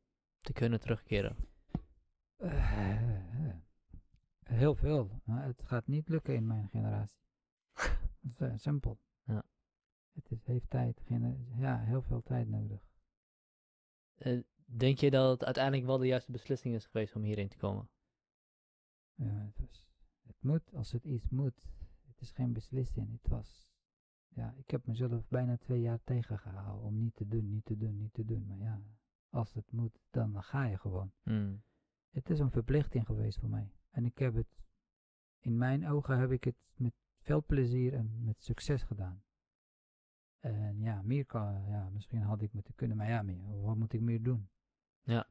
te 0.41 0.53
kunnen 0.53 0.79
terugkeren? 0.79 1.35
Eh, 2.37 3.66
heel 4.47 4.75
veel. 4.75 5.21
Maar 5.23 5.45
het 5.45 5.61
gaat 5.63 5.87
niet 5.87 6.09
lukken 6.09 6.35
in 6.35 6.47
mijn 6.47 6.69
generatie. 6.69 7.19
Eh, 8.37 8.53
simpel. 8.55 8.99
Ja. 9.23 9.43
Het 10.13 10.31
is, 10.31 10.45
heeft 10.45 10.69
tijd, 10.69 11.01
ja, 11.57 11.79
heel 11.79 12.01
veel 12.01 12.23
tijd 12.23 12.47
nodig. 12.47 12.87
Eh, 14.15 14.39
denk 14.65 14.97
je 14.97 15.11
dat 15.11 15.31
het 15.31 15.43
uiteindelijk 15.43 15.85
wel 15.85 15.97
de 15.97 16.07
juiste 16.07 16.31
beslissing 16.31 16.75
is 16.75 16.85
geweest 16.85 17.15
om 17.15 17.21
hierheen 17.21 17.47
te 17.47 17.57
komen? 17.57 17.89
Ja, 19.13 19.25
het, 19.25 19.59
was, 19.59 19.85
het 20.21 20.35
moet, 20.39 20.73
als 20.73 20.91
het 20.91 21.03
iets 21.03 21.29
moet. 21.29 21.61
Het 22.07 22.21
is 22.21 22.31
geen 22.31 22.53
beslissing. 22.53 23.11
Het 23.11 23.27
was, 23.31 23.69
ja, 24.27 24.53
ik 24.57 24.69
heb 24.69 24.85
mezelf 24.85 25.27
bijna 25.27 25.57
twee 25.57 25.81
jaar 25.81 25.99
tegengehouden 26.03 26.85
om 26.85 26.99
niet 26.99 27.15
te 27.15 27.27
doen, 27.27 27.49
niet 27.49 27.65
te 27.65 27.77
doen, 27.77 27.97
niet 27.97 28.13
te 28.13 28.25
doen. 28.25 28.45
Maar 28.47 28.57
ja, 28.57 28.81
als 29.29 29.53
het 29.53 29.71
moet, 29.71 29.99
dan 30.09 30.43
ga 30.43 30.65
je 30.65 30.77
gewoon. 30.77 31.11
Mm. 31.23 31.61
Het 32.09 32.29
is 32.29 32.39
een 32.39 32.51
verplichting 32.51 33.05
geweest 33.05 33.39
voor 33.39 33.49
mij. 33.49 33.71
En 33.97 34.05
ik 34.05 34.17
heb 34.17 34.33
het, 34.33 34.47
in 35.39 35.57
mijn 35.57 35.87
ogen 35.87 36.19
heb 36.19 36.31
ik 36.31 36.43
het 36.43 36.55
met 36.75 36.93
veel 37.21 37.43
plezier 37.45 37.93
en 37.93 38.23
met 38.23 38.43
succes 38.43 38.83
gedaan. 38.83 39.23
En 40.39 40.79
ja, 40.81 41.01
meer 41.01 41.25
kan, 41.25 41.65
ja, 41.67 41.89
misschien 41.89 42.21
had 42.21 42.41
ik 42.41 42.53
moeten 42.53 42.75
kunnen, 42.75 42.97
maar 42.97 43.07
ja, 43.09 43.21
meer, 43.21 43.61
wat 43.61 43.75
moet 43.75 43.93
ik 43.93 44.01
meer 44.01 44.23
doen? 44.23 44.49
Ja, 45.03 45.27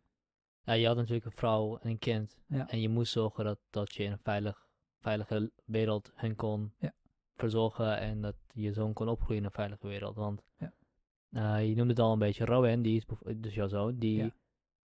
je 0.72 0.86
had 0.86 0.96
natuurlijk 0.96 1.24
een 1.24 1.32
vrouw 1.32 1.78
en 1.78 1.90
een 1.90 1.98
kind. 1.98 2.40
Ja. 2.46 2.68
En 2.68 2.80
je 2.80 2.88
moest 2.88 3.12
zorgen 3.12 3.44
dat, 3.44 3.58
dat 3.70 3.94
je 3.94 4.02
in 4.02 4.12
een 4.12 4.18
veilig, 4.18 4.68
veilige 5.00 5.52
wereld 5.64 6.12
hen 6.14 6.36
kon 6.36 6.72
Ja. 6.78 6.94
verzorgen. 7.34 7.98
En 7.98 8.20
dat 8.20 8.36
je 8.52 8.72
zoon 8.72 8.92
kon 8.92 9.08
opgroeien 9.08 9.38
in 9.38 9.44
een 9.44 9.50
veilige 9.50 9.86
wereld. 9.86 10.16
Want 10.16 10.42
Ja. 10.58 10.72
eh, 11.30 11.68
je 11.68 11.74
noemde 11.74 11.90
het 11.92 11.98
al 11.98 12.12
een 12.12 12.18
beetje, 12.18 12.44
Rowan, 12.44 12.82
die 12.82 12.96
is 12.96 13.06
dus 13.36 13.54
jouw 13.54 13.68
zoon, 13.68 13.98
die, 13.98 14.16
Ja. 14.16 14.30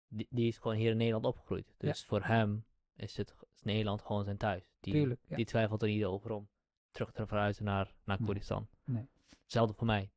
die, 0.09 0.26
die 0.31 0.49
is 0.49 0.59
gewoon 0.59 0.76
hier 0.76 0.91
in 0.91 0.97
Nederland 0.97 1.24
opgegroeid. 1.24 1.74
Dus 1.78 2.05
voor 2.05 2.24
hem 2.24 2.64
is, 3.01 3.17
het, 3.17 3.35
is 3.55 3.63
Nederland 3.63 4.03
gewoon 4.03 4.25
zijn 4.25 4.37
thuis. 4.37 4.73
Die, 4.81 4.93
Tuurlijk, 4.93 5.21
ja. 5.29 5.37
die 5.37 5.45
twijfelt 5.45 5.83
er 5.83 5.89
niet 5.89 6.05
over 6.05 6.31
om 6.31 6.49
terug 6.91 7.13
te 7.13 7.27
verhuizen 7.27 7.65
naar, 7.65 7.95
naar. 8.05 8.19
Koerdistan. 8.25 8.69
Nee. 8.85 9.09
Hetzelfde 9.43 9.75
voor 9.75 9.87
mij. 9.87 10.13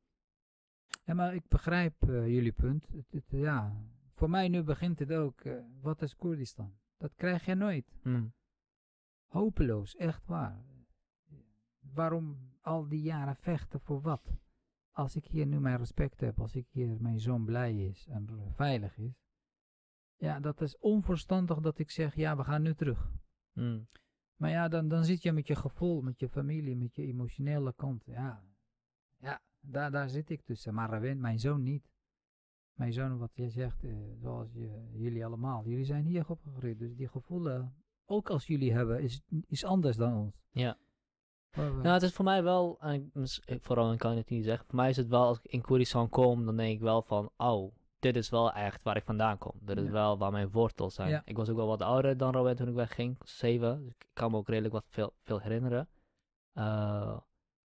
Ja, 1.04 1.14
maar 1.14 1.34
ik 1.34 1.48
begrijp 1.48 2.08
eh, 2.08 2.26
jullie 2.26 2.52
punt. 2.52 2.86
Het, 2.92 3.06
het, 3.10 3.24
ja, 3.28 3.76
voor 4.14 4.30
mij 4.30 4.48
nu 4.48 4.62
begint 4.62 4.98
het 4.98 5.12
ook. 5.12 5.40
eh, 5.40 5.54
wat 5.80 6.02
is 6.02 6.16
Koerdistan? 6.16 6.78
Dat 6.96 7.14
krijg 7.14 7.44
je 7.44 7.54
nooit. 7.54 7.94
Mm. 8.02 8.32
Hopeloos, 9.26 9.96
echt 9.96 10.26
waar. 10.26 10.64
Waarom 11.80 12.52
al 12.60 12.88
die 12.88 13.02
jaren 13.02 13.36
vechten 13.36 13.80
voor 13.80 14.00
wat? 14.00 14.32
Als 14.90 15.16
ik 15.16 15.24
hier 15.24 15.46
nu 15.46 15.60
mijn 15.60 15.76
respect 15.78 16.20
heb, 16.20 16.40
als 16.40 16.54
ik 16.54 16.66
hier 16.70 16.96
mijn 17.00 17.20
zoon 17.20 17.44
blij 17.44 17.76
is 17.86 18.06
en 18.06 18.28
veilig 18.54 18.98
is. 18.98 19.23
Ja, 20.16 20.40
dat 20.40 20.60
is 20.60 20.78
onverstandig 20.78 21.58
dat 21.60 21.78
ik 21.78 21.90
zeg, 21.90 22.14
ja, 22.14 22.36
we 22.36 22.44
gaan 22.44 22.62
nu 22.62 22.74
terug. 22.74 23.10
Mm. 23.52 23.86
Maar 24.36 24.50
ja, 24.50 24.68
dan, 24.68 24.88
dan 24.88 25.04
zit 25.04 25.22
je 25.22 25.32
met 25.32 25.46
je 25.46 25.54
gevoel, 25.54 26.00
met 26.02 26.18
je 26.20 26.28
familie, 26.28 26.76
met 26.76 26.94
je 26.94 27.02
emotionele 27.02 27.72
kant. 27.76 28.04
Ja, 28.06 28.42
ja 29.18 29.40
daar, 29.60 29.90
daar 29.90 30.08
zit 30.08 30.30
ik 30.30 30.42
tussen. 30.42 30.74
Maar 30.74 30.90
Rawen, 30.90 31.20
mijn 31.20 31.38
zoon 31.38 31.62
niet. 31.62 31.92
mijn 32.74 32.92
zoon, 32.92 33.18
wat 33.18 33.30
jij 33.34 33.48
zegt, 33.50 33.84
eh, 33.84 33.94
zoals 34.20 34.52
je, 34.52 34.88
jullie 34.92 35.24
allemaal, 35.24 35.64
jullie 35.66 35.84
zijn 35.84 36.04
hier 36.04 36.28
opgegroeid. 36.30 36.78
Dus 36.78 36.94
die 36.94 37.08
gevoelen, 37.08 37.74
ook 38.04 38.30
als 38.30 38.46
jullie 38.46 38.72
hebben, 38.72 39.02
is, 39.02 39.22
is 39.46 39.64
anders 39.64 39.96
dan 39.96 40.14
ons. 40.14 40.34
Ja. 40.50 40.78
Maar 41.56 41.72
Nou, 41.72 41.88
het 41.88 42.02
is 42.02 42.12
voor 42.12 42.24
mij 42.24 42.42
wel, 42.42 42.80
en 42.80 43.10
ik- 43.14 43.42
ik- 43.44 43.62
vooral 43.62 43.92
ik 43.92 43.98
kan 43.98 44.16
het 44.16 44.28
niet 44.28 44.44
zeggen, 44.44 44.66
voor 44.66 44.74
mij 44.76 44.88
is 44.90 44.96
het 44.96 45.08
wel, 45.08 45.24
als 45.26 45.38
ik 45.38 45.44
in 45.52 45.60
Koeristan 45.60 46.08
kom, 46.08 46.44
dan 46.44 46.56
denk 46.56 46.74
ik 46.74 46.80
wel 46.80 47.02
van, 47.02 47.30
oh, 47.36 47.74
dit 48.04 48.16
is 48.16 48.28
wel 48.28 48.52
echt 48.52 48.82
waar 48.82 48.96
ik 48.96 49.04
vandaan 49.04 49.38
kom. 49.38 49.52
Dit 49.60 49.78
is 49.78 49.84
Ja. 49.84 49.90
wel 49.90 50.18
waar 50.18 50.32
mijn 50.32 50.50
wortels 50.50 50.94
zijn. 50.94 51.08
Ja. 51.08 51.22
Ik 51.24 51.36
was 51.36 51.48
ook 51.48 51.56
wel 51.56 51.66
wat 51.66 51.82
ouder 51.82 52.16
dan 52.16 52.32
Rowan 52.32 52.54
toen 52.54 52.68
ik 52.68 52.74
wegging, 52.74 53.16
zeven, 53.24 53.82
dus 53.84 53.92
ik 53.92 54.06
kan 54.12 54.30
me 54.30 54.36
ook 54.36 54.48
redelijk 54.48 54.74
wat 54.74 54.84
veel, 54.88 55.12
veel 55.22 55.40
herinneren. 55.40 55.88
Eh, 56.52 57.18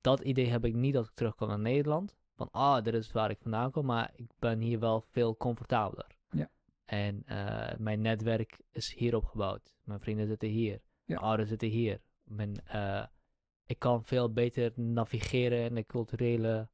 dat 0.01 0.19
idee 0.19 0.47
heb 0.49 0.65
ik 0.65 0.73
niet 0.73 0.97
als 0.97 1.07
ik 1.07 1.13
terugkom 1.13 1.47
naar 1.47 1.59
Nederland, 1.59 2.15
van, 2.35 2.47
ah, 2.51 2.83
dit 2.83 2.93
is 2.93 3.11
waar 3.11 3.29
ik 3.29 3.39
vandaan 3.41 3.71
kom, 3.71 3.85
maar 3.85 4.11
ik 4.15 4.29
ben 4.39 4.59
hier 4.59 4.79
wel 4.79 5.01
veel 5.01 5.37
comfortabeler. 5.37 6.07
Ja. 6.29 6.49
En 6.85 7.23
eh, 7.25 7.77
mijn 7.77 8.01
netwerk 8.01 8.59
is 8.71 8.93
hier 8.93 9.15
opgebouwd. 9.15 9.75
Mijn 9.83 9.99
vrienden 9.99 10.27
zitten 10.27 10.49
hier. 10.49 10.81
Mijn 11.05 11.19
ouders 11.19 11.49
zitten 11.49 11.67
hier. 11.69 12.01
Mijn, 12.23 12.61
eh, 12.65 13.05
ik 13.65 13.79
kan 13.79 14.03
veel 14.03 14.33
beter 14.33 14.71
navigeren 14.75 15.59
in 15.65 15.75
de 15.75 15.85
culturele 15.85 16.69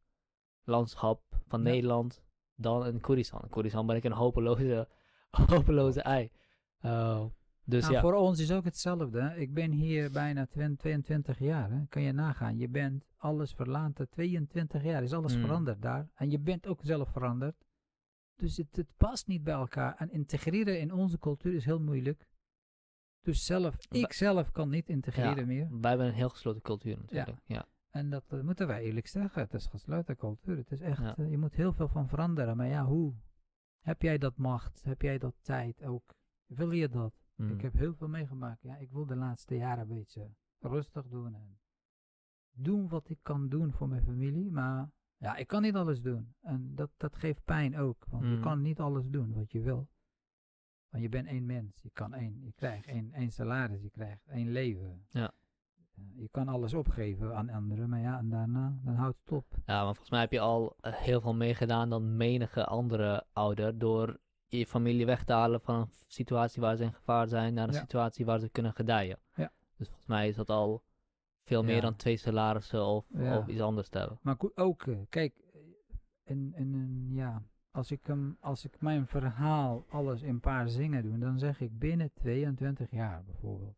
landschap 0.63 1.21
van. 1.47 1.61
Nederland 1.61 2.23
dan 2.61 2.85
in 2.87 3.01
Koeristan. 3.01 3.41
In 3.43 3.49
Koeristan 3.49 3.85
ben 3.87 3.95
ik 3.95 4.03
een 4.03 4.11
hopeloze, 4.11 4.87
hopeloze 5.53 6.01
ei. 6.01 6.31
Eh, 6.79 7.25
dus 7.63 7.81
Nou, 7.81 7.93
ja. 7.93 8.01
Voor 8.01 8.13
ons 8.13 8.39
is 8.39 8.51
ook 8.51 8.63
hetzelfde. 8.63 9.33
Ik 9.35 9.53
ben 9.53 9.71
hier 9.71 10.11
bijna 10.11 10.45
20, 10.45 10.77
22 10.79 11.39
jaar. 11.39 11.71
Hè. 11.71 11.85
Kan 11.89 12.01
je 12.01 12.11
nagaan. 12.11 12.57
Je 12.57 12.69
bent 12.69 13.03
alles 13.17 13.53
verlaten. 13.53 14.09
22 14.09 14.83
jaar 14.83 15.03
is 15.03 15.13
alles 15.13 15.35
Mm. 15.35 15.41
veranderd 15.41 15.81
daar. 15.81 16.09
En 16.15 16.29
je 16.29 16.39
bent 16.39 16.67
ook 16.67 16.79
zelf 16.83 17.09
veranderd. 17.09 17.55
Dus 18.35 18.57
het, 18.57 18.75
het 18.75 18.87
past 18.97 19.27
niet 19.27 19.43
bij 19.43 19.53
elkaar. 19.53 19.95
En 19.97 20.11
integreren 20.11 20.79
in 20.79 20.91
onze 20.93 21.19
cultuur 21.19 21.53
is 21.53 21.65
heel 21.65 21.79
moeilijk. 21.79 22.27
Dus 23.21 23.45
zelf, 23.45 23.75
ik 23.89 24.13
zelf 24.13 24.51
kan 24.51 24.69
niet 24.69 24.89
integreren 24.89 25.35
Ja. 25.39 25.45
meer. 25.45 25.67
Wij 25.81 25.89
hebben 25.89 26.07
een 26.07 26.13
heel 26.13 26.29
gesloten 26.29 26.61
cultuur 26.61 26.97
natuurlijk. 26.97 27.37
Ja. 27.45 27.65
En 27.91 28.09
dat 28.09 28.23
eh, 28.33 28.41
moeten 28.41 28.67
wij 28.67 28.83
eerlijk 28.83 29.07
zeggen. 29.07 29.41
Het 29.41 29.53
is 29.53 29.65
gesloten 29.67 30.15
cultuur. 30.17 30.57
Het 30.57 30.71
is 30.71 30.81
echt, 30.81 31.01
Ja. 31.01 31.15
eh, 31.17 31.29
je 31.29 31.37
moet 31.37 31.55
heel 31.55 31.73
veel 31.73 31.87
van 31.87 32.07
veranderen. 32.07 32.57
Maar 32.57 32.67
ja, 32.67 32.85
hoe? 32.85 33.13
Heb 33.79 34.01
jij 34.01 34.17
dat 34.17 34.37
macht? 34.37 34.83
Heb 34.83 35.01
jij 35.01 35.17
dat 35.17 35.35
tijd 35.41 35.83
ook? 35.83 36.15
Wil 36.45 36.71
je 36.71 36.89
dat? 36.89 37.13
Mm. 37.35 37.49
Ik 37.51 37.61
heb 37.61 37.73
heel 37.73 37.93
veel 37.95 38.07
meegemaakt. 38.07 38.61
Ja, 38.61 38.77
ik 38.77 38.91
wil 38.91 39.05
de 39.05 39.15
laatste 39.15 39.55
jaren 39.55 39.81
een 39.89 39.95
beetje 39.97 40.31
rustig 40.59 41.07
doen 41.07 41.35
en 41.35 41.59
doen 42.51 42.87
wat 42.87 43.09
ik 43.09 43.19
kan 43.21 43.49
doen 43.49 43.71
voor 43.73 43.87
mijn 43.89 44.03
familie. 44.03 44.51
Maar 44.51 44.91
ja, 45.17 45.35
ik 45.35 45.47
kan 45.47 45.61
niet 45.61 45.75
alles 45.75 46.01
doen. 46.01 46.33
En 46.41 46.75
dat, 46.75 46.91
dat 46.97 47.15
geeft 47.15 47.43
pijn 47.43 47.77
ook. 47.77 48.05
Want 48.09 48.23
je 48.23 48.35
Mm. 48.35 48.41
kan 48.41 48.61
niet 48.61 48.79
alles 48.79 49.09
doen 49.09 49.33
wat 49.33 49.51
je 49.51 49.61
wil. 49.61 49.89
Want 50.89 51.03
je 51.03 51.09
bent 51.09 51.27
één 51.27 51.45
mens. 51.45 51.81
Je 51.81 51.89
kan 51.89 52.13
één. 52.13 52.43
Je 52.43 52.53
krijgt 52.53 52.85
één, 52.85 53.13
één 53.13 53.31
salaris. 53.31 53.81
Je 53.81 53.89
krijgt 53.89 54.27
één 54.27 54.51
leven. 54.51 55.05
Ja. 55.09 55.31
Je 56.15 56.27
kan 56.31 56.47
alles 56.47 56.73
opgeven 56.73 57.35
aan 57.35 57.49
anderen. 57.49 57.89
Maar 57.89 57.99
ja, 57.99 58.17
en 58.17 58.29
daarna 58.29 58.73
dan 58.83 58.95
houdt 58.95 59.17
het 59.23 59.31
op. 59.31 59.45
Ja, 59.65 59.75
maar 59.75 59.85
volgens 59.85 60.09
mij 60.09 60.19
heb 60.19 60.31
je 60.31 60.39
al 60.39 60.75
eh, 60.79 60.93
heel 60.93 61.21
veel 61.21 61.33
meegedaan 61.35 61.89
dan 61.89 62.17
menige 62.17 62.65
andere 62.65 63.25
ouder 63.33 63.77
door 63.77 64.19
je 64.47 64.67
familie 64.67 65.05
weg 65.05 65.23
te 65.23 65.33
halen 65.33 65.61
van 65.61 65.75
een 65.75 65.89
situatie 66.07 66.61
waar 66.61 66.75
ze 66.75 66.83
in 66.83 66.93
gevaar 66.93 67.27
zijn 67.27 67.53
naar 67.53 67.67
een 67.67 67.73
Ja. 67.73 67.79
situatie 67.79 68.25
waar 68.25 68.39
ze 68.39 68.49
kunnen 68.49 68.73
gedijen. 68.73 69.19
Ja. 69.35 69.51
Dus 69.77 69.87
volgens 69.87 70.07
mij 70.07 70.27
is 70.27 70.35
dat 70.35 70.49
al 70.49 70.83
veel 71.43 71.63
meer 71.63 71.75
Ja. 71.75 71.81
dan 71.81 71.95
twee 71.95 72.17
salarissen 72.17 72.85
of, 72.85 73.05
of 73.11 73.47
iets 73.47 73.61
anders 73.61 73.89
te 73.89 73.97
hebben. 73.97 74.19
Maar 74.21 74.35
ook, 74.55 74.83
eh, 74.87 74.97
kijk, 75.09 75.33
in, 76.23 76.53
in, 76.55 76.73
een- 76.73 77.09
ja, 77.13 77.43
als 77.71 77.91
ik, 77.91 78.05
hem, 78.05 78.37
als 78.39 78.65
ik 78.65 78.81
mijn 78.81 79.07
verhaal 79.07 79.85
alles 79.89 80.21
in 80.21 80.29
een 80.29 80.39
paar 80.39 80.69
zingen 80.69 81.03
doe, 81.03 81.17
dan 81.17 81.39
zeg 81.39 81.59
ik 81.61 81.79
binnen 81.79 82.11
22 82.13 82.91
jaar 82.91 83.23
bijvoorbeeld. 83.25 83.75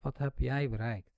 Wat 0.00 0.18
heb 0.18 0.38
jij 0.38 0.70
bereikt? 0.70 1.14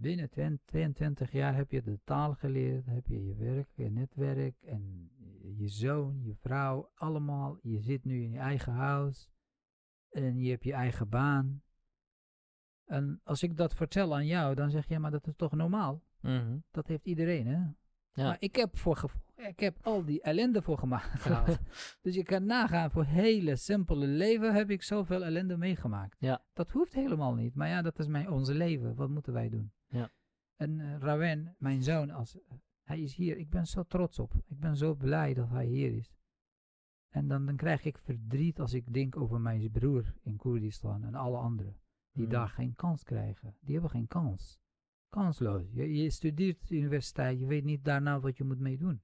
Binnen 0.00 0.30
20 0.30 0.66
22 0.66 1.32
jaar 1.32 1.54
heb 1.54 1.70
je 1.70 1.82
de 1.82 1.98
taal 2.04 2.34
geleerd, 2.34 2.86
heb 2.86 3.06
je 3.06 3.24
je 3.26 3.34
werk, 3.34 3.68
je 3.74 3.90
netwerk 3.90 4.62
en 4.62 5.10
je 5.56 5.68
zoon, 5.68 6.22
je 6.22 6.34
vrouw, 6.34 6.90
allemaal. 6.94 7.58
Je 7.62 7.80
zit 7.80 8.04
nu 8.04 8.22
in 8.22 8.30
je 8.30 8.38
eigen 8.38 8.72
huis 8.72 9.30
en 10.10 10.38
je 10.38 10.50
hebt 10.50 10.64
je 10.64 10.72
eigen 10.72 11.08
baan. 11.08 11.62
En 12.84 13.20
als 13.24 13.42
ik 13.42 13.56
dat 13.56 13.74
vertel 13.74 14.14
aan 14.14 14.26
jou, 14.26 14.54
dan 14.54 14.70
zeg 14.70 14.88
je, 14.88 14.98
maar 14.98 15.10
dat 15.10 15.26
is 15.26 15.36
toch 15.36 15.52
normaal? 15.52 16.02
Mhm. 16.20 16.58
Dat 16.70 16.86
heeft 16.86 17.06
iedereen, 17.06 17.46
hè? 17.46 17.58
Ja. 18.12 18.24
Maar 18.24 18.36
ik 18.38 18.56
heb, 18.56 18.76
voor 18.76 19.12
ik 19.36 19.60
heb 19.60 19.78
al 19.82 20.04
die 20.04 20.22
ellende 20.22 20.62
voor 20.62 20.78
gemaakt. 20.78 21.20
gehad. 21.20 21.58
dus 22.02 22.14
je 22.14 22.22
kan 22.22 22.44
nagaan, 22.44 22.90
voor 22.90 23.04
hele 23.04 23.56
simpele 23.56 24.06
leven 24.06 24.54
heb 24.54 24.70
ik 24.70 24.82
zoveel 24.82 25.24
ellende 25.24 25.56
meegemaakt. 25.56 26.16
Ja. 26.18 26.44
Dat 26.52 26.70
hoeft 26.70 26.92
helemaal 26.92 27.34
niet. 27.34 27.54
Maar 27.54 27.68
ja, 27.68 27.82
dat 27.82 27.98
is 27.98 28.06
mijn, 28.06 28.30
onze 28.30 28.54
leven. 28.54 28.94
Wat 28.94 29.08
moeten 29.08 29.32
wij 29.32 29.48
doen? 29.48 29.72
En 30.58 30.80
eh 30.80 30.98
Rawen, 30.98 31.54
mijn 31.58 31.82
zoon, 31.82 32.10
als, 32.10 32.36
hij 32.82 33.00
is 33.00 33.14
hier. 33.14 33.36
Ik 33.36 33.50
ben 33.50 33.66
zo 33.66 33.82
trots 33.82 34.18
op. 34.18 34.34
Ik 34.46 34.60
ben 34.60 34.76
zo 34.76 34.94
blij 34.94 35.34
dat 35.34 35.48
hij 35.48 35.66
hier 35.66 35.92
is. 35.96 36.16
En 37.08 37.28
dan, 37.28 37.46
dan 37.46 37.56
krijg 37.56 37.84
ik 37.84 37.98
verdriet 37.98 38.60
als 38.60 38.72
ik 38.72 38.92
denk 38.92 39.16
over 39.16 39.40
mijn 39.40 39.70
broer 39.70 40.14
in 40.22 40.36
Koerdistan 40.36 41.04
en 41.04 41.14
alle 41.14 41.38
anderen. 41.38 41.76
Die 42.12 42.22
Mhm. 42.22 42.32
daar 42.32 42.48
geen 42.48 42.74
kans 42.74 43.02
krijgen. 43.02 43.56
Die 43.60 43.72
hebben 43.72 43.90
geen 43.90 44.06
kans. 44.08 44.60
Kansloos. 45.08 45.70
Je, 45.72 45.94
je 45.94 46.10
studeert 46.10 46.70
universiteit, 46.70 47.38
je 47.38 47.46
weet 47.46 47.64
niet 47.64 47.84
daarna 47.84 48.20
wat 48.20 48.36
je 48.36 48.44
moet 48.44 48.58
mee 48.58 48.76
doen. 48.78 49.02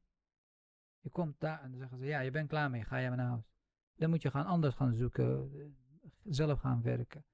Je 1.01 1.11
komt 1.11 1.41
daar 1.41 1.63
en 1.63 1.71
dan 1.71 1.79
zeggen 1.79 1.99
ze, 1.99 2.05
ja, 2.05 2.21
je 2.21 2.31
bent 2.31 2.49
klaar 2.49 2.71
mee, 2.71 2.85
ga 2.85 2.97
je 2.97 3.09
maar 3.09 3.17
naar 3.17 3.29
huis. 3.29 3.53
Dan 3.95 4.11
moet 4.11 4.23
je 4.23 4.31
gaan 4.31 4.47
anders 4.47 4.75
gaan 4.75 4.95
zoeken, 4.95 5.51
eh, 5.55 6.11
zelf 6.23 6.61
gaan 6.61 6.83
werken, 6.83 7.25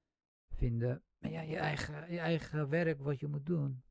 vinden. 0.48 1.02
Maar 1.18 1.30
ja, 1.30 1.40
je 1.40 1.56
eigen, 1.56 2.12
je 2.12 2.18
eigen 2.18 2.68
werk 2.68 3.00
wat 3.00 3.20
je 3.20 3.26
moet 3.26 3.46
doen. 3.46 3.82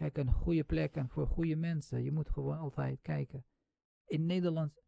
Kijk, 0.00 0.16
een 0.16 0.32
goede 0.32 0.64
plek 0.64 0.94
en 0.94 1.08
voor 1.08 1.26
goede 1.26 1.56
mensen. 1.56 2.02
Je 2.02 2.12
moet 2.12 2.30
gewoon 2.30 2.58
altijd 2.58 3.00
kijken. 3.02 3.44
In 4.06 4.26
Nederland, 4.26 4.82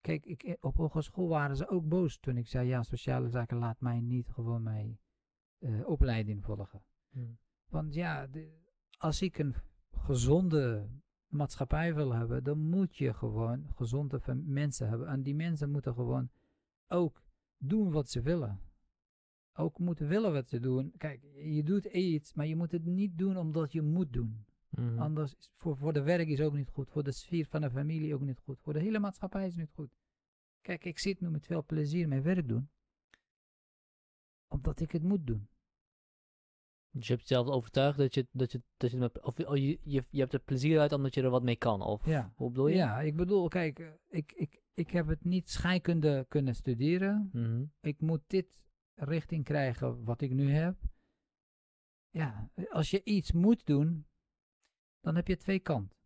kijk, 0.00 0.24
ik, 0.26 0.56
op 0.60 0.76
hogeschool 0.76 1.28
waren 1.28 1.56
ze 1.56 1.68
ook 1.68 1.88
boos 1.88 2.18
toen 2.18 2.36
ik 2.36 2.46
zei, 2.48 2.68
ja, 2.68 2.82
sociale 2.82 3.28
zaken 3.28 3.56
laat 3.56 3.80
mij 3.80 4.00
niet 4.00 4.28
gewoon 4.28 4.62
mijn 4.62 4.98
eh, 5.58 5.86
opleiding 5.86 6.44
volgen. 6.44 6.82
Mhm. 7.10 7.32
Want 7.68 7.94
ja, 7.94 8.26
de- 8.26 8.60
als 8.98 9.22
ik 9.22 9.38
een 9.38 9.54
gezonde 9.90 10.88
maatschappij 11.26 11.94
wil 11.94 12.12
hebben, 12.14 12.44
dan 12.44 12.58
moet 12.58 12.96
je 12.96 13.14
gewoon 13.14 13.72
gezonde 13.74 14.20
mensen 14.44 14.88
hebben. 14.88 15.08
En 15.08 15.22
die 15.22 15.34
mensen 15.34 15.70
moeten 15.70 15.94
gewoon 15.94 16.30
ook 16.88 17.22
doen 17.56 17.90
wat 17.90 18.08
ze 18.08 18.22
willen. 18.22 18.60
Ook 19.54 19.78
moeten 19.78 20.08
willen 20.08 20.32
wat 20.32 20.48
ze 20.48 20.60
doen. 20.60 20.92
Kijk, 20.96 21.20
je 21.34 21.62
doet 21.62 21.84
iets, 21.84 22.34
maar 22.34 22.46
je 22.46 22.56
moet 22.56 22.72
het 22.72 22.84
niet 22.84 23.18
doen 23.18 23.36
omdat 23.36 23.72
je 23.72 23.82
moet 23.82 24.12
doen. 24.12 24.44
Mhm. 24.68 24.98
Anders 24.98 25.34
is 25.38 25.50
voor, 25.56 25.76
voor 25.76 25.92
de 25.92 26.02
werk 26.02 26.28
is 26.28 26.40
ook 26.40 26.54
niet 26.54 26.68
goed. 26.70 26.90
Voor 26.90 27.02
de 27.02 27.12
sfeer 27.12 27.46
van 27.46 27.60
de 27.60 27.70
familie 27.70 28.14
ook 28.14 28.20
niet 28.20 28.38
goed. 28.38 28.60
Voor 28.60 28.72
de 28.72 28.80
hele 28.80 28.98
maatschappij 28.98 29.42
is 29.46 29.50
het 29.50 29.60
niet 29.60 29.74
goed. 29.74 29.90
Kijk, 30.60 30.84
ik 30.84 30.98
zit 30.98 31.20
nu 31.20 31.30
met 31.30 31.46
veel 31.46 31.64
plezier 31.64 32.08
mijn 32.08 32.22
werk 32.22 32.48
doen. 32.48 32.68
Omdat 34.48 34.80
ik 34.80 34.90
het 34.92 35.02
moet 35.02 35.26
doen. 35.26 35.48
Dus 36.90 37.06
je 37.06 37.12
hebt 37.14 37.28
jezelf 37.28 37.48
overtuigd 37.48 37.98
dat 37.98 38.14
je, 38.14 38.26
dat 38.30 38.52
je, 38.52 38.62
dat 38.76 38.90
je, 38.90 38.96
het 38.98 39.12
met- 39.14 39.24
of, 39.24 39.38
oh, 39.40 39.56
je, 39.56 39.78
je, 39.82 40.04
je 40.10 40.20
hebt 40.20 40.32
er 40.32 40.40
plezier 40.40 40.80
uit 40.80 40.92
omdat 40.92 41.14
je 41.14 41.22
er 41.22 41.30
wat 41.30 41.42
mee 41.42 41.56
kan. 41.56 41.82
Of 41.82 42.06
Ja. 42.06 42.32
hoe 42.36 42.48
bedoel 42.50 42.66
je? 42.68 42.74
Ja, 42.74 43.00
ik 43.00 43.16
bedoel, 43.16 43.48
kijk, 43.48 43.78
eh, 43.78 43.88
ik, 44.08 44.32
ik, 44.32 44.62
ik 44.74 44.90
heb 44.90 45.06
het 45.06 45.24
niet 45.24 45.50
scheikunde 45.50 46.26
kunnen 46.28 46.54
studeren. 46.54 47.30
Mhm. 47.32 47.64
Ik 47.80 48.00
moet 48.00 48.20
dit 48.26 48.46
richting 48.94 49.44
krijgen 49.44 50.04
wat 50.04 50.20
ik 50.20 50.30
nu 50.30 50.50
heb. 50.50 50.76
Ja, 52.10 52.50
als 52.70 52.90
je 52.90 53.04
iets 53.04 53.32
moet 53.32 53.66
doen, 53.66 54.06
dan 55.00 55.16
heb 55.16 55.26
je 55.26 55.36
twee 55.36 55.58
kanten. 55.60 55.98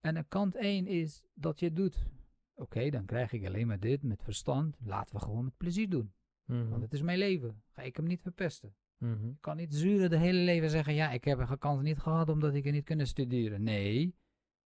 En 0.00 0.16
een 0.16 0.28
kant 0.28 0.54
één 0.56 0.86
is 0.86 1.24
dat 1.34 1.60
je 1.60 1.72
doet. 1.72 2.10
Oké, 2.54 2.90
dan 2.90 3.04
krijg 3.04 3.32
ik 3.32 3.46
alleen 3.46 3.66
maar 3.66 3.80
dit 3.80 4.02
met 4.02 4.22
verstand. 4.22 4.76
Laten 4.84 5.14
we 5.14 5.20
gewoon 5.22 5.44
met 5.44 5.56
plezier 5.56 5.88
doen. 5.88 6.14
Mhm. 6.44 6.68
Want 6.68 6.82
het 6.82 6.92
is 6.92 7.02
mijn 7.02 7.18
leven. 7.18 7.62
Ga 7.70 7.82
ik 7.82 7.96
hem 7.96 8.06
niet 8.06 8.22
verpesten. 8.22 8.74
Ik 9.30 9.40
kan 9.40 9.56
niet 9.56 9.74
zuren 9.74 10.10
de 10.10 10.16
hele 10.18 10.38
leven 10.38 10.70
zeggen, 10.70 10.94
ja, 10.94 11.10
ik 11.10 11.24
heb 11.24 11.38
een 11.38 11.58
kans 11.58 11.82
niet 11.82 11.98
gehad 11.98 12.28
omdat 12.28 12.54
ik 12.54 12.66
er 12.66 12.72
niet 12.72 12.84
kunnen 12.84 13.06
studeren. 13.06 13.62
Nee, 13.62 14.14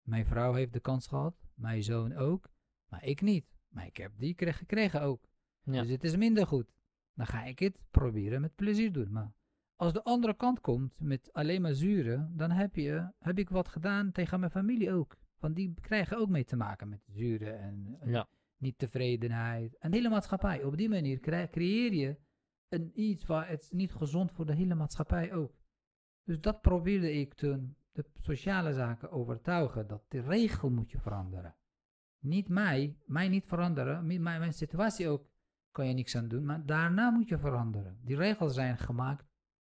mijn 0.02 0.26
vrouw 0.26 0.54
heeft 0.54 0.74
de 0.74 0.80
kans 0.80 1.08
gehad, 1.08 1.36
mijn 1.56 1.84
zoon 1.84 2.14
ook, 2.14 2.50
maar 2.90 3.04
ik 3.04 3.22
niet. 3.22 3.58
Maar 3.68 3.86
ik 3.86 3.98
heb 3.98 4.12
die 4.18 4.34
kre- 4.34 4.54
gekregen 4.54 5.02
ook. 5.02 5.28
Ja. 5.64 5.82
Dus 5.82 5.90
het 5.92 6.04
is 6.04 6.16
minder 6.16 6.48
goed. 6.48 6.74
Dan 7.14 7.26
ga 7.28 7.44
ik 7.44 7.60
het 7.60 7.80
proberen 7.92 8.42
met 8.42 8.56
plezier 8.56 8.92
doen. 8.92 9.12
Maar 9.12 9.34
als 9.76 9.94
de 9.94 10.04
andere 10.04 10.36
kant 10.36 10.60
komt 10.62 11.00
met 11.00 11.34
alleen 11.34 11.62
maar 11.62 11.74
zuren, 11.74 12.32
dan 12.38 12.52
heb, 12.52 12.76
je, 12.76 13.12
heb 13.20 13.38
ik 13.40 13.50
wat 13.50 13.68
gedaan 13.68 14.12
tegen 14.12 14.40
mijn 14.40 14.52
familie 14.52 14.92
ook. 14.92 15.18
Want 15.40 15.56
die 15.56 15.74
krijgen 15.82 16.18
ook 16.18 16.30
mee 16.30 16.44
te 16.46 16.56
maken 16.56 16.90
met 16.90 17.04
zuren 17.08 17.60
en, 17.60 17.98
en 18.00 18.10
ja. 18.10 18.28
niet 18.58 18.78
tevredenheid. 18.78 19.78
En 19.78 19.92
de 19.92 19.98
hele 19.98 20.10
maatschappij. 20.10 20.64
Op 20.64 20.78
die 20.78 20.90
manier 20.90 21.20
cre- 21.20 21.48
creëer 21.52 21.94
je 21.94 22.18
een 22.70 22.92
iets 22.94 23.26
waar 23.26 23.50
het 23.50 23.70
niet 23.72 23.94
gezond 23.94 24.32
voor 24.32 24.46
de 24.46 24.54
hele 24.56 24.76
maatschappij 24.76 25.34
ook. 25.34 25.54
Dus 26.24 26.40
dat 26.40 26.62
probeerde 26.62 27.14
ik 27.14 27.34
toen 27.34 27.76
de 27.92 28.06
sociale 28.14 28.74
zaken 28.74 29.12
overtuigen. 29.12 29.88
Dat 29.88 30.04
de 30.08 30.22
regel 30.22 30.70
moet 30.70 30.92
je 30.92 31.00
veranderen. 31.00 31.56
Niet 32.20 32.50
mij, 32.50 32.98
mij 33.06 33.28
niet 33.28 33.46
veranderen. 33.46 34.06
mi- 34.08 34.20
Mijn, 34.20 34.40
mijn 34.40 34.54
situatie 34.54 35.08
ook 35.08 35.32
kan 35.74 35.88
je 35.88 35.94
niks 35.94 36.16
aan 36.16 36.28
doen. 36.28 36.46
Maar 36.46 36.66
daarna 36.66 37.10
moet 37.10 37.28
je 37.28 37.38
veranderen. 37.38 38.00
Die 38.02 38.16
regels 38.16 38.54
zijn 38.54 38.78
gemaakt 38.78 39.26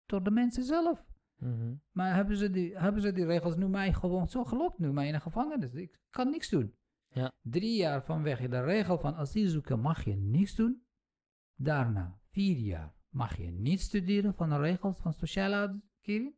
door 0.05 0.23
de 0.23 0.31
mensen 0.31 0.63
zelf. 0.63 1.05
Mhm. 1.35 1.75
Maar 1.91 2.15
hebben 2.15 2.37
ze, 2.37 2.49
die, 2.49 2.77
hebben 2.77 3.01
ze 3.01 3.11
die 3.11 3.25
regels 3.25 3.55
nu 3.55 3.67
mij 3.67 3.93
gewoon 3.93 4.27
zo 4.27 4.43
gelokt, 4.43 4.79
nu 4.79 4.91
mij 4.91 5.07
in 5.07 5.13
de 5.13 5.19
gevangenis? 5.19 5.73
Ik 5.73 5.99
kan 6.09 6.29
niks 6.29 6.49
doen. 6.49 6.75
Ja. 7.07 7.31
Drie 7.41 7.77
jaar 7.77 8.03
vanwege 8.03 8.47
de 8.47 8.61
regel 8.61 8.97
van 8.97 9.15
asielzoeker 9.15 9.79
mag 9.79 10.03
je 10.03 10.15
niks 10.15 10.55
doen. 10.55 10.83
Daarna, 11.55 12.19
vier 12.29 12.57
jaar, 12.57 12.93
mag 13.09 13.37
je 13.37 13.51
niet 13.51 13.81
studeren 13.81 14.33
van 14.33 14.49
de 14.49 14.57
regels 14.57 14.97
van 14.99 15.13
sociale 15.13 15.55
uitkering. 15.55 16.35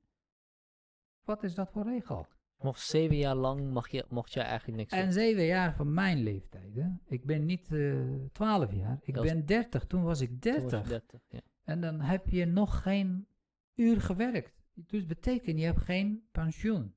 Wat 1.25 1.43
is 1.43 1.55
dat 1.55 1.71
voor 1.71 1.83
regel? 1.83 2.27
Mocht 2.61 2.81
zeven 2.81 3.17
jaar 3.17 3.35
lang 3.35 3.71
mag 3.73 3.89
je, 3.89 4.05
mocht 4.09 4.33
jij 4.33 4.43
eigenlijk 4.43 4.77
niks 4.77 4.93
En 4.93 5.03
doen. 5.03 5.13
zeven 5.13 5.43
jaar 5.43 5.75
van 5.75 5.93
mijn 5.93 6.17
leeftijd. 6.23 6.75
Hè? 6.75 6.89
Ik 7.05 7.25
ben 7.25 7.45
niet 7.45 7.71
eh, 7.71 8.15
twaalf 8.31 8.73
jaar, 8.73 8.99
ik 9.01 9.15
was- 9.15 9.25
ben 9.25 9.45
dertig. 9.45 9.85
Toen 9.85 10.03
was 10.03 10.21
ik 10.21 10.41
dertig. 10.41 10.87
30, 10.87 11.21
ja. 11.29 11.41
En 11.63 11.81
dan 11.81 12.01
heb 12.01 12.27
je 12.29 12.45
nog 12.45 12.81
geen 12.81 13.27
uur 13.75 14.01
gewerkt. 14.01 14.53
Dus 14.73 15.05
betekent, 15.05 15.59
je 15.59 15.65
hebt 15.65 15.79
geen 15.81 16.27
pensioen. 16.31 16.95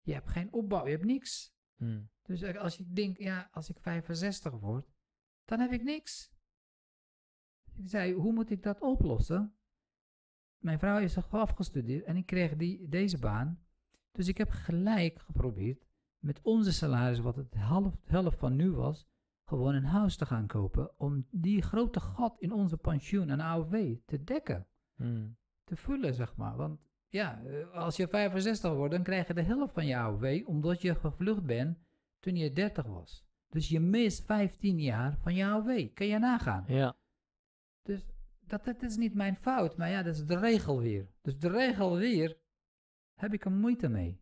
Je 0.00 0.12
hebt 0.12 0.28
geen 0.28 0.52
opbouw, 0.52 0.84
je 0.84 0.90
hebt 0.90 1.04
niks. 1.04 1.54
Hmm. 1.76 2.10
Dus 2.22 2.42
eh, 2.42 2.60
als 2.60 2.78
ik 2.78 2.96
denk, 2.96 3.18
ja, 3.18 3.48
als 3.52 3.70
ik 3.70 3.76
65 3.80 4.52
word, 4.52 4.86
dan 5.44 5.60
heb 5.60 5.72
ik 5.72 5.82
niks. 5.82 6.32
Ik 7.76 7.88
zei, 7.88 8.12
hoe 8.14 8.32
moet 8.32 8.50
ik 8.50 8.62
dat 8.62 8.80
oplossen? 8.80 9.54
Mijn 10.58 10.78
vrouw 10.78 10.98
is 10.98 11.16
er 11.16 11.26
afgestudeerd 11.30 12.04
en 12.04 12.16
ik 12.16 12.26
kreeg 12.26 12.56
die, 12.56 12.88
deze 12.88 13.18
baan. 13.18 13.64
Dus 14.12 14.28
ik 14.28 14.38
heb 14.38 14.50
gelijk 14.50 15.18
geprobeerd 15.18 15.86
met 16.18 16.40
onze 16.42 16.72
salaris, 16.72 17.18
wat 17.18 17.36
het 17.36 17.54
half, 17.54 17.94
helft 18.04 18.38
van 18.38 18.56
nu 18.56 18.70
was, 18.70 19.06
gewoon 19.44 19.74
een 19.74 19.84
huis 19.84 20.16
te 20.16 20.26
gaan 20.26 20.46
kopen. 20.46 20.98
Om 20.98 21.26
die 21.30 21.62
grote 21.62 22.00
gat 22.00 22.36
in 22.38 22.52
onze 22.52 22.76
pensioen 22.76 23.30
en 23.30 23.40
AOW 23.40 23.96
te 24.04 24.24
dekken. 24.24 24.66
Hmm. 24.94 25.36
Te 25.64 25.76
vullen, 25.76 26.14
zeg 26.14 26.36
maar. 26.36 26.56
Want 26.56 26.80
ja, 27.08 27.42
eh, 27.42 27.70
als 27.70 27.96
je 27.96 28.08
65 28.08 28.72
wordt, 28.72 28.92
dan 28.94 29.02
krijg 29.02 29.26
je 29.26 29.34
de 29.34 29.42
helft 29.42 29.72
van 29.72 29.86
je 29.86 29.96
AOW, 29.96 30.48
omdat 30.48 30.82
je 30.82 30.94
gevlucht 30.94 31.42
bent 31.42 31.78
toen 32.20 32.36
je 32.36 32.52
30 32.52 32.86
was. 32.86 33.24
Dus 33.48 33.68
je 33.68 33.80
mist 33.80 34.24
15 34.24 34.80
jaar 34.80 35.16
van 35.18 35.34
je 35.34 35.44
AOW. 35.44 35.94
Kun 35.94 36.06
je 36.06 36.18
nagaan. 36.18 36.64
Ja. 36.66 36.96
Dus 37.82 38.06
dat, 38.40 38.64
dat 38.64 38.82
is 38.82 38.96
niet 38.96 39.14
mijn 39.14 39.36
fout, 39.36 39.76
maar 39.76 39.90
ja, 39.90 40.02
dat 40.02 40.14
is 40.14 40.26
de 40.26 40.38
regel 40.38 40.80
weer. 40.80 41.08
Dus 41.22 41.38
de 41.38 41.48
regel 41.48 41.96
weer 41.96 42.36
heb 43.22 43.32
ik 43.32 43.44
er 43.44 43.52
moeite 43.52 43.88
mee. 43.88 44.20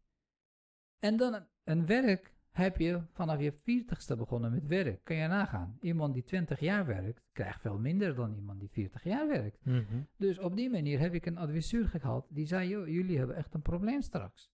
En 0.98 1.16
dan 1.16 1.46
een, 1.64 1.86
werk 1.86 2.34
heb 2.50 2.76
je 2.76 3.02
vanaf 3.12 3.40
je 3.40 3.52
40ste 3.52 4.16
begonnen 4.16 4.50
met 4.50 4.66
werk. 4.66 5.04
Kun 5.04 5.16
je 5.16 5.26
nagaan. 5.26 5.76
Iemand 5.80 6.14
die 6.14 6.24
20 6.24 6.60
jaar 6.60 6.86
werkt, 6.86 7.22
krijgt 7.32 7.60
veel 7.60 7.78
minder 7.78 8.14
dan 8.14 8.34
iemand 8.34 8.60
die 8.60 8.70
40 8.70 9.04
jaar 9.04 9.28
werkt. 9.28 9.64
Mhm. 9.64 10.02
Dus 10.16 10.38
op 10.38 10.56
die 10.56 10.70
manier 10.70 10.98
heb 10.98 11.14
ik 11.14 11.26
een 11.26 11.38
adviseur 11.38 11.88
gehad 11.88 12.26
die 12.30 12.46
zei, 12.46 12.68
"Joh, 12.68 12.88
jullie 12.88 13.18
hebben 13.18 13.36
echt 13.36 13.54
een 13.54 13.62
probleem 13.62 14.02
straks. 14.02 14.52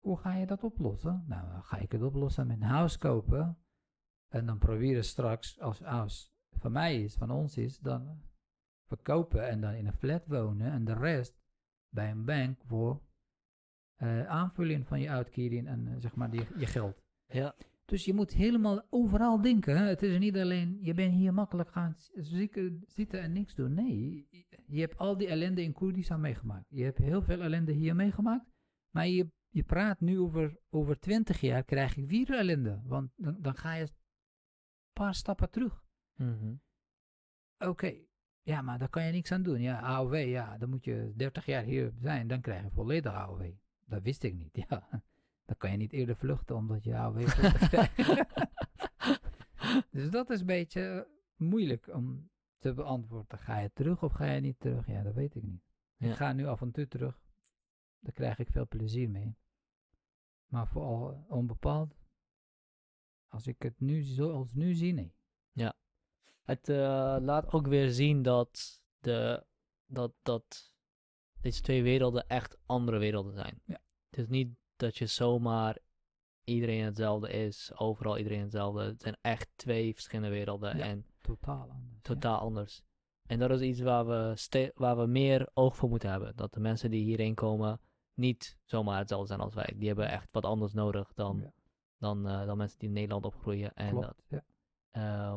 Hoe 0.00 0.16
ga 0.16 0.34
je 0.34 0.46
dat 0.46 0.64
oplossen? 0.64 1.24
Nou, 1.26 1.62
ga 1.62 1.76
ik 1.78 1.92
het 1.92 2.02
oplossen 2.02 2.46
met 2.46 2.56
een 2.56 2.62
huis 2.62 2.98
kopen. 2.98 3.58
En 4.28 4.46
dan 4.46 4.58
proberen 4.58 5.04
straks, 5.04 5.60
als 5.60 5.78
het 5.78 5.88
huis 5.88 6.34
van 6.50 6.72
mij 6.72 7.02
is, 7.02 7.14
van 7.14 7.30
ons 7.30 7.56
is, 7.56 7.78
dan 7.78 8.22
verkopen 8.86 9.48
en 9.48 9.60
dan 9.60 9.72
in 9.72 9.86
een 9.86 9.92
flat 9.92 10.26
wonen. 10.26 10.72
En 10.72 10.84
de 10.84 10.94
rest 10.94 11.42
bij 11.88 12.10
een 12.10 12.24
bank 12.24 12.60
voor 12.64 13.02
eh, 13.96 14.26
aanvulling 14.26 14.86
van 14.86 15.00
je 15.00 15.08
uitkering 15.08 15.66
en 15.66 15.88
eh, 15.88 15.94
zeg 15.98 16.14
maar 16.14 16.30
die, 16.30 16.46
je 16.56 16.66
geld. 16.66 17.02
Ja. 17.26 17.54
Dus 17.84 18.04
je 18.04 18.14
moet 18.14 18.32
helemaal 18.32 18.86
overal 18.90 19.40
denken. 19.40 19.76
Hè? 19.76 19.84
Het 19.84 20.02
is 20.02 20.18
niet 20.18 20.36
alleen, 20.36 20.78
je 20.80 20.94
bent 20.94 21.12
hier 21.12 21.34
makkelijk 21.34 21.70
gaan 21.70 21.94
zitten 22.86 23.20
en 23.20 23.32
niks 23.32 23.54
doen. 23.54 23.74
Nee, 23.74 24.28
je, 24.66 24.80
hebt 24.80 24.98
al 24.98 25.16
die 25.16 25.28
ellende 25.28 25.62
in 25.62 25.72
Koerdistan 25.72 26.20
meegemaakt. 26.20 26.66
Je 26.68 26.84
hebt 26.84 26.98
heel 26.98 27.22
veel 27.22 27.40
ellende 27.40 27.72
hier 27.72 27.96
meegemaakt. 27.96 28.50
Maar 28.90 29.06
je, 29.06 29.30
je 29.48 29.62
praat 29.62 30.00
nu 30.00 30.18
over, 30.18 30.58
over 30.70 30.98
20 31.00 31.40
jaar, 31.40 31.64
krijg 31.64 31.96
ik 31.96 32.08
weer 32.08 32.30
ellende. 32.30 32.80
Want 32.84 33.12
dan, 33.16 33.36
dan 33.40 33.54
ga 33.54 33.74
je 33.74 33.82
een 33.82 33.90
paar 34.92 35.14
stappen 35.14 35.50
terug. 35.50 35.84
Mhm. 36.16 36.54
Oké, 37.58 37.94
ja, 38.42 38.62
maar 38.62 38.78
daar 38.78 38.88
kan 38.88 39.04
je 39.04 39.12
niks 39.12 39.32
aan 39.32 39.42
doen. 39.42 39.60
Ja, 39.60 39.80
AOW, 39.80 40.14
ja, 40.14 40.58
dan 40.58 40.70
moet 40.70 40.84
je 40.84 41.12
30 41.16 41.46
jaar 41.46 41.62
hier 41.62 41.92
zijn, 42.00 42.28
dan 42.28 42.40
krijg 42.40 42.62
je 42.62 42.70
volledig 42.70 43.12
AOW. 43.12 43.52
Dat 43.84 44.02
wist 44.02 44.22
ik 44.22 44.34
niet, 44.34 44.56
ja. 44.68 45.02
Dan 45.44 45.56
kan 45.56 45.70
je 45.70 45.76
niet 45.76 45.92
eerder 45.92 46.16
vluchten 46.16 46.56
omdat 46.56 46.84
je 46.84 46.96
AOW 46.96 47.18
dus 49.90 50.10
dat 50.10 50.30
is 50.30 50.40
een 50.40 50.46
beetje 50.46 51.08
moeilijk 51.36 51.88
om 51.88 52.30
te 52.58 52.74
beantwoorden. 52.74 53.38
Ga 53.38 53.58
je 53.58 53.72
terug 53.72 54.02
of 54.02 54.12
ga 54.12 54.24
je 54.24 54.40
niet 54.40 54.60
terug? 54.60 54.86
Ja, 54.86 55.02
dat 55.02 55.14
weet 55.14 55.34
ik 55.34 55.42
niet. 55.42 55.62
Ja. 55.96 56.10
Ik 56.10 56.16
ga 56.16 56.32
nu 56.32 56.46
af 56.46 56.60
en 56.60 56.70
toe 56.70 56.88
terug. 56.88 57.22
Daar 57.98 58.12
krijg 58.12 58.38
ik 58.38 58.50
veel 58.50 58.68
plezier 58.68 59.10
mee. 59.10 59.36
Maar 60.46 60.68
vooral 60.68 61.24
onbepaald. 61.28 61.96
Als 63.28 63.46
ik 63.46 63.62
het 63.62 63.80
nu 63.80 64.02
zoals 64.02 64.54
nu 64.54 64.74
zie, 64.74 64.92
nee. 64.92 65.14
Het 66.44 66.68
eh, 66.68 67.16
laat 67.20 67.52
ook 67.52 67.66
weer 67.66 67.90
zien 67.90 68.22
dat, 68.22 68.82
de, 69.00 69.44
dat, 69.86 70.12
dat 70.22 70.73
deze 71.44 71.60
twee 71.60 71.82
werelden 71.82 72.28
echt 72.28 72.56
andere 72.66 72.98
werelden 72.98 73.32
zijn. 73.32 73.60
Ja. 73.64 73.78
Het 74.10 74.18
is 74.18 74.28
niet 74.28 74.56
dat 74.76 74.96
je 74.98 75.06
zomaar 75.06 75.78
iedereen 76.44 76.84
hetzelfde 76.84 77.28
is, 77.30 77.72
overal 77.76 78.18
iedereen 78.18 78.40
hetzelfde. 78.40 78.82
Het 78.82 79.02
zijn 79.02 79.16
echt 79.20 79.48
twee 79.56 79.92
verschillende 79.92 80.28
werelden 80.34 80.76
Ja. 80.76 80.84
en 80.84 81.06
Totaal 81.20 81.60
anders. 81.70 81.90
ja. 81.92 81.98
totaal 82.02 82.38
anders. 82.38 82.82
En 83.26 83.38
dat 83.38 83.50
is 83.50 83.60
iets 83.60 83.80
waar 83.80 84.06
we, 84.06 84.70
waar 84.74 84.96
we 84.96 85.06
meer 85.06 85.48
oog 85.54 85.76
voor 85.76 85.88
moeten 85.88 86.10
hebben. 86.10 86.36
Dat 86.36 86.52
de 86.54 86.60
mensen 86.60 86.90
die 86.90 87.02
hierheen 87.04 87.34
komen 87.34 87.80
niet 88.14 88.58
zomaar 88.64 88.98
hetzelfde 88.98 89.26
zijn 89.26 89.40
als 89.40 89.54
wij. 89.54 89.74
Die 89.76 89.86
hebben 89.86 90.08
echt 90.08 90.28
wat 90.32 90.44
anders 90.44 90.72
nodig 90.72 91.12
dan, 91.14 91.38
Ja. 91.40 91.52
dan, 91.98 92.28
eh, 92.28 92.46
dan 92.46 92.56
mensen 92.56 92.78
die 92.78 92.88
in 92.88 92.94
Nederland 92.94 93.24
opgroeien. 93.24 93.74
En 93.74 93.90
Klopt, 93.90 94.06
dat 94.06 94.16
ja. 94.28 94.44
eh, 94.90 95.36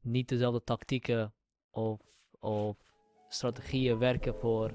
niet 0.00 0.28
dezelfde 0.28 0.64
tactieken 0.64 1.34
of, 1.70 2.00
of 2.38 2.91
strategieën 3.34 3.98
werken 3.98 4.34
voor, 4.34 4.70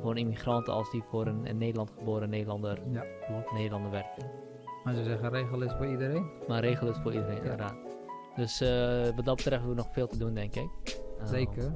voor 0.00 0.18
immigranten 0.18 0.72
als 0.72 0.90
die 0.90 1.02
voor 1.10 1.26
een 1.26 1.44
in 1.46 1.58
Nederland 1.58 1.90
geboren 1.98 2.30
Nederlander, 2.30 2.78
Ja, 2.90 3.04
klopt. 3.26 3.52
Nederlander 3.52 3.90
werken. 3.90 4.30
Maar 4.84 4.94
ze 4.94 5.02
zeggen 5.04 5.30
regel 5.30 5.62
is 5.62 5.72
voor 5.72 5.86
iedereen. 5.86 6.30
Maar 6.48 6.60
regel 6.60 6.88
is 6.88 6.96
voor 7.02 7.12
iedereen, 7.12 7.34
Ja. 7.36 7.40
inderdaad. 7.42 7.76
Dus 8.36 8.60
eh, 8.60 9.02
wat 9.16 9.24
dat 9.24 9.36
betreft 9.36 9.50
hebben 9.50 9.68
we 9.68 9.74
nog 9.74 9.92
veel 9.92 10.06
te 10.06 10.18
doen, 10.18 10.34
denk 10.34 10.54
ik. 10.54 10.68
Eh, 11.18 11.26
Zeker. 11.26 11.72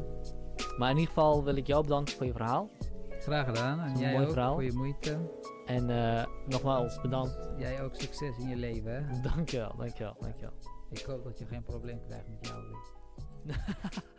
Maar 0.79 0.91
in 0.91 0.97
ieder 0.97 1.13
geval 1.15 1.45
wil 1.45 1.57
ik 1.57 1.67
jou 1.67 1.83
bedanken 1.83 2.15
voor 2.15 2.27
je 2.27 2.33
verhaal. 2.33 2.71
Graag 3.19 3.47
gedaan. 3.47 3.81
En 3.81 3.91
een 3.91 3.99
jij 3.99 4.13
mooi 4.13 4.25
ook 4.27 4.33
verhaal. 4.33 4.53
voor 4.53 4.65
je 4.65 4.73
moeite. 4.73 5.19
En 5.67 5.91
eh, 5.91 6.25
nogmaals 6.47 7.01
bedankt. 7.01 7.49
Jij 7.59 7.83
ook 7.83 7.95
succes 7.95 8.39
in 8.39 8.49
je 8.49 8.57
leven. 8.57 8.93
Hè? 9.07 9.21
Dankjewel, 9.35 9.73
dankjewel, 9.77 10.17
dankjewel. 10.21 10.53
Ik 10.91 11.03
hoop 11.03 11.25
dat 11.25 11.39
je 11.39 11.45
geen 11.47 11.63
probleem 11.63 12.01
krijgt 12.07 12.29
met 12.29 12.49
jou. 12.49 12.63
weer. 12.67 13.57